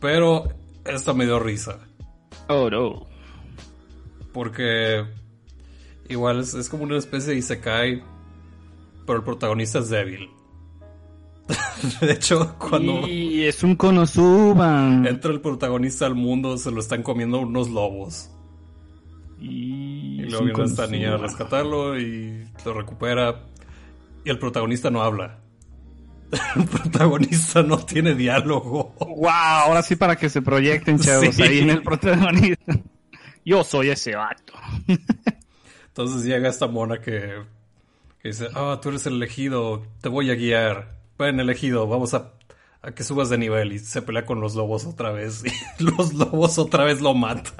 Pero 0.00 0.48
esta 0.84 1.12
me 1.12 1.24
dio 1.24 1.38
risa. 1.40 1.78
Oh, 2.48 2.70
no. 2.70 3.06
Porque 4.32 5.04
igual 6.08 6.40
es, 6.40 6.54
es 6.54 6.68
como 6.68 6.84
una 6.84 6.98
especie 6.98 7.32
de 7.32 7.38
Isekai, 7.38 8.02
pero 9.06 9.18
el 9.18 9.24
protagonista 9.24 9.80
es 9.80 9.88
débil. 9.90 10.28
de 12.00 12.12
hecho, 12.12 12.54
cuando 12.58 13.08
Y 13.08 13.44
es 13.44 13.62
un 13.64 13.74
Konosuba. 13.74 15.02
entra 15.08 15.32
el 15.32 15.40
protagonista 15.40 16.06
al 16.06 16.14
mundo, 16.14 16.56
se 16.58 16.70
lo 16.70 16.80
están 16.80 17.02
comiendo 17.02 17.40
unos 17.40 17.68
lobos. 17.70 18.30
Y, 19.40 20.20
Y 20.22 20.26
luego 20.26 20.44
viene 20.44 20.64
esta 20.64 20.86
niña 20.86 21.14
a 21.14 21.16
rescatarlo 21.16 21.98
y 21.98 22.46
lo 22.64 22.74
recupera. 22.74 23.46
Y 24.24 24.30
el 24.30 24.38
protagonista 24.38 24.90
no 24.90 25.02
habla. 25.02 25.38
El 26.56 26.64
protagonista 26.64 27.62
no 27.62 27.78
tiene 27.84 28.14
diálogo. 28.14 28.94
Wow, 29.00 29.28
ahora 29.28 29.82
sí 29.82 29.96
para 29.96 30.14
que 30.16 30.28
se 30.30 30.40
proyecten, 30.42 30.98
chavos, 31.00 31.34
Sí. 31.34 31.42
ahí 31.42 31.58
en 31.60 31.70
el 31.70 31.82
protagonista. 31.82 32.78
Yo 33.44 33.64
soy 33.64 33.90
ese 33.90 34.14
vato. 34.14 34.52
Entonces 35.88 36.22
llega 36.22 36.48
esta 36.48 36.68
mona 36.68 37.00
que, 37.00 37.42
que 38.22 38.28
dice, 38.28 38.46
ah, 38.54 38.78
tú 38.80 38.90
eres 38.90 39.06
el 39.06 39.14
elegido, 39.14 39.82
te 40.02 40.08
voy 40.08 40.30
a 40.30 40.34
guiar. 40.36 41.00
Ven, 41.18 41.40
elegido, 41.40 41.88
vamos 41.88 42.14
a, 42.14 42.32
a 42.80 42.92
que 42.92 43.02
subas 43.02 43.28
de 43.28 43.36
nivel. 43.38 43.72
Y 43.72 43.78
se 43.80 44.00
pelea 44.00 44.24
con 44.24 44.40
los 44.40 44.54
lobos 44.54 44.84
otra 44.86 45.10
vez. 45.10 45.42
Y 45.80 45.82
los 45.82 46.14
lobos 46.14 46.58
otra 46.58 46.84
vez 46.84 47.00
lo 47.00 47.12
matan. 47.14 47.54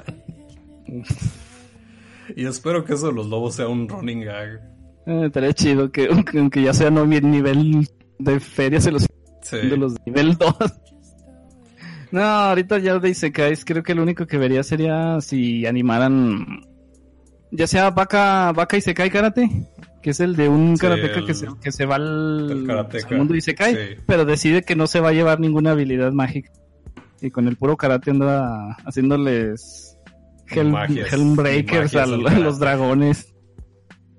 Y 2.35 2.45
espero 2.45 2.85
que 2.85 2.93
eso 2.93 3.07
de 3.07 3.13
los 3.13 3.27
lobos 3.27 3.55
sea 3.55 3.67
un 3.67 3.89
running 3.89 4.21
gag. 4.23 4.61
Eh, 5.05 5.23
estaría 5.25 5.53
chido 5.53 5.91
que 5.91 6.07
aunque, 6.35 6.61
ya 6.61 6.73
sea 6.73 6.89
no 6.91 7.05
mi 7.05 7.19
nivel 7.21 7.87
de 8.19 8.39
feria, 8.39 8.79
se 8.81 8.91
los 8.91 9.05
Sí. 9.41 9.57
de 9.57 9.75
los 9.77 9.95
nivel 10.05 10.37
2. 10.37 10.55
No, 12.11 12.21
ahorita 12.21 12.77
ya 12.79 12.99
de 12.99 13.09
Isekais 13.09 13.63
creo 13.63 13.83
que 13.83 13.95
lo 13.95 14.03
único 14.03 14.27
que 14.27 14.37
vería 14.37 14.63
sería 14.63 15.21
si 15.21 15.65
animaran 15.65 16.45
ya 17.51 17.67
sea 17.67 17.89
Baka, 17.91 18.51
Baka 18.53 18.75
Isekai 18.77 19.09
Karate, 19.09 19.49
que 20.01 20.09
es 20.09 20.19
el 20.19 20.35
de 20.35 20.49
un 20.49 20.75
Sí, 20.75 20.81
karateka 20.81 21.19
el- 21.19 21.25
que, 21.25 21.33
se, 21.33 21.47
que 21.61 21.71
se 21.71 21.85
va 21.85 21.95
al, 21.95 22.69
al 22.69 23.17
mundo 23.17 23.33
Isekai, 23.33 23.73
sí. 23.75 24.01
pero 24.05 24.25
decide 24.25 24.61
que 24.63 24.75
no 24.75 24.87
se 24.87 24.99
va 24.99 25.09
a 25.09 25.13
llevar 25.13 25.39
ninguna 25.39 25.71
habilidad 25.71 26.11
mágica. 26.11 26.51
Y 27.21 27.29
con 27.31 27.47
el 27.47 27.55
puro 27.55 27.77
karate 27.77 28.11
anda 28.11 28.75
haciéndoles 28.85 29.97
Hell, 30.49 30.69
Magias, 30.69 31.13
Hellbreakers 31.13 31.93
magias 31.93 32.33
a, 32.35 32.39
los 32.39 32.59
dragones. 32.59 33.33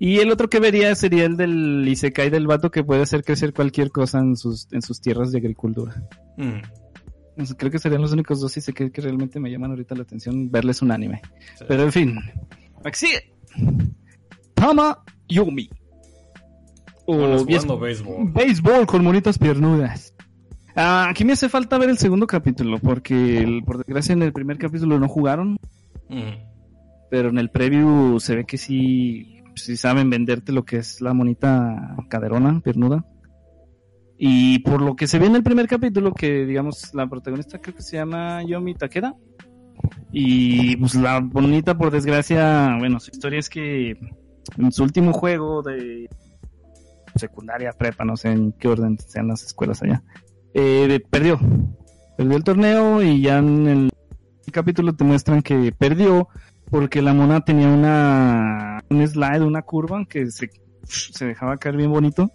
Y 0.05 0.19
el 0.19 0.33
otro 0.33 0.49
que 0.51 0.59
vería 0.59 0.95
sería 0.97 1.27
el 1.27 1.37
del 1.37 1.87
Isekai 1.87 2.29
del 2.29 2.49
vato 2.49 2.73
que 2.73 2.83
puede 2.83 3.03
hacer 3.03 3.23
crecer 3.23 3.53
cualquier 3.55 3.93
cosa 3.93 4.19
en 4.19 4.37
sus, 4.37 4.67
en 4.73 4.83
sus 4.83 5.01
tierras 5.01 5.31
de 5.31 5.39
agricultura. 5.39 5.95
Mm, 6.37 6.61
Entonces, 7.31 7.55
creo 7.57 7.71
que 7.71 7.79
serían 7.79 8.03
los 8.03 8.11
únicos 8.13 8.41
dos 8.41 8.57
Isekai 8.57 8.91
que 8.91 9.01
realmente 9.01 9.39
me 9.39 9.49
llaman 9.49 9.71
ahorita 9.71 9.95
la 9.95 10.03
atención 10.03 10.51
verles 10.51 10.83
un 10.83 10.91
anime. 10.91 11.21
sí. 11.57 11.65
Pero 11.69 11.85
en 11.85 11.93
fin. 11.93 12.17
Sigue. 12.93 13.33
Tama 14.55 14.99
Yumi. 15.29 15.71
O 17.07 17.45
béisbol. 17.45 18.33
béisbol 18.33 18.87
con 18.87 19.05
monitas 19.05 19.39
piernudas. 19.39 20.15
Ah, 20.75 21.09
aquí 21.11 21.25
me 21.25 21.35
hace 21.35 21.49
falta 21.49 21.79
ver 21.79 21.91
el 21.91 21.99
segundo 21.99 22.27
capítulo, 22.27 22.79
porque 22.81 23.39
el- 23.39 23.63
por 23.63 23.79
desgracia 23.79 24.15
en 24.15 24.23
el 24.23 24.33
primer 24.33 24.59
capítulo 24.59 24.99
no 24.99 25.07
jugaron, 25.09 25.59
Mm, 26.09 26.45
pero 27.11 27.29
en 27.29 27.39
el 27.39 27.51
preview 27.51 28.19
se 28.21 28.37
ve 28.37 28.45
que 28.45 28.57
sí, 28.59 29.42
sí 29.55 29.77
saben 29.77 30.11
venderte 30.11 30.53
lo 30.53 30.65
que 30.65 30.79
es 30.79 31.01
la 31.01 31.15
monita 31.15 31.97
caderona, 32.09 32.61
piernuda. 32.61 33.05
Y 34.19 34.61
por 34.61 34.81
lo 34.81 34.95
que 34.95 35.07
se 35.07 35.19
ve 35.19 35.27
en 35.27 35.37
el 35.37 35.43
primer 35.43 35.67
capítulo, 35.67 36.13
que 36.13 36.47
digamos 36.47 36.95
la 36.95 37.09
protagonista 37.09 37.59
creo 37.59 37.75
que 37.75 37.83
se 37.83 37.97
llama 37.97 38.43
Yomi 38.45 38.75
Takeda. 38.75 39.15
Y 40.13 40.77
pues 40.77 40.95
la 40.95 41.21
bonita, 41.21 41.77
por 41.77 41.91
desgracia, 41.91 42.77
bueno, 42.79 43.01
su 43.01 43.11
historia 43.11 43.39
es 43.39 43.49
que 43.49 43.97
en 44.59 44.73
su 44.73 44.83
último 44.83 45.13
juego 45.13 45.63
de 45.63 46.09
secundaria, 47.17 47.73
prepa, 47.73 48.05
no 48.05 48.17
sé 48.17 48.31
en 48.31 48.53
qué 48.53 48.69
orden 48.69 48.99
sean 48.99 49.29
las 49.29 49.43
escuelas 49.43 49.83
allá, 49.83 50.03
eh, 50.55 51.01
perdió. 51.11 51.39
Perdió 52.17 52.37
el 52.37 52.45
torneo 52.45 53.03
y 53.03 53.23
ya 53.23 53.39
en 53.39 53.67
el 53.67 53.91
capítulo 54.53 54.95
te 54.95 55.05
muestran 55.05 55.43
que 55.43 55.73
perdió 55.77 56.29
porque 56.73 57.03
la 57.03 57.13
mona 57.13 57.43
tenía 57.43 57.69
una 57.69 58.81
un 58.89 59.07
slide, 59.07 59.43
una 59.43 59.61
curva 59.63 60.05
que 60.07 60.31
se, 60.31 60.51
se 60.85 61.27
dejaba 61.27 61.59
caer 61.59 61.77
bien 61.77 61.91
bonito, 61.91 62.31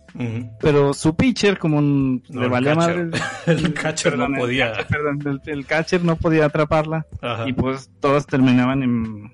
pero 0.61 0.93
su 0.93 1.15
pitcher 1.15 1.57
como 1.57 1.79
n- 1.79 2.21
No, 2.29 2.39
le 2.41 2.45
el 2.45 2.51
valía 2.51 2.75
catcher. 2.75 3.05
madre 3.07 3.19
El 3.47 3.73
catcher 3.73 4.11
Perdón, 4.13 4.31
no 4.31 4.37
el 4.37 4.41
podía. 4.43 4.71
catcher, 4.73 4.87
perdón, 4.87 5.19
el, 5.25 5.41
el 5.53 5.65
catcher 5.65 6.03
no 6.05 6.15
podía 6.17 6.45
atraparla 6.45 7.05
Ajá. 7.21 7.49
y 7.49 7.53
pues 7.53 7.89
todas 7.99 8.25
terminaban 8.27 8.83
en, 8.83 9.31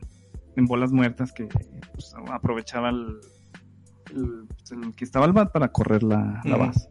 en 0.55 0.65
bolas 0.65 0.91
muertas 0.93 1.31
que 1.34 1.47
pues, 1.93 2.15
aprovechaba 2.31 2.89
el, 2.89 3.17
el, 4.15 4.84
el 4.84 4.95
que 4.95 5.03
estaba 5.03 5.25
al 5.25 5.34
bat 5.34 5.51
para 5.51 5.67
correr 5.67 6.01
la, 6.03 6.41
la 6.45 6.55
base. 6.57 6.88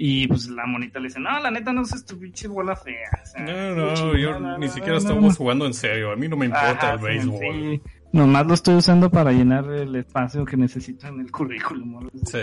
Y 0.00 0.28
pues 0.28 0.48
la 0.48 0.64
monita 0.64 1.00
le 1.00 1.08
dice, 1.08 1.18
no, 1.18 1.40
la 1.40 1.50
neta 1.50 1.72
no 1.72 1.82
es 1.82 2.04
tu 2.06 2.16
pinche 2.18 2.46
bola 2.46 2.76
fea. 2.76 3.10
o 3.20 3.26
sea, 3.26 3.44
No, 3.44 3.74
no, 3.74 4.16
yo 4.16 4.38
no, 4.38 4.56
ni 4.56 4.68
siquiera 4.68 4.92
no, 4.92 4.98
estamos 4.98 5.24
no". 5.24 5.34
jugando 5.34 5.66
en 5.66 5.74
serio. 5.74 6.12
A 6.12 6.16
mí 6.16 6.28
no 6.28 6.36
me 6.36 6.46
importa 6.46 6.70
Ajá, 6.70 6.92
el 6.94 6.98
béisbol. 7.00 7.40
sí. 7.40 7.82
Nomás 8.12 8.46
lo 8.46 8.54
estoy 8.54 8.76
usando 8.76 9.10
para 9.10 9.32
llenar 9.32 9.64
el 9.72 9.94
espacio 9.96 10.44
que 10.44 10.56
necesito 10.56 11.08
en 11.08 11.20
el 11.20 11.30
currículum. 11.32 12.08
Sí. 12.24 12.38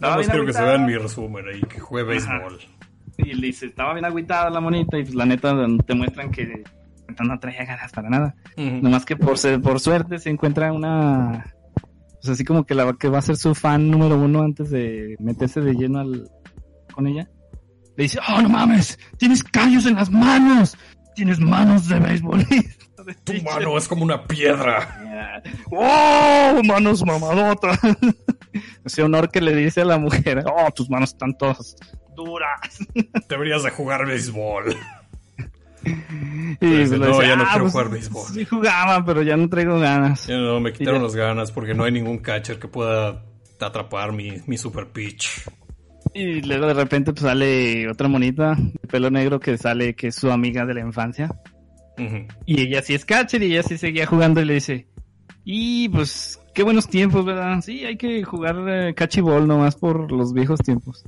Nada 0.00 0.16
más 0.18 0.28
quiero 0.28 0.46
que 0.46 0.52
se 0.52 0.62
vean 0.62 0.86
mi 0.86 0.96
resumen 0.96 1.44
ahí, 1.52 1.60
que 1.62 1.80
juegue 1.80 2.08
béisbol. 2.10 2.58
Y 3.18 3.34
le 3.34 3.48
dice, 3.48 3.66
estaba 3.66 3.92
bien 3.94 4.04
agüitada 4.04 4.48
la 4.48 4.60
monita 4.60 4.96
y 4.98 5.02
pues 5.02 5.14
la 5.16 5.26
neta 5.26 5.52
te 5.84 5.94
muestran 5.94 6.30
que 6.30 6.62
no 7.22 7.38
traía 7.40 7.64
ganas 7.64 7.90
para 7.92 8.08
nada. 8.08 8.34
Nomás 8.56 9.04
que 9.04 9.16
por, 9.16 9.36
ser- 9.36 9.60
por 9.60 9.80
suerte 9.80 10.18
se 10.20 10.30
encuentra 10.30 10.72
una... 10.72 11.44
Pues 12.22 12.28
así 12.30 12.44
como 12.44 12.64
que 12.64 12.76
la 12.76 12.92
que 12.92 13.08
va 13.08 13.18
a 13.18 13.22
ser 13.22 13.36
su 13.36 13.52
fan 13.54 13.90
número 13.90 14.16
uno 14.16 14.42
antes 14.42 14.70
de 14.70 15.16
meterse 15.18 15.60
de 15.60 15.74
lleno 15.74 15.98
al, 15.98 16.30
con 16.92 17.06
ella. 17.06 17.28
Le 17.96 18.04
dice, 18.04 18.18
oh, 18.28 18.40
no 18.40 18.48
mames, 18.48 18.98
tienes 19.18 19.42
callos 19.42 19.86
en 19.86 19.96
las 19.96 20.10
manos. 20.10 20.76
Tienes 21.14 21.40
manos 21.40 21.88
de 21.88 21.98
beisbolista. 21.98 22.86
Tu 23.24 23.32
pitcher". 23.32 23.42
mano 23.42 23.76
es 23.76 23.88
como 23.88 24.04
una 24.04 24.24
piedra. 24.24 25.42
¡Oh! 25.70 26.60
Manos 26.64 27.04
mamadotas. 27.04 27.78
Ese 28.84 29.02
honor 29.02 29.30
que 29.30 29.40
le 29.40 29.54
dice 29.54 29.82
a 29.82 29.84
la 29.84 29.98
mujer. 29.98 30.44
¡Oh, 30.46 30.70
tus 30.70 30.88
manos 30.88 31.10
están 31.10 31.36
todas 31.36 31.76
duras! 32.14 32.78
Deberías 33.28 33.62
de 33.62 33.70
jugar 33.70 34.06
béisbol. 34.06 34.76
Y 36.60 36.66
dice, 36.66 36.96
"No, 36.98 37.20
ya 37.22 37.34
no 37.34 37.42
"Ah, 37.42 37.48
quiero 37.50 37.64
pues, 37.64 37.72
jugar 37.72 37.90
béisbol". 37.90 38.26
Sí 38.32 38.44
jugaba, 38.44 39.04
pero 39.04 39.22
ya 39.22 39.36
no 39.36 39.48
traigo 39.48 39.78
ganas. 39.80 40.26
Ya 40.26 40.36
no, 40.36 40.60
me 40.60 40.72
quitaron 40.72 41.00
ya. 41.00 41.06
las 41.06 41.16
ganas 41.16 41.50
porque 41.50 41.74
no 41.74 41.84
hay 41.84 41.92
ningún 41.92 42.18
catcher 42.18 42.58
que 42.58 42.68
pueda 42.68 43.24
atrapar 43.60 44.12
mi, 44.12 44.40
mi 44.46 44.56
super 44.56 44.88
pitch. 44.88 45.42
Y 46.14 46.42
luego 46.42 46.66
de 46.66 46.74
repente 46.74 47.12
pues 47.12 47.22
sale 47.22 47.88
otra 47.88 48.08
monita 48.08 48.54
de 48.54 48.88
pelo 48.88 49.10
negro 49.10 49.40
que 49.40 49.56
sale 49.56 49.94
que 49.94 50.08
es 50.08 50.14
su 50.14 50.30
amiga 50.30 50.66
de 50.66 50.74
la 50.74 50.80
infancia. 50.80 51.30
Y 52.46 52.60
ella 52.60 52.82
sí 52.82 52.94
es 52.94 53.04
catcher 53.04 53.42
y 53.42 53.52
ella 53.52 53.62
sí 53.62 53.78
seguía 53.78 54.06
jugando 54.06 54.40
y 54.40 54.44
le 54.44 54.54
dice, 54.54 54.88
Y 55.44 55.88
pues, 55.88 56.40
qué 56.54 56.62
buenos 56.62 56.88
tiempos, 56.88 57.24
¿verdad? 57.24 57.60
Sí, 57.60 57.84
hay 57.84 57.96
que 57.96 58.24
jugar 58.24 58.56
eh, 58.68 58.94
cachibol 58.94 59.46
nomás 59.46 59.76
por 59.76 60.10
los 60.10 60.32
viejos 60.32 60.60
tiempos. 60.60 61.04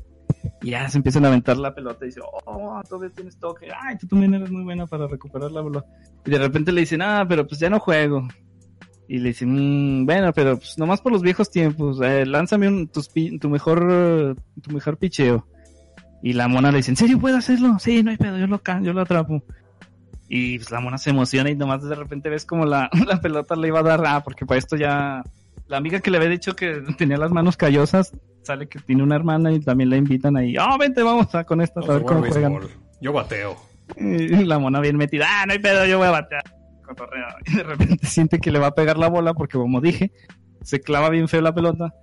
Y 0.63 0.71
ya 0.71 0.89
se 0.89 0.99
empiezan 0.99 1.25
a 1.25 1.29
aventar 1.29 1.57
la 1.57 1.75
pelota 1.75 2.05
y 2.05 2.09
dice, 2.09 2.21
oh, 2.47 2.81
todavía 2.89 3.11
tienes 3.15 3.39
toque. 3.39 3.69
Ay, 3.83 3.99
tú 3.99 4.07
también 4.07 4.35
eres 4.35 4.51
muy 4.51 4.63
buena 4.63 4.87
para 4.87 5.07
recuperar 5.07 5.51
la 5.53 5.63
pelota. 5.63 5.87
Y 6.25 6.31
de 6.31 6.39
repente 6.39 6.73
le 6.73 6.83
dicen, 6.83 7.03
ah, 7.03 7.27
pero 7.29 7.47
pues 7.47 7.61
ya 7.61 7.69
no 7.69 7.81
juego. 7.81 8.27
Y 9.07 9.19
le 9.19 9.29
dicen, 9.29 9.51
mmm, 10.01 10.07
bueno, 10.07 10.33
pero 10.33 10.57
pues 10.57 10.79
nomás 10.79 11.01
por 11.01 11.13
los 11.13 11.23
viejos 11.23 11.51
tiempos, 11.51 12.01
eh, 12.03 12.25
lánzame 12.25 12.69
un, 12.69 12.89
tus 12.89 13.11
tu 13.11 13.49
mejor, 13.51 14.37
tu 14.63 14.71
mejor 14.71 14.97
picheo. 14.97 15.47
Y 16.23 16.33
la 16.33 16.49
mona 16.49 16.71
le 16.71 16.79
dice, 16.79 16.91
¿en 16.91 16.97
serio 16.97 17.19
puedo 17.19 17.37
hacerlo? 17.37 17.79
Sí, 17.79 18.03
no 18.03 18.11
hay 18.11 18.17
pedo, 18.17 18.39
yo 18.39 18.47
lo, 18.47 18.61
yo 18.83 18.93
lo 18.95 19.03
atrapo. 19.03 19.43
Y 20.29 20.57
pues 20.57 20.71
la 20.71 20.81
mona 20.81 20.97
se 20.97 21.11
emociona 21.11 21.51
y 21.51 21.55
nomás 21.55 21.83
de 21.83 21.95
repente 21.95 22.31
ves 22.31 22.47
como 22.47 22.65
la, 22.65 22.89
la 23.07 23.21
pelota 23.21 23.55
le 23.57 23.69
iba 23.69 23.81
a 23.81 23.83
dar, 23.83 24.03
ah, 24.07 24.23
porque 24.25 24.47
para 24.47 24.59
esto 24.59 24.77
ya, 24.77 25.23
la 25.69 25.77
amiga 25.77 26.01
que 26.01 26.11
le 26.11 26.17
había 26.17 26.31
dicho 26.31 26.57
que 26.57 26.83
tenía 26.99 27.19
las 27.19 27.31
manos 27.31 27.57
callosas, 27.57 28.13
sale 28.43 28.69
que 28.69 28.79
tiene 28.79 29.03
una 29.03 29.17
hermana 29.17 29.53
y 29.53 29.61
también 29.61 29.91
la 29.91 29.97
invitan 29.97 30.37
ahí, 30.37 30.57
oh, 30.57 30.79
vente, 30.79 31.03
vamos 31.03 31.35
a 31.35 31.45
con 31.45 31.61
estas, 31.61 31.89
a 31.89 31.93
ver 31.93 32.03
cómo 32.05 32.25
juegan. 32.25 32.59
Yo 33.01 33.13
bateo. 33.13 33.57
Y 33.99 34.47
la 34.47 34.59
mona 34.59 34.81
bien 34.81 34.97
metida, 34.97 35.27
ah, 35.29 35.45
no 35.45 35.53
hay 35.53 35.59
pedo, 35.59 35.85
yo 35.85 35.99
voy 35.99 36.07
a 36.07 36.13
batear. 36.13 36.43
Y 37.47 37.57
de 37.57 37.63
repente 37.63 38.07
siente 38.07 38.39
que 38.39 38.51
le 38.53 38.59
va 38.59 38.69
a 38.69 38.75
pegar 38.75 38.99
la 38.99 39.09
bola 39.09 39.35
porque 39.35 39.59
como 39.59 39.81
dije, 39.81 40.13
se 40.63 40.81
clava 40.81 41.09
bien 41.11 41.29
feo 41.29 41.41
la 41.41 41.55
pelota 41.55 41.95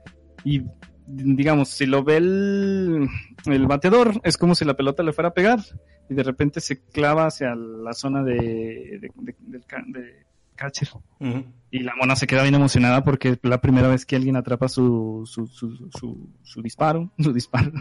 y 0.44 0.62
digamos, 1.08 1.70
si 1.70 1.86
lo 1.86 2.03
ve 2.03 2.18
el, 2.18 3.08
el 3.45 3.68
bateador, 3.68 4.22
es 4.24 4.38
como 4.38 4.56
si 4.56 4.64
la 4.66 4.76
pelota 4.76 5.03
le 5.03 5.12
fuera 5.14 5.30
a 5.30 5.34
pegar 5.34 5.60
y 6.10 6.14
de 6.14 6.24
repente 6.24 6.62
se 6.62 6.82
clava 6.86 7.26
hacia 7.26 7.53
la 7.56 7.94
zona 7.94 8.24
de, 8.24 8.36
de, 8.36 9.12
de- 9.16 9.36
del 9.40 9.62
de 9.88 10.26
catcher. 10.56 10.90
Y 11.72 11.80
la 11.80 11.95
mona 11.95 12.16
se 12.16 12.28
queda 12.28 12.44
bien 12.44 12.56
emocionada 12.56 13.03
porque 13.03 13.30
es 13.30 13.40
la 13.44 13.60
primera 13.62 13.88
vez 13.88 14.06
que 14.06 14.16
alguien 14.16 14.36
atrapa 14.36 14.68
su, 14.70 15.24
su, 15.26 15.48
su, 15.48 15.90
su, 15.98 16.30
su 16.44 16.62
disparo, 16.62 17.12
su 17.20 17.34
disparo, 17.34 17.72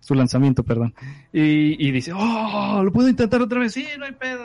su 0.00 0.14
lanzamiento, 0.14 0.62
perdón. 0.64 0.94
Y, 1.32 1.86
y 1.88 1.90
dice, 1.90 2.12
oh, 2.14 2.82
lo 2.84 2.92
puedo 2.92 3.08
intentar 3.08 3.40
otra 3.42 3.58
vez, 3.60 3.72
sí, 3.72 3.86
no 3.98 4.04
hay 4.04 4.12
pedo. 4.12 4.44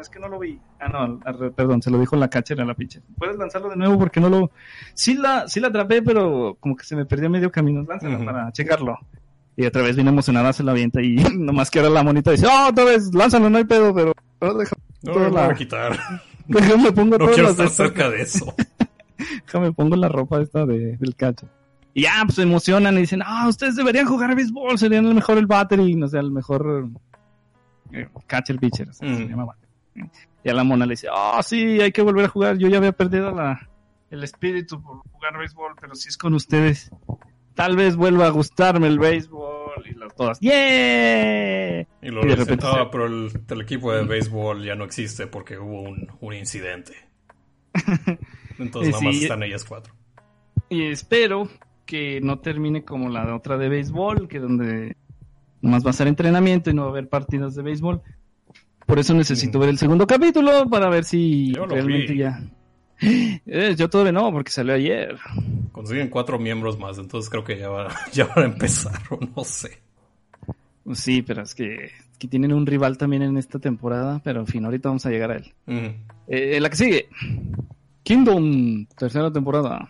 Es 0.00 0.08
que 0.10 0.18
no 0.18 0.28
lo 0.28 0.38
vi. 0.38 0.58
Ah, 0.80 0.88
no, 0.88 1.18
perdón, 1.54 1.80
se 1.82 1.90
lo 1.90 1.98
dijo 1.98 2.16
la 2.16 2.28
catcher 2.28 2.60
a 2.60 2.64
la 2.64 2.74
pitcher. 2.74 3.02
Puedes 3.18 3.36
lanzarlo 3.36 3.70
de 3.70 3.76
nuevo 3.76 3.98
porque 3.98 4.20
no 4.20 4.28
lo... 4.28 4.50
Sí 4.94 5.14
la, 5.14 5.48
sí 5.48 5.58
la 5.60 5.68
atrapé, 5.68 6.02
pero 6.02 6.56
como 6.60 6.76
que 6.76 6.84
se 6.84 6.94
me 6.96 7.06
perdió 7.06 7.30
medio 7.30 7.50
camino. 7.50 7.82
Lánzalo 7.88 8.16
Ujú. 8.16 8.24
para 8.26 8.52
checarlo. 8.52 8.98
Y 9.56 9.64
otra 9.64 9.82
vez 9.82 9.96
bien 9.96 10.08
emocionada 10.08 10.52
se 10.52 10.62
la 10.62 10.72
avienta 10.72 11.00
y 11.02 11.16
nomás 11.36 11.70
que 11.70 11.78
ahora 11.78 11.90
la 11.90 12.02
monita 12.02 12.30
dice, 12.30 12.46
oh, 12.46 12.68
otra 12.68 12.84
vez, 12.84 13.12
lánzalo, 13.14 13.48
no 13.48 13.56
hay 13.58 13.64
pedo, 13.64 13.94
pero... 13.94 14.12
déjame, 14.40 14.82
No, 15.02 15.12
no 15.14 15.18
lo 15.20 15.30
la- 15.30 15.44
voy 15.46 15.52
a 15.52 15.56
quitar. 15.56 15.98
déjame 16.46 16.92
pongo 16.92 17.16
No 17.18 17.26
quiero 17.28 17.48
estar 17.50 17.68
cerca 17.70 18.10
de 18.10 18.22
eso. 18.22 18.54
Déjame 19.46 19.72
pongo 19.72 19.96
la 19.96 20.08
ropa 20.08 20.40
esta 20.42 20.66
de, 20.66 20.96
del 20.98 21.14
catcher. 21.16 21.48
Y 21.94 22.02
ya, 22.02 22.12
pues 22.24 22.34
se 22.34 22.42
emocionan 22.42 22.94
y 22.98 23.00
dicen, 23.00 23.22
ah, 23.24 23.46
ustedes 23.48 23.76
deberían 23.76 24.06
jugar 24.06 24.34
béisbol, 24.36 24.78
serían 24.78 25.06
el 25.06 25.14
mejor 25.14 25.38
el 25.38 25.46
battery, 25.46 25.94
no 25.94 26.06
sé, 26.06 26.18
el 26.18 26.30
mejor 26.30 26.90
eh, 27.92 28.08
catcher 28.26 28.58
pitcher, 28.58 28.90
o 28.90 28.92
sea, 28.92 29.08
se 29.16 29.24
Mm. 29.24 29.28
llama 29.30 29.44
battery. 29.46 29.65
Y 30.44 30.48
a 30.50 30.54
la 30.54 30.64
mona 30.64 30.86
le 30.86 30.92
dice, 30.92 31.08
ah, 31.12 31.40
sí, 31.42 31.80
hay 31.80 31.92
que 31.92 32.02
volver 32.02 32.26
a 32.26 32.28
jugar, 32.28 32.56
yo 32.58 32.68
ya 32.68 32.78
había 32.78 32.92
perdido 32.92 33.30
la, 33.32 33.68
el 34.10 34.22
espíritu 34.22 34.80
por 34.82 34.98
jugar 35.10 35.38
béisbol, 35.38 35.74
pero 35.80 35.94
si 35.94 36.08
es 36.08 36.16
con 36.16 36.34
ustedes, 36.34 36.90
tal 37.54 37.74
vez 37.76 37.96
vuelva 37.96 38.26
a 38.26 38.30
gustarme 38.30 38.86
el 38.86 38.98
béisbol 38.98 39.86
y 39.90 39.94
las 39.98 40.14
todas, 40.14 40.38
¡yeah! 40.40 41.80
Y 41.80 42.10
luego 42.10 42.26
Y 42.26 42.30
de 42.30 42.36
le 42.36 42.44
dicen, 42.44 42.46
repente 42.60 42.66
se- 42.66 42.86
pero 42.92 43.06
el, 43.06 43.30
el 43.48 43.60
equipo 43.60 43.92
de 43.92 44.04
béisbol 44.04 44.64
ya 44.64 44.74
no 44.76 44.84
existe 44.84 45.26
porque 45.26 45.58
hubo 45.58 45.82
un, 45.82 46.06
un 46.20 46.34
incidente. 46.34 46.92
Entonces 48.58 48.88
Y 48.90 48.92
nada 48.92 49.04
más 49.04 49.14
sí. 49.16 49.22
están 49.24 49.42
ellas 49.42 49.64
cuatro. 49.64 49.94
Y 50.68 50.84
espero 50.84 51.48
que 51.84 52.20
no 52.20 52.38
termine 52.40 52.84
como 52.84 53.08
la 53.08 53.24
de 53.26 53.32
otra 53.32 53.56
de 53.58 53.68
béisbol, 53.68 54.28
que 54.28 54.40
donde 54.40 54.96
nomás 55.60 55.84
va 55.86 55.90
a 55.90 55.94
ser 55.94 56.08
entrenamiento 56.08 56.70
y 56.70 56.74
no 56.74 56.82
va 56.82 56.88
a 56.88 56.90
haber 56.92 57.08
partidas 57.08 57.54
de 57.54 57.62
béisbol. 57.62 58.02
Por 58.86 58.98
eso 58.98 59.14
necesito 59.14 59.58
Mm. 59.58 59.60
ver 59.60 59.68
el 59.70 59.78
segundo 59.78 60.06
capítulo 60.06 60.68
para 60.70 60.88
ver 60.88 61.04
si 61.04 61.52
Yo 61.52 61.66
realmente 61.66 62.12
vi. 62.12 62.18
ya. 62.18 62.40
Eh, 63.46 63.74
yo 63.76 63.90
todavía 63.90 64.12
no, 64.12 64.32
porque 64.32 64.50
salió 64.50 64.72
ayer. 64.74 65.18
Consiguen 65.72 66.08
cuatro 66.08 66.38
miembros 66.38 66.78
más, 66.78 66.96
entonces 66.98 67.28
creo 67.28 67.44
que 67.44 67.58
ya 67.58 67.68
va, 67.68 67.88
ya 68.12 68.26
van 68.26 68.44
a 68.44 68.46
empezar, 68.46 68.98
o 69.10 69.18
no 69.36 69.44
sé. 69.44 69.80
Pues 70.84 71.00
Sí, 71.00 71.20
pero 71.22 71.42
es 71.42 71.54
que, 71.54 71.90
que 72.18 72.26
tienen 72.28 72.52
un 72.54 72.64
rival 72.64 72.96
también 72.96 73.22
en 73.22 73.36
esta 73.36 73.58
temporada, 73.58 74.20
pero 74.24 74.40
en 74.40 74.46
fin, 74.46 74.64
ahorita 74.64 74.88
vamos 74.88 75.04
a 75.04 75.10
llegar 75.10 75.30
a 75.32 75.36
él. 75.36 75.52
Eh, 76.28 76.58
la 76.60 76.70
que 76.70 76.76
sigue. 76.76 77.08
Kingdom, 78.02 78.86
tercera 78.96 79.30
temporada. 79.32 79.88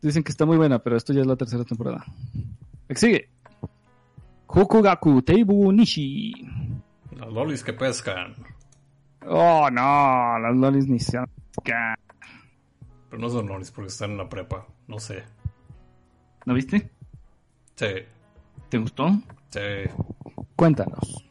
Dicen 0.00 0.22
que 0.22 0.30
está 0.30 0.46
muy 0.46 0.56
buena, 0.56 0.78
pero 0.78 0.96
esto 0.96 1.12
ya 1.12 1.20
es 1.22 1.26
la 1.26 1.36
tercera 1.36 1.64
temporada. 1.64 2.04
La 2.88 2.94
que 2.94 3.00
sigue. 3.00 3.28
Hokugaku 4.46 5.20
Teibu 5.22 5.72
Nishi. 5.72 6.32
Las 7.18 7.28
lolis 7.32 7.64
que 7.64 7.72
pescan. 7.72 8.34
Oh, 9.26 9.68
no, 9.70 10.38
las 10.38 10.56
lolis 10.56 10.86
ni 10.86 11.00
se 11.00 11.18
Pero 11.64 13.20
no 13.20 13.28
son 13.28 13.48
lolis 13.48 13.70
porque 13.72 13.88
están 13.88 14.12
en 14.12 14.18
la 14.18 14.28
prepa. 14.28 14.66
No 14.86 14.98
sé. 15.00 15.24
¿No 16.46 16.54
viste? 16.54 16.90
Sí, 17.74 17.86
¿Te 18.68 18.78
gustó? 18.78 19.10
sí. 19.50 19.60
Cuéntanos. 20.56 21.24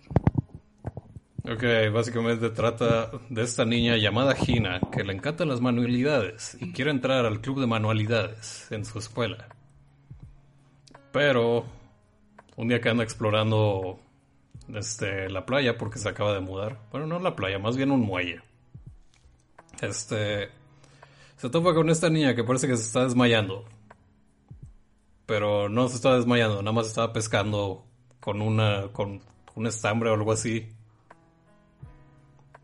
Ok, 1.44 1.64
básicamente 1.94 2.50
trata 2.50 3.10
de 3.30 3.42
esta 3.42 3.64
niña 3.64 3.96
llamada 3.96 4.36
Hina 4.38 4.82
que 4.92 5.04
le 5.04 5.14
encantan 5.14 5.48
las 5.48 5.62
manualidades 5.62 6.58
y 6.60 6.74
quiere 6.74 6.92
entrar 6.92 7.26
al 7.26 7.40
club 7.40 7.62
de 7.62 7.68
manualidades 7.68 8.70
en 8.72 8.84
su 8.84 9.00
escuela. 9.00 9.48
Pero 11.14 11.66
un 12.58 12.68
día 12.68 12.82
que 12.82 12.90
anda 12.90 13.04
explorando 13.04 14.00
este, 14.74 15.30
la 15.30 15.46
playa 15.46 15.78
porque 15.78 16.00
se 16.00 16.10
acaba 16.10 16.34
de 16.34 16.40
mudar, 16.40 16.80
bueno, 16.92 17.08
no 17.08 17.20
la 17.20 17.36
playa, 17.36 17.60
más 17.60 17.78
bien 17.78 17.92
un 17.92 18.02
muelle. 18.02 18.42
Este 19.82 20.50
se 21.38 21.50
topa 21.52 21.74
con 21.76 21.90
esta 21.90 22.10
niña 22.10 22.36
que 22.36 22.44
parece 22.44 22.68
que 22.68 22.76
se 22.76 22.84
está 22.84 23.04
desmayando. 23.04 23.66
Pero 25.26 25.70
no 25.70 25.88
se 25.88 25.98
está 25.98 26.16
desmayando, 26.16 26.62
nada 26.62 26.72
más 26.72 26.88
estaba 26.88 27.14
pescando 27.14 27.86
con 28.20 28.42
una 28.42 28.88
con 28.92 29.22
un 29.56 29.68
estambre 29.68 30.10
o 30.10 30.14
algo 30.14 30.32
así. 30.32 30.70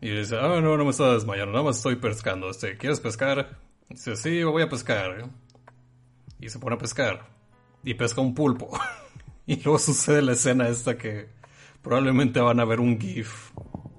Y 0.00 0.10
dice, 0.10 0.36
ah, 0.38 0.60
no, 0.60 0.76
no 0.76 0.84
me 0.84 0.90
estaba 0.90 1.14
desmayando, 1.14 1.52
nada 1.52 1.64
más 1.64 1.76
estoy 1.76 1.96
pescando. 1.96 2.50
Este, 2.50 2.76
¿quieres 2.76 3.00
pescar? 3.00 3.58
Dice, 3.88 4.16
sí, 4.16 4.42
voy 4.42 4.62
a 4.62 4.68
pescar. 4.68 5.30
Y 6.40 6.48
se 6.48 6.58
pone 6.58 6.76
a 6.76 6.78
pescar. 6.78 7.26
Y 7.84 7.94
pesca 7.94 8.20
un 8.20 8.34
pulpo. 8.34 8.70
y 9.46 9.62
luego 9.62 9.78
sucede 9.78 10.20
la 10.22 10.32
escena 10.32 10.68
esta 10.68 10.98
que 10.98 11.28
probablemente 11.84 12.40
van 12.40 12.58
a 12.58 12.64
ver 12.64 12.80
un 12.80 12.98
GIF. 12.98 13.52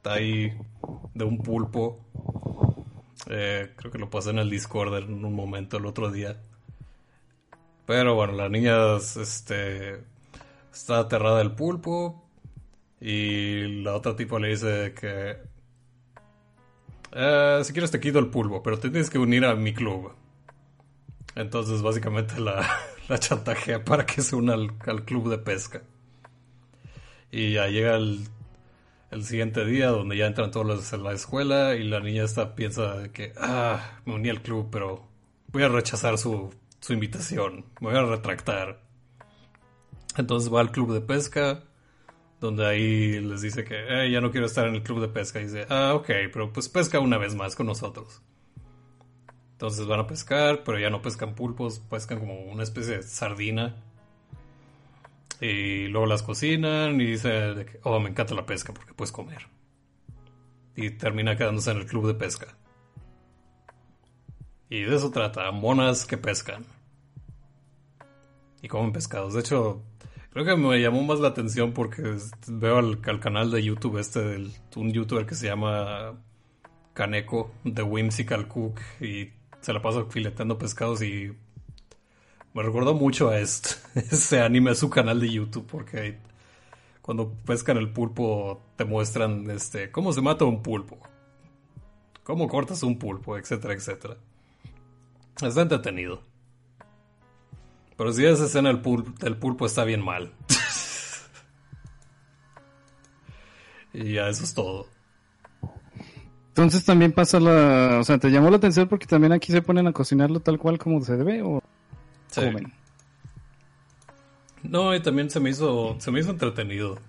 Ahí 0.03 0.51
de 1.13 1.23
un 1.23 1.37
pulpo. 1.37 2.05
Eh, 3.29 3.71
creo 3.77 3.91
que 3.91 3.97
lo 3.97 4.09
pasé 4.09 4.31
en 4.31 4.39
el 4.39 4.49
Discord 4.49 4.93
en 4.95 5.23
un 5.23 5.33
momento 5.33 5.77
el 5.77 5.85
otro 5.85 6.11
día. 6.11 6.41
Pero 7.85 8.15
bueno, 8.15 8.33
la 8.33 8.49
niña 8.49 8.97
este, 8.97 10.03
está 10.73 10.99
aterrada 10.99 11.37
del 11.37 11.53
pulpo. 11.53 12.27
Y 12.99 13.83
la 13.83 13.95
otra 13.95 14.15
tipo 14.15 14.39
le 14.39 14.49
dice 14.49 14.93
que... 14.99 15.37
"Eh, 17.11 17.61
si 17.63 17.71
quieres 17.71 17.91
te 17.91 17.99
quito 17.99 18.19
el 18.19 18.27
pulpo, 18.27 18.63
pero 18.63 18.79
te 18.79 18.89
tienes 18.89 19.09
que 19.09 19.19
unir 19.19 19.45
a 19.45 19.55
mi 19.55 19.73
club. 19.73 20.11
Entonces 21.35 21.81
básicamente 21.81 22.39
la, 22.39 22.67
chantajea 23.19 23.83
para 23.83 24.05
que 24.05 24.21
se 24.21 24.35
una 24.35 24.53
al 24.53 25.05
club 25.05 25.29
de 25.29 25.37
pesca. 25.37 25.83
Y 27.35 27.51
ya 27.51 27.67
llega 27.67 27.97
el, 27.97 28.21
el 29.11 29.25
siguiente 29.25 29.65
día 29.65 29.89
donde 29.89 30.15
ya 30.15 30.25
entran 30.25 30.51
todos 30.51 30.65
los 30.65 30.93
en 30.93 31.03
la 31.03 31.11
escuela 31.11 31.75
y 31.75 31.83
la 31.83 31.99
niña 31.99 32.23
esta 32.23 32.55
piensa 32.55 33.11
que, 33.11 33.33
ah, 33.37 33.99
me 34.05 34.15
uní 34.15 34.29
al 34.29 34.41
club, 34.41 34.69
pero 34.71 35.05
voy 35.51 35.63
a 35.63 35.67
rechazar 35.67 36.17
su, 36.17 36.53
su 36.79 36.93
invitación, 36.93 37.65
me 37.81 37.89
voy 37.89 37.97
a 37.97 38.03
retractar. 38.03 38.79
Entonces 40.15 40.49
va 40.53 40.61
al 40.61 40.71
club 40.71 40.93
de 40.93 41.01
pesca, 41.01 41.65
donde 42.39 42.65
ahí 42.65 43.19
les 43.19 43.41
dice 43.41 43.65
que 43.65 43.75
"Eh, 44.05 44.09
ya 44.11 44.21
no 44.21 44.31
quiero 44.31 44.45
estar 44.45 44.65
en 44.67 44.75
el 44.75 44.83
club 44.83 45.01
de 45.01 45.09
pesca. 45.09 45.41
Y 45.41 45.43
dice, 45.43 45.65
ah, 45.69 45.93
ok, 45.93 46.07
pero 46.31 46.53
pues 46.53 46.69
pesca 46.69 47.01
una 47.01 47.17
vez 47.17 47.35
más 47.35 47.57
con 47.57 47.65
nosotros. 47.65 48.21
Entonces 49.51 49.85
van 49.87 49.99
a 49.99 50.07
pescar, 50.07 50.63
pero 50.63 50.79
ya 50.79 50.89
no 50.89 51.01
pescan 51.01 51.35
pulpos, 51.35 51.79
pescan 51.79 52.19
como 52.19 52.45
una 52.45 52.63
especie 52.63 52.95
de 52.95 53.03
sardina. 53.03 53.75
Y 55.45 55.89
luego 55.89 56.07
las 56.07 56.23
cocinan 56.23 56.99
y 56.99 57.05
dice, 57.05 57.79
oh, 57.83 57.99
me 57.99 58.09
encanta 58.09 58.33
la 58.33 58.47
pesca 58.47 58.73
porque 58.73 58.95
puedes 58.95 59.11
comer. 59.11 59.47
Y 60.75 60.89
termina 60.89 61.37
quedándose 61.37 61.69
en 61.69 61.77
el 61.77 61.85
club 61.85 62.07
de 62.07 62.15
pesca. 62.15 62.57
Y 64.71 64.81
de 64.81 64.95
eso 64.95 65.11
trata, 65.11 65.51
monas 65.51 66.07
que 66.07 66.17
pescan. 66.17 66.65
Y 68.63 68.67
comen 68.67 68.91
pescados. 68.91 69.35
De 69.35 69.41
hecho, 69.41 69.83
creo 70.31 70.45
que 70.45 70.55
me 70.55 70.81
llamó 70.81 71.03
más 71.03 71.19
la 71.19 71.27
atención 71.27 71.73
porque 71.73 72.17
veo 72.47 72.79
al, 72.79 72.99
al 73.05 73.19
canal 73.19 73.51
de 73.51 73.63
YouTube 73.63 73.99
este 73.99 74.21
del 74.21 74.51
un 74.75 74.91
youtuber 74.91 75.27
que 75.27 75.35
se 75.35 75.45
llama 75.45 76.19
Kaneko 76.93 77.51
de 77.63 77.83
Whimsical 77.83 78.47
Cook 78.47 78.79
y 78.99 79.29
se 79.61 79.73
la 79.73 79.81
pasa 79.83 80.05
fileteando 80.05 80.57
pescados 80.57 81.03
y 81.03 81.37
me 82.55 82.63
recordó 82.63 82.93
mucho 82.93 83.29
a 83.29 83.37
este, 83.37 83.71
ese 83.95 84.41
anime, 84.41 84.71
a 84.71 84.75
su 84.75 84.89
canal 84.89 85.19
de 85.19 85.29
YouTube, 85.29 85.67
porque 85.67 86.17
cuando 87.01 87.33
pescan 87.45 87.77
el 87.77 87.91
pulpo 87.91 88.61
te 88.77 88.85
muestran 88.85 89.49
este 89.51 89.91
cómo 89.91 90.13
se 90.13 90.21
mata 90.21 90.45
un 90.45 90.63
pulpo, 90.63 90.97
cómo 92.23 92.47
cortas 92.47 92.81
un 92.81 92.97
pulpo, 92.97 93.37
etcétera, 93.37 93.73
etcétera. 93.73 94.17
Está 95.41 95.61
entretenido. 95.61 96.21
Pero 97.97 98.13
si 98.13 98.25
esa 98.25 98.45
escena 98.45 98.69
del 98.69 98.81
pulpo, 98.81 99.11
el 99.25 99.35
pulpo 99.35 99.65
está 99.65 99.83
bien 99.83 100.01
mal. 100.01 100.31
y 103.93 104.13
ya 104.13 104.29
eso 104.29 104.45
es 104.45 104.53
todo. 104.53 104.87
Entonces 106.47 106.85
también 106.85 107.11
pasa 107.11 107.37
la... 107.41 107.97
O 107.99 108.03
sea, 108.05 108.17
¿te 108.17 108.31
llamó 108.31 108.49
la 108.49 108.55
atención 108.55 108.87
porque 108.87 109.05
también 109.05 109.33
aquí 109.33 109.51
se 109.51 109.61
ponen 109.61 109.87
a 109.87 109.91
cocinarlo 109.91 110.39
tal 110.39 110.57
cual 110.57 110.77
como 110.77 111.01
se 111.01 111.17
debe 111.17 111.41
o 111.41 111.61
Sí. 112.31 112.41
No, 114.63 114.95
y 114.95 114.99
también 115.01 115.29
se 115.29 115.39
me 115.39 115.51
hizo, 115.51 115.95
se 115.99 116.11
me 116.11 116.19
hizo 116.19 116.31
entretenido. 116.31 116.99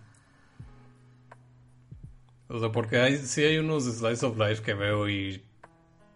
O 2.48 2.60
sea, 2.60 2.70
porque 2.70 3.00
hay, 3.00 3.18
sí 3.18 3.42
hay 3.42 3.58
unos 3.58 3.84
slice 3.84 4.24
of 4.24 4.38
life 4.38 4.62
que 4.62 4.74
veo 4.74 5.08
y 5.08 5.42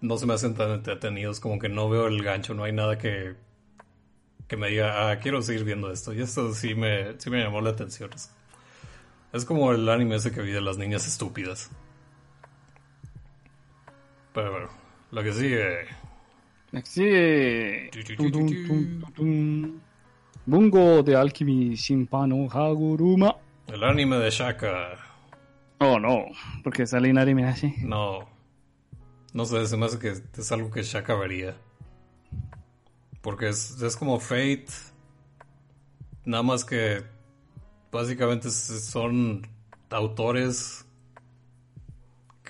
no 0.00 0.16
se 0.16 0.26
me 0.26 0.34
hacen 0.34 0.54
tan 0.54 0.70
entretenidos, 0.70 1.40
como 1.40 1.58
que 1.58 1.68
no 1.68 1.88
veo 1.88 2.06
el 2.06 2.22
gancho, 2.22 2.54
no 2.54 2.64
hay 2.64 2.72
nada 2.72 2.98
que, 2.98 3.34
que 4.46 4.56
me 4.56 4.68
diga, 4.68 5.10
ah, 5.10 5.18
quiero 5.18 5.42
seguir 5.42 5.64
viendo 5.64 5.90
esto. 5.90 6.12
Y 6.12 6.22
esto 6.22 6.54
sí 6.54 6.74
me, 6.74 7.18
sí 7.18 7.30
me 7.30 7.42
llamó 7.42 7.60
la 7.60 7.70
atención. 7.70 8.10
Es, 8.14 8.30
es 9.32 9.44
como 9.44 9.72
el 9.72 9.88
anime 9.88 10.16
ese 10.16 10.32
que 10.32 10.42
vi 10.42 10.52
de 10.52 10.60
las 10.60 10.78
niñas 10.78 11.06
estúpidas. 11.06 11.70
Pero 14.32 14.52
bueno, 14.52 14.68
lo 15.10 15.22
que 15.22 15.32
sigue. 15.32 15.86
Tum, 18.16 18.30
tum, 18.30 19.00
tum. 19.14 19.80
Bungo 20.46 21.02
de 21.02 21.16
Alchemy 21.16 21.74
Shinpano 21.74 22.48
Haguruma. 22.50 23.36
El 23.66 23.82
anime 23.82 24.16
de 24.18 24.30
Shaka. 24.30 24.96
Oh 25.78 25.98
no, 25.98 26.26
porque 26.62 26.86
sale 26.86 27.08
en 27.08 27.18
anime 27.18 27.46
así. 27.46 27.74
No. 27.80 28.28
No 29.32 29.44
sé, 29.44 29.66
se 29.66 29.76
me 29.76 29.86
hace 29.86 29.98
que 29.98 30.08
es 30.10 30.52
algo 30.52 30.70
que 30.70 30.82
Shaka 30.82 31.14
vería. 31.14 31.56
Porque 33.20 33.48
es, 33.48 33.80
es 33.82 33.96
como 33.96 34.20
Fate. 34.20 34.66
Nada 36.24 36.42
más 36.42 36.64
que 36.64 37.02
básicamente 37.90 38.50
son 38.50 39.46
autores 39.90 40.86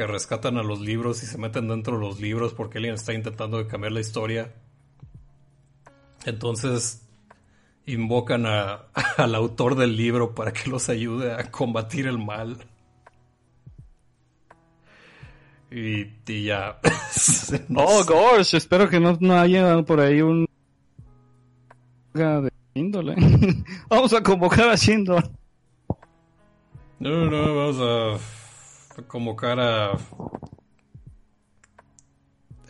que 0.00 0.06
rescatan 0.06 0.56
a 0.56 0.62
los 0.62 0.80
libros 0.80 1.22
y 1.22 1.26
se 1.26 1.36
meten 1.36 1.68
dentro 1.68 1.98
de 1.98 2.06
los 2.06 2.20
libros 2.20 2.54
porque 2.54 2.78
alguien 2.78 2.94
está 2.94 3.12
intentando 3.12 3.68
cambiar 3.68 3.92
la 3.92 4.00
historia. 4.00 4.54
Entonces 6.24 7.06
invocan 7.84 8.46
a- 8.46 8.86
al 9.18 9.34
autor 9.34 9.74
del 9.74 9.98
libro 9.98 10.34
para 10.34 10.54
que 10.54 10.70
los 10.70 10.88
ayude 10.88 11.34
a 11.34 11.50
combatir 11.50 12.06
el 12.06 12.16
mal. 12.16 12.56
Y, 15.70 16.06
y 16.32 16.44
ya. 16.44 16.80
Oh 17.76 18.02
gosh, 18.02 18.54
espero 18.54 18.88
que 18.88 18.98
no, 18.98 19.18
no 19.20 19.38
haya 19.38 19.82
por 19.82 20.00
ahí 20.00 20.22
un... 20.22 20.46
de 22.14 22.50
índole. 22.72 23.16
Vamos 23.90 24.14
a 24.14 24.22
convocar 24.22 24.70
a 24.70 24.76
Shindo. 24.76 25.18
No, 27.00 27.26
no, 27.30 27.54
vamos 27.54 27.76
a 27.80 28.39
convocar 29.06 29.58
a 29.60 29.92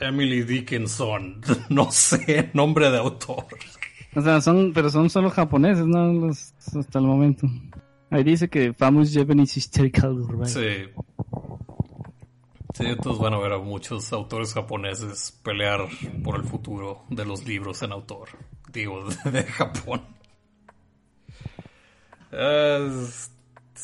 Emily 0.00 0.42
Dickinson. 0.42 1.40
No 1.68 1.90
sé, 1.90 2.50
nombre 2.54 2.90
de 2.90 2.98
autor. 2.98 3.46
O 4.14 4.20
sea, 4.20 4.40
son, 4.40 4.72
pero 4.72 4.90
son 4.90 5.08
solo 5.10 5.30
japoneses, 5.30 5.86
¿no? 5.86 6.12
Los- 6.12 6.52
hasta 6.76 6.98
el 6.98 7.04
momento. 7.04 7.46
Ahí 8.10 8.24
dice 8.24 8.48
que 8.48 8.72
Famous 8.72 9.12
Japanese 9.14 9.58
Hysterical 9.60 10.26
Right? 10.28 10.46
Sí. 10.46 10.90
Sí, 12.74 12.86
entonces 12.86 13.20
van 13.22 13.34
a 13.34 13.38
ver 13.38 13.52
a 13.52 13.58
muchos 13.58 14.12
autores 14.12 14.52
japoneses 14.54 15.38
pelear 15.44 15.80
por 16.24 16.36
el 16.36 16.44
futuro 16.44 17.04
de 17.10 17.24
los 17.24 17.44
libros 17.46 17.82
en 17.82 17.92
autor. 17.92 18.30
Digo, 18.72 19.04
de, 19.24 19.30
de 19.30 19.42
Japón. 19.44 20.02
Es- 22.32 23.30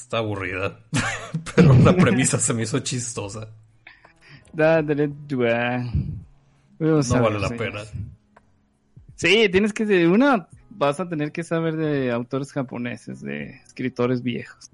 está 0.01 0.19
aburrida. 0.19 0.81
Pero 1.55 1.75
la 1.75 1.95
premisa 1.95 2.39
se 2.39 2.55
me 2.55 2.63
hizo 2.63 2.79
chistosa. 2.81 3.49
Da, 4.53 4.83
da, 4.83 4.95
da, 4.95 5.07
da. 5.07 5.93
Vamos 6.79 7.11
a 7.11 7.17
No 7.17 7.23
vale 7.23 7.41
la 7.41 7.49
sí. 7.49 7.55
pena. 7.55 7.81
Sí, 9.15 9.49
tienes 9.51 9.73
que 9.73 9.87
de 9.87 10.09
una 10.09 10.49
vas 10.71 11.01
a 11.01 11.09
tener 11.09 11.33
que 11.33 11.43
saber 11.43 11.77
de 11.77 12.13
autores 12.13 12.53
japoneses, 12.53 13.21
de 13.21 13.61
escritores 13.67 14.23
viejos. 14.23 14.71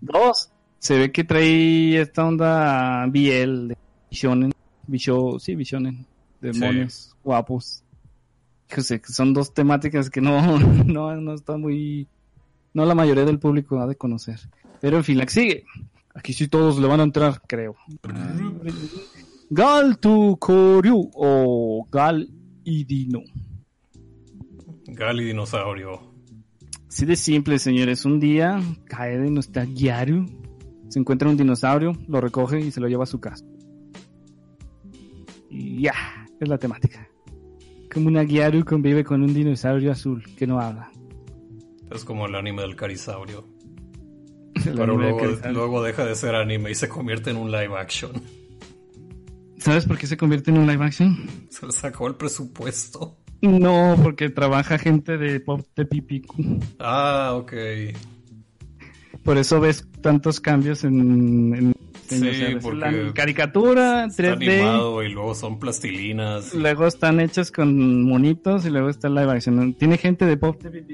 Dos, 0.00 0.50
se 0.78 0.98
ve 0.98 1.12
que 1.12 1.24
trae 1.24 2.00
esta 2.00 2.24
onda 2.24 3.06
BL 3.06 3.68
de 3.68 3.76
Bishonen, 4.10 4.52
Bisho, 4.86 5.38
sí, 5.38 5.54
Bishonen, 5.54 6.06
demonios 6.40 7.14
guapos. 7.22 7.82
Fíjese 8.68 9.00
que 9.00 9.12
son 9.12 9.34
dos 9.34 9.52
temáticas 9.52 10.08
que 10.08 10.20
no, 10.20 10.58
no, 10.86 11.14
no 11.16 11.34
está 11.34 11.56
muy, 11.56 12.06
no 12.74 12.84
la 12.84 12.94
mayoría 12.94 13.24
del 13.24 13.38
público 13.38 13.80
ha 13.80 13.86
de 13.86 13.96
conocer. 13.96 14.40
Pero 14.80 14.96
en 14.96 15.04
fin, 15.04 15.18
la 15.18 15.26
que 15.26 15.32
sigue. 15.32 15.64
Aquí 16.14 16.32
sí 16.32 16.48
todos 16.48 16.78
le 16.78 16.86
van 16.86 17.00
a 17.00 17.04
entrar, 17.04 17.40
creo. 17.46 17.76
Gal 19.50 19.98
tu 19.98 20.36
Koryu 20.38 21.10
o 21.14 21.86
Gal 21.90 22.28
Idino. 22.64 23.20
Gali 24.86 25.24
Dinosaurio. 25.24 26.12
Así 26.88 27.06
de 27.06 27.16
simple, 27.16 27.58
señores. 27.58 28.04
Un 28.04 28.20
día 28.20 28.60
cae 28.84 29.18
de 29.18 29.30
nuestra 29.30 29.64
Gyaru, 29.64 30.26
se 30.88 30.98
encuentra 30.98 31.28
un 31.28 31.38
dinosaurio, 31.38 31.96
lo 32.06 32.20
recoge 32.20 32.60
y 32.60 32.70
se 32.70 32.80
lo 32.80 32.88
lleva 32.88 33.04
a 33.04 33.06
su 33.06 33.18
casa. 33.18 33.44
Y 35.48 35.82
ya, 35.82 35.94
es 36.38 36.48
la 36.48 36.58
temática. 36.58 37.08
Como 37.90 38.08
una 38.08 38.24
Gyaru 38.24 38.64
convive 38.64 39.04
con 39.04 39.22
un 39.22 39.32
dinosaurio 39.32 39.90
azul 39.90 40.22
que 40.36 40.46
no 40.46 40.60
habla. 40.60 40.91
Es 41.94 42.04
como 42.04 42.26
el 42.26 42.34
anime 42.34 42.62
del 42.62 42.76
Carisaurio. 42.76 43.46
Pero 44.64 44.76
de 44.76 44.86
luego, 44.86 45.18
Carisaurio. 45.18 45.52
luego 45.52 45.82
deja 45.82 46.04
de 46.04 46.14
ser 46.14 46.34
anime 46.34 46.70
y 46.70 46.74
se 46.74 46.88
convierte 46.88 47.30
en 47.30 47.36
un 47.36 47.50
live 47.50 47.76
action. 47.78 48.12
¿Sabes 49.58 49.86
por 49.86 49.96
qué 49.98 50.06
se 50.06 50.16
convierte 50.16 50.50
en 50.50 50.58
un 50.58 50.66
live 50.66 50.84
action? 50.84 51.16
Se 51.50 51.66
le 51.66 51.72
sacó 51.72 52.08
el 52.08 52.16
presupuesto. 52.16 53.18
No, 53.42 53.96
porque 54.02 54.28
trabaja 54.30 54.78
gente 54.78 55.18
de 55.18 55.40
Pop 55.40 55.60
de 55.76 55.84
Pipiku. 55.84 56.60
Ah, 56.78 57.32
ok. 57.34 57.52
Por 59.24 59.36
eso 59.38 59.60
ves 59.60 59.86
tantos 60.00 60.40
cambios 60.40 60.84
en, 60.84 61.54
en 61.54 61.74
Sí, 62.08 62.28
o 62.28 62.34
sea, 62.34 62.48
ves 62.54 62.62
porque 62.62 62.78
la 62.78 63.12
caricatura, 63.14 64.04
Está 64.06 64.34
3D. 64.34 64.52
animado 64.54 65.02
y 65.02 65.12
luego 65.12 65.34
son 65.34 65.58
plastilinas. 65.58 66.52
Luego 66.54 66.86
están 66.86 67.20
hechas 67.20 67.50
con 67.50 68.02
monitos 68.04 68.66
y 68.66 68.70
luego 68.70 68.88
está 68.90 69.08
el 69.08 69.14
live 69.14 69.32
action. 69.32 69.74
Tiene 69.74 69.96
gente 69.96 70.26
de 70.26 70.36
Pop 70.36 70.60
TV 70.60 70.84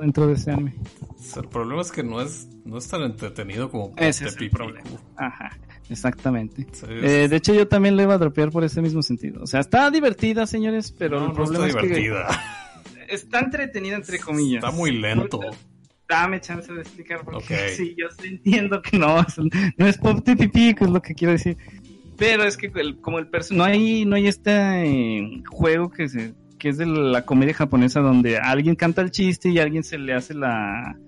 Dentro 0.00 0.26
de 0.26 0.34
ese 0.34 0.50
anime. 0.52 0.74
El 1.36 1.48
problema 1.48 1.82
es 1.82 1.90
que 1.92 2.02
no 2.02 2.20
es, 2.20 2.46
no 2.64 2.78
es 2.78 2.88
tan 2.88 3.02
entretenido 3.02 3.70
como 3.70 3.92
Ese 3.96 4.24
Pop 4.24 4.34
es 4.34 4.40
el 4.42 4.50
problema. 4.50 4.80
Ajá, 5.16 5.58
exactamente. 5.88 6.66
Sí, 6.72 6.86
Eh, 6.88 7.28
de 7.28 7.36
hecho, 7.36 7.54
yo 7.54 7.66
también 7.68 7.96
le 7.96 8.02
iba 8.04 8.14
a 8.14 8.18
dropear 8.18 8.50
por 8.50 8.64
ese 8.64 8.80
mismo 8.82 9.02
sentido. 9.02 9.42
O 9.42 9.46
sea, 9.46 9.60
está 9.60 9.90
divertida, 9.90 10.46
señores, 10.46 10.92
pero 10.92 11.18
no, 11.20 11.22
el 11.26 11.28
no 11.30 11.34
problema 11.34 11.66
está 11.66 11.80
es 11.80 11.86
que 11.88 11.94
divertida. 11.98 12.28
está 13.08 13.40
entretenida, 13.40 13.96
entre 13.96 14.18
comillas. 14.18 14.62
Está 14.64 14.76
muy 14.76 14.92
lento. 14.92 15.40
Dame 16.08 16.40
chance 16.40 16.72
de 16.72 16.80
explicar 16.82 17.22
porque 17.24 17.38
Ok. 17.54 17.60
sí, 17.76 17.94
yo 17.98 18.06
sí 18.20 18.28
entiendo 18.28 18.80
que 18.82 18.98
no, 18.98 19.24
no 19.76 19.86
es 19.86 19.98
Pop 19.98 20.22
TV 20.24 20.48
Pico, 20.48 20.84
es 20.84 20.90
lo 20.90 21.02
que 21.02 21.14
quiero 21.14 21.32
decir. 21.32 21.56
Pero 22.16 22.44
es 22.44 22.56
que 22.56 22.70
el- 22.76 23.00
como 23.00 23.18
el 23.18 23.26
perso 23.28 23.52
no 23.54 23.64
hay 23.64 24.04
no 24.06 24.16
hay 24.16 24.26
este 24.28 24.50
eh, 24.52 25.42
juego 25.50 25.90
que 25.90 26.08
se 26.08 26.32
que 26.66 26.70
es 26.70 26.78
de 26.78 26.86
la 26.86 27.24
comedia 27.24 27.54
japonesa 27.54 28.00
donde 28.00 28.38
alguien 28.38 28.74
canta 28.74 29.00
el 29.00 29.12
chiste 29.12 29.50
y 29.50 29.60
alguien 29.60 29.84
se 29.84 29.98
le 29.98 30.14
hace 30.14 30.34
la 30.34 30.98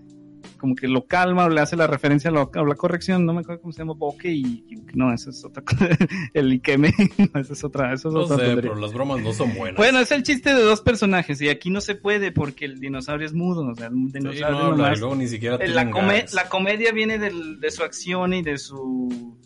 como 0.56 0.76
que 0.76 0.86
lo 0.86 1.04
calma 1.04 1.46
o 1.46 1.48
le 1.48 1.60
hace 1.60 1.74
la 1.74 1.88
referencia 1.88 2.30
a 2.30 2.32
la, 2.32 2.46
corrección, 2.76 3.26
no 3.26 3.32
me 3.32 3.40
acuerdo 3.40 3.60
cómo 3.62 3.72
se 3.72 3.80
llama, 3.80 3.94
Boke 3.94 4.26
y, 4.26 4.64
y- 4.68 4.76
no, 4.94 5.12
eso 5.12 5.30
es 5.30 5.44
otra 5.44 5.64
cosa, 5.64 5.88
el 6.34 6.52
Ikeme, 6.52 6.92
no, 7.34 7.40
eso 7.40 7.54
es 7.54 7.64
otra, 7.64 7.92
eso 7.92 8.08
es 8.08 8.14
No 8.14 8.20
otra 8.20 8.36
sé, 8.36 8.54
pero 8.54 8.76
las 8.76 8.92
bromas 8.92 9.20
no 9.20 9.32
son 9.32 9.52
buenas. 9.56 9.76
Bueno, 9.76 9.98
es 9.98 10.12
el 10.12 10.22
chiste 10.22 10.54
de 10.54 10.62
dos 10.62 10.80
personajes 10.80 11.40
y 11.42 11.48
aquí 11.48 11.70
no 11.70 11.80
se 11.80 11.96
puede 11.96 12.30
porque 12.30 12.66
el 12.66 12.78
dinosaurio 12.78 13.26
es 13.26 13.34
mudo, 13.34 13.66
o 13.66 13.74
sea, 13.74 13.88
el 13.88 13.94
Sí, 13.94 14.12
dinosaurio 14.12 14.58
no 14.60 14.64
habla, 14.84 14.94
luego 14.94 15.16
ni 15.16 15.26
siquiera 15.26 15.56
eh, 15.56 15.66
la, 15.68 15.90
come- 15.90 16.26
la 16.32 16.48
comedia 16.48 16.92
viene 16.92 17.18
del- 17.18 17.58
de 17.58 17.70
su 17.72 17.82
acción 17.82 18.32
y 18.32 18.42
de 18.42 18.58
su 18.58 19.36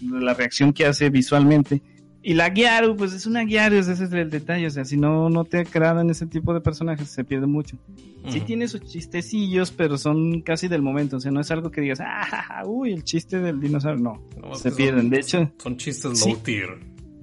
de 0.00 0.20
la 0.20 0.34
reacción 0.34 0.72
que 0.72 0.86
hace 0.86 1.08
visualmente 1.08 1.82
Y 2.28 2.34
la 2.34 2.48
Gyaru, 2.48 2.96
pues 2.96 3.12
es 3.12 3.24
una 3.26 3.44
Gyaru, 3.44 3.76
ese 3.76 3.92
es 3.92 4.00
el 4.00 4.30
detalle. 4.30 4.66
O 4.66 4.70
sea, 4.70 4.84
si 4.84 4.96
no, 4.96 5.30
no 5.30 5.44
te 5.44 5.58
agradan 5.58 6.10
ese 6.10 6.26
tipo 6.26 6.52
de 6.52 6.60
personajes, 6.60 7.08
se 7.08 7.22
pierde 7.22 7.46
mucho. 7.46 7.76
Sí 8.28 8.40
tiene 8.40 8.66
sus 8.66 8.80
chistecillos, 8.80 9.70
pero 9.70 9.96
son 9.96 10.40
casi 10.40 10.66
del 10.66 10.82
momento. 10.82 11.18
O 11.18 11.20
sea, 11.20 11.30
no 11.30 11.40
es 11.40 11.48
algo 11.52 11.70
que 11.70 11.80
digas, 11.82 12.00
ah, 12.02 12.64
uy, 12.66 12.92
el 12.92 13.04
chiste 13.04 13.38
del 13.38 13.60
dinosaurio. 13.60 14.02
No, 14.42 14.54
se 14.56 14.64
que 14.64 14.68
son- 14.70 14.76
pierden. 14.76 15.10
De 15.10 15.20
hecho, 15.20 15.52
Son 15.58 15.76
chistes 15.76 16.18
Sí. 16.18 16.30
low 16.30 16.38
tier. 16.42 16.68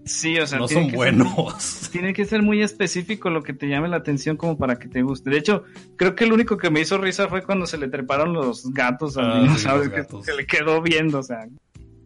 sí, 0.06 0.38
o 0.40 0.48
sea, 0.48 0.60
no 0.60 0.70
son 0.70 0.84
que 0.86 0.90
ser 0.92 0.96
buenos. 0.96 1.90
tiene 1.92 2.14
que 2.14 2.24
ser 2.24 2.42
muy 2.42 2.62
específico 2.62 3.30
lo 3.30 3.44
que 3.44 3.52
te 3.52 3.68
llame 3.68 3.90
la 3.90 3.98
atención 3.98 4.38
como 4.38 4.58
para 4.58 4.80
que 4.80 4.88
te 4.88 5.02
guste. 5.02 5.30
De 5.30 5.38
hecho, 5.38 5.64
creo 5.98 6.16
que 6.16 6.24
el 6.24 6.32
único 6.32 6.56
que 6.58 6.70
me 6.70 6.80
hizo 6.80 6.98
risa 6.98 7.28
fue 7.28 7.44
cuando 7.44 7.66
se 7.66 7.78
le 7.78 7.90
treparon 7.90 8.32
los 8.32 8.72
gatos 8.72 9.18
al 9.18 9.26
Ah, 9.26 9.34
sí, 9.36 9.42
dinosaurio, 9.44 9.92
los 9.98 10.08
que 10.24 10.32
se 10.32 10.38
le 10.38 10.46
quedó 10.46 10.82
viendo, 10.82 11.20
o 11.20 11.24
sea. 11.24 11.46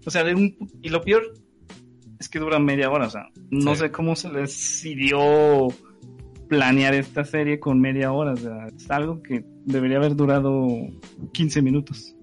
O 0.04 0.10
sea, 0.10 0.24
de 0.24 0.34
un... 0.34 0.56
Y 0.82 0.90
lo 0.90 1.04
peor 1.04 1.22
es 2.20 2.30
que 2.30 2.40
dura 2.40 2.60
media 2.60 2.90
hora, 2.90 3.08
o 3.08 3.10
sea, 3.10 3.30
no 3.52 3.74
Sí. 3.76 3.82
sé 3.82 3.92
cómo 3.92 4.16
se 4.16 4.30
decidió 4.30 5.68
planear 6.48 6.94
esta 6.94 7.26
serie 7.26 7.60
con 7.60 7.80
media 7.82 8.12
hora, 8.14 8.34
o 8.34 8.38
sea, 8.38 8.68
es 8.68 8.90
algo 8.90 9.22
que 9.22 9.44
debería 9.66 9.98
haber 9.98 10.16
durado 10.16 10.68
15 11.34 11.62
minutos. 11.62 12.16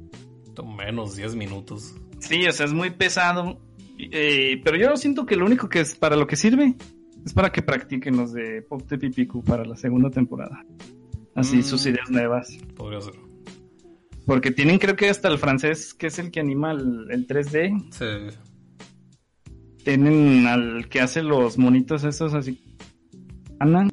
Menos 0.76 1.16
10 1.16 1.34
minutos. 1.34 1.94
Sí, 2.20 2.46
o 2.46 2.52
sea, 2.52 2.66
es 2.66 2.72
muy 2.72 2.90
pesado. 2.90 3.60
eh, 3.98 4.60
pero 4.64 4.76
yo 4.76 4.96
siento 4.96 5.24
que 5.24 5.36
lo 5.36 5.46
único 5.46 5.68
que 5.68 5.80
es 5.80 5.94
para 5.94 6.16
lo 6.16 6.26
que 6.26 6.34
sirve 6.34 6.74
es 7.24 7.32
para 7.32 7.52
que 7.52 7.62
practiquen 7.62 8.16
los 8.16 8.32
de 8.32 8.60
Pop 8.62 8.82
de 8.88 8.98
Pipiku 8.98 9.42
para 9.44 9.64
la 9.64 9.76
segunda 9.76 10.10
temporada. 10.10 10.64
Así 11.36 11.58
Mm. 11.58 11.62
sus 11.62 11.86
ideas 11.86 12.10
nuevas. 12.10 12.56
Podría 12.76 13.00
ser. 13.00 13.14
Porque 14.26 14.50
tienen 14.50 14.78
creo 14.78 14.96
que 14.96 15.08
hasta 15.08 15.28
el 15.28 15.38
francés, 15.38 15.94
que 15.94 16.08
es 16.08 16.18
el 16.18 16.30
que 16.32 16.40
anima 16.40 16.72
el, 16.72 17.06
el 17.10 17.26
3D. 17.26 17.72
Sí. 17.92 18.36
Tienen 19.84 20.46
al 20.46 20.88
que 20.88 21.00
hace 21.00 21.22
los 21.22 21.58
monitos 21.58 22.04
esos 22.04 22.34
así. 22.34 22.60
Ana. 23.60 23.88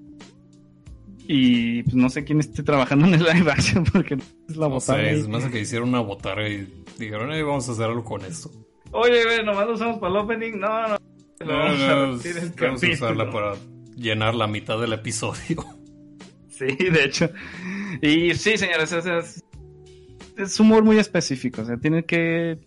Y 1.28 1.84
pues 1.84 1.96
no 1.96 2.10
sé 2.10 2.24
quién 2.24 2.40
esté 2.40 2.64
trabajando 2.64 3.06
en 3.08 3.14
el 3.14 3.24
live 3.24 3.52
action 3.52 3.84
porque 3.94 4.16
es 4.50 4.58
la 4.58 4.68
No 4.68 4.76
botarga 4.76 5.04
sé, 5.04 5.14
es 5.20 5.28
más 5.28 5.46
que 5.46 5.62
hicieron 5.62 5.90
una 5.90 6.00
botarga 6.00 6.48
y 6.50 6.68
dijeron, 6.98 7.32
"Ey, 7.32 7.42
vamos 7.44 7.68
a 7.70 7.72
hacer 7.74 7.86
algo 7.86 8.04
con 8.04 8.26
esto. 8.26 8.52
Oye, 8.92 9.24
güey, 9.24 9.46
nomás 9.46 9.68
lo 9.68 9.74
usamos 9.74 10.00
para 10.00 10.12
el 10.14 10.18
opening. 10.20 10.60
No, 10.60 10.88
no. 10.90 10.98
Lo 11.40 11.46
No, 11.46 11.58
vamos 11.58 11.82
a 11.82 11.88
no, 11.88 12.04
el 12.04 12.52
vamos 12.60 12.84
a 12.84 12.88
usarla 12.90 13.30
para 13.32 13.54
llenar 13.96 14.36
la 14.36 14.48
mitad 14.48 14.80
del 14.80 14.94
episodio. 14.94 15.66
Sí, 16.50 16.68
de 16.68 17.06
hecho. 17.06 17.28
Y 18.04 18.36
sí, 18.36 18.56
señores, 18.56 18.94
o 18.94 19.02
sea, 19.02 19.18
es, 19.18 19.44
es 20.38 20.60
humor 20.60 20.84
muy 20.84 21.00
específico. 21.00 21.64
O 21.64 21.66
sea, 21.66 21.78
tiene 21.78 22.06
que. 22.06 22.60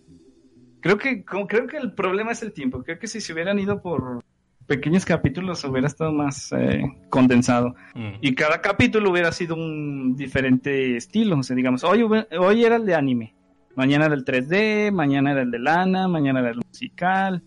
Creo 0.85 0.99
que, 0.99 1.25
como- 1.25 1.47
creo 1.47 1.65
que 1.65 1.77
el 1.77 1.93
problema 1.93 2.31
es 2.31 2.43
el 2.43 2.53
tiempo. 2.53 2.83
Creo 2.83 2.99
que 2.99 3.07
si 3.07 3.19
se 3.19 3.33
hubieran 3.33 3.57
ido 3.57 3.81
por 3.81 4.23
pequeños 4.67 5.03
capítulos 5.03 5.63
hubiera 5.63 5.87
estado 5.87 6.11
más 6.11 6.51
eh, 6.51 6.83
condensado. 7.09 7.73
Mm. 7.95 8.09
Y 8.21 8.35
cada 8.35 8.61
capítulo 8.61 9.09
hubiera 9.09 9.31
sido 9.31 9.55
un 9.55 10.15
diferente 10.15 10.95
estilo. 10.95 11.39
O 11.39 11.41
sea, 11.41 11.55
digamos, 11.55 11.83
hoy, 11.83 12.03
hoy 12.03 12.63
era 12.63 12.75
el 12.75 12.85
de 12.85 12.93
anime. 12.93 13.33
Mañana 13.75 14.05
era 14.05 14.13
el 14.13 14.23
3D, 14.23 14.91
mañana 14.91 15.31
era 15.31 15.41
el 15.41 15.49
de 15.49 15.57
lana, 15.57 16.07
mañana 16.07 16.41
era 16.41 16.51
el 16.51 16.57
musical. 16.57 17.41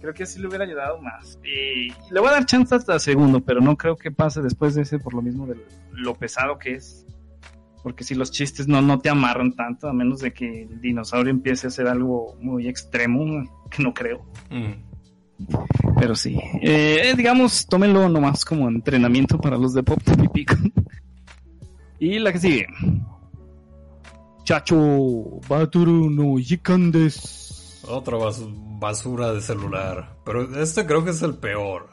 Creo 0.00 0.12
que 0.12 0.24
así 0.24 0.40
le 0.40 0.48
hubiera 0.48 0.64
ayudado 0.64 1.00
más. 1.00 1.38
Y 1.44 1.90
le 2.12 2.18
voy 2.18 2.30
a 2.30 2.32
dar 2.32 2.46
chance 2.46 2.74
hasta 2.74 2.98
segundo, 2.98 3.38
pero 3.38 3.60
no 3.60 3.76
creo 3.76 3.94
que 3.94 4.10
pase 4.10 4.42
después 4.42 4.74
de 4.74 4.82
ese 4.82 4.98
por 4.98 5.14
lo 5.14 5.22
mismo 5.22 5.46
de 5.46 5.54
lo 5.92 6.14
pesado 6.16 6.58
que 6.58 6.72
es. 6.72 7.06
Porque 7.82 8.04
si 8.04 8.14
los 8.14 8.30
chistes 8.30 8.68
no, 8.68 8.80
no 8.80 8.98
te 9.00 9.08
amarran 9.10 9.52
tanto, 9.54 9.88
a 9.88 9.92
menos 9.92 10.20
de 10.20 10.32
que 10.32 10.62
el 10.62 10.80
dinosaurio 10.80 11.30
empiece 11.30 11.66
a 11.66 11.68
hacer 11.68 11.88
algo 11.88 12.36
muy 12.40 12.68
extremo, 12.68 13.24
que 13.70 13.82
no 13.82 13.92
creo. 13.92 14.24
Mm. 14.50 14.92
Pero 15.98 16.14
sí, 16.14 16.38
eh, 16.60 17.14
digamos, 17.16 17.66
tómenlo 17.66 18.08
nomás 18.08 18.44
como 18.44 18.68
entrenamiento 18.68 19.38
para 19.40 19.56
los 19.58 19.74
de 19.74 19.82
Pop 19.82 20.00
de 20.02 20.28
Pico. 20.28 20.54
y 21.98 22.18
la 22.20 22.32
que 22.32 22.38
sigue. 22.38 22.66
Chacho, 24.44 25.40
Baturu 25.48 26.10
no 26.10 26.38
Yikan 26.38 26.90
desu. 26.90 27.52
Otra 27.88 28.16
bas- 28.16 28.44
basura 28.78 29.32
de 29.32 29.40
celular. 29.40 30.16
Pero 30.24 30.60
este 30.62 30.86
creo 30.86 31.04
que 31.04 31.10
es 31.10 31.22
el 31.22 31.34
peor. 31.36 31.90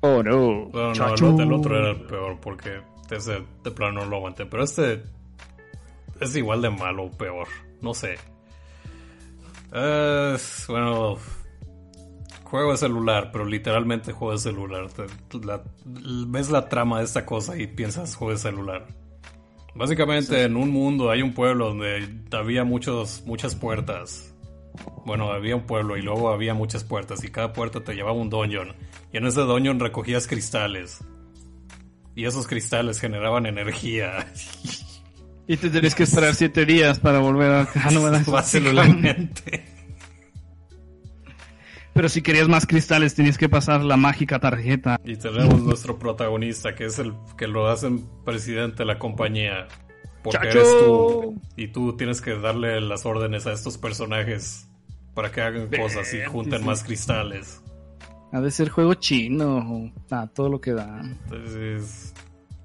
Oh 0.00 0.22
no, 0.22 0.66
Bueno, 0.66 0.70
no, 0.72 0.90
el 0.90 0.94
Chacho. 0.96 1.32
otro, 1.32 1.42
el 1.44 1.52
otro 1.52 1.78
era 1.78 1.90
el 1.90 2.00
peor 2.02 2.38
porque 2.40 2.80
ese 3.10 3.42
de 3.62 3.70
plano 3.70 4.00
no 4.00 4.06
lo 4.06 4.16
aguanté. 4.16 4.46
Pero 4.46 4.64
este 4.64 5.02
es 6.22 6.36
igual 6.36 6.62
de 6.62 6.70
malo 6.70 7.04
o 7.04 7.10
peor. 7.10 7.48
No 7.80 7.94
sé. 7.94 8.16
Es, 9.74 10.64
bueno, 10.68 11.16
juego 12.44 12.72
de 12.72 12.76
celular, 12.76 13.30
pero 13.32 13.44
literalmente 13.44 14.12
juego 14.12 14.32
de 14.32 14.38
celular. 14.38 14.86
Te- 14.90 15.06
la- 15.46 15.62
ves 15.84 16.50
la 16.50 16.68
trama 16.68 16.98
de 16.98 17.04
esta 17.04 17.24
cosa 17.24 17.56
y 17.56 17.66
piensas 17.66 18.14
juego 18.14 18.32
de 18.32 18.38
celular. 18.38 18.86
Básicamente 19.74 20.42
en 20.42 20.56
un 20.56 20.70
mundo 20.70 21.10
hay 21.10 21.22
un 21.22 21.32
pueblo 21.32 21.68
donde 21.68 22.06
había 22.32 22.62
muchos, 22.64 23.22
muchas 23.24 23.54
puertas. 23.54 24.34
Bueno, 25.06 25.30
había 25.32 25.56
un 25.56 25.62
pueblo 25.62 25.96
y 25.96 26.02
luego 26.02 26.30
había 26.30 26.52
muchas 26.54 26.84
puertas 26.84 27.24
y 27.24 27.28
cada 27.30 27.52
puerta 27.54 27.82
te 27.82 27.94
llevaba 27.94 28.12
un 28.16 28.28
dungeon. 28.28 28.74
Y 29.12 29.16
en 29.16 29.26
ese 29.26 29.40
dungeon 29.40 29.80
recogías 29.80 30.26
cristales. 30.26 30.98
Y 32.14 32.26
esos 32.26 32.46
cristales 32.46 33.00
generaban 33.00 33.46
energía. 33.46 34.26
Y 35.46 35.56
te 35.56 35.70
tenés 35.70 35.94
que 35.94 36.04
esperar 36.04 36.34
siete 36.34 36.64
días 36.64 36.98
para 36.98 37.18
volver 37.18 37.50
a 37.50 37.68
ah, 37.74 37.90
no, 37.92 38.02
¿verdad? 38.02 38.44
celular. 38.44 38.86
Básicamente. 38.86 39.64
Pero 41.94 42.08
si 42.08 42.22
querías 42.22 42.48
más 42.48 42.66
cristales 42.66 43.14
tenías 43.14 43.36
que 43.36 43.48
pasar 43.48 43.82
la 43.84 43.96
mágica 43.96 44.38
tarjeta. 44.38 44.98
Y 45.04 45.16
tenemos 45.16 45.60
nuestro 45.60 45.98
protagonista, 45.98 46.74
que 46.74 46.86
es 46.86 46.98
el 46.98 47.12
que 47.36 47.46
lo 47.46 47.68
hacen 47.68 48.06
presidente 48.24 48.78
de 48.78 48.86
la 48.86 48.98
compañía. 48.98 49.68
Porque 50.22 50.38
¡Chacho! 50.46 50.58
eres 50.58 50.68
tú. 50.84 51.40
Y 51.56 51.68
tú 51.68 51.96
tienes 51.96 52.20
que 52.20 52.38
darle 52.38 52.80
las 52.80 53.04
órdenes 53.04 53.46
a 53.46 53.52
estos 53.52 53.76
personajes 53.76 54.68
para 55.14 55.30
que 55.30 55.42
hagan 55.42 55.68
cosas 55.68 56.12
y 56.14 56.24
junten 56.24 56.60
sí. 56.60 56.64
más 56.64 56.82
cristales. 56.84 57.62
Ha 58.32 58.40
de 58.40 58.50
ser 58.50 58.70
juego 58.70 58.94
chino, 58.94 59.92
a 60.10 60.26
todo 60.28 60.48
lo 60.48 60.60
que 60.60 60.72
da. 60.72 61.00
Entonces 61.02 61.54
es 61.56 62.14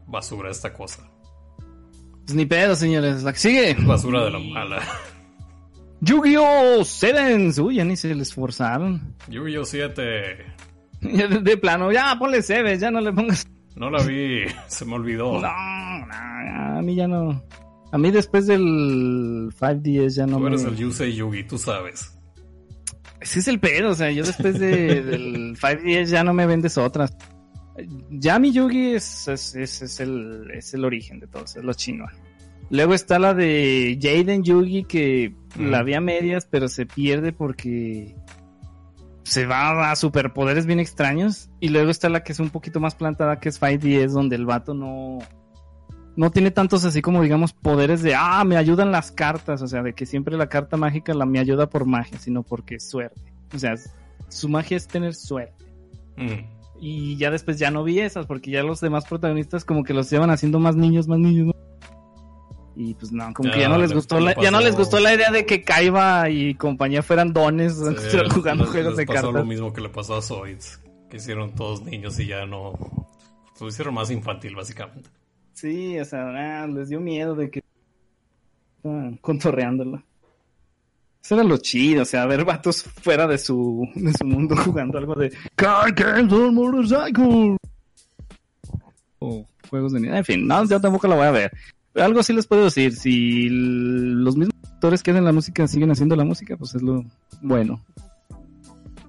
basura 0.05 0.49
esta 0.49 0.71
cosa. 0.71 1.09
Pues 2.27 2.35
ni 2.35 2.45
pedo, 2.45 2.75
señores. 2.75 3.23
La 3.23 3.31
que 3.31 3.39
sigue. 3.39 3.73
Basura 3.85 4.25
de 4.25 4.31
la 4.31 4.39
mala. 4.39 4.81
Yu-Gi-Oh! 6.01 6.83
Sevens. 6.83 7.57
Uy, 7.57 7.75
ya 7.75 7.85
ni 7.85 7.95
se 7.95 8.13
le 8.13 8.21
esforzaron. 8.21 9.15
Yu-Gi-Oh 9.29 9.65
7. 9.65 10.45
Ya 10.99 11.27
de, 11.27 11.41
de 11.41 11.57
plano, 11.57 11.91
ya 11.91 12.17
ponle 12.17 12.41
Sevens, 12.41 12.81
ya 12.81 12.89
no 12.89 12.99
le 12.99 13.13
pongas. 13.13 13.47
No 13.75 13.91
la 13.91 14.01
vi, 14.01 14.45
se 14.65 14.83
me 14.83 14.95
olvidó. 14.95 15.33
No, 15.33 15.41
no, 15.41 16.77
a 16.79 16.81
mí 16.81 16.95
ya 16.95 17.07
no. 17.07 17.43
A 17.91 17.99
mí 17.99 18.09
después 18.09 18.47
del 18.47 19.53
5DS 19.59 20.15
ya 20.15 20.25
no 20.25 20.37
Tú 20.37 20.43
me... 20.43 20.49
eres 20.49 20.63
el 20.63 20.75
Yusei 20.75 21.13
Yugi, 21.13 21.43
tú 21.43 21.59
sabes. 21.59 22.17
Ese 23.21 23.39
es 23.41 23.47
el 23.47 23.59
pedo, 23.59 23.91
o 23.91 23.93
sea, 23.93 24.09
yo 24.09 24.23
después 24.23 24.57
de, 24.57 25.01
del 25.03 25.55
5DS 25.55 26.05
ya 26.05 26.23
no 26.23 26.33
me 26.33 26.47
vendes 26.47 26.79
otras. 26.79 27.15
Ya 28.09 28.39
mi 28.39 28.51
Yugi 28.51 28.95
es, 28.95 29.27
es, 29.27 29.55
es, 29.55 29.81
es 29.81 29.99
el, 29.99 30.49
es 30.53 30.73
el 30.73 30.83
origen 30.85 31.19
de 31.19 31.27
todo, 31.27 31.43
es 31.43 31.55
lo 31.57 31.73
chino. 31.73 32.05
Luego 32.69 32.93
está 32.93 33.19
la 33.19 33.33
de 33.33 33.97
Jaden 34.01 34.43
Yugi 34.43 34.83
que 34.83 35.33
Mm. 35.57 35.69
la 35.69 35.83
vi 35.83 35.93
a 35.95 36.01
medias, 36.01 36.47
pero 36.49 36.67
se 36.67 36.85
pierde 36.85 37.33
porque 37.33 38.15
se 39.23 39.45
va 39.45 39.91
a 39.91 39.95
superpoderes 39.95 40.65
bien 40.65 40.79
extraños. 40.79 41.49
Y 41.59 41.69
luego 41.69 41.89
está 41.89 42.09
la 42.09 42.23
que 42.23 42.31
es 42.31 42.39
un 42.39 42.49
poquito 42.49 42.79
más 42.79 42.95
plantada, 42.95 43.39
que 43.39 43.49
es 43.49 43.59
5DS, 43.59 44.11
donde 44.13 44.35
el 44.35 44.45
vato 44.45 44.73
no, 44.73 45.19
no 46.15 46.31
tiene 46.31 46.51
tantos 46.51 46.85
así 46.85 47.01
como 47.01 47.21
digamos 47.23 47.53
poderes 47.53 48.01
de, 48.01 48.15
ah, 48.15 48.43
me 48.45 48.57
ayudan 48.57 48.91
las 48.91 49.11
cartas, 49.11 49.61
o 49.61 49.67
sea, 49.67 49.81
de 49.81 49.93
que 49.93 50.05
siempre 50.05 50.37
la 50.37 50.47
carta 50.47 50.77
mágica 50.77 51.13
la 51.13 51.25
me 51.25 51.39
ayuda 51.39 51.69
por 51.69 51.85
magia, 51.85 52.19
sino 52.19 52.43
porque 52.43 52.75
es 52.75 52.87
suerte. 52.87 53.33
O 53.53 53.59
sea, 53.59 53.75
su 54.29 54.49
magia 54.49 54.77
es 54.77 54.87
tener 54.87 55.15
suerte. 55.15 55.65
Mm. 56.17 56.56
Y 56.79 57.17
ya 57.17 57.31
después 57.31 57.57
ya 57.57 57.71
no 57.71 57.83
vi 57.83 57.99
esas, 57.99 58.25
porque 58.27 58.51
ya 58.51 58.61
los 58.63 58.79
demás 58.81 59.05
protagonistas 59.05 59.65
como 59.65 59.83
que 59.83 59.93
los 59.93 60.09
llevan 60.09 60.29
haciendo 60.29 60.59
más 60.59 60.75
niños, 60.75 61.07
más 61.07 61.17
niños, 61.19 61.47
¿no? 61.47 61.53
Y 62.75 62.93
pues 62.93 63.11
no, 63.11 63.33
como 63.33 63.51
que 63.51 63.59
Ya, 63.61 63.69
no 63.69 63.79
les 63.79 63.89
le- 63.89 63.95
gustó 63.95 64.19
la, 64.19 64.39
ya 64.39 64.51
no 64.51 64.61
les 64.61 64.75
gustó 64.75 64.99
la 64.99 65.11
idea 65.15 65.31
de 65.31 65.47
que 65.47 65.63
Kaiba 65.63 66.29
y 66.29 66.53
compañía 66.53 67.01
fueran 67.01 67.33
dones 67.33 67.73
Sí, 67.77 68.17
jugando 68.29 68.65
les- 68.65 68.71
juegos 68.71 68.89
les 68.91 68.97
de 68.97 69.05
pasó 69.07 69.21
cartas. 69.27 69.41
lo 69.41 69.45
mismo 69.45 69.73
que 69.73 69.81
le 69.81 69.89
pasó 69.89 70.15
a 70.15 70.21
Zoids, 70.21 70.79
que 71.09 71.17
hicieron 71.17 71.55
todos 71.55 71.81
niños 71.83 72.19
y 72.19 72.27
ya 72.27 72.45
no... 72.45 72.73
Lo 73.59 73.67
hicieron 73.67 73.95
más 73.95 74.11
infantil, 74.11 74.55
básicamente. 74.55 75.09
Sí, 75.53 75.97
o 75.99 76.05
sea, 76.05 76.27
ah, 76.63 76.67
les 76.67 76.89
dio 76.89 76.99
miedo 77.01 77.33
de 77.33 77.49
que 77.49 77.61
estaban 78.77 79.17
contorreándola. 79.17 80.03
Eso 81.27 81.35
era 81.35 81.43
lo 81.43 81.57
chido, 81.57 82.03
o 82.03 82.05
sea, 82.05 82.25
ver 82.25 82.45
vatos 82.45 82.83
fuera 82.83 83.27
de 83.27 83.37
su, 83.37 83.85
de 83.95 84.13
su 84.13 84.23
mundo 84.23 84.55
jugando 84.63 84.97
algo 84.97 85.13
de 85.13 85.29
Car 85.57 85.91
Games 85.91 86.31
on 86.31 86.55
Motorcycle. 86.55 87.57
O 89.19 89.45
juegos 89.69 89.91
de. 89.91 90.07
En 90.07 90.23
fin, 90.23 90.47
no, 90.47 90.63
yo 90.65 90.79
tampoco 90.79 91.05
la 91.09 91.15
voy 91.17 91.25
a 91.25 91.31
ver. 91.31 91.51
Pero 91.91 92.05
algo 92.05 92.23
sí 92.23 92.31
les 92.31 92.47
puedo 92.47 92.63
decir, 92.63 92.95
si 92.95 93.49
los 93.49 94.37
mismos 94.37 94.55
actores 94.71 95.03
que 95.03 95.11
hacen 95.11 95.25
la 95.25 95.33
música 95.33 95.67
siguen 95.67 95.91
haciendo 95.91 96.15
la 96.15 96.23
música, 96.23 96.55
pues 96.55 96.75
es 96.75 96.81
lo 96.81 97.03
bueno. 97.41 97.83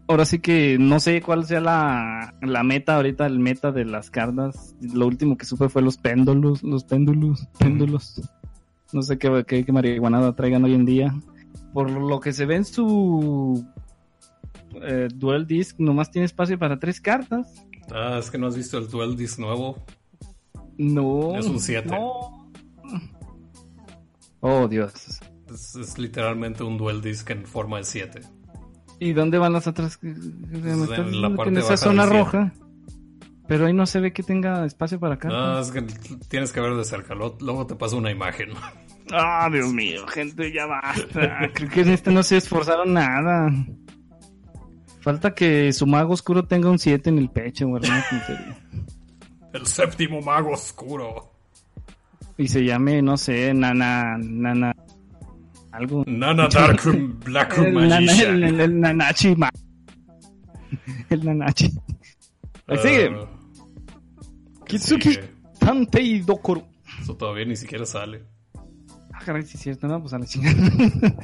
ahora 0.08 0.24
sí 0.24 0.40
que 0.40 0.76
no 0.76 0.98
sé 0.98 1.22
cuál 1.22 1.46
sea 1.46 1.60
la, 1.60 2.34
la 2.42 2.64
meta 2.64 2.96
ahorita, 2.96 3.26
el 3.26 3.38
meta 3.38 3.70
de 3.70 3.84
las 3.84 4.10
cartas. 4.10 4.74
Lo 4.80 5.06
último 5.06 5.38
que 5.38 5.46
supe 5.46 5.68
fue 5.68 5.82
los 5.82 5.98
péndulos, 5.98 6.64
los 6.64 6.82
péndulos, 6.82 7.46
péndulos. 7.60 8.20
No 8.92 9.02
sé 9.02 9.18
qué, 9.18 9.44
qué, 9.46 9.64
qué 9.64 9.72
marihuanada 9.72 10.34
traigan 10.34 10.64
hoy 10.64 10.74
en 10.74 10.84
día. 10.84 11.14
Por 11.78 11.90
lo 11.92 12.18
que 12.18 12.32
se 12.32 12.44
ve 12.44 12.56
en 12.56 12.64
su 12.64 13.64
eh, 14.82 15.06
Dual 15.14 15.46
Disc, 15.46 15.76
nomás 15.78 16.10
tiene 16.10 16.26
espacio 16.26 16.59
para 16.59 16.80
tres 16.80 17.00
cartas. 17.00 17.55
Ah, 17.92 18.16
es 18.18 18.32
que 18.32 18.36
no 18.36 18.48
has 18.48 18.56
visto 18.56 18.78
el 18.78 18.88
Dual 18.90 19.16
Disc 19.16 19.38
nuevo. 19.38 19.76
No. 20.76 21.36
Es 21.36 21.46
un 21.46 21.60
7. 21.60 21.88
No. 21.88 22.50
Oh, 24.40 24.66
Dios. 24.66 25.20
Es, 25.55 25.76
es 25.76 25.98
literalmente 25.98 26.64
un 26.64 26.78
Dual 26.78 27.00
Disc 27.00 27.30
en 27.30 27.46
forma 27.46 27.76
de 27.76 27.84
7. 27.84 28.22
¿Y 28.98 29.12
dónde 29.12 29.38
van 29.38 29.52
las 29.52 29.68
otras? 29.68 30.00
Me 30.02 30.10
en 30.72 31.22
la 31.22 31.36
parte 31.36 31.60
esa 31.60 31.76
zona 31.76 32.06
roja. 32.06 32.52
Pero 33.46 33.66
ahí 33.66 33.72
no 33.72 33.86
se 33.86 34.00
ve 34.00 34.12
que 34.12 34.24
tenga 34.24 34.64
espacio 34.64 34.98
para 34.98 35.16
cartas. 35.16 35.40
No, 35.40 35.60
es 35.60 35.70
que 35.70 35.82
tienes 36.28 36.50
que 36.50 36.60
ver 36.60 36.74
de 36.74 36.82
cerca. 36.84 37.14
lo- 37.14 37.38
Luego 37.40 37.68
te 37.68 37.76
paso 37.76 37.96
una 37.96 38.10
imagen. 38.10 38.48
Ah, 39.12 39.48
Dios 39.52 39.72
mío, 39.72 40.06
gente, 40.06 40.52
ya 40.52 40.66
basta. 40.66 41.51
Creo 41.55 41.70
que 41.70 41.80
en 41.82 41.90
este 41.90 42.10
no 42.10 42.22
se 42.22 42.36
esforzaron 42.36 42.93
nada. 42.93 43.51
Falta 45.01 45.35
que 45.35 45.72
su 45.72 45.86
mago 45.86 46.12
oscuro 46.12 46.44
tenga 46.44 46.68
un 46.70 46.78
7 46.78 47.09
en 47.10 47.18
el 47.18 47.30
pecho 47.30 47.66
tontería. 47.66 48.59
El 49.52 49.66
séptimo 49.66 50.20
mago 50.20 50.51
oscuro. 50.52 51.32
Y 52.36 52.47
se 52.48 52.64
llame, 52.64 53.01
no 53.02 53.16
sé, 53.16 53.52
Nana, 53.55 54.16
Nana, 54.18 54.74
algo. 55.72 56.05
Nana 56.06 56.47
Dark 56.48 56.80
Black 57.24 57.59
Magician. 57.72 58.43
el- 58.44 58.60
el 58.60 58.80
Nanachi, 58.80 59.35
ma- 59.35 59.51
el 61.10 61.24
Nanachi. 61.24 61.70
Ahí 62.66 62.78
sigue. 62.78 63.10
Ah, 63.10 63.26
Kitsuki 64.66 65.10
sigue. 65.14 65.30
Tantei 65.59 66.20
Dokoro. 66.20 66.66
Eso 67.01 67.16
todavía 67.16 67.44
ni 67.47 67.56
siquiera 67.56 67.86
sale. 67.86 68.24
Ah, 69.18 69.24
caray, 69.24 69.42
sí 69.42 69.56
es 69.56 69.62
cierto, 69.62 69.88
¿no? 69.88 70.00
Pues 70.00 70.12
a 70.12 70.18
la 70.18 70.26
chingada. 70.26 70.56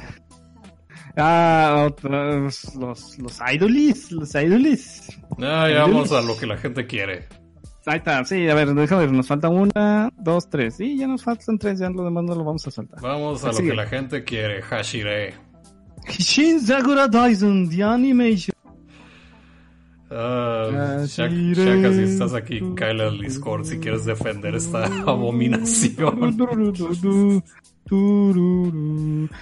ah, 1.16 1.84
otros, 1.86 2.74
los, 2.74 3.18
los 3.18 3.40
idolis, 3.52 4.10
los 4.10 4.34
idolis. 4.34 5.08
Ah, 5.38 5.68
ya 5.70 5.82
vamos 5.82 6.10
a 6.10 6.20
lo 6.20 6.36
que 6.36 6.46
la 6.46 6.56
gente 6.56 6.86
quiere. 6.86 7.28
Ahí 7.86 7.98
está, 7.98 8.24
sí, 8.24 8.48
a 8.48 8.54
ver, 8.54 8.74
déjame 8.74 9.02
ver, 9.02 9.12
nos 9.12 9.28
falta 9.28 9.48
una, 9.48 10.10
dos, 10.16 10.48
tres. 10.48 10.76
Sí, 10.76 10.96
ya 10.98 11.06
nos 11.06 11.22
faltan 11.22 11.58
tres, 11.58 11.78
ya 11.78 11.90
lo 11.90 12.04
demás 12.04 12.24
no 12.24 12.34
lo 12.34 12.42
vamos 12.42 12.66
a 12.66 12.70
saltar. 12.70 13.00
Vamos 13.00 13.44
a 13.44 13.52
lo 13.52 13.58
que 13.58 13.74
la 13.74 13.86
gente 13.86 14.24
quiere. 14.24 14.62
Hashire. 14.62 15.34
Shin 16.08 16.60
Sakura 16.60 17.06
Daisen, 17.06 17.68
The 17.68 17.82
Animation. 17.84 18.54
Hashire. 20.10 21.54
Shaka, 21.54 21.92
si 21.92 22.02
estás 22.02 22.34
aquí, 22.34 22.60
cáele 22.74 23.04
al 23.04 23.20
Discord 23.20 23.64
si 23.66 23.78
quieres 23.78 24.04
defender 24.04 24.54
esta 24.54 24.86
abominación. 25.06 26.34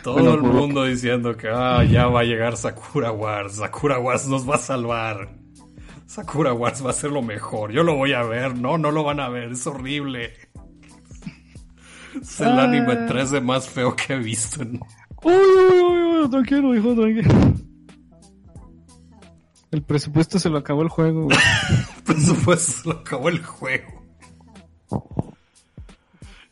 Todo 0.03 0.15
Bueno, 0.15 0.35
el 0.35 0.41
por- 0.41 0.53
mundo 0.53 0.85
diciendo 0.85 1.37
que 1.37 1.49
ah, 1.49 1.83
ya 1.85 2.07
va 2.07 2.21
a 2.21 2.25
llegar 2.25 2.57
Sakura 2.57 3.11
Wars. 3.13 3.57
Sakura 3.57 3.99
Wars 3.99 4.27
nos 4.29 4.49
va 4.49 4.57
a 4.57 4.59
salvar. 4.59 5.37
Sakura 6.07 6.53
Wars 6.53 6.85
va 6.85 6.91
a 6.91 6.95
ser 6.95 7.11
lo 7.11 7.23
mejor. 7.23 7.73
Yo 7.73 7.83
lo 7.83 7.97
voy 7.97 8.13
a 8.13 8.23
ver. 8.23 8.57
No, 8.59 8.77
no 8.79 8.91
lo 8.91 9.03
van 9.05 9.21
a 9.21 9.29
ver. 9.29 9.53
Es 9.53 9.67
horrible. 9.67 10.33
Es 12.21 12.41
el 12.41 12.49
Ah. 12.59 12.65
anime 12.65 12.95
3D 13.09 13.41
más 13.41 13.69
feo 13.69 13.97
que 13.97 14.13
he 14.15 14.19
visto. 14.19 14.61
Uy, 15.23 15.33
uy, 15.33 15.81
uy, 15.81 16.19
uy, 16.25 16.31
tranquilo, 16.31 16.75
hijo, 16.75 16.95
tranquilo. 16.95 17.33
El 19.71 19.83
presupuesto 19.83 20.39
se 20.39 20.51
lo 20.51 20.59
acabó 20.59 20.83
el 20.83 20.89
juego. 20.91 21.23
güey. 21.25 21.39
Por 22.05 22.21
supuesto, 22.21 22.73
se 22.83 22.89
lo 22.91 22.95
acabó 22.97 23.29
el 23.31 23.43
juego. 23.43 24.02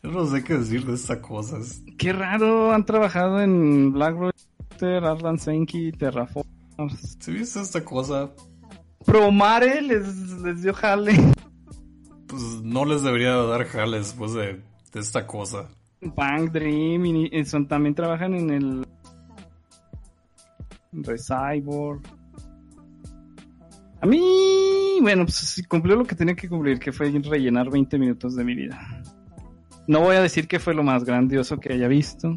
Yo 0.03 0.09
no 0.11 0.25
sé 0.25 0.43
qué 0.43 0.57
decir 0.57 0.85
de 0.85 0.93
esta 0.95 1.21
cosa. 1.21 1.57
Es- 1.59 1.83
Qué 1.97 2.11
raro, 2.13 2.71
han 2.73 2.85
trabajado 2.85 3.41
en 3.41 3.91
Black 3.93 4.15
Royster, 4.15 5.03
Arlan 5.05 5.37
Senki, 5.39 5.91
Terraformers. 5.91 7.17
Si 7.19 7.31
viste 7.31 7.61
esta 7.61 7.83
cosa, 7.85 8.31
Promare 9.05 9.81
les, 9.81 10.07
les 10.41 10.61
dio 10.63 10.73
jale. 10.73 11.13
pues 12.27 12.41
no 12.63 12.85
les 12.85 13.03
debería 13.03 13.35
dar 13.35 13.65
jale 13.65 13.97
después 13.97 14.33
de, 14.33 14.61
de 14.93 14.99
esta 14.99 15.27
cosa. 15.27 15.67
Bang 16.01 16.51
Dream, 16.51 17.05
y, 17.05 17.27
y 17.31 17.45
son, 17.45 17.67
también 17.67 17.93
trabajan 17.93 18.33
en 18.33 18.49
el 18.49 18.87
Recyborg. 20.93 22.01
A 24.01 24.05
mí, 24.07 24.97
bueno, 25.01 25.25
pues 25.25 25.35
sí, 25.35 25.63
cumplió 25.63 25.95
lo 25.95 26.05
que 26.05 26.15
tenía 26.15 26.35
que 26.35 26.49
cumplir, 26.49 26.79
que 26.79 26.91
fue 26.91 27.11
rellenar 27.11 27.69
20 27.69 27.99
minutos 27.99 28.35
de 28.35 28.43
mi 28.43 28.55
vida. 28.55 29.00
No 29.87 29.99
voy 30.01 30.15
a 30.15 30.21
decir 30.21 30.47
que 30.47 30.59
fue 30.59 30.73
lo 30.73 30.83
más 30.83 31.03
grandioso 31.03 31.59
que 31.59 31.73
haya 31.73 31.87
visto. 31.87 32.35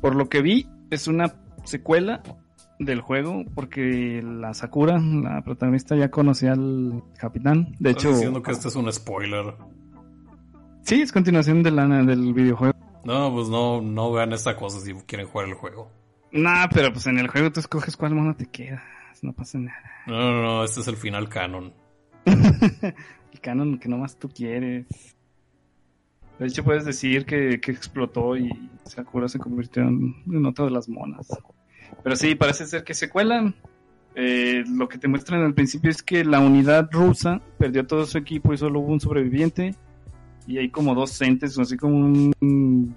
Por 0.00 0.14
lo 0.14 0.28
que 0.28 0.42
vi, 0.42 0.68
es 0.90 1.08
una 1.08 1.34
secuela 1.64 2.22
del 2.78 3.00
juego, 3.00 3.44
porque 3.54 4.22
la 4.22 4.54
Sakura, 4.54 4.98
la 4.98 5.42
protagonista, 5.42 5.96
ya 5.96 6.10
conocía 6.10 6.52
al 6.52 7.02
capitán. 7.18 7.74
De 7.78 7.90
Estás 7.90 8.04
hecho, 8.04 8.14
diciendo 8.14 8.42
que 8.42 8.52
este 8.52 8.68
es 8.68 8.76
un 8.76 8.92
spoiler. 8.92 9.54
sí, 10.82 11.00
es 11.02 11.12
continuación 11.12 11.62
de 11.62 11.70
la, 11.72 11.86
del 11.86 12.32
videojuego. 12.32 12.78
No, 13.04 13.32
pues 13.32 13.48
no, 13.48 13.80
no 13.80 14.12
vean 14.12 14.32
esta 14.32 14.56
cosa 14.56 14.80
si 14.80 14.92
quieren 15.06 15.26
jugar 15.26 15.48
el 15.48 15.54
juego. 15.54 15.90
Nah, 16.30 16.68
pero 16.68 16.92
pues 16.92 17.06
en 17.06 17.18
el 17.18 17.28
juego 17.28 17.50
tú 17.50 17.60
escoges 17.60 17.96
cuál 17.96 18.14
mono 18.14 18.36
te 18.36 18.46
quedas. 18.46 18.82
No 19.22 19.32
pasa 19.32 19.58
nada. 19.58 19.82
No, 20.06 20.16
no, 20.16 20.42
no, 20.42 20.64
este 20.64 20.80
es 20.80 20.88
el 20.88 20.96
final 20.96 21.28
canon. 21.28 21.72
El 22.26 23.40
canon 23.40 23.78
que 23.78 23.88
nomás 23.88 24.18
tú 24.18 24.28
quieres. 24.28 24.86
De 26.38 26.46
hecho, 26.46 26.64
puedes 26.64 26.84
decir 26.84 27.26
que, 27.26 27.54
explotó 27.54 28.36
y 28.36 28.50
Sakura 28.84 29.28
se 29.28 29.38
convirtió 29.38 29.82
en, 29.82 30.14
en 30.30 30.46
otra 30.46 30.66
de 30.66 30.70
las 30.70 30.88
monas. 30.88 31.28
Pero 32.02 32.16
sí, 32.16 32.34
parece 32.34 32.66
ser 32.66 32.84
que 32.84 32.94
se 32.94 33.08
cuelan. 33.08 33.54
Eh, 34.14 34.64
lo 34.66 34.88
que 34.88 34.98
te 34.98 35.06
muestran 35.06 35.42
al 35.42 35.54
principio 35.54 35.90
es 35.90 36.02
que 36.02 36.24
la 36.24 36.40
unidad 36.40 36.88
rusa 36.90 37.40
perdió 37.56 37.86
todo 37.86 38.04
su 38.04 38.18
equipo 38.18 38.52
y 38.52 38.56
solo 38.56 38.80
hubo 38.80 38.92
un 38.92 39.00
sobreviviente. 39.00 39.74
Y 40.46 40.58
hay 40.58 40.70
como 40.70 40.94
dos 40.94 41.20
entes, 41.20 41.58
así 41.58 41.76
como 41.76 41.96
un 41.96 42.96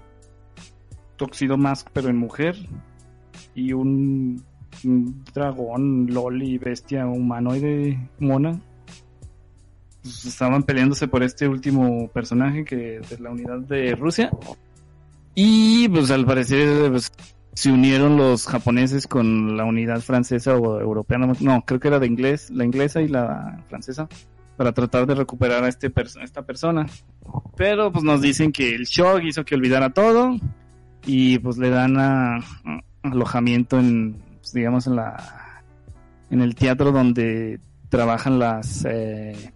Toxido 1.16 1.56
Mask, 1.56 1.88
pero 1.92 2.08
en 2.08 2.16
mujer. 2.16 2.56
Y 3.54 3.72
un, 3.72 4.42
un 4.84 5.24
dragón, 5.34 6.08
loli, 6.12 6.58
bestia 6.58 7.06
humanoide, 7.06 7.98
mona. 8.18 8.60
Pues, 10.02 10.24
estaban 10.24 10.64
peleándose 10.64 11.06
por 11.08 11.22
este 11.22 11.48
último 11.48 12.08
personaje 12.08 12.64
que 12.64 13.00
de 13.08 13.18
la 13.20 13.30
unidad 13.30 13.58
de 13.60 13.94
Rusia. 13.94 14.30
Y 15.34 15.88
pues 15.88 16.10
al 16.10 16.26
parecer 16.26 16.90
pues, 16.90 17.10
se 17.54 17.70
unieron 17.70 18.16
los 18.16 18.46
japoneses 18.46 19.06
con 19.06 19.56
la 19.56 19.64
unidad 19.64 20.00
francesa 20.00 20.56
o 20.56 20.80
europea, 20.80 21.18
no, 21.18 21.62
creo 21.64 21.80
que 21.80 21.88
era 21.88 21.98
de 21.98 22.06
inglés, 22.06 22.50
la 22.50 22.64
inglesa 22.64 23.00
y 23.00 23.08
la 23.08 23.62
francesa, 23.68 24.08
para 24.56 24.72
tratar 24.72 25.06
de 25.06 25.14
recuperar 25.14 25.64
a 25.64 25.68
este 25.68 25.90
pers- 25.92 26.20
a 26.20 26.24
esta 26.24 26.42
persona. 26.42 26.86
Pero 27.56 27.92
pues 27.92 28.04
nos 28.04 28.20
dicen 28.20 28.52
que 28.52 28.74
el 28.74 28.84
shock 28.84 29.22
hizo 29.24 29.44
que 29.44 29.54
olvidara 29.54 29.90
todo 29.90 30.36
y 31.06 31.38
pues 31.38 31.56
le 31.58 31.70
dan 31.70 31.96
a- 31.98 32.38
alojamiento 33.02 33.78
en, 33.78 34.16
pues, 34.40 34.52
digamos, 34.52 34.86
en 34.86 34.96
la 34.96 35.62
en 36.30 36.40
el 36.40 36.54
teatro 36.54 36.92
donde 36.92 37.60
trabajan 37.90 38.38
las 38.38 38.86
eh, 38.86 39.52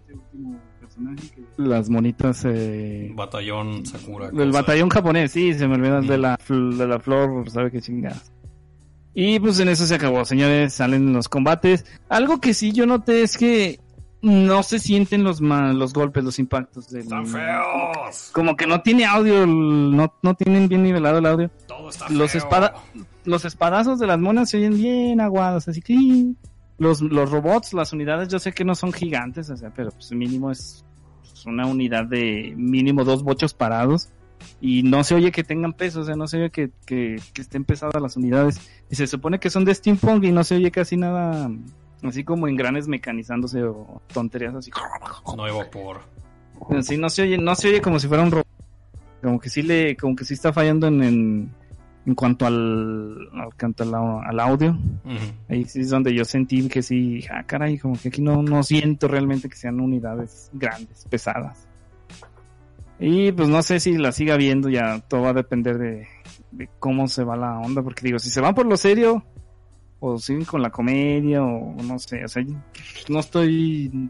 las 1.57 1.89
monitas 1.89 2.43
eh, 2.45 3.11
Batallón 3.13 3.85
Sakura. 3.85 4.27
del 4.31 4.47
cosa. 4.47 4.61
batallón 4.61 4.89
japonés, 4.89 5.31
sí, 5.31 5.53
se 5.53 5.67
me 5.67 5.75
olvidó 5.75 6.01
Mm. 6.01 6.07
de 6.07 6.17
la 6.17 6.39
de 6.47 6.87
la 6.87 6.99
flor, 6.99 7.49
sabe 7.49 7.71
qué 7.71 7.81
chingadas. 7.81 8.31
Y 9.13 9.39
pues 9.39 9.59
en 9.59 9.69
eso 9.69 9.85
se 9.85 9.95
acabó, 9.95 10.23
señores, 10.25 10.73
salen 10.73 11.11
los 11.13 11.27
combates. 11.27 11.85
Algo 12.09 12.39
que 12.39 12.53
sí 12.53 12.71
yo 12.71 12.85
noté 12.85 13.23
es 13.23 13.37
que 13.37 13.79
no 14.21 14.63
se 14.63 14.79
sienten 14.79 15.23
los 15.23 15.41
los 15.41 15.93
golpes, 15.93 16.23
los 16.23 16.39
impactos 16.39 16.89
del 16.89 17.03
¡Están 17.03 17.25
feos! 17.25 18.31
como 18.33 18.55
que 18.55 18.65
no 18.67 18.81
tiene 18.81 19.05
audio, 19.05 19.43
el- 19.43 19.95
no, 19.95 20.13
no 20.21 20.33
tienen 20.35 20.67
bien 20.67 20.83
nivelado 20.83 21.19
el 21.19 21.25
audio. 21.25 21.51
Todo 21.67 21.89
está 21.89 22.09
Los 22.09 22.31
feo. 22.31 22.39
espada, 22.41 22.73
los 23.25 23.45
espadazos 23.45 23.99
de 23.99 24.07
las 24.07 24.19
monas 24.19 24.49
se 24.49 24.57
oyen 24.57 24.75
bien 24.75 25.19
aguados, 25.21 25.67
así 25.67 25.81
que 25.81 25.95
los, 26.77 27.01
los 27.01 27.31
robots, 27.31 27.73
las 27.73 27.93
unidades, 27.93 28.29
yo 28.29 28.39
sé 28.39 28.53
que 28.53 28.65
no 28.65 28.75
son 28.75 28.93
gigantes, 28.93 29.49
o 29.49 29.57
sea, 29.57 29.73
pero 29.73 29.91
pues 29.91 30.11
mínimo 30.11 30.51
es, 30.51 30.83
una 31.45 31.65
unidad 31.65 32.05
de 32.05 32.53
mínimo 32.57 33.05
dos 33.05 33.23
bochos 33.23 33.53
parados 33.53 34.09
y 34.59 34.83
no 34.83 35.03
se 35.03 35.15
oye 35.15 35.31
que 35.31 35.43
tengan 35.43 35.71
peso, 35.71 36.01
o 36.01 36.03
sea, 36.03 36.15
no 36.15 36.27
se 36.27 36.37
oye 36.37 36.49
que, 36.49 36.71
que, 36.85 37.21
que 37.33 37.41
estén 37.41 37.63
pesadas 37.63 38.01
las 38.01 38.17
unidades 38.17 38.59
y 38.89 38.95
se 38.95 39.07
supone 39.07 39.39
que 39.39 39.49
son 39.49 39.63
de 39.63 39.73
steampunk 39.73 40.25
y 40.25 40.31
no 40.31 40.43
se 40.43 40.55
oye 40.55 40.71
casi 40.71 40.97
nada 40.97 41.49
así 42.03 42.23
como 42.23 42.47
engranes 42.47 42.87
mecanizándose 42.87 43.63
o 43.63 44.01
tonterías 44.13 44.55
así. 44.55 44.71
No 45.35 45.43
hay 45.43 45.53
vapor. 45.53 46.01
Sí, 46.81 46.97
no 46.97 47.09
se 47.09 47.23
oye, 47.23 47.37
no 47.37 47.55
se 47.55 47.69
oye 47.69 47.81
como 47.81 47.99
si 47.99 48.07
fuera 48.07 48.23
un 48.23 48.31
robot. 48.31 48.47
Como 49.21 49.39
que 49.39 49.49
sí 49.49 49.61
le, 49.61 49.95
como 49.95 50.15
que 50.15 50.25
sí 50.25 50.33
está 50.33 50.53
fallando 50.53 50.87
en, 50.87 51.03
en, 51.03 51.55
en 52.07 52.15
cuanto 52.15 52.45
al, 52.47 53.29
al, 53.33 53.53
canto 53.57 53.83
al, 53.83 53.93
al 53.93 54.39
audio. 54.39 54.71
Ujú. 54.71 55.33
Ahí 55.49 55.65
sí 55.65 55.81
es 55.81 55.89
donde 55.89 56.15
yo 56.15 56.23
sentí 56.23 56.67
que 56.69 56.81
sí, 56.81 57.25
ah, 57.29 57.43
caray, 57.45 57.77
como 57.77 57.99
que 57.99 58.07
aquí 58.07 58.21
no, 58.21 58.41
no 58.41 58.63
siento 58.63 59.09
realmente 59.09 59.49
que 59.49 59.57
sean 59.57 59.81
unidades 59.81 60.49
grandes, 60.53 61.05
pesadas. 61.09 61.67
Y 62.97 63.33
pues 63.33 63.49
no 63.49 63.61
sé 63.61 63.81
si 63.81 63.97
la 63.97 64.13
siga 64.13 64.37
viendo, 64.37 64.69
ya 64.69 64.99
todo 65.01 65.23
va 65.23 65.29
a 65.31 65.33
depender 65.33 65.77
de, 65.77 66.07
de 66.51 66.69
cómo 66.79 67.09
se 67.09 67.25
va 67.25 67.35
la 67.35 67.59
onda, 67.59 67.83
porque 67.83 68.05
digo, 68.05 68.19
si 68.19 68.29
se 68.29 68.39
van 68.39 68.55
por 68.55 68.65
lo 68.65 68.77
serio, 68.77 69.25
o 69.99 70.17
siguen 70.17 70.45
con 70.45 70.61
la 70.61 70.69
comedia, 70.69 71.43
o 71.43 71.75
no 71.83 71.99
sé, 71.99 72.23
o 72.23 72.27
sea, 72.29 72.41
no 73.09 73.19
estoy, 73.19 74.09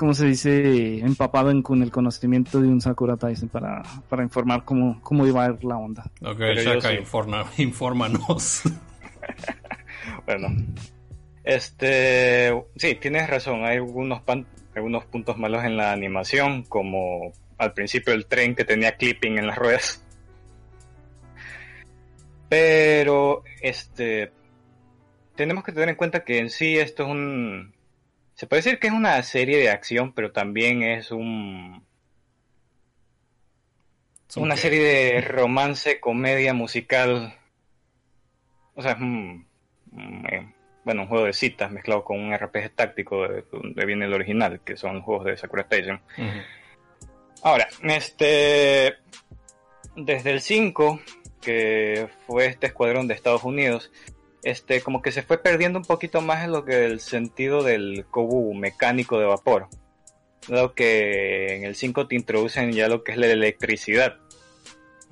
¿cómo 0.00 0.14
se 0.14 0.24
dice?, 0.24 1.00
empapado 1.00 1.50
en, 1.50 1.60
con 1.60 1.82
el 1.82 1.90
conocimiento 1.90 2.58
de 2.58 2.68
un 2.68 2.80
Sakura 2.80 3.18
Tyson 3.18 3.50
para, 3.50 3.82
para 4.08 4.22
informar 4.22 4.64
cómo, 4.64 4.98
cómo 5.02 5.26
iba 5.26 5.44
a 5.44 5.50
ir 5.50 5.62
la 5.62 5.76
onda. 5.76 6.04
Ok, 6.24 6.38
Pero 6.38 6.62
Shaka, 6.62 6.88
sí. 6.88 6.96
informa- 6.96 7.44
infórmanos. 7.58 8.62
Bueno, 10.24 10.48
este, 11.44 12.50
sí, 12.76 12.94
tienes 12.94 13.28
razón. 13.28 13.64
Hay 13.64 13.76
algunos, 13.76 14.22
pan- 14.22 14.46
algunos 14.74 15.04
puntos 15.04 15.36
malos 15.36 15.62
en 15.64 15.76
la 15.76 15.92
animación, 15.92 16.62
como 16.64 17.32
al 17.58 17.72
principio 17.74 18.14
el 18.14 18.24
tren 18.26 18.54
que 18.54 18.64
tenía 18.64 18.96
clipping 18.96 19.36
en 19.38 19.46
las 19.46 19.58
ruedas. 19.58 20.02
Pero, 22.48 23.42
este, 23.62 24.32
tenemos 25.36 25.64
que 25.64 25.72
tener 25.72 25.90
en 25.90 25.96
cuenta 25.96 26.24
que 26.24 26.38
en 26.38 26.48
sí 26.50 26.76
esto 26.78 27.04
es 27.04 27.08
un, 27.10 27.72
se 28.40 28.46
puede 28.46 28.62
decir 28.62 28.78
que 28.78 28.86
es 28.86 28.94
una 28.94 29.22
serie 29.22 29.58
de 29.58 29.68
acción, 29.68 30.14
pero 30.14 30.32
también 30.32 30.82
es 30.82 31.10
un, 31.10 31.84
¿Son 34.28 34.44
una 34.44 34.54
qué? 34.54 34.60
serie 34.62 34.82
de 34.82 35.20
romance, 35.20 36.00
comedia, 36.00 36.54
musical. 36.54 37.38
O 38.74 38.80
sea, 38.80 38.92
es 38.92 38.98
un, 38.98 39.46
un, 39.92 40.26
eh, 40.32 40.54
bueno, 40.86 41.02
un 41.02 41.08
juego 41.08 41.26
de 41.26 41.34
citas 41.34 41.70
mezclado 41.70 42.02
con 42.02 42.18
un 42.18 42.34
RPG 42.34 42.70
táctico 42.74 43.28
de 43.28 43.44
donde 43.52 43.84
viene 43.84 44.06
el 44.06 44.14
original, 44.14 44.60
que 44.64 44.78
son 44.78 45.02
juegos 45.02 45.26
de 45.26 45.36
Sakura 45.36 45.64
Station. 45.64 46.00
Ahora, 47.42 47.68
este, 47.82 48.94
desde 49.96 50.30
el 50.30 50.40
5, 50.40 50.98
que 51.42 52.08
fue 52.26 52.46
este 52.46 52.68
escuadrón 52.68 53.06
de 53.06 53.12
Estados 53.12 53.44
Unidos, 53.44 53.92
este, 54.42 54.80
como 54.82 55.02
que 55.02 55.12
se 55.12 55.22
fue 55.22 55.38
perdiendo 55.42 55.78
un 55.78 55.84
poquito 55.84 56.20
más 56.20 56.44
en 56.44 56.52
lo 56.52 56.64
que 56.64 56.84
el 56.84 57.00
sentido 57.00 57.62
del 57.62 58.06
Kobu 58.10 58.54
mecánico 58.54 59.18
de 59.18 59.26
vapor. 59.26 59.68
Dado 60.48 60.74
que 60.74 61.56
en 61.56 61.64
el 61.64 61.76
5 61.76 62.08
te 62.08 62.14
introducen 62.14 62.72
ya 62.72 62.88
lo 62.88 63.04
que 63.04 63.12
es 63.12 63.18
la 63.18 63.26
electricidad. 63.26 64.16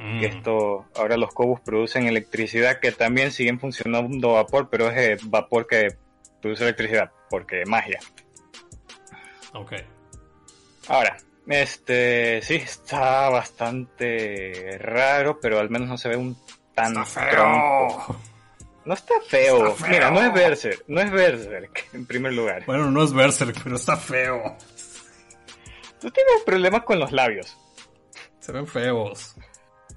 Mm. 0.00 0.20
que 0.20 0.26
esto 0.26 0.86
ahora 0.94 1.16
los 1.16 1.34
Cobus 1.34 1.58
producen 1.60 2.06
electricidad 2.06 2.78
que 2.78 2.92
también 2.92 3.32
siguen 3.32 3.58
funcionando 3.58 4.34
vapor 4.34 4.68
pero 4.70 4.88
es 4.92 4.96
eh, 4.96 5.16
vapor 5.24 5.66
que 5.66 5.88
produce 6.40 6.62
electricidad 6.62 7.10
porque 7.28 7.64
magia 7.66 7.98
Ok. 9.54 9.72
ahora 10.86 11.16
este 11.48 12.40
sí 12.42 12.54
está 12.54 13.28
bastante 13.28 14.78
raro 14.78 15.40
pero 15.40 15.58
al 15.58 15.68
menos 15.68 15.88
no 15.88 15.98
se 15.98 16.08
ve 16.10 16.16
un 16.16 16.36
tan 16.76 16.96
Está 17.02 17.28
tronco. 17.30 18.16
No 18.88 18.94
está 18.94 19.14
feo. 19.26 19.68
Está 19.68 19.84
feo. 19.84 19.90
mira 19.90 20.10
no 20.10 20.22
es 20.22 20.32
Berserk 20.32 20.84
no 20.88 21.00
es 21.00 21.10
Berserk 21.10 21.88
en 21.92 22.06
primer 22.06 22.32
lugar 22.32 22.64
Bueno, 22.66 22.90
no 22.90 23.02
es 23.04 23.12
Berserk, 23.12 23.60
pero 23.62 23.76
está 23.76 23.96
feo. 23.96 24.56
tú 26.00 26.10
tienes 26.10 26.42
problemas 26.46 26.82
con 26.84 26.98
los 26.98 27.12
labios 27.12 27.56
Se 28.40 28.52
ven 28.52 28.66
feos. 28.66 29.34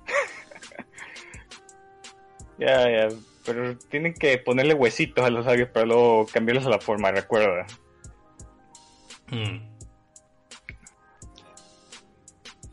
ya 2.60 2.90
ya 2.90 3.08
pero 3.46 3.78
tienen 3.78 4.14
que 4.14 4.38
ponerle 4.38 4.74
huesitos 4.76 5.26
a 5.26 5.30
los 5.30 5.46
labios 5.46 5.70
para 5.70 5.86
luego 5.86 6.28
cambiarlos 6.28 6.66
a 6.66 6.70
la 6.70 6.80
forma 6.80 7.12
recuerda 7.12 7.66
Mm. 9.34 9.71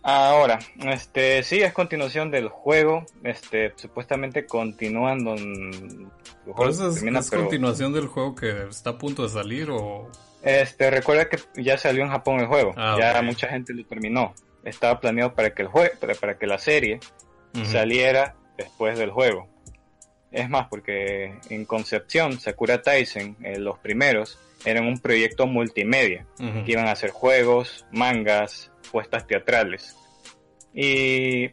Ahora, 0.02 0.58
este 0.86 1.42
sí 1.42 1.60
es 1.60 1.72
continuación 1.72 2.30
del 2.30 2.48
juego. 2.48 3.04
Este 3.24 3.72
supuestamente 3.76 4.46
continúan 4.46 5.24
don 5.24 5.38
el 5.38 6.06
¿Pero 6.44 6.54
juego 6.54 6.70
esa 6.70 6.88
es, 6.88 6.94
termina, 6.94 7.18
es 7.18 7.30
pero, 7.30 7.42
continuación 7.42 7.92
del 7.92 8.06
juego 8.06 8.34
que 8.34 8.68
está 8.68 8.90
a 8.90 8.98
punto 8.98 9.22
de 9.22 9.28
salir 9.28 9.70
o...? 9.70 10.10
este 10.42 10.90
recuerda 10.90 11.28
que 11.28 11.38
ya 11.60 11.76
salió 11.76 12.04
en 12.04 12.10
Japón 12.10 12.40
el 12.40 12.46
juego. 12.46 12.72
Ah, 12.76 12.96
ya 12.98 13.20
mucha 13.22 13.48
gente 13.48 13.74
lo 13.74 13.84
terminó. 13.84 14.34
Estaba 14.64 15.00
planeado 15.00 15.34
para 15.34 15.52
que 15.52 15.62
el 15.62 15.68
juego 15.68 15.90
para, 16.00 16.14
para 16.14 16.38
que 16.38 16.46
la 16.46 16.58
serie 16.58 17.00
saliera 17.64 18.36
después 18.56 18.98
del 18.98 19.10
juego. 19.10 19.48
Es 20.30 20.48
más, 20.48 20.68
porque 20.68 21.38
en 21.48 21.64
concepción 21.64 22.38
Sakura 22.38 22.82
Taisen, 22.82 23.36
eh, 23.42 23.58
los 23.58 23.78
primeros, 23.78 24.38
eran 24.64 24.86
un 24.86 24.98
proyecto 24.98 25.46
multimedia. 25.46 26.26
Que 26.36 26.72
iban 26.72 26.86
a 26.86 26.92
hacer 26.92 27.10
juegos, 27.10 27.86
mangas, 27.92 28.67
puestas 28.90 29.26
teatrales. 29.26 29.96
Y 30.74 31.50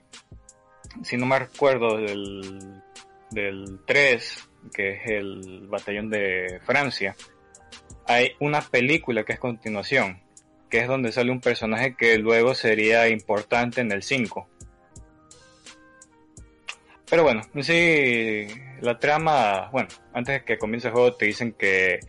si 1.03 1.17
no 1.17 1.25
me 1.25 1.39
recuerdo 1.39 1.97
del, 1.97 2.81
del 3.31 3.79
3, 3.85 4.49
que 4.73 4.91
es 4.91 5.01
el 5.05 5.67
batallón 5.67 6.09
de 6.09 6.59
Francia, 6.63 7.15
hay 8.07 8.31
una 8.39 8.61
película 8.61 9.23
que 9.23 9.33
es 9.33 9.39
continuación, 9.39 10.21
que 10.69 10.79
es 10.79 10.87
donde 10.87 11.11
sale 11.11 11.31
un 11.31 11.41
personaje 11.41 11.95
que 11.95 12.17
luego 12.17 12.53
sería 12.53 13.07
importante 13.09 13.81
en 13.81 13.91
el 13.91 14.03
5. 14.03 14.49
Pero 17.09 17.23
bueno, 17.23 17.41
en 17.53 17.63
sí, 17.63 18.47
la 18.81 18.97
trama, 18.97 19.69
bueno, 19.71 19.89
antes 20.13 20.39
de 20.39 20.43
que 20.43 20.57
comience 20.57 20.87
el 20.87 20.93
juego 20.93 21.13
te 21.13 21.25
dicen 21.25 21.53
que 21.53 21.99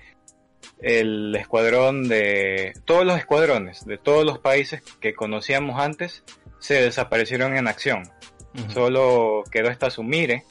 el 0.80 1.34
escuadrón 1.36 2.08
de 2.08 2.74
todos 2.84 3.06
los 3.06 3.18
escuadrones 3.18 3.84
de 3.86 3.96
todos 3.96 4.24
los 4.24 4.38
países 4.38 4.82
que 5.00 5.14
conocíamos 5.14 5.80
antes 5.80 6.22
se 6.58 6.82
desaparecieron 6.82 7.56
en 7.56 7.68
acción. 7.68 8.10
Solo 8.68 9.44
quedó 9.50 9.68
esta 9.68 9.90
Sumire, 9.90 10.44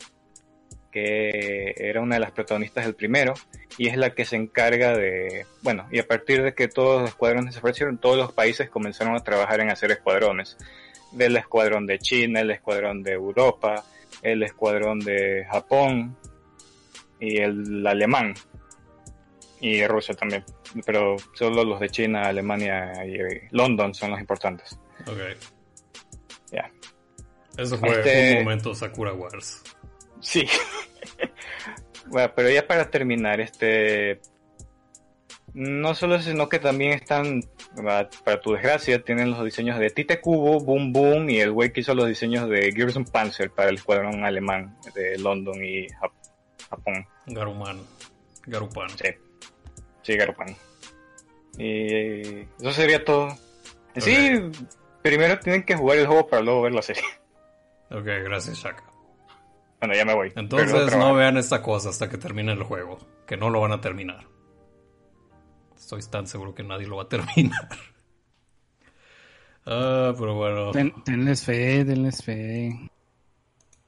que 0.91 1.73
era 1.75 2.01
una 2.01 2.15
de 2.15 2.21
las 2.21 2.31
protagonistas 2.31 2.85
del 2.85 2.93
primero, 2.93 3.33
y 3.77 3.87
es 3.87 3.97
la 3.97 4.11
que 4.11 4.25
se 4.25 4.35
encarga 4.35 4.95
de, 4.95 5.45
bueno, 5.63 5.87
y 5.91 5.99
a 5.99 6.07
partir 6.07 6.43
de 6.43 6.53
que 6.53 6.67
todos 6.67 7.01
los 7.01 7.09
escuadrones 7.09 7.47
desaparecieron, 7.47 7.97
todos 7.97 8.17
los 8.17 8.31
países 8.31 8.69
comenzaron 8.69 9.15
a 9.15 9.23
trabajar 9.23 9.59
en 9.59 9.71
hacer 9.71 9.91
escuadrones. 9.91 10.55
Del 11.11 11.35
escuadrón 11.35 11.87
de 11.87 11.97
China, 11.97 12.41
el 12.41 12.51
escuadrón 12.51 13.01
de 13.01 13.13
Europa, 13.13 13.83
el 14.21 14.43
escuadrón 14.43 14.99
de 14.99 15.45
Japón 15.49 16.15
y 17.19 17.37
el 17.37 17.85
alemán 17.87 18.35
y 19.67 19.85
Rusia 19.87 20.13
también. 20.15 20.43
Pero 20.85 21.15
solo 21.33 21.63
los 21.63 21.79
de 21.79 21.89
China, 21.89 22.27
Alemania 22.27 22.91
y 23.05 23.15
eh, 23.15 23.47
London 23.51 23.93
son 23.93 24.11
los 24.11 24.19
importantes. 24.19 24.77
Ok. 25.07 25.17
Ya. 26.51 26.71
Eso 27.57 27.77
fue 27.77 27.89
Este- 27.99 28.37
un 28.37 28.43
momento 28.43 28.75
Sakura 28.75 29.13
Wars. 29.13 29.63
Sí. 30.19 30.45
bueno, 32.07 32.31
pero 32.35 32.49
ya 32.49 32.65
para 32.67 32.89
terminar, 32.89 33.39
este. 33.41 34.19
No 35.53 35.95
solo 35.95 36.15
eso, 36.15 36.29
sino 36.31 36.49
que 36.49 36.59
también 36.59 36.91
están, 36.91 37.41
para 38.25 38.41
tu 38.41 38.51
desgracia, 38.51 39.01
tienen 39.01 39.31
los 39.31 39.41
diseños 39.45 39.79
de 39.79 39.89
Tite 39.89 40.19
Kubo, 40.19 40.59
Boom 40.59 40.91
Boom 40.91 41.29
y 41.29 41.39
el 41.39 41.53
güey 41.53 41.71
que 41.71 41.79
hizo 41.79 41.95
los 41.95 42.09
diseños 42.09 42.49
de 42.49 42.73
Gerson 42.73 43.05
Panzer 43.05 43.49
para 43.51 43.69
el 43.69 43.75
escuadrón 43.75 44.25
alemán 44.25 44.77
de 44.93 45.17
London 45.17 45.63
y 45.63 45.87
Jap- 45.87 46.11
Japón. 46.69 47.07
Garuman. 47.27 47.79
Garupan. 48.45 48.89
Sí, 48.89 49.07
sí, 50.05 50.15
Garupan. 50.15 50.55
Y 51.57 52.41
eso 52.59 52.71
sería 52.71 53.03
todo. 53.03 53.29
En 53.95 54.01
sí, 54.01 54.29
primero 55.01 55.39
tienen 55.39 55.63
que 55.63 55.75
jugar 55.75 55.97
el 55.97 56.07
juego 56.07 56.27
para 56.27 56.41
luego 56.41 56.61
ver 56.61 56.73
la 56.73 56.81
serie. 56.81 57.03
Ok, 57.91 58.03
gracias 58.23 58.57
Shaka. 58.57 58.83
Bueno, 59.79 59.95
ya 59.95 60.05
me 60.05 60.13
voy. 60.15 60.33
Entonces 60.35 60.95
no 60.97 61.13
vean 61.13 61.37
esta 61.37 61.61
cosa 61.61 61.89
hasta 61.89 62.09
que 62.09 62.17
termine 62.17 62.51
el 62.51 62.63
juego. 62.63 62.97
Que 63.27 63.37
no 63.37 63.49
lo 63.49 63.61
van 63.61 63.71
a 63.71 63.81
terminar. 63.81 64.25
Estoy 65.77 66.01
tan 66.09 66.27
seguro 66.27 66.53
que 66.55 66.63
nadie 66.63 66.87
lo 66.87 66.97
va 66.97 67.03
a 67.03 67.09
terminar. 67.09 67.69
Ah, 69.65 70.13
pero 70.17 70.35
bueno. 70.35 70.71
Ten- 70.71 70.93
tenles 71.03 71.43
fe, 71.43 71.83
denles 71.83 72.23
fe. 72.23 72.89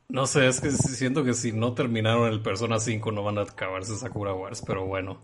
No 0.10 0.26
sé, 0.26 0.48
es 0.48 0.62
que 0.62 0.72
siento 0.72 1.24
que 1.24 1.34
si 1.34 1.52
no 1.52 1.74
terminaron 1.74 2.30
el 2.32 2.42
Persona 2.42 2.80
5 2.80 3.12
no 3.12 3.24
van 3.24 3.40
a 3.40 3.42
acabarse 3.42 3.96
Sakura 3.98 4.34
Wars, 4.34 4.64
pero 4.66 4.86
bueno. 4.86 5.22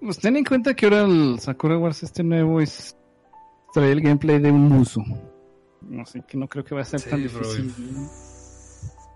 Pues 0.00 0.18
ten 0.18 0.36
en 0.36 0.44
cuenta 0.44 0.74
que 0.74 0.86
ahora 0.86 1.02
el 1.02 1.38
Sakura 1.40 1.76
Wars 1.78 2.02
este 2.02 2.22
nuevo 2.22 2.60
es 2.60 2.96
trae 3.72 3.92
el 3.92 4.00
gameplay 4.00 4.38
de 4.38 4.50
un 4.50 4.68
muso. 4.68 5.02
No 5.82 6.04
sé, 6.06 6.22
que 6.26 6.36
no 6.36 6.48
creo 6.48 6.64
que 6.64 6.74
va 6.74 6.82
a 6.82 6.84
ser 6.84 7.00
Sí, 7.00 7.10
tan 7.10 7.22
difícil. 7.22 7.72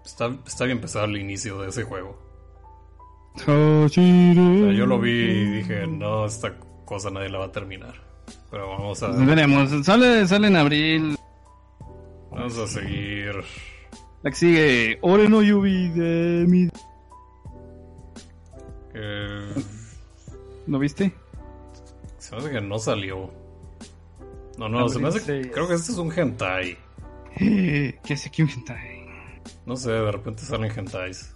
Está, 0.04 0.36
está 0.46 0.64
bien 0.64 0.80
pesado 0.80 1.04
el 1.04 1.16
inicio 1.16 1.60
de 1.60 1.68
ese 1.68 1.84
juego. 1.84 2.18
O 3.46 3.88
sea, 3.88 3.98
yo 3.98 4.86
lo 4.86 5.00
vi 5.00 5.10
y 5.10 5.44
dije, 5.58 5.86
no, 5.86 6.26
esta 6.26 6.54
cosa 6.84 7.10
nadie 7.10 7.28
la 7.30 7.38
va 7.38 7.46
a 7.46 7.52
terminar. 7.52 7.94
Pero 8.50 8.68
vamos 8.68 9.02
a, 9.02 9.08
Pues 9.08 9.26
veremos, 9.26 9.70
sale, 9.86 10.26
sale 10.26 10.48
en 10.48 10.56
abril. 10.56 11.16
vamos 12.30 12.58
a 12.58 12.66
seguir 12.66 13.34
La 14.22 14.30
que 14.30 14.36
sigue, 14.36 14.98
Ore 15.02 15.28
no 15.28 15.40
Yubi 15.42 15.88
de 15.88 16.44
mi... 16.48 16.68
Eh, 18.94 19.54
¿No 20.66 20.78
viste? 20.78 21.12
se 22.18 22.34
me 22.36 22.40
hace 22.42 22.50
que 22.50 22.60
no 22.60 22.78
salió. 22.78 23.30
No, 24.58 24.68
no, 24.68 24.88
se 24.88 24.98
me 24.98 25.08
hace 25.08 25.20
que... 25.24 25.32
Abrirse. 25.32 25.50
Creo 25.50 25.68
que 25.68 25.74
este 25.74 25.92
es 25.92 25.98
un 25.98 26.12
hentai. 26.16 26.76
¿Qué 27.36 27.98
hace 28.12 28.28
aquí 28.28 28.42
un 28.42 28.48
hentai? 28.50 29.02
No 29.66 29.76
sé, 29.76 29.90
de 29.90 30.12
repente 30.12 30.42
salen 30.42 30.70
hentais. 30.70 31.34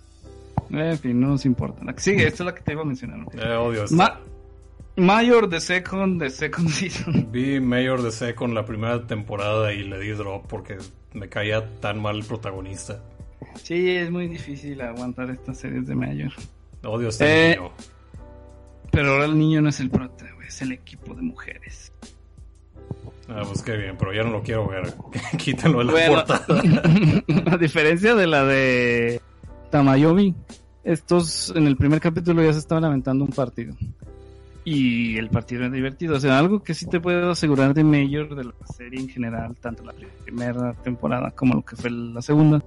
Eh, 0.71 0.91
En 0.93 0.99
fin, 0.99 1.21
no 1.21 1.29
nos 1.29 1.45
importa. 1.45 1.85
La 1.85 1.93
que 1.95 2.01
sigue, 2.01 2.27
esta 2.27 2.43
es 2.43 2.47
la 2.47 2.55
que 2.55 2.61
te 2.63 2.73
iba 2.73 2.83
a 2.83 2.85
mencionar. 2.85 3.21
Eh, 3.35 3.55
odio 3.57 3.85
esto. 3.85 3.97
Ma 3.97 4.21
Mayor 4.99 5.49
de 5.49 5.61
Second, 5.61 6.21
de 6.23 6.31
Second 6.31 6.69
Season. 6.71 7.29
Vi 7.33 7.61
Mayor 7.61 8.03
de 8.03 8.11
Second 8.13 8.55
la 8.55 8.65
primera 8.65 9.07
temporada 9.07 9.73
y 9.73 9.83
le 9.85 9.99
di 9.99 10.11
drop 10.11 10.47
porque 10.47 10.79
me 11.13 11.29
caía 11.29 11.69
tan 11.81 12.01
mal 12.01 12.17
el 12.17 12.25
protagonista. 12.25 13.03
Sí, 13.63 13.91
es 13.91 14.11
muy 14.11 14.29
difícil 14.29 14.81
aguantar 14.81 15.31
estas 15.31 15.59
series 15.59 15.87
de 15.87 15.95
Mayor. 15.95 16.33
Odio 16.85 17.09
este 17.09 17.53
Eh, 17.53 17.57
niño. 17.57 17.73
Pero 18.97 19.13
ahora 19.13 19.27
el 19.27 19.39
niño 19.39 19.61
no 19.61 19.69
es 19.69 19.79
el 19.81 19.91
prota, 19.91 20.25
güey, 20.37 20.49
es 20.49 20.63
el 20.63 20.73
equipo 20.73 21.15
de 21.15 21.21
mujeres. 21.21 21.93
Ah, 23.29 23.43
pues 23.47 23.61
qué 23.63 23.77
bien, 23.77 23.95
pero 23.99 24.15
ya 24.15 24.23
no 24.23 24.31
lo 24.31 24.43
quiero 24.43 24.67
ver. 24.69 24.95
Quítalo 25.37 25.81
de 25.81 25.85
la 25.85 25.93
Bueno. 25.93 26.15
portada. 26.15 26.63
a 27.53 27.57
diferencia 27.59 28.15
de 28.15 28.27
la 28.27 28.45
de 28.47 29.21
Tamayomi, 29.71 30.35
estos 30.83 31.53
en 31.55 31.67
el 31.67 31.77
primer 31.77 32.01
capítulo 32.01 32.43
ya 32.43 32.55
se 32.55 32.61
estaban 32.61 32.85
lamentando 32.85 33.27
un 33.27 33.33
partido. 33.33 33.77
Y 34.65 35.19
el 35.19 35.29
partido 35.29 35.67
es 35.67 35.73
divertido. 35.73 36.17
O 36.17 36.21
sea, 36.21 36.39
algo 36.39 36.63
que 36.63 36.73
sí 36.73 36.87
te 36.87 36.99
puedo 36.99 37.31
asegurar 37.33 37.75
de 37.75 37.85
Mayor, 37.85 38.35
de 38.35 38.45
la 38.45 38.55
serie 38.75 38.99
en 38.99 39.11
general, 39.11 39.55
tanto 39.61 39.85
la 39.85 39.93
primera 40.25 40.73
temporada 40.73 41.31
como 41.33 41.53
lo 41.53 41.63
que 41.63 41.77
fue 41.77 41.91
la 41.91 42.23
segunda, 42.23 42.65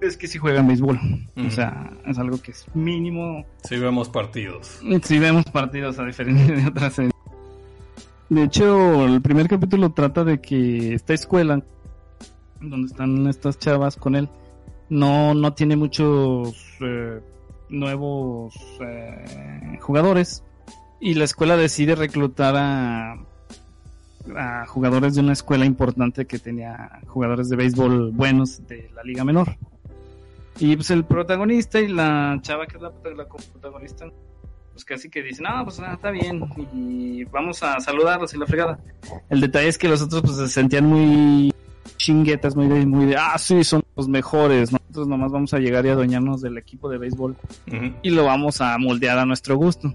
es 0.00 0.16
que 0.16 0.28
sí 0.28 0.38
juegan 0.38 0.66
béisbol. 0.66 0.98
O 1.36 1.50
sea, 1.50 1.92
es 2.06 2.18
algo 2.18 2.40
que 2.40 2.52
es 2.52 2.66
mínimo 2.74 3.44
Sí 3.64 3.78
vemos 3.78 4.08
partidos. 4.08 4.80
Sí 5.02 5.18
vemos 5.18 5.44
partidos 5.46 5.98
a 5.98 6.04
diferencia 6.04 6.54
de 6.54 6.66
otras 6.66 6.94
series. 6.94 7.12
De 8.28 8.42
hecho, 8.42 9.06
el 9.06 9.22
primer 9.22 9.48
capítulo 9.48 9.92
trata 9.92 10.24
de 10.24 10.40
que 10.40 10.94
esta 10.94 11.14
escuela, 11.14 11.62
donde 12.60 12.88
están 12.88 13.26
estas 13.28 13.58
chavas 13.58 13.96
con 13.96 14.16
él, 14.16 14.28
no, 14.88 15.34
no 15.34 15.52
tiene 15.54 15.76
muchos 15.76 16.56
eh, 16.80 17.20
nuevos 17.68 18.54
eh, 18.80 19.78
jugadores. 19.80 20.42
Y 21.00 21.14
la 21.14 21.24
escuela 21.24 21.56
decide 21.56 21.94
reclutar 21.94 22.56
a, 22.56 23.16
a 24.34 24.66
jugadores 24.66 25.14
de 25.14 25.20
una 25.20 25.34
escuela 25.34 25.64
importante 25.64 26.26
que 26.26 26.38
tenía 26.38 27.00
jugadores 27.06 27.48
de 27.48 27.56
béisbol 27.56 28.10
buenos 28.12 28.66
de 28.66 28.90
la 28.94 29.04
liga 29.04 29.24
menor. 29.24 29.56
Y 30.58 30.76
pues 30.76 30.90
el 30.90 31.04
protagonista 31.04 31.80
y 31.80 31.88
la 31.88 32.38
chava 32.40 32.66
que 32.66 32.76
es 32.76 32.82
la, 32.82 32.92
la 33.14 33.26
protagonista 33.26 34.06
pues 34.76 34.84
casi 34.84 35.08
que 35.08 35.22
dicen, 35.22 35.46
ah, 35.48 35.62
pues 35.64 35.80
ah, 35.80 35.94
está 35.94 36.10
bien, 36.10 36.44
y 36.74 37.24
vamos 37.24 37.62
a 37.62 37.80
saludarlos 37.80 38.34
y 38.34 38.38
la 38.38 38.44
fregada. 38.44 38.78
El 39.30 39.40
detalle 39.40 39.68
es 39.68 39.78
que 39.78 39.88
los 39.88 40.02
otros 40.02 40.20
pues 40.20 40.36
se 40.36 40.48
sentían 40.48 40.84
muy 40.84 41.50
chinguetas, 41.96 42.54
muy 42.54 42.68
de, 42.68 42.84
muy 42.84 43.06
de, 43.06 43.16
ah, 43.16 43.38
sí, 43.38 43.64
son 43.64 43.82
los 43.96 44.06
mejores, 44.06 44.72
nosotros 44.72 45.08
nomás 45.08 45.32
vamos 45.32 45.54
a 45.54 45.60
llegar 45.60 45.86
y 45.86 45.88
adueñarnos 45.88 46.42
del 46.42 46.58
equipo 46.58 46.90
de 46.90 46.98
béisbol 46.98 47.36
y 48.02 48.10
lo 48.10 48.26
vamos 48.26 48.60
a 48.60 48.76
moldear 48.76 49.18
a 49.18 49.24
nuestro 49.24 49.56
gusto. 49.56 49.94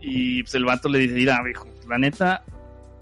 Y 0.00 0.44
pues 0.44 0.54
el 0.54 0.64
vato 0.64 0.88
le 0.88 1.00
dice, 1.00 1.14
mira, 1.14 1.42
viejo, 1.42 1.66
la 1.88 1.98
neta, 1.98 2.44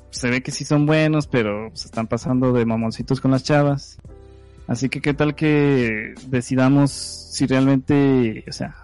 se 0.08 0.30
ve 0.30 0.42
que 0.42 0.52
sí 0.52 0.64
son 0.64 0.86
buenos, 0.86 1.26
pero 1.26 1.70
se 1.74 1.84
están 1.84 2.06
pasando 2.06 2.50
de 2.54 2.64
mamoncitos 2.64 3.20
con 3.20 3.30
las 3.32 3.44
chavas. 3.44 3.98
Así 4.68 4.88
que 4.88 5.00
qué 5.00 5.12
tal 5.14 5.34
que 5.34 6.14
decidamos 6.28 6.90
si 6.90 7.46
realmente, 7.46 8.44
o 8.48 8.52
sea, 8.52 8.76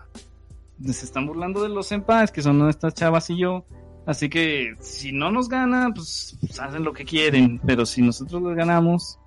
se 0.84 1.05
están 1.05 1.26
burlando 1.26 1.62
de 1.62 1.68
los 1.68 1.86
senpais, 1.86 2.30
que 2.30 2.42
son 2.42 2.68
estas 2.68 2.94
chavas 2.94 3.30
y 3.30 3.38
yo. 3.38 3.64
Así 4.06 4.28
que 4.28 4.74
si 4.80 5.12
no 5.12 5.30
nos 5.30 5.48
gana, 5.48 5.90
pues, 5.94 6.36
pues, 6.40 6.59
hacen 6.60 6.82
lo 6.82 6.92
que 6.92 7.05
quieren. 7.05 7.60
Pero 7.66 7.84
si 7.86 8.00
nosotros 8.02 8.42
les 8.42 8.56
ganamos, 8.56 9.18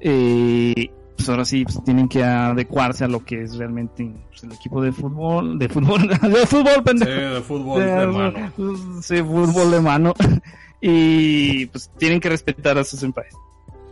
eh, 0.00 0.90
pues 1.16 1.28
ahora 1.28 1.44
sí 1.44 1.64
pues, 1.64 1.82
tienen 1.84 2.08
que 2.08 2.24
adecuarse 2.24 3.04
a 3.04 3.08
lo 3.08 3.24
que 3.24 3.42
es 3.42 3.56
realmente 3.56 4.10
pues, 4.30 4.42
el 4.44 4.52
equipo 4.52 4.82
de 4.82 4.90
fútbol, 4.90 5.58
de 5.58 5.68
fútbol, 5.68 6.08
de 6.08 6.46
fútbol, 6.46 6.74
Sí, 6.76 6.80
pendejo. 6.82 7.10
de 7.34 7.40
fútbol 7.42 7.80
de 7.84 8.06
mano. 8.06 8.52
Sí, 9.02 9.16
fútbol 9.18 9.70
de 9.70 9.80
mano. 9.80 10.14
Y 10.84 11.66
pues 11.66 11.92
tienen 11.96 12.18
que 12.18 12.28
respetar 12.28 12.76
a 12.76 12.82
sus 12.82 12.98
senpais. 12.98 13.32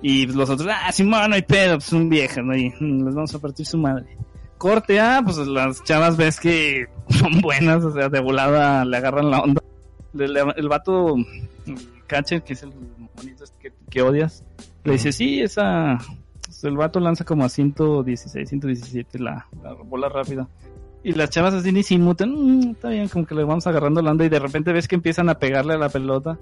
Y 0.02 0.26
los 0.26 0.48
otros, 0.48 0.68
ah, 0.72 0.90
sí, 0.92 1.04
mano, 1.04 1.34
hay 1.34 1.42
pedo, 1.42 1.74
pues 1.74 1.84
son 1.84 2.08
viejas, 2.08 2.44
¿no? 2.44 2.56
Y, 2.56 2.70
mm, 2.70 3.04
les 3.04 3.14
vamos 3.14 3.34
a 3.34 3.38
partir 3.38 3.66
su 3.66 3.76
madre. 3.78 4.06
Corte, 4.56 4.98
ah, 5.00 5.20
pues 5.24 5.36
las 5.38 5.82
chavas 5.84 6.16
ves 6.16 6.40
que 6.40 6.86
son 7.10 7.40
buenas, 7.40 7.84
o 7.84 7.92
sea, 7.92 8.08
de 8.08 8.20
volada 8.20 8.84
le 8.84 8.96
agarran 8.96 9.30
la 9.30 9.40
onda. 9.40 9.62
El 10.18 10.68
vato, 10.68 11.14
el 11.66 11.76
catcher, 12.06 12.42
que 12.42 12.54
es 12.54 12.62
el 12.62 12.72
monito 13.16 13.44
este 13.44 13.56
que, 13.60 13.72
que 13.88 14.02
odias, 14.02 14.42
le 14.84 14.94
dice, 14.94 15.12
sí, 15.12 15.40
esa, 15.40 15.98
pues, 16.44 16.64
el 16.64 16.76
vato 16.76 16.98
lanza 16.98 17.24
como 17.24 17.44
a 17.44 17.48
116, 17.48 18.48
117 18.48 19.18
la, 19.18 19.46
la 19.62 19.74
bola 19.74 20.08
rápida. 20.08 20.48
Y 21.02 21.12
las 21.12 21.30
chavas 21.30 21.54
así 21.54 21.72
ni 21.72 21.82
se 21.82 21.94
inmutan, 21.94 22.30
"Mm, 22.30 22.70
está 22.72 22.88
bien, 22.90 23.08
como 23.08 23.24
que 23.26 23.34
le 23.34 23.44
vamos 23.44 23.66
agarrando 23.66 24.02
la 24.02 24.10
onda 24.10 24.24
y 24.24 24.28
de 24.28 24.38
repente 24.38 24.72
ves 24.72 24.88
que 24.88 24.96
empiezan 24.96 25.28
a 25.30 25.38
pegarle 25.38 25.74
a 25.74 25.78
la 25.78 25.88
pelota. 25.88 26.38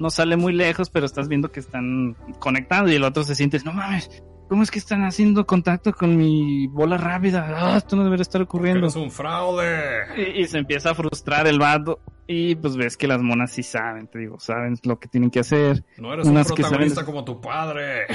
No 0.00 0.10
sale 0.10 0.36
muy 0.36 0.52
lejos, 0.52 0.90
pero 0.90 1.06
estás 1.06 1.28
viendo 1.28 1.52
que 1.52 1.60
están 1.60 2.16
conectando 2.40 2.90
y 2.90 2.96
el 2.96 3.04
otro 3.04 3.22
se 3.22 3.34
siente, 3.36 3.60
no 3.64 3.72
mames, 3.72 4.10
¿cómo 4.48 4.62
es 4.62 4.70
que 4.70 4.78
están 4.80 5.04
haciendo 5.04 5.46
contacto 5.46 5.92
con 5.92 6.16
mi 6.16 6.66
bola 6.68 6.96
rápida? 6.96 7.46
Ah, 7.54 7.76
esto 7.76 7.94
no 7.96 8.02
debería 8.04 8.22
estar 8.22 8.40
ocurriendo. 8.42 8.80
Eres 8.80 8.96
un 8.96 9.10
fraude. 9.10 9.78
Y, 10.16 10.40
y 10.42 10.46
se 10.48 10.58
empieza 10.58 10.90
a 10.90 10.94
frustrar 10.94 11.46
el 11.46 11.58
vato. 11.58 12.00
Y 12.26 12.54
pues 12.54 12.76
ves 12.76 12.96
que 12.96 13.06
las 13.08 13.20
monas 13.22 13.50
sí 13.52 13.62
saben, 13.62 14.06
te 14.06 14.18
digo, 14.20 14.40
saben 14.40 14.76
lo 14.84 14.98
que 14.98 15.08
tienen 15.08 15.30
que 15.30 15.40
hacer, 15.40 15.84
No 15.98 16.12
eres 16.14 16.26
Unas 16.26 16.48
un 16.50 16.56
que 16.56 16.62
protagonista 16.62 17.00
saben- 17.02 17.06
como 17.06 17.24
tu 17.24 17.40
padre. 17.40 18.06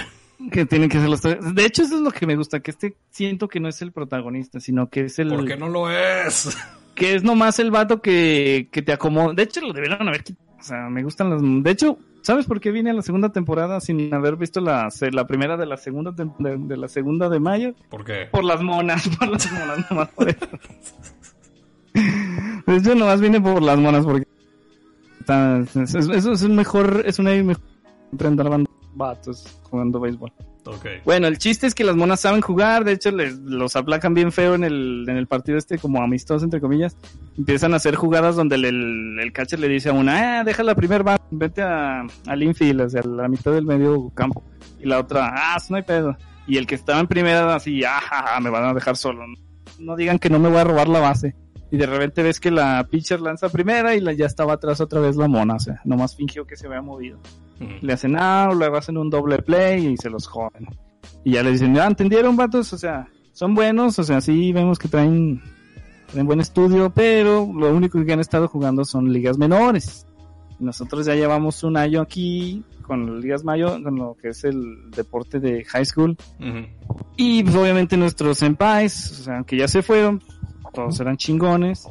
que 0.51 0.65
tienen 0.65 0.89
que 0.89 0.97
hacer 0.97 1.09
los... 1.09 1.21
De 1.21 1.65
hecho, 1.65 1.83
eso 1.83 1.95
es 1.97 2.01
lo 2.01 2.11
que 2.11 2.25
me 2.25 2.35
gusta, 2.35 2.61
que 2.61 2.71
este 2.71 2.95
siento 3.09 3.47
que 3.47 3.59
no 3.59 3.67
es 3.69 3.81
el 3.81 3.91
protagonista, 3.91 4.59
sino 4.59 4.89
que 4.89 5.01
es 5.01 5.19
el... 5.19 5.27
¿Por 5.29 5.45
qué 5.45 5.55
no 5.57 5.67
lo 5.69 5.91
es? 5.91 6.57
que 6.95 7.13
es 7.13 7.23
nomás 7.23 7.59
el 7.59 7.71
vato 7.71 8.01
que, 8.01 8.69
que 8.71 8.81
te 8.81 8.93
acomoda. 8.93 9.33
De 9.33 9.43
hecho, 9.43 9.59
lo 9.61 9.73
debieron 9.73 10.07
haber 10.07 10.23
quitado. 10.23 10.45
O 10.65 10.67
sea, 10.67 10.89
me 10.89 11.03
gustan 11.03 11.29
las... 11.29 11.41
De 11.43 11.69
hecho, 11.69 11.99
¿sabes 12.23 12.47
por 12.47 12.59
qué 12.59 12.71
vine 12.71 12.89
a 12.89 12.93
la 12.93 13.03
segunda 13.03 13.29
temporada 13.29 13.79
sin 13.79 14.11
haber 14.15 14.35
visto 14.35 14.61
la, 14.61 14.89
la 15.11 15.27
primera 15.27 15.57
de 15.57 15.67
la 15.67 15.77
segunda 15.77 16.09
de, 16.11 16.27
de 16.57 16.75
la 16.75 16.87
segunda 16.87 17.29
de 17.29 17.39
mayo? 17.39 17.75
¿Por 17.87 18.03
qué? 18.03 18.27
Por 18.31 18.43
las 18.43 18.63
monas, 18.63 19.07
por 19.19 19.27
las 19.27 19.51
monas, 19.51 19.91
nomás 19.91 20.09
por 20.09 20.27
eso. 20.29 20.47
Hecho, 22.65 22.95
nomás 22.95 23.21
vine 23.21 23.39
por 23.39 23.61
las 23.61 23.77
monas 23.77 24.05
porque... 24.05 24.27
está- 25.19 25.59
es- 25.59 25.75
es- 25.75 26.09
Eso 26.09 26.31
es 26.31 26.41
un 26.41 26.55
mejor... 26.55 27.03
Es 27.05 27.19
una 27.19 27.29
mejor... 27.31 27.61
Vatos 28.95 29.59
jugando 29.69 29.99
béisbol. 29.99 30.31
Ok. 30.65 30.85
Bueno, 31.03 31.27
el 31.27 31.37
chiste 31.37 31.67
es 31.67 31.75
que 31.75 31.83
las 31.83 31.95
monas 31.95 32.19
saben 32.19 32.41
jugar, 32.41 32.83
de 32.85 32.93
hecho 32.93 33.11
les 33.11 33.37
los 33.37 33.75
aplacan 33.75 34.13
bien 34.15 34.31
feo 34.31 34.55
en 34.55 34.63
el, 34.63 35.05
en 35.07 35.15
el 35.15 35.27
partido 35.27 35.57
este 35.57 35.77
como 35.77 36.01
amistoso 36.01 36.43
entre 36.43 36.59
comillas. 36.59 36.97
Empiezan 37.37 37.73
a 37.73 37.77
hacer 37.77 37.95
jugadas 37.95 38.35
donde 38.35 38.55
el, 38.55 39.19
el, 39.19 39.33
catcher 39.33 39.59
le 39.59 39.67
dice 39.67 39.89
a 39.89 39.93
una, 39.93 40.39
ah, 40.39 40.43
deja 40.43 40.63
la 40.63 40.73
primer 40.73 41.03
base, 41.03 41.21
vete 41.29 41.61
a, 41.61 42.05
al 42.25 42.43
infield, 42.43 42.81
o 42.81 42.89
sea, 42.89 43.01
a 43.01 43.07
la 43.07 43.27
mitad 43.27 43.51
del 43.51 43.65
medio 43.65 44.09
campo. 44.15 44.43
Y 44.79 44.87
la 44.87 44.99
otra, 44.99 45.31
ah, 45.35 45.57
no 45.69 45.75
hay 45.75 45.83
pedo. 45.83 46.17
Y 46.47 46.57
el 46.57 46.65
que 46.65 46.75
estaba 46.75 46.99
en 46.99 47.07
primera 47.07 47.55
así, 47.55 47.83
ah, 47.83 48.39
me 48.41 48.49
van 48.49 48.65
a 48.65 48.73
dejar 48.73 48.97
solo. 48.97 49.23
No 49.79 49.95
digan 49.95 50.17
que 50.17 50.29
no 50.29 50.39
me 50.39 50.49
voy 50.49 50.59
a 50.59 50.63
robar 50.63 50.87
la 50.87 50.99
base. 50.99 51.35
Y 51.71 51.77
de 51.77 51.85
repente 51.85 52.23
ves 52.23 52.39
que 52.39 52.51
la 52.51 52.87
pitcher 52.89 53.21
lanza 53.21 53.49
primera 53.49 53.95
y 53.95 53.99
la, 53.99 54.13
ya 54.13 54.25
estaba 54.25 54.53
atrás 54.53 54.81
otra 54.81 54.99
vez 54.99 55.15
la 55.15 55.27
mona, 55.27 55.55
o 55.55 55.59
sea, 55.59 55.81
nomás 55.83 56.15
fingió 56.15 56.45
que 56.47 56.55
se 56.55 56.67
había 56.67 56.81
movido 56.81 57.19
Le 57.59 57.93
hacen 57.93 58.17
out, 58.17 58.53
luego 58.53 58.77
hacen 58.77 58.97
un 58.97 59.09
doble 59.09 59.39
play 59.39 59.87
y 59.87 59.97
se 59.97 60.09
los 60.09 60.27
joden. 60.27 60.67
Y 61.23 61.33
ya 61.33 61.43
le 61.43 61.51
dicen, 61.51 61.73
ya 61.73 61.87
entendieron, 61.87 62.35
vatos, 62.35 62.73
o 62.73 62.77
sea, 62.77 63.07
son 63.31 63.55
buenos, 63.55 63.97
o 63.99 64.03
sea, 64.03 64.21
sí 64.21 64.51
vemos 64.51 64.79
que 64.79 64.87
traen, 64.87 65.41
traen 66.11 66.27
buen 66.27 66.39
estudio, 66.39 66.89
pero 66.89 67.49
lo 67.53 67.73
único 67.73 68.03
que 68.03 68.13
han 68.13 68.19
estado 68.19 68.47
jugando 68.47 68.83
son 68.83 69.11
ligas 69.11 69.37
menores. 69.37 70.05
Nosotros 70.59 71.05
ya 71.05 71.15
llevamos 71.15 71.63
un 71.63 71.77
año 71.77 72.01
aquí 72.01 72.63
con 72.81 73.15
las 73.15 73.23
ligas 73.23 73.43
mayo, 73.43 73.81
con 73.83 73.95
lo 73.95 74.15
que 74.21 74.29
es 74.29 74.43
el 74.43 74.89
deporte 74.91 75.39
de 75.39 75.65
high 75.65 75.85
school. 75.85 76.17
Ujú. 76.39 76.99
Y 77.17 77.43
pues 77.43 77.55
obviamente 77.55 77.97
nuestros 77.97 78.37
senpais, 78.37 79.11
o 79.19 79.23
sea, 79.23 79.37
aunque 79.37 79.57
ya 79.57 79.67
se 79.67 79.81
fueron, 79.81 80.21
todos 80.73 80.99
eran 80.99 81.17
chingones. 81.17 81.89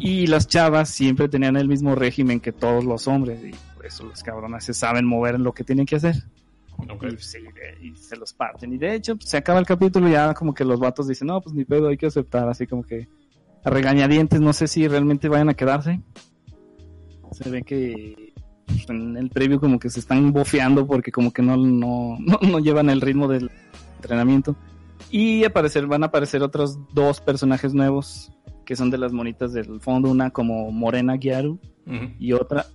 Y 0.00 0.26
las 0.26 0.48
chavas 0.48 0.88
siempre 0.88 1.28
tenían 1.28 1.56
el 1.56 1.68
mismo 1.68 1.94
régimen 1.94 2.40
que 2.40 2.52
todos 2.52 2.84
los 2.84 3.06
hombres. 3.06 3.44
Y 3.44 3.54
eso 3.88 4.04
los 4.04 4.22
cabronas 4.22 4.64
se 4.64 4.74
saben 4.74 5.04
mover 5.04 5.34
en 5.34 5.42
lo 5.42 5.52
que 5.52 5.64
tienen 5.64 5.86
que 5.86 5.96
hacer. 5.96 6.14
Ok. 6.88 7.04
Y, 7.12 7.16
sí, 7.18 7.38
y 7.82 7.94
se 7.96 8.16
los 8.16 8.32
parten. 8.32 8.72
Y 8.72 8.78
de 8.78 8.94
hecho, 8.94 9.16
pues, 9.16 9.28
se 9.28 9.36
acaba 9.36 9.58
el 9.58 9.66
capítulo 9.66 10.08
y 10.08 10.12
ya 10.12 10.32
como 10.34 10.54
que 10.54 10.64
los 10.64 10.78
vatos 10.78 11.08
dicen, 11.08 11.28
no, 11.28 11.40
pues 11.40 11.54
ni 11.54 11.64
pedo, 11.64 11.88
hay 11.88 11.96
que 11.96 12.06
aceptar. 12.06 12.48
Así 12.48 12.66
como 12.66 12.84
que 12.84 13.08
a 13.64 13.70
regañadientes, 13.70 14.40
no 14.40 14.52
sé 14.52 14.68
si 14.68 14.86
realmente 14.86 15.28
vayan 15.28 15.48
a 15.48 15.54
quedarse. 15.54 16.00
Se 17.32 17.50
ve 17.50 17.62
que 17.62 18.32
pues, 18.66 18.88
en 18.88 19.16
el 19.16 19.30
previo 19.30 19.60
como 19.60 19.78
que 19.78 19.90
se 19.90 20.00
están 20.00 20.32
bofeando 20.32 20.86
porque 20.86 21.10
como 21.10 21.32
que 21.32 21.42
no, 21.42 21.56
no, 21.56 22.16
no, 22.20 22.38
no 22.48 22.58
llevan 22.60 22.90
el 22.90 23.00
ritmo 23.00 23.26
del, 23.26 23.50
entrenamiento. 23.98 24.56
Y 25.10 25.44
aparecer, 25.44 25.86
van 25.86 26.02
a 26.02 26.06
aparecer 26.06 26.42
otros 26.42 26.78
dos 26.92 27.20
personajes 27.20 27.74
nuevos 27.74 28.32
que 28.64 28.76
son 28.76 28.90
de 28.90 28.98
las 28.98 29.12
monitas 29.12 29.52
del 29.52 29.80
fondo, 29.80 30.10
una 30.10 30.30
como 30.30 30.70
Morena 30.70 31.16
Gyaru 31.16 31.58
Ujú. 31.86 32.12
y 32.18 32.32
otra 32.34 32.66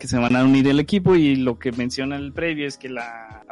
que 0.00 0.08
se 0.08 0.18
van 0.18 0.34
a 0.34 0.42
unir 0.42 0.66
el 0.66 0.80
equipo 0.80 1.14
y 1.14 1.36
lo 1.36 1.58
que 1.58 1.72
menciona 1.72 2.16
el 2.16 2.32
previo 2.32 2.66
es 2.66 2.78
que 2.78 2.88
la, 2.88 3.44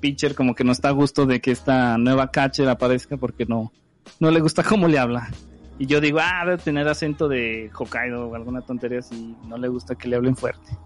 pitcher 0.00 0.34
como 0.34 0.54
que 0.56 0.64
no 0.64 0.72
está 0.72 0.88
a 0.88 0.90
gusto 0.90 1.26
de 1.26 1.40
que 1.40 1.52
esta 1.52 1.96
nueva 1.96 2.32
catcher 2.32 2.68
aparezca 2.68 3.16
porque 3.16 3.46
no, 3.46 3.72
no 4.18 4.30
le 4.32 4.40
gusta 4.40 4.62
cómo 4.68 4.88
le 4.88 4.98
habla. 4.98 5.30
Y 5.78 5.86
yo 5.86 6.00
digo, 6.00 6.18
ah, 6.20 6.44
debe 6.44 6.58
tener 6.58 6.88
acento 6.88 7.28
de 7.28 7.70
Hokkaido 7.72 8.28
o 8.28 8.34
alguna 8.34 8.60
tontería 8.62 8.98
así, 8.98 9.36
no 9.46 9.56
le 9.56 9.68
gusta 9.68 9.94
que 9.94 10.08
le 10.08 10.16
hablen 10.16 10.36
fuerte. 10.36 10.76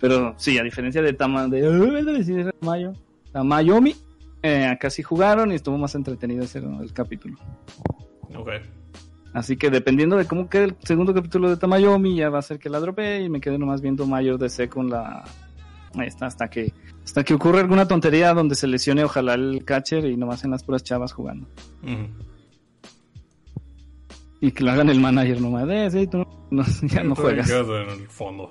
Pero 0.00 0.34
sí, 0.38 0.58
a 0.58 0.62
diferencia 0.62 1.02
de 1.02 1.12
Tama, 1.12 1.46
de, 1.46 1.60
de 1.62 2.52
Tamayo, 2.58 2.94
Tamayomi, 3.32 3.94
eh, 4.42 4.64
acá 4.64 4.88
sí 4.88 5.02
jugaron 5.02 5.52
y 5.52 5.56
estuvo 5.56 5.76
más 5.76 5.94
entretenido 5.94 6.44
ese 6.44 6.58
el 6.58 6.92
capítulo. 6.94 7.38
Ok. 8.34 8.50
Así 9.38 9.56
que 9.56 9.70
dependiendo 9.70 10.16
de 10.16 10.26
cómo 10.26 10.48
quede 10.48 10.64
el 10.64 10.76
segundo 10.82 11.14
capítulo 11.14 11.48
de 11.48 11.56
Tamayomi, 11.56 12.16
ya 12.16 12.28
va 12.28 12.40
a 12.40 12.42
ser 12.42 12.58
que 12.58 12.68
la 12.68 12.80
dropee 12.80 13.22
y 13.22 13.28
me 13.28 13.40
quede 13.40 13.56
nomás 13.56 13.80
viendo 13.80 14.04
Mayor 14.04 14.36
DC 14.36 14.68
con 14.68 14.90
la... 14.90 15.24
Ahí 15.94 16.08
está, 16.08 16.26
hasta 16.26 16.50
que, 16.50 16.72
hasta 17.04 17.22
que 17.22 17.34
ocurra 17.34 17.60
alguna 17.60 17.86
tontería 17.86 18.34
donde 18.34 18.56
se 18.56 18.66
lesione 18.66 19.04
ojalá 19.04 19.34
el 19.34 19.64
catcher 19.64 20.04
y 20.06 20.16
nomás 20.16 20.42
en 20.42 20.50
las 20.50 20.64
puras 20.64 20.82
chavas 20.82 21.12
jugando. 21.12 21.46
Y 24.40 24.50
que 24.50 24.64
lo 24.64 24.72
hagan 24.72 24.90
el 24.90 24.98
manager 24.98 25.40
nomás. 25.40 25.68
Eh, 25.68 25.88
sí, 25.92 26.06
tú 26.08 26.26
no, 26.50 26.64
ya 26.82 27.04
no 27.04 27.14
juegas. 27.14 27.48
en 27.48 27.90
el 27.90 28.08
fondo. 28.08 28.50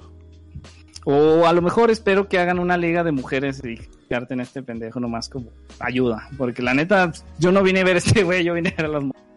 O 1.03 1.45
a 1.45 1.51
lo 1.51 1.61
mejor 1.61 1.91
espero 1.91 2.29
que 2.29 2.39
hagan 2.39 2.59
una 2.59 2.77
liga 2.77 3.03
de 3.03 3.11
mujeres 3.11 3.61
y 3.65 3.77
en 4.09 4.39
este 4.39 4.63
pendejo 4.63 5.01
nomás 5.01 5.27
como 5.27 5.51
ayuda. 5.79 6.29
Porque 6.37 6.61
la 6.61 6.73
neta, 6.73 7.11
yo 7.39 7.51
no 7.51 7.61
vine 7.61 7.81
a 7.81 7.83
ver 7.83 7.95
a 7.95 7.99
este 7.99 8.23
güey, 8.23 8.45
yo 8.45 8.53
vine 8.53 8.69
a 8.69 8.81
ver 8.81 8.85
a 8.85 8.93
las 8.93 9.03
mujeres. 9.03 9.27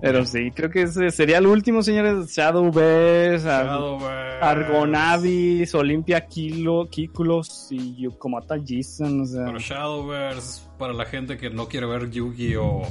Pero 0.00 0.26
sí, 0.26 0.50
creo 0.54 0.68
que 0.70 0.82
ese 0.82 1.10
sería 1.10 1.38
el 1.38 1.46
último, 1.46 1.82
señores. 1.82 2.28
Shadowverse, 2.34 3.46
Shadowverse. 3.46 4.44
Argonavis, 4.44 5.74
Olimpia 5.74 6.26
Kilo, 6.26 6.86
Kikulos 6.90 7.68
y 7.70 7.96
Yokomata 8.02 8.56
Jason. 8.64 9.22
O 9.22 9.24
sea, 9.24 9.46
Pero 9.46 9.58
Shadowverse, 9.58 10.62
para 10.78 10.92
la 10.92 11.06
gente 11.06 11.36
que 11.38 11.48
no 11.50 11.66
quiere 11.68 11.86
ver 11.86 12.10
Yu-Gi-Oh! 12.10 12.82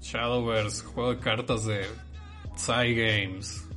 Shadowverse, 0.00 0.84
juego 0.84 1.14
de 1.14 1.20
cartas 1.20 1.64
de 1.64 1.82
Psy 2.56 2.94
Games. 2.94 3.68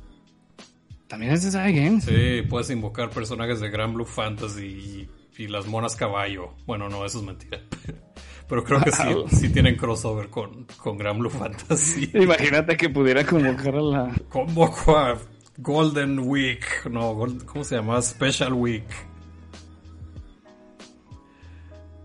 también 1.06 1.32
es 1.32 1.44
de 1.44 1.52
Side 1.52 1.72
Games. 1.72 2.04
Sí, 2.04 2.42
puedes 2.48 2.68
invocar 2.70 3.10
personajes 3.10 3.60
de 3.60 3.70
Grand 3.70 3.94
Blue 3.94 4.04
Fantasy 4.04 5.08
y, 5.38 5.42
y 5.42 5.46
las 5.46 5.66
monas 5.66 5.94
caballo. 5.94 6.54
Bueno, 6.66 6.88
no, 6.88 7.04
eso 7.06 7.18
es 7.20 7.24
mentira. 7.24 7.60
Pero 8.48 8.62
creo 8.62 8.80
que 8.80 8.92
sí, 8.92 9.02
sí 9.28 9.48
tienen 9.48 9.76
crossover 9.76 10.28
con, 10.28 10.66
con 10.76 10.96
Grand 10.96 11.18
Blue 11.18 11.30
Fantasy. 11.30 12.10
Imagínate 12.14 12.76
que 12.76 12.88
pudiera 12.88 13.24
convocar 13.26 13.74
a 13.74 13.80
la. 13.80 14.14
Convoco 14.28 14.96
a 14.96 15.18
Golden 15.58 16.20
Week. 16.20 16.64
No, 16.90 17.16
¿cómo 17.44 17.64
se 17.64 17.74
llama? 17.76 18.00
Special 18.02 18.52
Week. 18.52 18.84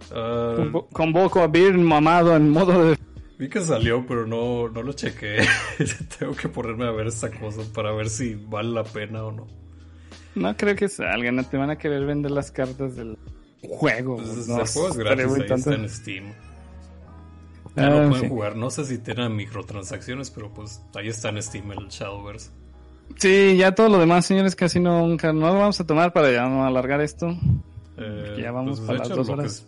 Convo- 0.09 0.87
Convoco 0.91 1.39
a 1.41 1.47
Beer 1.47 1.77
mamado 1.77 2.35
en 2.35 2.49
modo 2.49 2.85
de. 2.85 2.97
vi 3.37 3.47
que 3.47 3.61
salió, 3.61 4.05
pero 4.05 4.25
no, 4.25 4.67
no 4.67 4.83
lo 4.83 4.93
chequé. 4.93 5.37
Tengo 6.19 6.33
que 6.35 6.49
ponerme 6.49 6.85
a 6.85 6.91
ver 6.91 7.07
esa 7.07 7.29
cosa 7.31 7.61
para 7.73 7.93
ver 7.93 8.09
si 8.09 8.35
vale 8.35 8.69
la 8.69 8.83
pena 8.83 9.23
o 9.23 9.31
no. 9.31 9.47
No 10.35 10.55
creo 10.57 10.75
que 10.75 10.87
salgan, 10.89 11.35
no 11.35 11.43
te 11.45 11.57
van 11.57 11.69
a 11.69 11.77
querer 11.77 12.05
vender 12.05 12.31
las 12.31 12.51
cartas 12.51 12.95
del 12.95 13.17
juego. 13.69 14.17
Pues, 14.17 14.47
no 14.47 14.61
el 14.61 14.67
juego 14.67 14.87
es 14.89 14.93
sé, 14.95 14.99
gratis, 15.03 15.25
ahí 15.25 15.41
está 15.59 15.73
en 15.75 15.89
Steam. 15.89 16.23
Ya 17.75 17.87
Ah, 17.87 17.89
lo 17.89 18.09
pueden 18.09 18.23
sí. 18.23 18.29
jugar. 18.29 18.55
No 18.57 18.69
sé 18.69 18.85
si 18.85 18.97
tienen 18.97 19.35
microtransacciones, 19.35 20.29
pero 20.31 20.53
pues 20.53 20.81
ahí 20.95 21.07
está 21.07 21.29
en 21.29 21.41
Steam 21.41 21.71
el 21.71 21.87
Shadowverse. 21.87 22.49
Sí, 23.17 23.55
ya 23.57 23.73
todo 23.75 23.89
lo 23.89 23.97
demás, 23.99 24.25
señores, 24.25 24.55
casi 24.55 24.79
no, 24.79 25.05
nunca, 25.07 25.31
no 25.33 25.47
lo 25.47 25.59
vamos 25.59 25.79
a 25.79 25.85
tomar 25.85 26.11
para 26.13 26.31
ya 26.31 26.47
no 26.47 26.65
alargar 26.65 27.01
esto. 27.01 27.35
Eh, 27.97 28.37
Ya 28.41 28.51
vamos 28.51 28.79
pues, 28.79 28.87
para 28.87 28.99
las 28.99 29.09
dos 29.09 29.29
horas. 29.29 29.65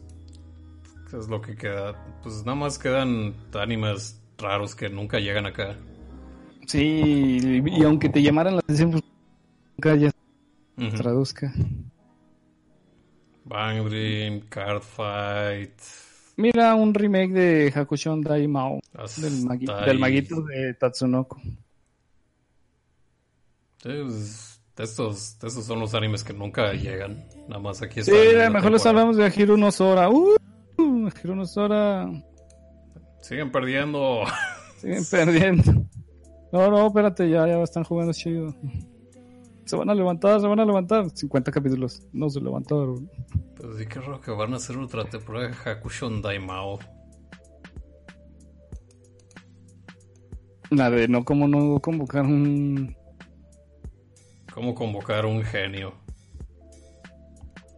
es- 1.13 1.27
lo 1.29 1.41
que 1.41 1.55
queda. 1.55 1.93
Pues 2.23 2.43
nada 2.43 2.55
más 2.55 2.79
quedan 2.79 3.35
animes 3.53 4.19
raros 4.39 4.73
que 4.75 4.89
nunca 4.89 5.19
llegan 5.19 5.45
acá. 5.45 5.75
Sí, 6.65 7.61
y, 7.67 7.83
aunque 7.83 8.09
te 8.09 8.21
llamaran 8.23 8.55
la 8.55 8.59
atención, 8.61 8.91
pues 8.91 9.03
nunca 9.77 9.95
ya 9.95 10.09
se 10.09 10.97
traduzca. 10.97 11.53
Bang 13.53 13.87
Dream, 13.87 14.41
Card 14.49 14.81
Fight. 14.81 15.79
Mira, 16.37 16.73
un 16.73 16.91
remake 16.91 17.31
de 17.31 17.71
Hakushon 17.75 18.21
Daimao, 18.21 18.79
del, 19.17 19.47
ahí. 19.51 19.85
del 19.85 19.99
maguito 19.99 20.41
de 20.41 20.73
Tatsunoko. 20.73 21.39
Sí, 23.77 23.89
pues, 24.01 24.59
estos, 24.75 25.37
estos 25.43 25.65
son 25.65 25.79
los 25.79 25.93
animes 25.93 26.23
que 26.23 26.33
nunca 26.33 26.73
llegan. 26.73 27.27
Nada 27.47 27.61
más 27.61 27.79
aquí 27.83 28.01
Sí, 28.01 28.11
en 28.11 28.39
la 28.39 28.49
mejor 28.49 28.71
les 28.71 28.83
hablamos 28.87 29.17
de 29.17 29.31
Hiro 29.37 29.55
no 29.55 29.71
Sora. 29.71 30.09
Uh, 30.09 30.35
Hiro 31.23 31.35
no 31.35 31.45
Sora. 31.45 32.09
Siguen 33.21 33.51
perdiendo. 33.51 34.23
Siguen 34.77 35.05
perdiendo. 35.11 35.85
No, 36.51 36.71
no, 36.71 36.87
espérate, 36.87 37.29
ya, 37.29 37.45
ya 37.45 37.61
están 37.61 37.83
jugando 37.83 38.13
chido. 38.13 38.55
Se 39.65 39.75
van 39.75 39.89
a 39.89 39.95
levantar, 39.95 40.41
se 40.41 40.47
van 40.47 40.59
a 40.59 40.65
levantar. 40.65 41.09
50 41.09 41.51
capítulos. 41.51 42.01
No 42.11 42.29
se 42.29 42.41
levantaron. 42.41 43.09
Pues 43.55 43.77
sí, 43.77 43.85
qué 43.85 43.99
raro 43.99 44.19
que 44.19 44.31
van 44.31 44.53
a 44.53 44.57
hacer 44.57 44.77
otra 44.77 45.05
temporada 45.05 45.47
de 45.47 45.53
Hakushon 45.53 46.21
Daimao. 46.21 46.79
La 50.69 50.89
de 50.89 51.07
no, 51.07 51.23
como 51.23 51.47
no 51.47 51.79
convocar 51.79 52.23
un. 52.23 52.95
¿Cómo 54.53 54.75
convocar 54.75 55.25
un 55.25 55.43
genio? 55.43 55.93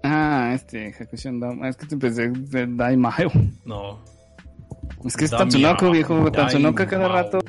Ah, 0.03 0.52
este, 0.56 0.94
Hakushin 0.99 1.40
Daimao. 1.40 1.70
Es 1.70 1.78
que 1.78 1.86
te 1.86 1.95
empecé 1.95 2.30
de 2.30 2.68
Daimao. 2.68 3.32
No. 3.66 3.99
Es 5.03 5.16
que 5.16 5.26
es. 5.26 5.32
Tatsunoko, 5.32 5.91
viejo. 5.91 6.32
Tatsunoko 6.32 6.86
cada 6.88 7.07
rato 7.07 7.40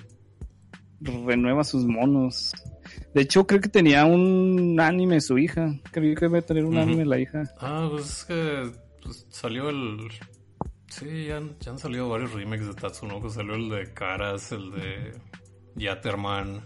renueva 1.00 1.64
sus 1.64 1.86
monos. 1.86 2.52
De 3.16 3.22
hecho, 3.22 3.46
creo 3.46 3.62
que 3.62 3.70
tenía 3.70 4.04
un 4.04 4.78
anime 4.78 5.22
su 5.22 5.38
hija. 5.38 5.74
Creo 5.90 6.14
que 6.14 6.26
debe 6.26 6.42
tener 6.42 6.66
un 6.66 6.76
anime 6.76 7.06
la 7.06 7.18
hija. 7.18 7.44
Ah, 7.58 7.88
pues 7.90 8.10
es 8.10 8.24
que 8.26 8.70
pues, 9.02 9.26
salió 9.30 9.70
el. 9.70 10.10
Sí, 10.88 11.24
ya 11.28 11.38
han, 11.38 11.56
ya 11.58 11.70
han 11.70 11.78
salido 11.78 12.10
varios 12.10 12.34
remakes 12.34 12.66
de 12.66 12.74
Tatsunoko. 12.74 13.30
Salió 13.30 13.54
el 13.54 13.70
de 13.70 13.90
Caras, 13.94 14.52
el 14.52 14.70
de 14.70 15.14
Yaterman. 15.76 16.60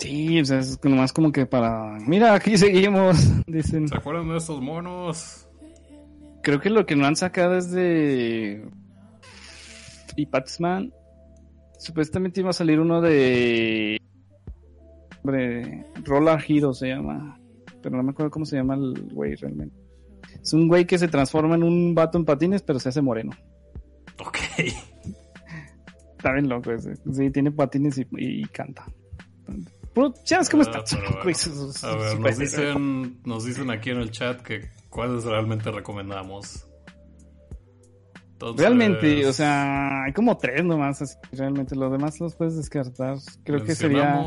Sí, 0.00 0.40
o 0.40 0.44
sea, 0.44 0.58
es 0.58 0.82
nomás 0.82 1.12
como 1.12 1.30
que 1.30 1.46
para... 1.46 2.00
Mira, 2.00 2.34
aquí 2.34 2.58
seguimos, 2.58 3.16
dicen. 3.46 3.86
¿Se 3.86 3.96
acuerdan 3.96 4.30
de 4.30 4.38
estos 4.38 4.60
monos? 4.60 5.48
Creo 6.42 6.60
que 6.60 6.68
lo 6.68 6.84
que 6.84 6.96
no 6.96 7.06
han 7.06 7.14
sacado 7.14 7.56
es 7.56 7.70
de... 7.70 8.68
Y 10.16 10.26
Patsman. 10.26 10.92
Supuestamente 11.78 12.40
iba 12.40 12.50
a 12.50 12.54
salir 12.54 12.80
uno 12.80 13.00
de... 13.00 14.00
Hombre, 15.24 15.86
Roller 16.04 16.38
Hero 16.46 16.74
se 16.74 16.88
llama. 16.88 17.38
Pero 17.82 17.96
no 17.96 18.02
me 18.02 18.10
acuerdo 18.10 18.30
cómo 18.30 18.44
se 18.46 18.56
llama 18.56 18.74
el 18.74 19.08
güey 19.12 19.34
realmente. 19.36 19.74
Es 20.42 20.52
un 20.52 20.68
güey 20.68 20.86
que 20.86 20.98
se 20.98 21.08
transforma 21.08 21.54
en 21.54 21.62
un 21.62 21.94
vato 21.94 22.18
en 22.18 22.24
patines, 22.24 22.62
pero 22.62 22.78
se 22.78 22.90
hace 22.90 23.00
moreno. 23.00 23.32
Ok. 24.20 24.36
Está 26.18 26.32
bien 26.32 26.48
loco 26.48 26.70
ese. 26.72 26.94
Sí, 27.12 27.30
tiene 27.30 27.50
patines 27.50 27.98
y, 27.98 28.06
y 28.12 28.44
canta. 28.46 28.84
Pero, 29.94 30.12
Ah, 30.70 30.80
está. 30.80 30.82
pero 30.98 31.22
bueno. 31.22 31.34
su- 31.38 31.50
su- 31.54 31.72
su- 31.72 31.86
A 31.86 31.96
ver, 31.96 32.18
nos 32.20 32.38
dicen, 32.38 33.20
nos 33.24 33.44
dicen 33.44 33.70
aquí 33.70 33.90
en 33.90 33.98
el 33.98 34.10
chat 34.10 34.40
que 34.42 34.68
cuáles 34.90 35.24
realmente 35.24 35.70
recomendamos. 35.70 36.66
Entonces, 38.32 38.60
Realmente, 38.60 39.26
o 39.26 39.32
sea, 39.32 40.04
hay 40.04 40.12
como 40.12 40.36
tres 40.36 40.64
nomás, 40.64 41.00
así 41.00 41.14
realmente 41.32 41.76
los 41.76 41.92
demás 41.92 42.18
los 42.20 42.34
puedes 42.34 42.56
descartar. 42.56 43.16
Creo 43.44 43.62
que 43.64 43.74
sería... 43.74 44.20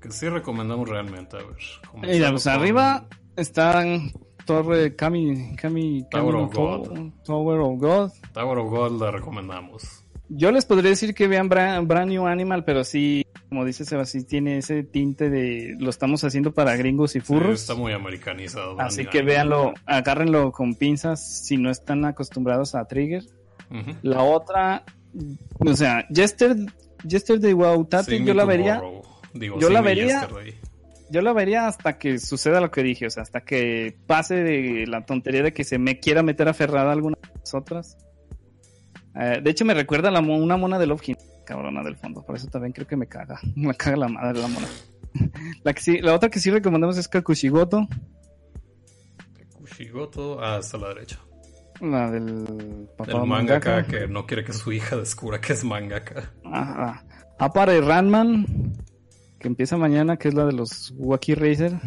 Que 0.00 0.10
sí 0.10 0.28
recomendamos 0.28 0.88
realmente, 0.88 1.36
a 1.36 1.40
ver. 1.40 1.56
Mira, 2.02 2.30
pues 2.30 2.44
con 2.44 2.52
arriba 2.52 3.06
están 3.36 4.12
Torre 4.44 4.94
Kami, 4.94 5.56
Kami 5.56 6.04
Tower 6.10 6.34
of 6.36 6.54
God. 6.54 7.10
Tower 7.24 7.60
of 7.60 7.80
God. 7.80 8.10
Tower 8.32 8.58
of 8.58 8.70
God 8.70 9.00
la 9.02 9.10
recomendamos. 9.10 10.04
Yo 10.28 10.50
les 10.50 10.64
podría 10.66 10.90
decir 10.90 11.14
que 11.14 11.28
vean 11.28 11.48
Bra- 11.48 11.84
Brand 11.86 12.10
New 12.10 12.26
Animal, 12.26 12.64
pero 12.64 12.82
sí, 12.82 13.24
como 13.48 13.64
dice 13.64 13.84
Sebastián, 13.84 14.24
tiene 14.26 14.58
ese 14.58 14.82
tinte 14.82 15.30
de 15.30 15.76
lo 15.78 15.88
estamos 15.88 16.24
haciendo 16.24 16.52
para 16.52 16.76
gringos 16.76 17.14
y 17.14 17.20
Sí, 17.20 17.26
furros. 17.26 17.60
está 17.60 17.74
muy 17.76 17.92
americanizado. 17.92 18.78
Así 18.80 19.06
que 19.06 19.22
véanlo, 19.22 19.72
agárrenlo 19.86 20.50
con 20.50 20.74
pinzas 20.74 21.44
si 21.46 21.56
no 21.56 21.70
están 21.70 22.04
acostumbrados 22.04 22.74
a 22.74 22.84
Trigger. 22.86 23.22
La 24.02 24.22
otra, 24.22 24.84
o 25.58 25.74
sea, 25.74 26.04
Jester, 26.12 26.56
Yesterday 27.08 27.52
Wow 27.52 27.84
Tate, 27.84 28.16
Sing 28.16 28.24
yo 28.26 28.34
la 28.34 28.44
vería. 28.44 28.82
Digo, 29.38 29.58
yo 29.58 29.70
la 29.70 29.80
vería- 29.80 30.28
yo 31.10 31.22
la 31.22 31.32
vería 31.32 31.68
hasta 31.68 31.98
que 31.98 32.18
suceda 32.18 32.60
lo 32.60 32.70
que 32.70 32.82
dije, 32.82 33.06
o 33.06 33.10
sea, 33.10 33.22
hasta 33.22 33.40
que 33.42 33.96
pase 34.06 34.36
de 34.42 34.86
la 34.88 35.04
tontería 35.06 35.42
de 35.42 35.52
que 35.52 35.62
se 35.64 35.78
me 35.78 36.00
quiera 36.00 36.22
meter 36.22 36.48
aferrada 36.48 36.90
alguna 36.92 37.16
de 37.22 37.28
las 37.38 37.54
otras. 37.54 37.96
Eh, 39.14 39.40
de 39.42 39.50
hecho, 39.50 39.64
me 39.64 39.72
recuerda 39.74 40.08
a 40.08 40.12
la 40.12 40.20
mo- 40.20 40.36
una 40.36 40.56
mona 40.56 40.78
de 40.78 40.86
Love 40.86 41.14
cabrona 41.46 41.82
del 41.84 41.96
fondo, 41.96 42.24
por 42.26 42.34
eso 42.36 42.48
también 42.48 42.72
creo 42.72 42.86
que 42.88 42.96
me 42.96 43.06
caga. 43.06 43.38
Me 43.56 43.72
caga 43.74 43.96
la 43.96 44.08
madre 44.08 44.40
la 44.40 44.48
mona. 44.48 44.66
La, 45.64 45.72
que 45.72 45.80
sí, 45.80 45.98
la 46.00 46.12
otra 46.14 46.28
que 46.28 46.38
sí 46.40 46.50
recomendamos 46.50 46.98
es 46.98 47.08
Kakushigoto, 47.08 47.86
Kushigoto, 49.54 50.40
ah, 50.42 50.56
hasta 50.56 50.76
la 50.78 50.88
derecha. 50.88 51.18
la 51.80 52.10
del 52.10 52.88
papá 52.96 53.12
El 53.12 53.26
mangaka 53.26 53.70
mangaka. 53.70 53.84
que 53.86 54.08
no 54.08 54.26
quiere 54.26 54.44
que 54.44 54.52
su 54.52 54.72
hija 54.72 54.96
descubra 54.96 55.40
que 55.40 55.52
es 55.54 55.64
mangaka. 55.64 56.32
Ajá. 56.44 57.04
Apare 57.38 57.80
Ranman, 57.80 58.46
que 59.38 59.48
empieza 59.48 59.76
mañana, 59.76 60.16
que 60.16 60.28
es 60.28 60.34
la 60.34 60.46
de 60.46 60.52
los 60.52 60.92
Wacky 60.96 61.34
Racer. 61.34 61.78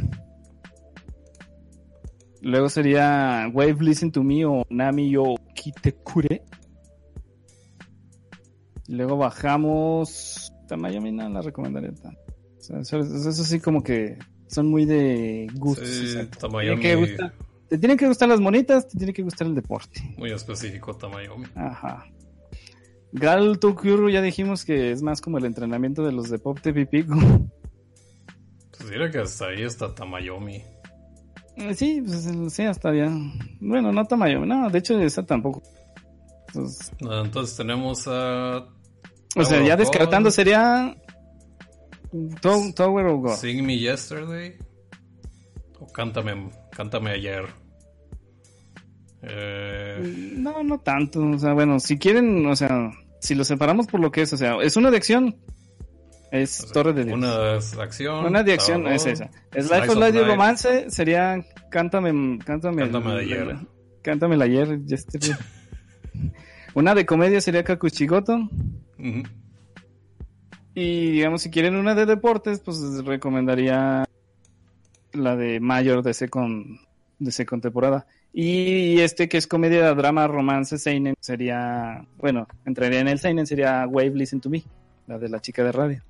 Luego 2.42 2.70
sería 2.70 3.50
Wave 3.54 3.78
Listen 3.82 4.12
to 4.12 4.24
Me 4.24 4.46
o 4.46 4.66
Nami 4.70 5.12
yo 5.12 5.36
Kitekure. 5.54 6.44
Luego 8.88 9.18
bajamos. 9.18 10.54
Tamayomi 10.68 11.12
no 11.12 11.30
la 11.30 11.42
recomendaría 11.42 11.94
tanto. 11.94 12.22
O 12.58 12.62
sea, 12.62 12.80
eso, 12.80 13.34
sí 13.34 13.60
como 13.60 13.84
que 13.84 14.18
son 14.48 14.68
muy 14.68 14.86
de 14.86 15.48
gustos. 15.56 15.88
Sí, 15.88 16.08
sea, 16.08 16.30
te, 16.30 16.38
Tamayomi, 16.38 16.82
tienen 16.82 17.18
que 17.18 17.30
te 17.68 17.78
tienen 17.78 17.98
que 17.98 18.08
gustar 18.08 18.30
las 18.30 18.40
monitas, 18.40 18.88
te 18.88 18.98
tiene 18.98 19.14
que 19.14 19.22
gustar 19.22 19.48
el 19.48 19.56
deporte. 19.56 20.16
muy 20.18 20.32
específico 20.32 20.96
Tamayomi. 20.96 21.46
Ajá. 21.56 22.06
Gal 23.12 23.60
Tokyuru 23.60 24.10
ya 24.10 24.22
dijimos 24.22 24.66
que 24.66 24.92
es 24.92 25.02
más 25.02 25.20
como 25.22 25.38
el 25.38 25.46
entrenamiento 25.46 26.04
de 26.04 26.12
los 26.12 26.30
de 26.30 26.38
Pop 26.40 26.60
Pico. 26.62 27.16
Pues 28.78 28.90
diré 28.90 29.10
que 29.12 29.20
hasta 29.20 29.48
ahí 29.48 29.64
está 29.64 29.94
Tamayomi. 29.94 30.64
Eh, 31.58 31.74
Sí, 31.76 32.02
pues 32.06 32.26
el- 32.28 32.50
sí, 32.52 32.64
hasta 32.64 32.94
ya. 32.96 33.10
Bueno, 33.60 33.92
no 33.92 34.06
Tamayo, 34.06 34.46
no, 34.46 34.70
de 34.70 34.80
hecho 34.80 35.00
esa 35.00 35.26
tampoco. 35.26 35.62
Entonces, 36.48 36.92
Entonces 37.00 37.58
tenemos 37.58 38.08
a 38.08 38.66
o 39.36 39.44
sea, 39.46 39.62
ya 39.64 39.76
descartando 39.76 40.32
sería 40.32 40.96
To- 42.42 42.74
Tower 42.76 43.06
of 43.08 43.22
God. 43.22 43.36
Sing 43.36 43.64
Me 43.66 43.78
Yesterday 43.78 44.56
o 45.80 45.86
Cántame, 45.88 46.50
Cántame 46.72 47.12
Ayer. 47.12 47.46
Eh, 49.22 50.34
No, 50.38 50.64
no 50.64 50.80
tanto. 50.80 51.22
O 51.22 51.38
sea, 51.40 51.54
bueno, 51.54 51.80
si 51.80 51.98
quieren, 51.98 52.46
o 52.46 52.56
sea, 52.56 52.92
si 53.20 53.36
lo 53.36 53.44
separamos 53.44 53.88
por 53.88 54.00
lo 54.00 54.12
que 54.12 54.22
es, 54.22 54.34
o 54.34 54.38
sea, 54.38 54.58
es 54.62 54.76
una 54.78 54.92
de 54.92 54.98
acción. 54.98 55.36
Es 56.32 56.60
o 56.60 56.64
sea, 56.64 56.74
Torre 56.74 56.94
de 56.94 57.06
Dios. 57.06 57.18
Una 57.18 57.56
es 57.56 57.78
acción. 57.78 58.26
Una 58.26 58.44
de 58.44 58.54
acción 58.54 58.88
es 58.88 59.06
esa. 59.06 59.30
Es 59.54 59.70
Life 59.70 59.90
of 59.90 59.98
y 59.98 60.00
Life. 60.00 60.24
Romance 60.24 60.90
sería 60.92 61.44
Cántame, 61.72 62.40
Cántame, 62.46 62.84
Cántame 62.84 63.14
de 63.16 63.20
ayer. 63.22 63.58
Cántame 64.04 64.36
el 64.36 64.42
ayer. 64.44 64.80
yesterday. 64.86 65.36
una 66.76 66.94
de 66.96 67.06
comedia 67.06 67.42
sería 67.42 67.64
Kakushigoto. 67.64 68.36
Ujú. 69.00 69.24
Y 70.76 71.12
digamos, 71.12 71.42
si 71.42 71.50
quieren 71.50 71.76
una 71.76 71.96
de 71.96 72.06
deportes, 72.06 72.60
pues 72.60 72.80
les 72.80 73.04
recomendaría 73.04 74.06
la 75.14 75.36
de 75.36 75.60
Mayor 75.60 76.04
de 76.04 76.14
Second, 76.14 76.80
de 77.18 77.32
second 77.32 77.62
temporada. 77.64 78.06
Y 78.32 79.00
este 79.00 79.28
que 79.28 79.38
es 79.38 79.48
comedia, 79.48 79.94
drama, 79.96 80.28
romance, 80.28 80.78
Seinen, 80.78 81.16
sería, 81.20 82.06
bueno, 82.18 82.48
entraría 82.66 83.00
en 83.00 83.08
el 83.08 83.20
Seinen, 83.20 83.48
sería 83.48 83.88
Wave 83.88 84.12
Listen 84.12 84.40
to 84.40 84.50
Me, 84.50 84.64
la 85.08 85.18
de 85.18 85.30
la 85.30 85.40
chica 85.42 85.64
de 85.64 85.72
radio. 85.72 86.04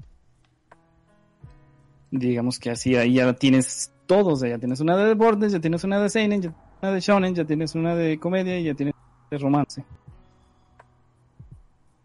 Digamos 2.11 2.59
que 2.59 2.71
así 2.71 2.95
ahí 2.95 3.13
ya 3.13 3.31
tienes 3.33 3.93
todos, 4.05 4.41
ya 4.41 4.57
tienes 4.57 4.81
una 4.81 4.97
de 4.97 5.05
deportes, 5.05 5.53
ya 5.53 5.59
tienes 5.59 5.83
una 5.83 5.99
de 6.01 6.09
Seinen, 6.09 6.41
ya 6.41 6.49
tienes 6.49 6.79
una 6.81 6.91
de 6.91 6.99
Shonen, 6.99 7.35
ya 7.35 7.45
tienes 7.45 7.75
una 7.75 7.95
de 7.95 8.19
comedia 8.19 8.59
y 8.59 8.65
ya 8.65 8.73
tienes 8.73 8.95
de 9.31 9.37
romance. 9.37 9.83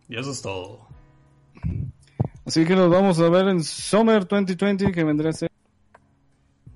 Y 0.09 0.19
eso 0.19 0.31
es 0.31 0.43
todo. 0.43 0.87
Así 2.47 2.65
que 2.67 2.77
nos 2.77 2.91
vamos 2.91 3.19
a 3.21 3.29
ver 3.31 3.49
en 3.49 3.63
Summer 3.65 4.27
2020, 4.29 4.93
que 4.93 5.03
vendrá 5.03 5.31
a 5.31 5.33
ser 5.33 5.51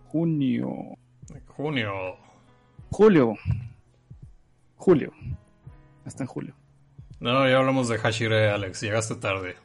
junio. 0.08 0.96
Junio. 1.48 2.27
Julio. 2.90 3.34
Julio. 4.76 5.12
Hasta 6.04 6.22
en 6.24 6.26
julio. 6.28 6.54
No, 7.20 7.48
ya 7.48 7.58
hablamos 7.58 7.88
de 7.88 7.98
Hashire, 7.98 8.50
Alex. 8.50 8.80
Llegaste 8.80 9.16
tarde. 9.16 9.56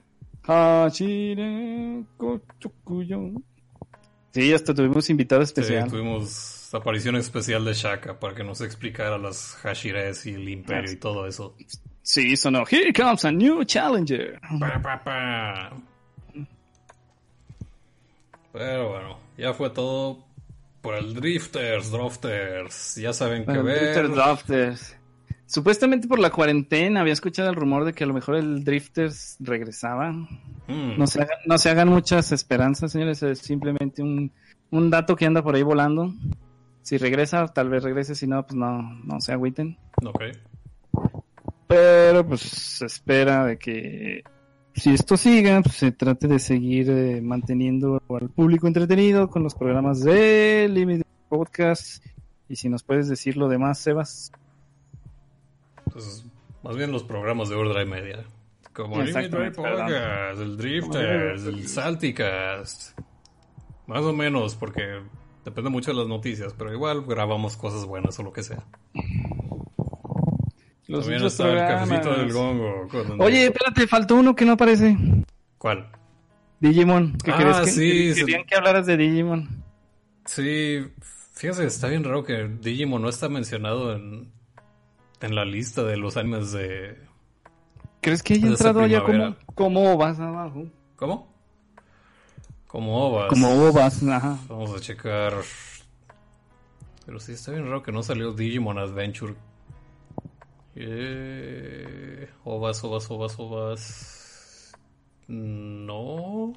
Hashire 0.44 2.04
Kochokuyo. 2.18 3.32
Sí, 4.32 4.52
hasta 4.54 4.74
tuvimos 4.74 5.10
invitado 5.10 5.42
Sí, 5.46 5.54
especial. 5.54 5.90
tuvimos 5.90 6.74
aparición 6.74 7.16
especial 7.18 7.64
de 7.66 7.74
Shaka 7.74 8.20
para 8.20 8.34
que 8.34 8.44
nos 8.44 8.62
explicara 8.62 9.18
las 9.20 9.56
Hashires 9.62 10.26
y 10.26 10.32
el 10.34 10.50
imperio 10.50 10.92
y 10.92 10.96
todo 10.96 11.28
eso. 11.28 11.56
Sí, 12.02 12.36
sonó. 12.36 12.64
Here 12.70 12.92
comes 12.92 13.24
a 13.26 13.32
new 13.32 13.64
challenger. 13.64 14.40
Pa, 14.60 14.82
pa, 14.82 15.04
pa. 15.04 15.78
Pero 18.52 18.90
bueno, 18.90 19.20
ya 19.38 19.54
fue 19.54 19.70
todo 19.70 20.26
por 20.84 20.94
el 20.96 21.14
Drifters, 21.16 21.90
Drofters. 21.90 22.96
Ya 22.98 23.14
saben 23.14 23.40
qué 23.46 23.54
Bueno, 23.54 23.64
ver. 23.64 23.80
Drifter 23.80 24.10
Drafters. 24.12 24.98
Supuestamente 25.46 26.08
por 26.08 26.20
la 26.20 26.30
cuarentena 26.30 27.02
había 27.02 27.14
escuchado 27.14 27.50
el 27.50 27.56
rumor 27.56 27.86
de 27.86 27.94
que 27.94 28.04
a 28.04 28.08
lo 28.08 28.14
mejor 28.14 28.36
el 28.36 28.64
Drifters 28.64 29.38
regresaba. 29.40 30.12
Mm, 30.12 30.98
No 30.98 31.08
se 31.08 31.22
hagan, 31.22 31.38
no 31.46 31.58
se 31.58 31.70
hagan 31.70 31.88
muchas 31.90 32.32
esperanzas, 32.32 32.92
señores. 32.92 33.24
Es 33.24 33.40
simplemente 33.40 34.02
un, 34.04 34.32
un 34.72 34.90
dato 34.90 35.16
que 35.16 35.26
anda 35.26 35.42
por 35.42 35.56
ahí 35.56 35.64
volando. 35.64 36.14
Si 36.82 36.98
regresa, 36.98 37.48
tal 37.48 37.70
vez 37.70 37.82
regrese. 37.84 38.14
Si 38.14 38.28
no, 38.28 38.46
pues 38.46 38.56
no, 38.56 38.82
no 39.06 39.22
se 39.22 39.32
agüiten. 39.32 39.78
ok. 40.04 40.22
Pero 41.68 42.28
pues 42.28 42.42
se 42.42 42.86
espera 42.86 43.46
de 43.46 43.58
que 43.58 44.24
si 44.76 44.94
esto 44.94 45.18
siga, 45.18 45.62
pues 45.62 45.76
se 45.76 45.92
trate 45.92 46.28
de 46.28 46.40
seguir 46.40 46.90
eh, 46.90 47.22
manteniendo 47.22 48.02
al 48.10 48.30
público 48.30 48.68
entretenido 48.68 49.30
con 49.30 49.44
los 49.44 49.56
programas 49.56 50.02
de 50.04 50.68
Limited 50.70 51.06
Podcast. 51.30 52.04
Y 52.50 52.56
si 52.56 52.70
nos 52.70 52.84
puedes 52.84 53.08
decir 53.08 53.38
lo 53.38 53.48
demás, 53.48 53.80
Sebas. 53.80 54.32
Pues, 55.92 56.26
más 56.64 56.76
bien 56.76 56.92
los 56.92 57.04
programas 57.04 57.50
de 57.50 57.56
Overdrive 57.56 57.86
Media. 57.86 58.24
Como 58.74 59.02
el 59.02 59.14
Limit 59.14 59.56
Podcast, 59.56 60.42
el 60.42 60.58
Drifters, 60.58 61.46
el 61.46 61.68
Salticast. 61.68 63.00
Más 63.86 64.02
o 64.02 64.14
menos, 64.14 64.56
porque 64.56 65.02
depende 65.46 65.70
mucho 65.70 65.92
de 65.92 65.98
las 65.98 66.08
noticias, 66.08 66.56
pero 66.58 66.74
igual 66.74 67.04
grabamos 67.06 67.58
cosas 67.58 67.86
buenas 67.86 68.18
o 68.18 68.24
lo 68.24 68.34
que 68.34 68.42
sea. 68.42 68.64
Los 70.94 71.06
También 71.06 71.22
otros 71.22 71.34
está 71.34 71.44
el 71.46 71.58
programas. 71.58 71.90
cafecito 71.90 72.20
del 72.20 72.34
gongo. 72.34 72.88
con- 72.88 73.22
Oye, 73.22 73.46
espérate, 73.46 73.88
faltó 73.88 74.16
uno 74.16 74.36
que 74.36 74.46
no 74.46 74.52
aparece. 74.52 74.96
¿Cuál? 75.58 75.88
Digimon. 76.60 77.18
¿Qué 77.18 77.32
Ah, 77.32 77.38
crees 77.38 77.58
que 77.62 77.72
sí, 77.72 78.14
querían 78.22 78.42
se- 78.42 78.46
que 78.48 78.56
hablaras 78.56 78.86
de 78.86 78.98
Digimon? 78.98 79.64
Sí, 80.26 80.86
fíjese, 81.34 81.66
está 81.66 81.88
bien 81.88 82.04
raro 82.04 82.24
que 82.24 82.48
Digimon 82.62 83.02
no 83.02 83.10
está 83.10 83.28
mencionado 83.28 83.96
en, 83.96 84.32
en 85.22 85.36
la 85.36 85.46
lista 85.46 85.84
de 85.84 85.98
los 85.98 86.16
animes 86.16 86.52
de... 86.52 86.96
¿Crees 88.02 88.22
que 88.22 88.36
haya 88.36 88.48
entrado 88.48 88.86
ya 88.86 89.04
como, 89.04 89.36
como 89.56 89.92
ovas 89.94 90.20
abajo? 90.20 90.68
¿Cómo? 90.96 91.34
Como 92.68 92.98
ovas. 93.08 93.30
Como 93.30 93.50
ovas, 93.50 94.04
ajá. 94.04 94.38
Vamos 94.48 94.76
a 94.76 94.80
checar. 94.80 95.34
Pero 97.06 97.20
sí, 97.20 97.32
está 97.32 97.52
bien 97.52 97.66
raro 97.66 97.82
que 97.82 97.92
no 97.92 98.04
salió 98.04 98.32
Digimon 98.34 98.78
Adventure. 98.78 99.34
Eh, 100.76 102.30
ovas, 102.44 102.84
ovas, 102.84 103.10
ovas, 103.12 103.36
ovas. 103.40 104.74
No. 105.28 106.54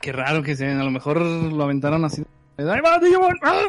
Qué 0.00 0.12
raro 0.12 0.42
que 0.42 0.56
se, 0.56 0.66
a 0.68 0.84
lo 0.84 0.90
mejor 0.90 1.20
lo 1.20 1.64
aventaron 1.64 2.04
así. 2.04 2.24
¡Ahí 2.56 2.80
va, 2.80 2.98
Digimon! 2.98 3.38
¡Ah! 3.42 3.68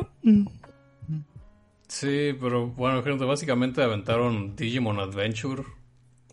Sí, 1.88 2.36
pero 2.40 2.68
bueno, 2.68 3.02
gente, 3.04 3.26
básicamente 3.26 3.82
aventaron 3.82 4.56
Digimon 4.56 5.00
Adventure 5.00 5.64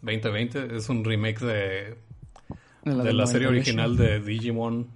2020. 0.03 0.77
Es 0.77 0.89
un 0.89 1.05
remake 1.05 1.41
de, 1.41 1.97
de 2.85 3.13
la, 3.13 3.27
serie 3.27 3.49
98. 3.49 3.49
original 3.49 3.97
de 3.97 4.21
Digimon. 4.21 4.87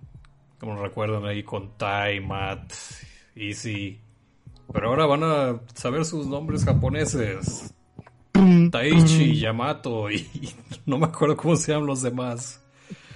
Como 0.58 0.82
recuerdan 0.82 1.24
ahí 1.24 1.42
con 1.42 1.76
Tai, 1.78 2.20
Matt, 2.20 2.72
Easy. 3.34 3.98
Pero 4.72 4.88
ahora 4.88 5.06
van 5.06 5.22
a 5.24 5.60
saber 5.74 6.04
sus 6.04 6.26
nombres 6.26 6.64
japoneses. 6.64 7.74
Taichi, 8.70 9.38
Yamato 9.38 10.10
y 10.10 10.28
no 10.86 10.98
me 10.98 11.06
acuerdo 11.06 11.36
cómo 11.36 11.56
se 11.56 11.72
llaman 11.72 11.88
los 11.88 12.02
demás. 12.02 12.62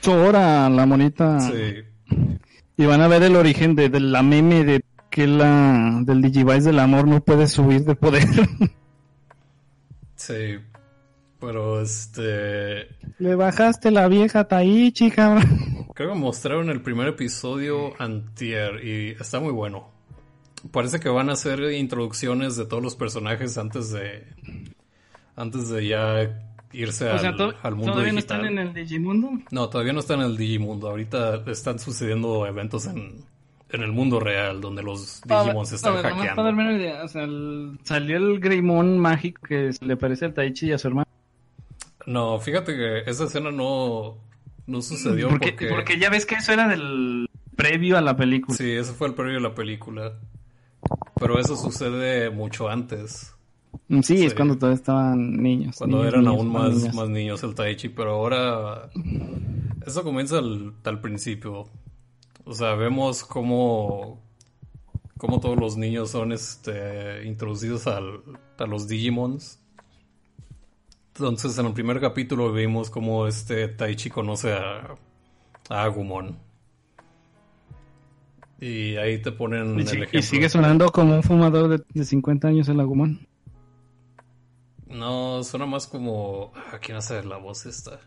Sora, 0.01 0.69
la 0.69 0.87
monita. 0.87 1.41
Sí. 1.41 1.83
Y 2.77 2.87
van 2.87 3.01
a 3.01 3.09
ver 3.09 3.23
el 3.23 3.37
origen 3.37 3.75
de, 3.75 3.89
de 3.89 4.01
la 4.01 4.23
meme 4.23 4.65
de 4.65 4.85
que 5.11 5.27
la 5.27 6.01
del 6.03 6.21
Digivice 6.21 6.65
del 6.65 6.81
amor 6.81 7.07
no 7.07 7.25
puede 7.25 7.47
subir 7.47 7.85
de 7.85 7.95
poder. 7.95 8.27
Sí. 10.17 10.57
Pero 11.39 11.83
este. 11.83 12.89
Le 13.19 13.35
bajaste 13.35 13.91
la 13.91 14.09
vieja 14.09 14.49
Taichi, 14.49 15.11
cabrón. 15.11 15.87
Creo 15.95 16.15
que 16.15 16.19
mostraron 16.19 16.71
el 16.71 16.81
primer 16.81 17.09
episodio 17.09 17.93
antier 18.01 18.83
y 18.83 19.11
está 19.11 19.41
muy 19.41 19.53
bueno. 19.53 19.94
Parece 20.71 21.01
que 21.01 21.09
van 21.09 21.31
a 21.31 21.35
hacer 21.35 21.61
introducciones 21.73 22.57
de 22.57 22.65
todos 22.67 22.83
los 22.83 22.97
personajes 22.97 23.57
antes 23.59 23.91
de 23.91 24.25
antes 25.37 25.69
de 25.69 25.87
ya 25.87 26.41
irse 26.73 27.09
O 27.11 27.19
sea, 27.19 27.31
al, 27.31 27.57
al 27.63 27.75
mundo 27.75 27.93
¿todavía 27.93 28.13
no 28.13 28.19
están 28.19 28.45
en 28.47 28.59
el 28.59 28.73
Digimundo? 28.75 29.31
No, 29.51 29.69
todavía 29.69 29.93
no 29.93 30.01
están 30.01 30.21
en 30.21 30.27
el 30.27 30.37
Digimundo. 30.37 30.89
Ahorita 30.89 31.43
están 31.47 31.79
sucediendo 31.79 32.47
eventos 32.47 32.87
en, 32.87 33.25
en 33.71 33.83
el 33.83 33.93
mundo 33.93 34.21
real 34.21 34.61
donde 34.61 34.83
los 34.83 35.21
Digimon 35.23 35.67
se 35.67 35.77
están 35.77 35.93
A 35.93 35.97
ver, 35.97 36.05
hackeando. 36.07 36.35
para 36.37 36.47
darme 36.49 36.63
una 36.65 36.73
idea, 36.79 37.05
o 37.05 37.09
sea, 37.09 37.25
el- 37.25 37.79
salió 37.83 38.17
el 38.17 38.41
Greymon 38.41 38.99
mágico 38.99 39.43
que 39.47 39.71
le 39.81 39.97
parece 39.97 40.25
al 40.27 40.35
Taichi 40.35 40.69
y 40.69 40.73
a 40.73 40.79
su 40.79 40.89
hermano. 40.89 41.07
No, 42.07 42.39
fíjate 42.39 42.75
que 42.77 42.99
esa 43.11 43.25
escena 43.25 43.51
no, 43.51 44.19
no 44.67 44.83
sucedió 44.83 45.29
Porque, 45.29 45.51
porque... 45.53 45.69
porque 45.69 45.99
ya 45.99 46.11
ves 46.11 46.27
que 46.27 46.35
eso 46.37 46.53
era 46.53 46.69
del 46.69 47.29
previo 47.57 47.97
a 47.97 48.01
la 48.01 48.17
película. 48.17 48.57
Sí, 48.57 48.71
ese 48.73 48.93
fue 48.93 49.09
el 49.09 49.15
previo 49.15 49.35
de 49.35 49.41
la 49.41 49.55
película. 49.55 50.13
Pero 51.21 51.39
eso 51.39 51.57
sucede 51.57 52.31
mucho 52.31 52.69
antes. 52.69 53.35
Mm, 53.89 54.01
Sí, 54.03 54.19
Sí. 54.19 54.25
es 54.27 54.35
cuando 54.35 54.57
todavía 54.57 54.77
estaban 54.77 55.43
niños. 55.43 55.77
Cuando 55.79 55.99
niños, 55.99 56.13
eran 56.13 56.25
niños, 56.25 56.39
aún 56.39 56.53
más, 56.53 56.75
niñas. 56.75 56.95
más 56.95 57.09
niños 57.09 57.43
el 57.43 57.55
Taichi, 57.55 57.89
pero 57.89 58.13
ahora 58.13 58.91
eso 59.87 60.03
comienza 60.05 60.39
al, 60.39 60.75
al 60.85 61.01
principio. 61.01 61.65
O 62.45 62.53
sea, 62.55 62.75
vemos 62.75 63.25
cómo, 63.25 64.23
cómo 65.19 65.41
todos 65.41 65.59
los 65.59 65.77
niños 65.77 66.11
son 66.11 66.33
este, 66.33 67.25
introducidos 67.27 67.87
al- 67.87 68.21
a 68.59 68.67
los 68.67 68.87
Digimons. 68.87 69.61
Entonces, 71.17 71.57
en 71.59 71.67
el 71.67 71.73
primer 71.73 72.01
capítulo 72.01 72.53
vimos 72.53 72.91
cómo 72.91 73.27
este 73.27 73.69
Taichi 73.69 74.11
conoce 74.11 74.53
a, 74.53 74.95
a 75.69 75.83
Agumon. 75.85 76.37
Y 78.61 78.97
ahí 78.97 79.21
te 79.21 79.33
ponen 79.33 79.79
Y, 79.79 79.83
el 79.83 79.89
si- 79.89 79.97
y 79.97 80.03
ejemplo. 80.03 80.23
sigue 80.23 80.49
sonando 80.49 80.91
como 80.91 81.17
un 81.17 81.23
fumador 81.23 81.69
de, 81.69 81.85
de 81.93 82.05
50 82.05 82.49
años 82.49 82.69
el 82.69 82.81
Agumon. 82.81 83.27
No, 84.87 85.43
suena 85.43 85.67
más 85.67 85.87
como... 85.87 86.53
¿A 86.73 86.79
quién 86.79 86.97
hace 86.97 87.23
la 87.25 87.37
voz 87.39 87.67
esta? 87.67 87.99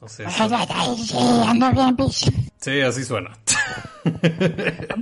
No 0.00 0.08
sé. 0.08 0.24
Sí, 0.28 1.16
ando 1.46 1.70
bien, 1.72 1.96
bicho. 1.96 2.30
Sí, 2.60 2.80
así 2.80 3.04
suena. 3.04 3.30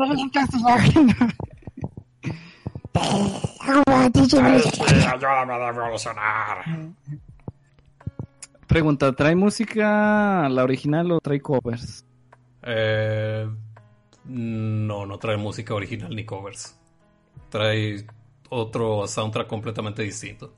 Pregunta, 8.66 9.12
¿trae 9.12 9.34
música 9.36 10.48
la 10.48 10.64
original 10.64 11.10
o 11.12 11.20
trae 11.20 11.40
covers? 11.40 12.04
Eh, 12.64 13.48
no, 14.24 15.06
no 15.06 15.18
trae 15.18 15.36
música 15.36 15.74
original 15.74 16.14
ni 16.14 16.24
covers. 16.24 16.78
Trae 17.50 18.06
otro 18.48 19.06
soundtrack 19.06 19.46
completamente 19.46 20.02
distinto. 20.02 20.54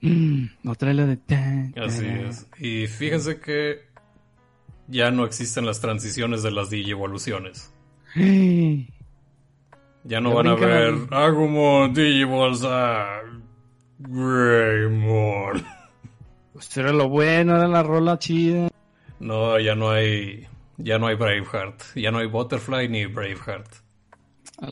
Mm, 0.00 0.44
no 0.62 0.74
trae 0.74 0.94
lo 0.94 1.06
de... 1.06 1.16
tan, 1.16 1.74
Así 1.78 2.06
es. 2.06 2.48
Y 2.58 2.86
fíjense 2.86 3.40
que 3.40 3.86
ya 4.88 5.10
no 5.10 5.24
existen 5.24 5.64
las 5.64 5.80
transiciones 5.80 6.42
de 6.42 6.50
las 6.50 6.70
digievoluciones. 6.70 7.72
Ya 10.04 10.20
no 10.20 10.34
van 10.34 10.48
a 10.48 10.54
ver 10.56 10.94
Agumon, 11.12 11.94
Digivolves 11.94 12.64
a 12.64 13.20
Greymon. 14.00 15.64
Pues 16.52 16.76
era 16.76 16.92
lo 16.92 17.08
bueno, 17.08 17.56
era 17.56 17.66
la 17.66 17.82
rola 17.82 18.18
chida. 18.18 18.68
No, 19.20 19.58
ya 19.58 19.74
no 19.74 19.90
hay. 19.90 20.46
Ya 20.78 20.98
no 20.98 21.06
hay 21.06 21.16
Braveheart. 21.16 21.80
Ya 21.94 22.10
no 22.10 22.18
hay 22.18 22.26
Butterfly 22.26 22.88
ni 22.88 23.06
Braveheart. 23.06 23.68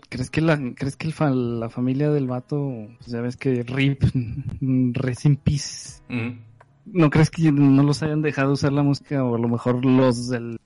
¿Crees 0.09 0.31
que 0.31 0.40
la, 0.40 0.59
crees 0.77 0.97
que 0.97 1.06
el 1.09 1.12
fa- 1.12 1.31
la 1.31 1.68
familia 1.68 2.10
del 2.10 2.27
vato, 2.28 2.72
pues 2.98 3.10
ya 3.10 3.20
ves 3.20 3.36
que 3.36 3.62
RIP, 3.64 4.02
Rest 4.93 5.24
in 5.27 5.36
Peace, 5.36 6.01
Mm. 6.09 6.39
¿no 6.86 7.10
crees 7.10 7.31
que 7.31 7.51
no 7.52 7.82
los 7.82 8.02
hayan 8.02 8.22
dejado 8.22 8.52
usar 8.52 8.72
la 8.72 8.82
música 8.82 9.24
o 9.24 9.35
a 9.36 9.39
lo 9.39 9.48
mejor 9.48 9.85
los 9.85 10.28
del 10.28 10.59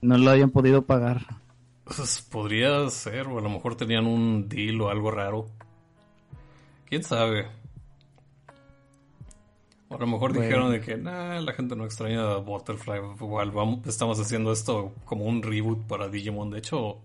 no 0.00 0.18
lo 0.18 0.30
hayan 0.30 0.50
podido 0.50 0.82
pagar? 0.82 1.26
Pues 1.84 2.22
podría 2.30 2.88
ser, 2.90 3.26
o 3.28 3.38
a 3.38 3.42
lo 3.42 3.50
mejor 3.50 3.74
tenían 3.76 4.06
un 4.06 4.48
deal 4.48 4.80
o 4.80 4.88
algo 4.90 5.10
raro. 5.10 5.46
¿Quién 6.86 7.02
sabe? 7.04 7.46
O 9.92 9.96
a 9.96 9.98
lo 9.98 10.06
mejor 10.06 10.30
Bueno. 10.32 10.46
dijeron 10.46 10.72
de 10.72 10.80
que 10.80 10.96
nah, 10.96 11.38
la 11.40 11.52
gente 11.52 11.76
no 11.76 11.84
extraña 11.84 12.32
a 12.32 12.36
Butterfly. 12.38 12.98
Igual 13.20 13.50
vamos, 13.50 13.86
estamos 13.86 14.18
haciendo 14.18 14.52
esto 14.52 14.92
como 15.04 15.24
un 15.26 15.42
reboot 15.42 15.82
para 15.86 16.08
Digimon. 16.08 16.50
De 16.50 16.58
hecho, 16.58 16.98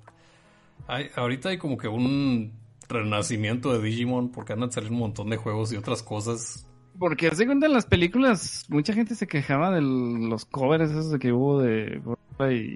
hay, 0.87 1.07
ahorita 1.15 1.49
hay 1.49 1.57
como 1.57 1.77
que 1.77 1.87
un 1.87 2.53
renacimiento 2.89 3.73
de 3.73 3.81
Digimon 3.85 4.29
porque 4.31 4.53
andan 4.53 4.71
saliendo 4.71 4.95
un 4.95 5.01
montón 5.01 5.29
de 5.29 5.37
juegos 5.37 5.73
y 5.73 5.75
otras 5.77 6.01
cosas. 6.03 6.65
Porque 6.97 7.27
hace 7.27 7.45
cuenta 7.45 7.65
en 7.67 7.73
las 7.73 7.85
películas, 7.85 8.65
mucha 8.69 8.93
gente 8.93 9.13
se 9.15 9.27
quejaba 9.27 9.69
de 9.71 9.81
los 9.81 10.45
covers 10.45 10.89
esos 10.89 11.11
de 11.11 11.19
que 11.19 11.31
hubo 11.31 11.61
de 11.61 12.01
y, 12.39 12.75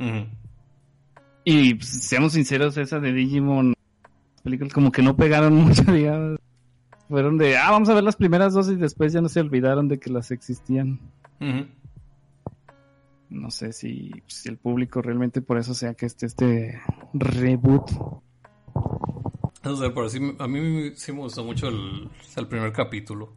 Ujú. 0.00 0.26
y 1.44 1.74
pues, 1.74 1.88
seamos 2.04 2.34
sinceros, 2.34 2.76
esa 2.76 3.00
de 3.00 3.12
Digimon 3.12 3.68
las 4.34 4.42
películas 4.42 4.72
como 4.72 4.92
que 4.92 5.02
no 5.02 5.16
pegaron 5.16 5.54
mucho, 5.64 5.82
digamos. 5.90 6.38
Fueron 7.08 7.38
de, 7.38 7.56
ah, 7.56 7.70
vamos 7.70 7.88
a 7.88 7.94
ver 7.94 8.02
las 8.02 8.16
primeras 8.16 8.52
dos 8.52 8.68
y 8.68 8.76
después 8.76 9.12
ya 9.12 9.20
no 9.20 9.28
se 9.28 9.40
olvidaron 9.40 9.88
de 9.88 9.98
que 9.98 10.10
las 10.10 10.30
existían. 10.30 10.98
No 13.28 13.50
sé 13.50 13.72
si, 13.72 14.10
si 14.26 14.48
el 14.48 14.56
público 14.56 15.02
realmente 15.02 15.40
por 15.40 15.58
eso 15.58 15.74
sea 15.74 15.94
que 15.94 16.06
este, 16.06 16.26
este 16.26 16.80
reboot. 17.12 17.90
No 19.62 19.76
sé, 19.76 19.90
pero 19.90 20.08
sí, 20.08 20.18
a 20.38 20.48
mí 20.48 20.92
sí 20.96 21.12
me 21.12 21.20
gustó 21.20 21.44
mucho 21.44 21.68
el, 21.68 22.08
el 22.36 22.46
primer 22.48 22.72
capítulo. 22.72 23.32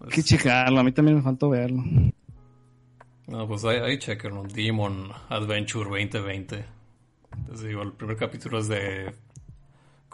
Hay 0.00 0.10
que 0.10 0.22
checarlo, 0.22 0.80
a 0.80 0.84
mí 0.84 0.92
también 0.92 1.16
me 1.16 1.22
faltó 1.22 1.50
verlo. 1.50 1.82
No, 3.26 3.48
pues 3.48 3.64
ahí, 3.64 3.78
ahí 3.78 3.98
chequenlo. 3.98 4.42
Demon 4.42 5.08
Adventure 5.28 5.88
2020. 5.88 6.64
Les 7.50 7.62
digo, 7.62 7.82
el 7.82 7.92
primer 7.92 8.16
capítulo 8.16 8.58
es 8.58 8.68
de 8.68 9.14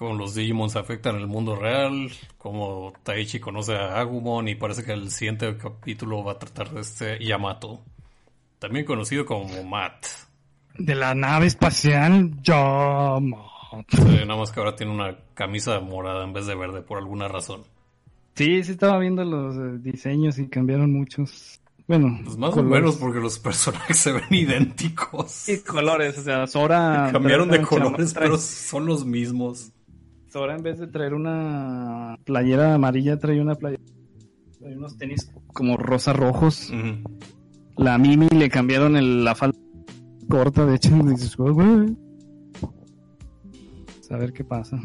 cómo 0.01 0.15
los 0.15 0.35
Digimons 0.35 0.77
afectan 0.77 1.17
el 1.17 1.27
mundo 1.27 1.57
real, 1.57 2.11
cómo 2.39 2.91
Taichi 3.03 3.39
conoce 3.39 3.75
a 3.75 4.01
Agumon 4.01 4.49
y 4.49 4.55
parece 4.55 4.83
que 4.83 4.95
el 4.95 5.11
siguiente 5.11 5.55
capítulo 5.59 6.25
va 6.25 6.33
a 6.33 6.39
tratar 6.39 6.71
de 6.71 6.81
este 6.81 7.23
Yamato, 7.23 7.83
también 8.59 8.87
conocido 8.87 9.27
como 9.27 9.63
Matt. 9.63 10.07
De 10.79 10.95
la 10.95 11.15
nave 11.15 11.49
espacial, 11.49 12.31
yo... 12.41 13.19
Sí, 13.89 14.25
nada 14.27 14.37
más 14.37 14.51
que 14.51 14.61
ahora 14.61 14.75
tiene 14.75 14.91
una 14.91 15.19
camisa 15.35 15.79
morada 15.81 16.25
en 16.25 16.33
vez 16.33 16.47
de 16.47 16.55
verde 16.55 16.81
por 16.81 16.97
alguna 16.97 17.29
razón. 17.29 17.65
Sí, 18.37 18.65
sí 18.65 18.73
estaba 18.73 18.99
viendo 18.99 19.23
los 19.23 19.55
eh, 19.55 19.81
diseños 19.83 20.39
y 20.39 20.49
cambiaron 20.49 20.95
muchos. 20.95 21.61
Bueno, 21.87 22.19
Pues 22.25 22.39
más 22.39 22.57
o 22.57 22.63
menos 22.63 22.97
porque 22.97 23.21
los 23.21 23.39
personajes 23.41 23.99
se 23.99 24.13
ven 24.13 24.25
idénticos. 24.31 25.31
Sí, 25.31 25.61
colores, 25.61 26.17
o 26.17 26.23
sea, 26.23 26.47
Sora... 26.47 27.11
Cambiaron 27.13 27.51
de 27.51 27.61
colores, 27.61 28.15
pero 28.15 28.39
son 28.39 28.87
los 28.87 29.05
mismos. 29.05 29.73
Sora 30.31 30.55
en 30.57 30.63
vez 30.63 30.79
de 30.79 30.87
traer 30.87 31.15
una 31.15 32.17
playera 32.25 32.75
amarilla, 32.75 33.19
trae 33.19 33.41
una 33.41 33.55
playera... 33.57 33.83
Trae 34.59 34.77
unos 34.77 34.97
tenis 34.97 35.31
como 35.53 35.77
rosa 35.77 36.13
rojos. 36.13 36.73
La 37.77 37.99
Mimi 37.99 38.29
le 38.29 38.49
cambiaron 38.49 38.97
el- 38.97 39.25
la 39.25 39.35
falda 39.35 39.59
corta, 40.29 40.67
de 40.67 40.77
hecho, 40.77 40.91
dices, 41.05 41.35
"Oh, 41.39 41.53
güey". 41.53 41.97
A 44.11 44.17
ver 44.17 44.33
qué 44.33 44.43
pasa. 44.43 44.81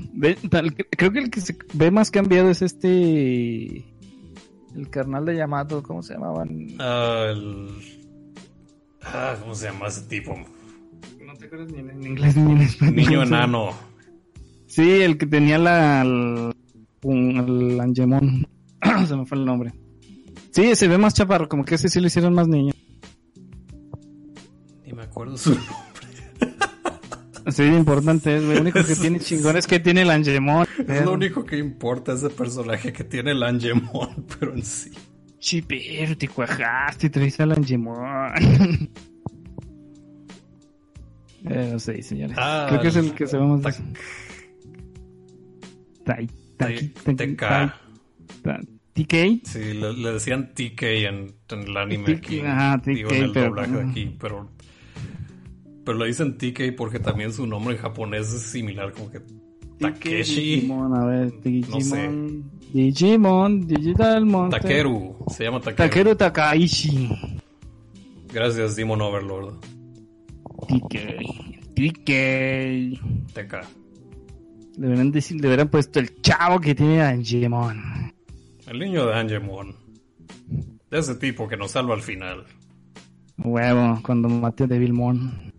Tal- 0.51 0.75
creo 0.75 1.11
que 1.11 1.19
el 1.19 1.29
que 1.31 1.41
se 1.41 1.57
ve 1.73 1.89
más 1.91 2.11
cambiado 2.11 2.49
es 2.51 2.61
este... 2.61 3.83
El 4.75 4.89
carnal 4.91 5.25
de 5.25 5.35
Yamato, 5.37 5.81
¿cómo 5.81 6.03
se 6.03 6.13
llamaban? 6.13 6.67
Ah, 6.79 7.27
el... 7.31 7.69
Ah, 9.01 9.35
¿cómo 9.41 9.55
se 9.55 9.67
llama 9.67 9.87
ese 9.87 10.01
tipo? 10.07 10.35
No 11.25 11.33
te 11.35 11.45
acuerdas 11.45 11.71
ni 11.71 11.79
en, 11.79 11.89
en 11.91 12.03
inglés 12.05 12.35
ni 12.37 12.51
en 12.51 12.61
español. 12.61 12.95
Niño 12.95 13.23
enano. 13.23 13.69
Sí, 14.67 15.01
el 15.01 15.17
que 15.17 15.25
tenía 15.25 15.57
la... 15.57 16.01
El, 16.01 17.79
Angemon. 17.79 18.47
se 19.07 19.15
me 19.15 19.25
fue 19.25 19.37
el 19.37 19.45
nombre. 19.45 19.73
Sí, 20.51 20.75
se 20.75 20.87
ve 20.87 20.97
más 20.97 21.13
chaparro, 21.13 21.47
como 21.47 21.65
que 21.65 21.75
ese 21.75 21.89
sí 21.89 21.99
lo 21.99 22.07
hicieron 22.07 22.33
más 22.33 22.47
niño. 22.47 22.73
Ni 24.85 24.93
me 24.93 25.03
acuerdo 25.03 25.37
su 25.37 25.55
Sí, 27.47 27.63
importante 27.63 28.37
es. 28.37 28.43
Lo 28.43 28.59
único 28.59 28.83
que 28.83 28.95
tiene 29.01 29.19
chingón 29.19 29.57
es 29.57 29.67
que 29.67 29.79
tiene 29.79 30.01
el 30.01 30.09
Angemon. 30.09 30.65
Es 30.87 31.05
lo 31.05 31.13
único 31.13 31.45
que 31.45 31.57
importa 31.57 32.13
ese 32.13 32.29
personaje 32.29 32.91
que 32.91 33.03
tiene 33.03 33.31
el 33.31 33.43
Angemon, 33.43 34.25
pero 34.39 34.53
en 34.53 34.63
sí. 34.63 34.91
Chipero, 35.39 36.17
te 36.17 36.27
cuajaste 36.27 37.07
y 37.07 37.09
traes 37.09 37.39
al 37.39 37.51
Angemon. 37.51 38.31
eh, 41.45 41.69
no 41.73 41.79
sé, 41.79 42.01
señores. 42.01 42.35
Ah, 42.39 42.65
Creo 42.69 42.81
que 42.81 42.87
es 42.87 42.95
el 42.95 43.13
que 43.13 43.27
se 43.27 43.37
ve 43.37 43.45
más... 43.45 43.79
TK. 46.05 47.73
TK. 48.93 49.13
Sí, 49.43 49.73
le, 49.73 50.11
decían 50.13 50.53
TK 50.53 50.81
en, 50.83 51.35
el 51.49 51.77
anime 51.77 52.13
aquí. 52.13 52.41
digo, 52.85 53.11
en 53.11 53.23
el 53.23 53.31
pero- 53.31 53.49
doblaje 53.49 53.81
aquí, 53.81 54.15
pero... 54.19 54.49
Pero 55.83 55.97
le 55.99 56.07
dicen 56.07 56.37
TK 56.37 56.75
porque 56.75 56.99
también 56.99 57.31
su 57.31 57.45
nombre 57.45 57.75
en 57.75 57.81
japonés 57.81 58.33
es 58.33 58.41
similar, 58.41 58.91
como 58.93 59.11
que... 59.11 59.21
Takeshi. 59.79 60.55
Digimon, 60.55 60.95
a 60.95 61.05
ver, 61.05 61.33
No 61.33 61.81
sé. 61.81 62.09
Digimon. 62.09 62.51
Digimon, 62.73 63.67
Digital 63.67 64.25
Monster. 64.25 64.61
Takeru. 64.61 65.17
Se 65.29 65.43
llama 65.43 65.59
Takeru. 65.59 65.75
Takeru 65.89 66.15
Takaishi. 66.15 67.09
Gracias, 68.33 68.75
Demon 68.75 69.01
Overlord. 69.01 69.55
TK. 70.67 70.95
TK. 71.75 72.99
TK. 73.33 73.84
Deberían 74.77 75.11
decir, 75.11 75.39
le 75.41 75.47
hubieran 75.47 75.69
puesto 75.69 75.99
el 75.99 76.21
chavo 76.21 76.59
que 76.59 76.75
tiene 76.75 77.01
a 77.01 77.11
Digimon. 77.13 78.13
El 78.67 78.79
niño 78.79 79.05
de 79.05 79.13
Angemon. 79.15 79.75
De 80.91 80.99
ese 80.99 81.15
tipo 81.15 81.47
que 81.47 81.55
nos 81.57 81.71
salva 81.71 81.93
al 81.93 82.01
final. 82.01 82.45
Huevo, 83.37 83.99
cuando 84.03 84.27
maté 84.29 84.63
a 84.63 84.67
Devilmon. 84.67 85.53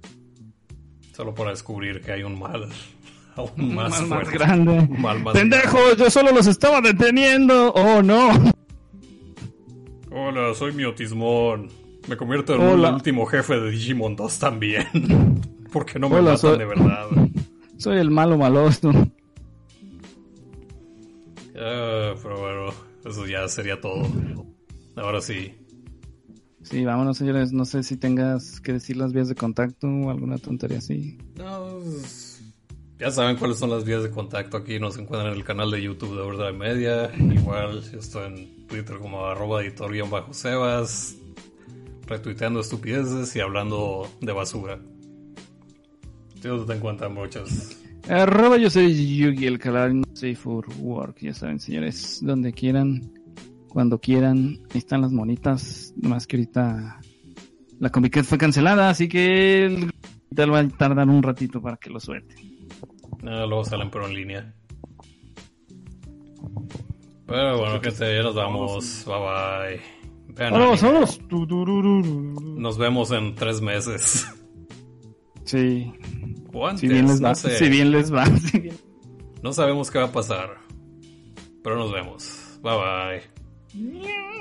Solo 1.14 1.34
para 1.34 1.50
descubrir 1.50 2.00
que 2.00 2.12
hay 2.12 2.22
un 2.22 2.38
mal. 2.38 2.68
Aún 3.36 3.74
más 3.74 3.90
Mal 3.90 4.06
más 4.06 4.20
fuerte. 4.22 4.38
grande. 4.38 4.78
Un 4.90 5.00
mal 5.02 5.22
más 5.22 5.34
¡Pendejo! 5.34 5.78
Yo 5.98 6.10
solo 6.10 6.32
los 6.32 6.46
estaba 6.46 6.80
deteniendo. 6.80 7.72
¡Oh, 7.74 8.02
no! 8.02 8.30
Hola, 10.10 10.54
soy 10.54 10.72
Miotismon. 10.72 11.68
Me 12.08 12.16
convierto 12.16 12.54
en 12.54 12.62
el 12.62 12.94
último 12.94 13.26
jefe 13.26 13.58
de 13.60 13.70
Digimon 13.70 14.16
2 14.16 14.38
también. 14.38 14.86
Porque 15.72 15.98
no 15.98 16.08
me 16.08 16.16
Hola, 16.16 16.22
matan 16.32 16.38
soy- 16.38 16.58
de 16.58 16.64
verdad. 16.64 17.06
Soy 17.78 17.98
el 17.98 18.10
malo 18.10 18.38
maloso. 18.38 18.90
Ah, 21.58 22.14
pero 22.22 22.40
bueno, 22.40 22.72
eso 23.04 23.26
ya 23.26 23.48
sería 23.48 23.80
todo. 23.80 24.06
Ahora 24.96 25.20
sí. 25.20 25.54
Sí, 26.62 26.84
vámonos, 26.84 27.18
señores. 27.18 27.52
No 27.52 27.64
sé 27.64 27.82
si 27.82 27.96
tengas 27.96 28.60
que 28.60 28.72
decir 28.72 28.96
las 28.96 29.12
vías 29.12 29.28
de 29.28 29.34
contacto 29.34 29.86
o 29.86 30.10
alguna 30.10 30.38
tontería 30.38 30.78
así. 30.78 31.16
No, 31.36 31.78
pues, 31.82 32.42
ya 32.98 33.10
saben 33.10 33.36
cuáles 33.36 33.58
son 33.58 33.70
las 33.70 33.84
vías 33.84 34.02
de 34.02 34.10
contacto 34.10 34.56
aquí. 34.56 34.80
Nos 34.80 34.98
encuentran 34.98 35.32
en 35.32 35.38
el 35.38 35.44
canal 35.44 35.70
de 35.70 35.82
YouTube 35.82 36.16
de 36.18 36.26
Verdad 36.26 36.52
Media. 36.52 37.10
Igual 37.16 37.82
yo 37.92 37.98
estoy 37.98 38.26
en 38.26 38.66
Twitter 38.66 38.98
como 38.98 39.24
arroba 39.26 39.62
editor-sebas. 39.62 41.16
Retuiteando 42.06 42.60
estupideces 42.60 43.34
y 43.36 43.40
hablando 43.40 44.08
de 44.20 44.32
basura. 44.32 44.80
¿Tú 46.46 46.52
dónde 46.52 46.72
te 46.72 46.78
encuentran 46.78 47.12
muchas? 47.12 47.76
Arroba 48.08 48.56
yo 48.56 48.70
soy 48.70 49.16
Yugi 49.16 49.46
el 49.46 49.58
canal 49.58 50.04
Safe 50.12 50.36
for 50.36 50.64
Work. 50.78 51.18
Ya 51.20 51.34
saben, 51.34 51.58
señores, 51.58 52.20
donde 52.22 52.52
quieran, 52.52 53.00
cuando 53.68 53.98
quieran. 53.98 54.60
Ahí 54.72 54.78
están 54.78 55.00
las 55.00 55.10
monitas. 55.10 55.92
Más 56.00 56.24
que 56.24 56.36
ahorita 56.36 57.00
la 57.80 57.90
Comic 57.90 58.22
fue 58.22 58.38
cancelada, 58.38 58.90
así 58.90 59.08
que 59.08 59.64
el 59.64 59.90
tal 60.36 60.52
va 60.52 60.60
a 60.60 60.68
tardar 60.68 61.08
un 61.08 61.20
ratito 61.20 61.60
para 61.60 61.78
que 61.78 61.90
lo 61.90 61.98
suelte. 61.98 62.36
Ah, 63.24 63.44
luego 63.44 63.64
salen 63.64 63.90
pero 63.90 64.06
en 64.06 64.14
línea. 64.14 64.54
Pero 67.26 67.58
bueno, 67.58 67.80
gente, 67.80 68.16
ya 68.16 68.22
nos 68.22 68.36
vamos. 68.36 69.04
Bye 69.04 69.16
bye. 69.16 69.80
Vean. 70.36 71.18
Tururururu. 71.28 72.56
Nos 72.56 72.78
vemos 72.78 73.10
en 73.10 73.34
tres 73.34 73.60
meses. 73.60 74.32
Sí, 75.44 75.92
Antes, 76.64 76.80
si 76.80 76.88
bien 76.88 77.06
les 77.06 77.22
va, 77.22 77.28
no 77.30 77.34
sé. 77.34 77.58
si 77.58 77.68
bien 77.68 77.90
les 77.90 78.12
va. 78.14 78.24
si 78.50 78.58
bien- 78.60 78.76
No 79.42 79.52
sabemos 79.52 79.90
qué 79.90 79.98
va 79.98 80.04
a 80.06 80.12
pasar. 80.12 80.56
Pero 81.62 81.76
nos 81.76 81.92
vemos. 81.92 82.58
Bye 82.62 83.22
bye. 83.74 84.36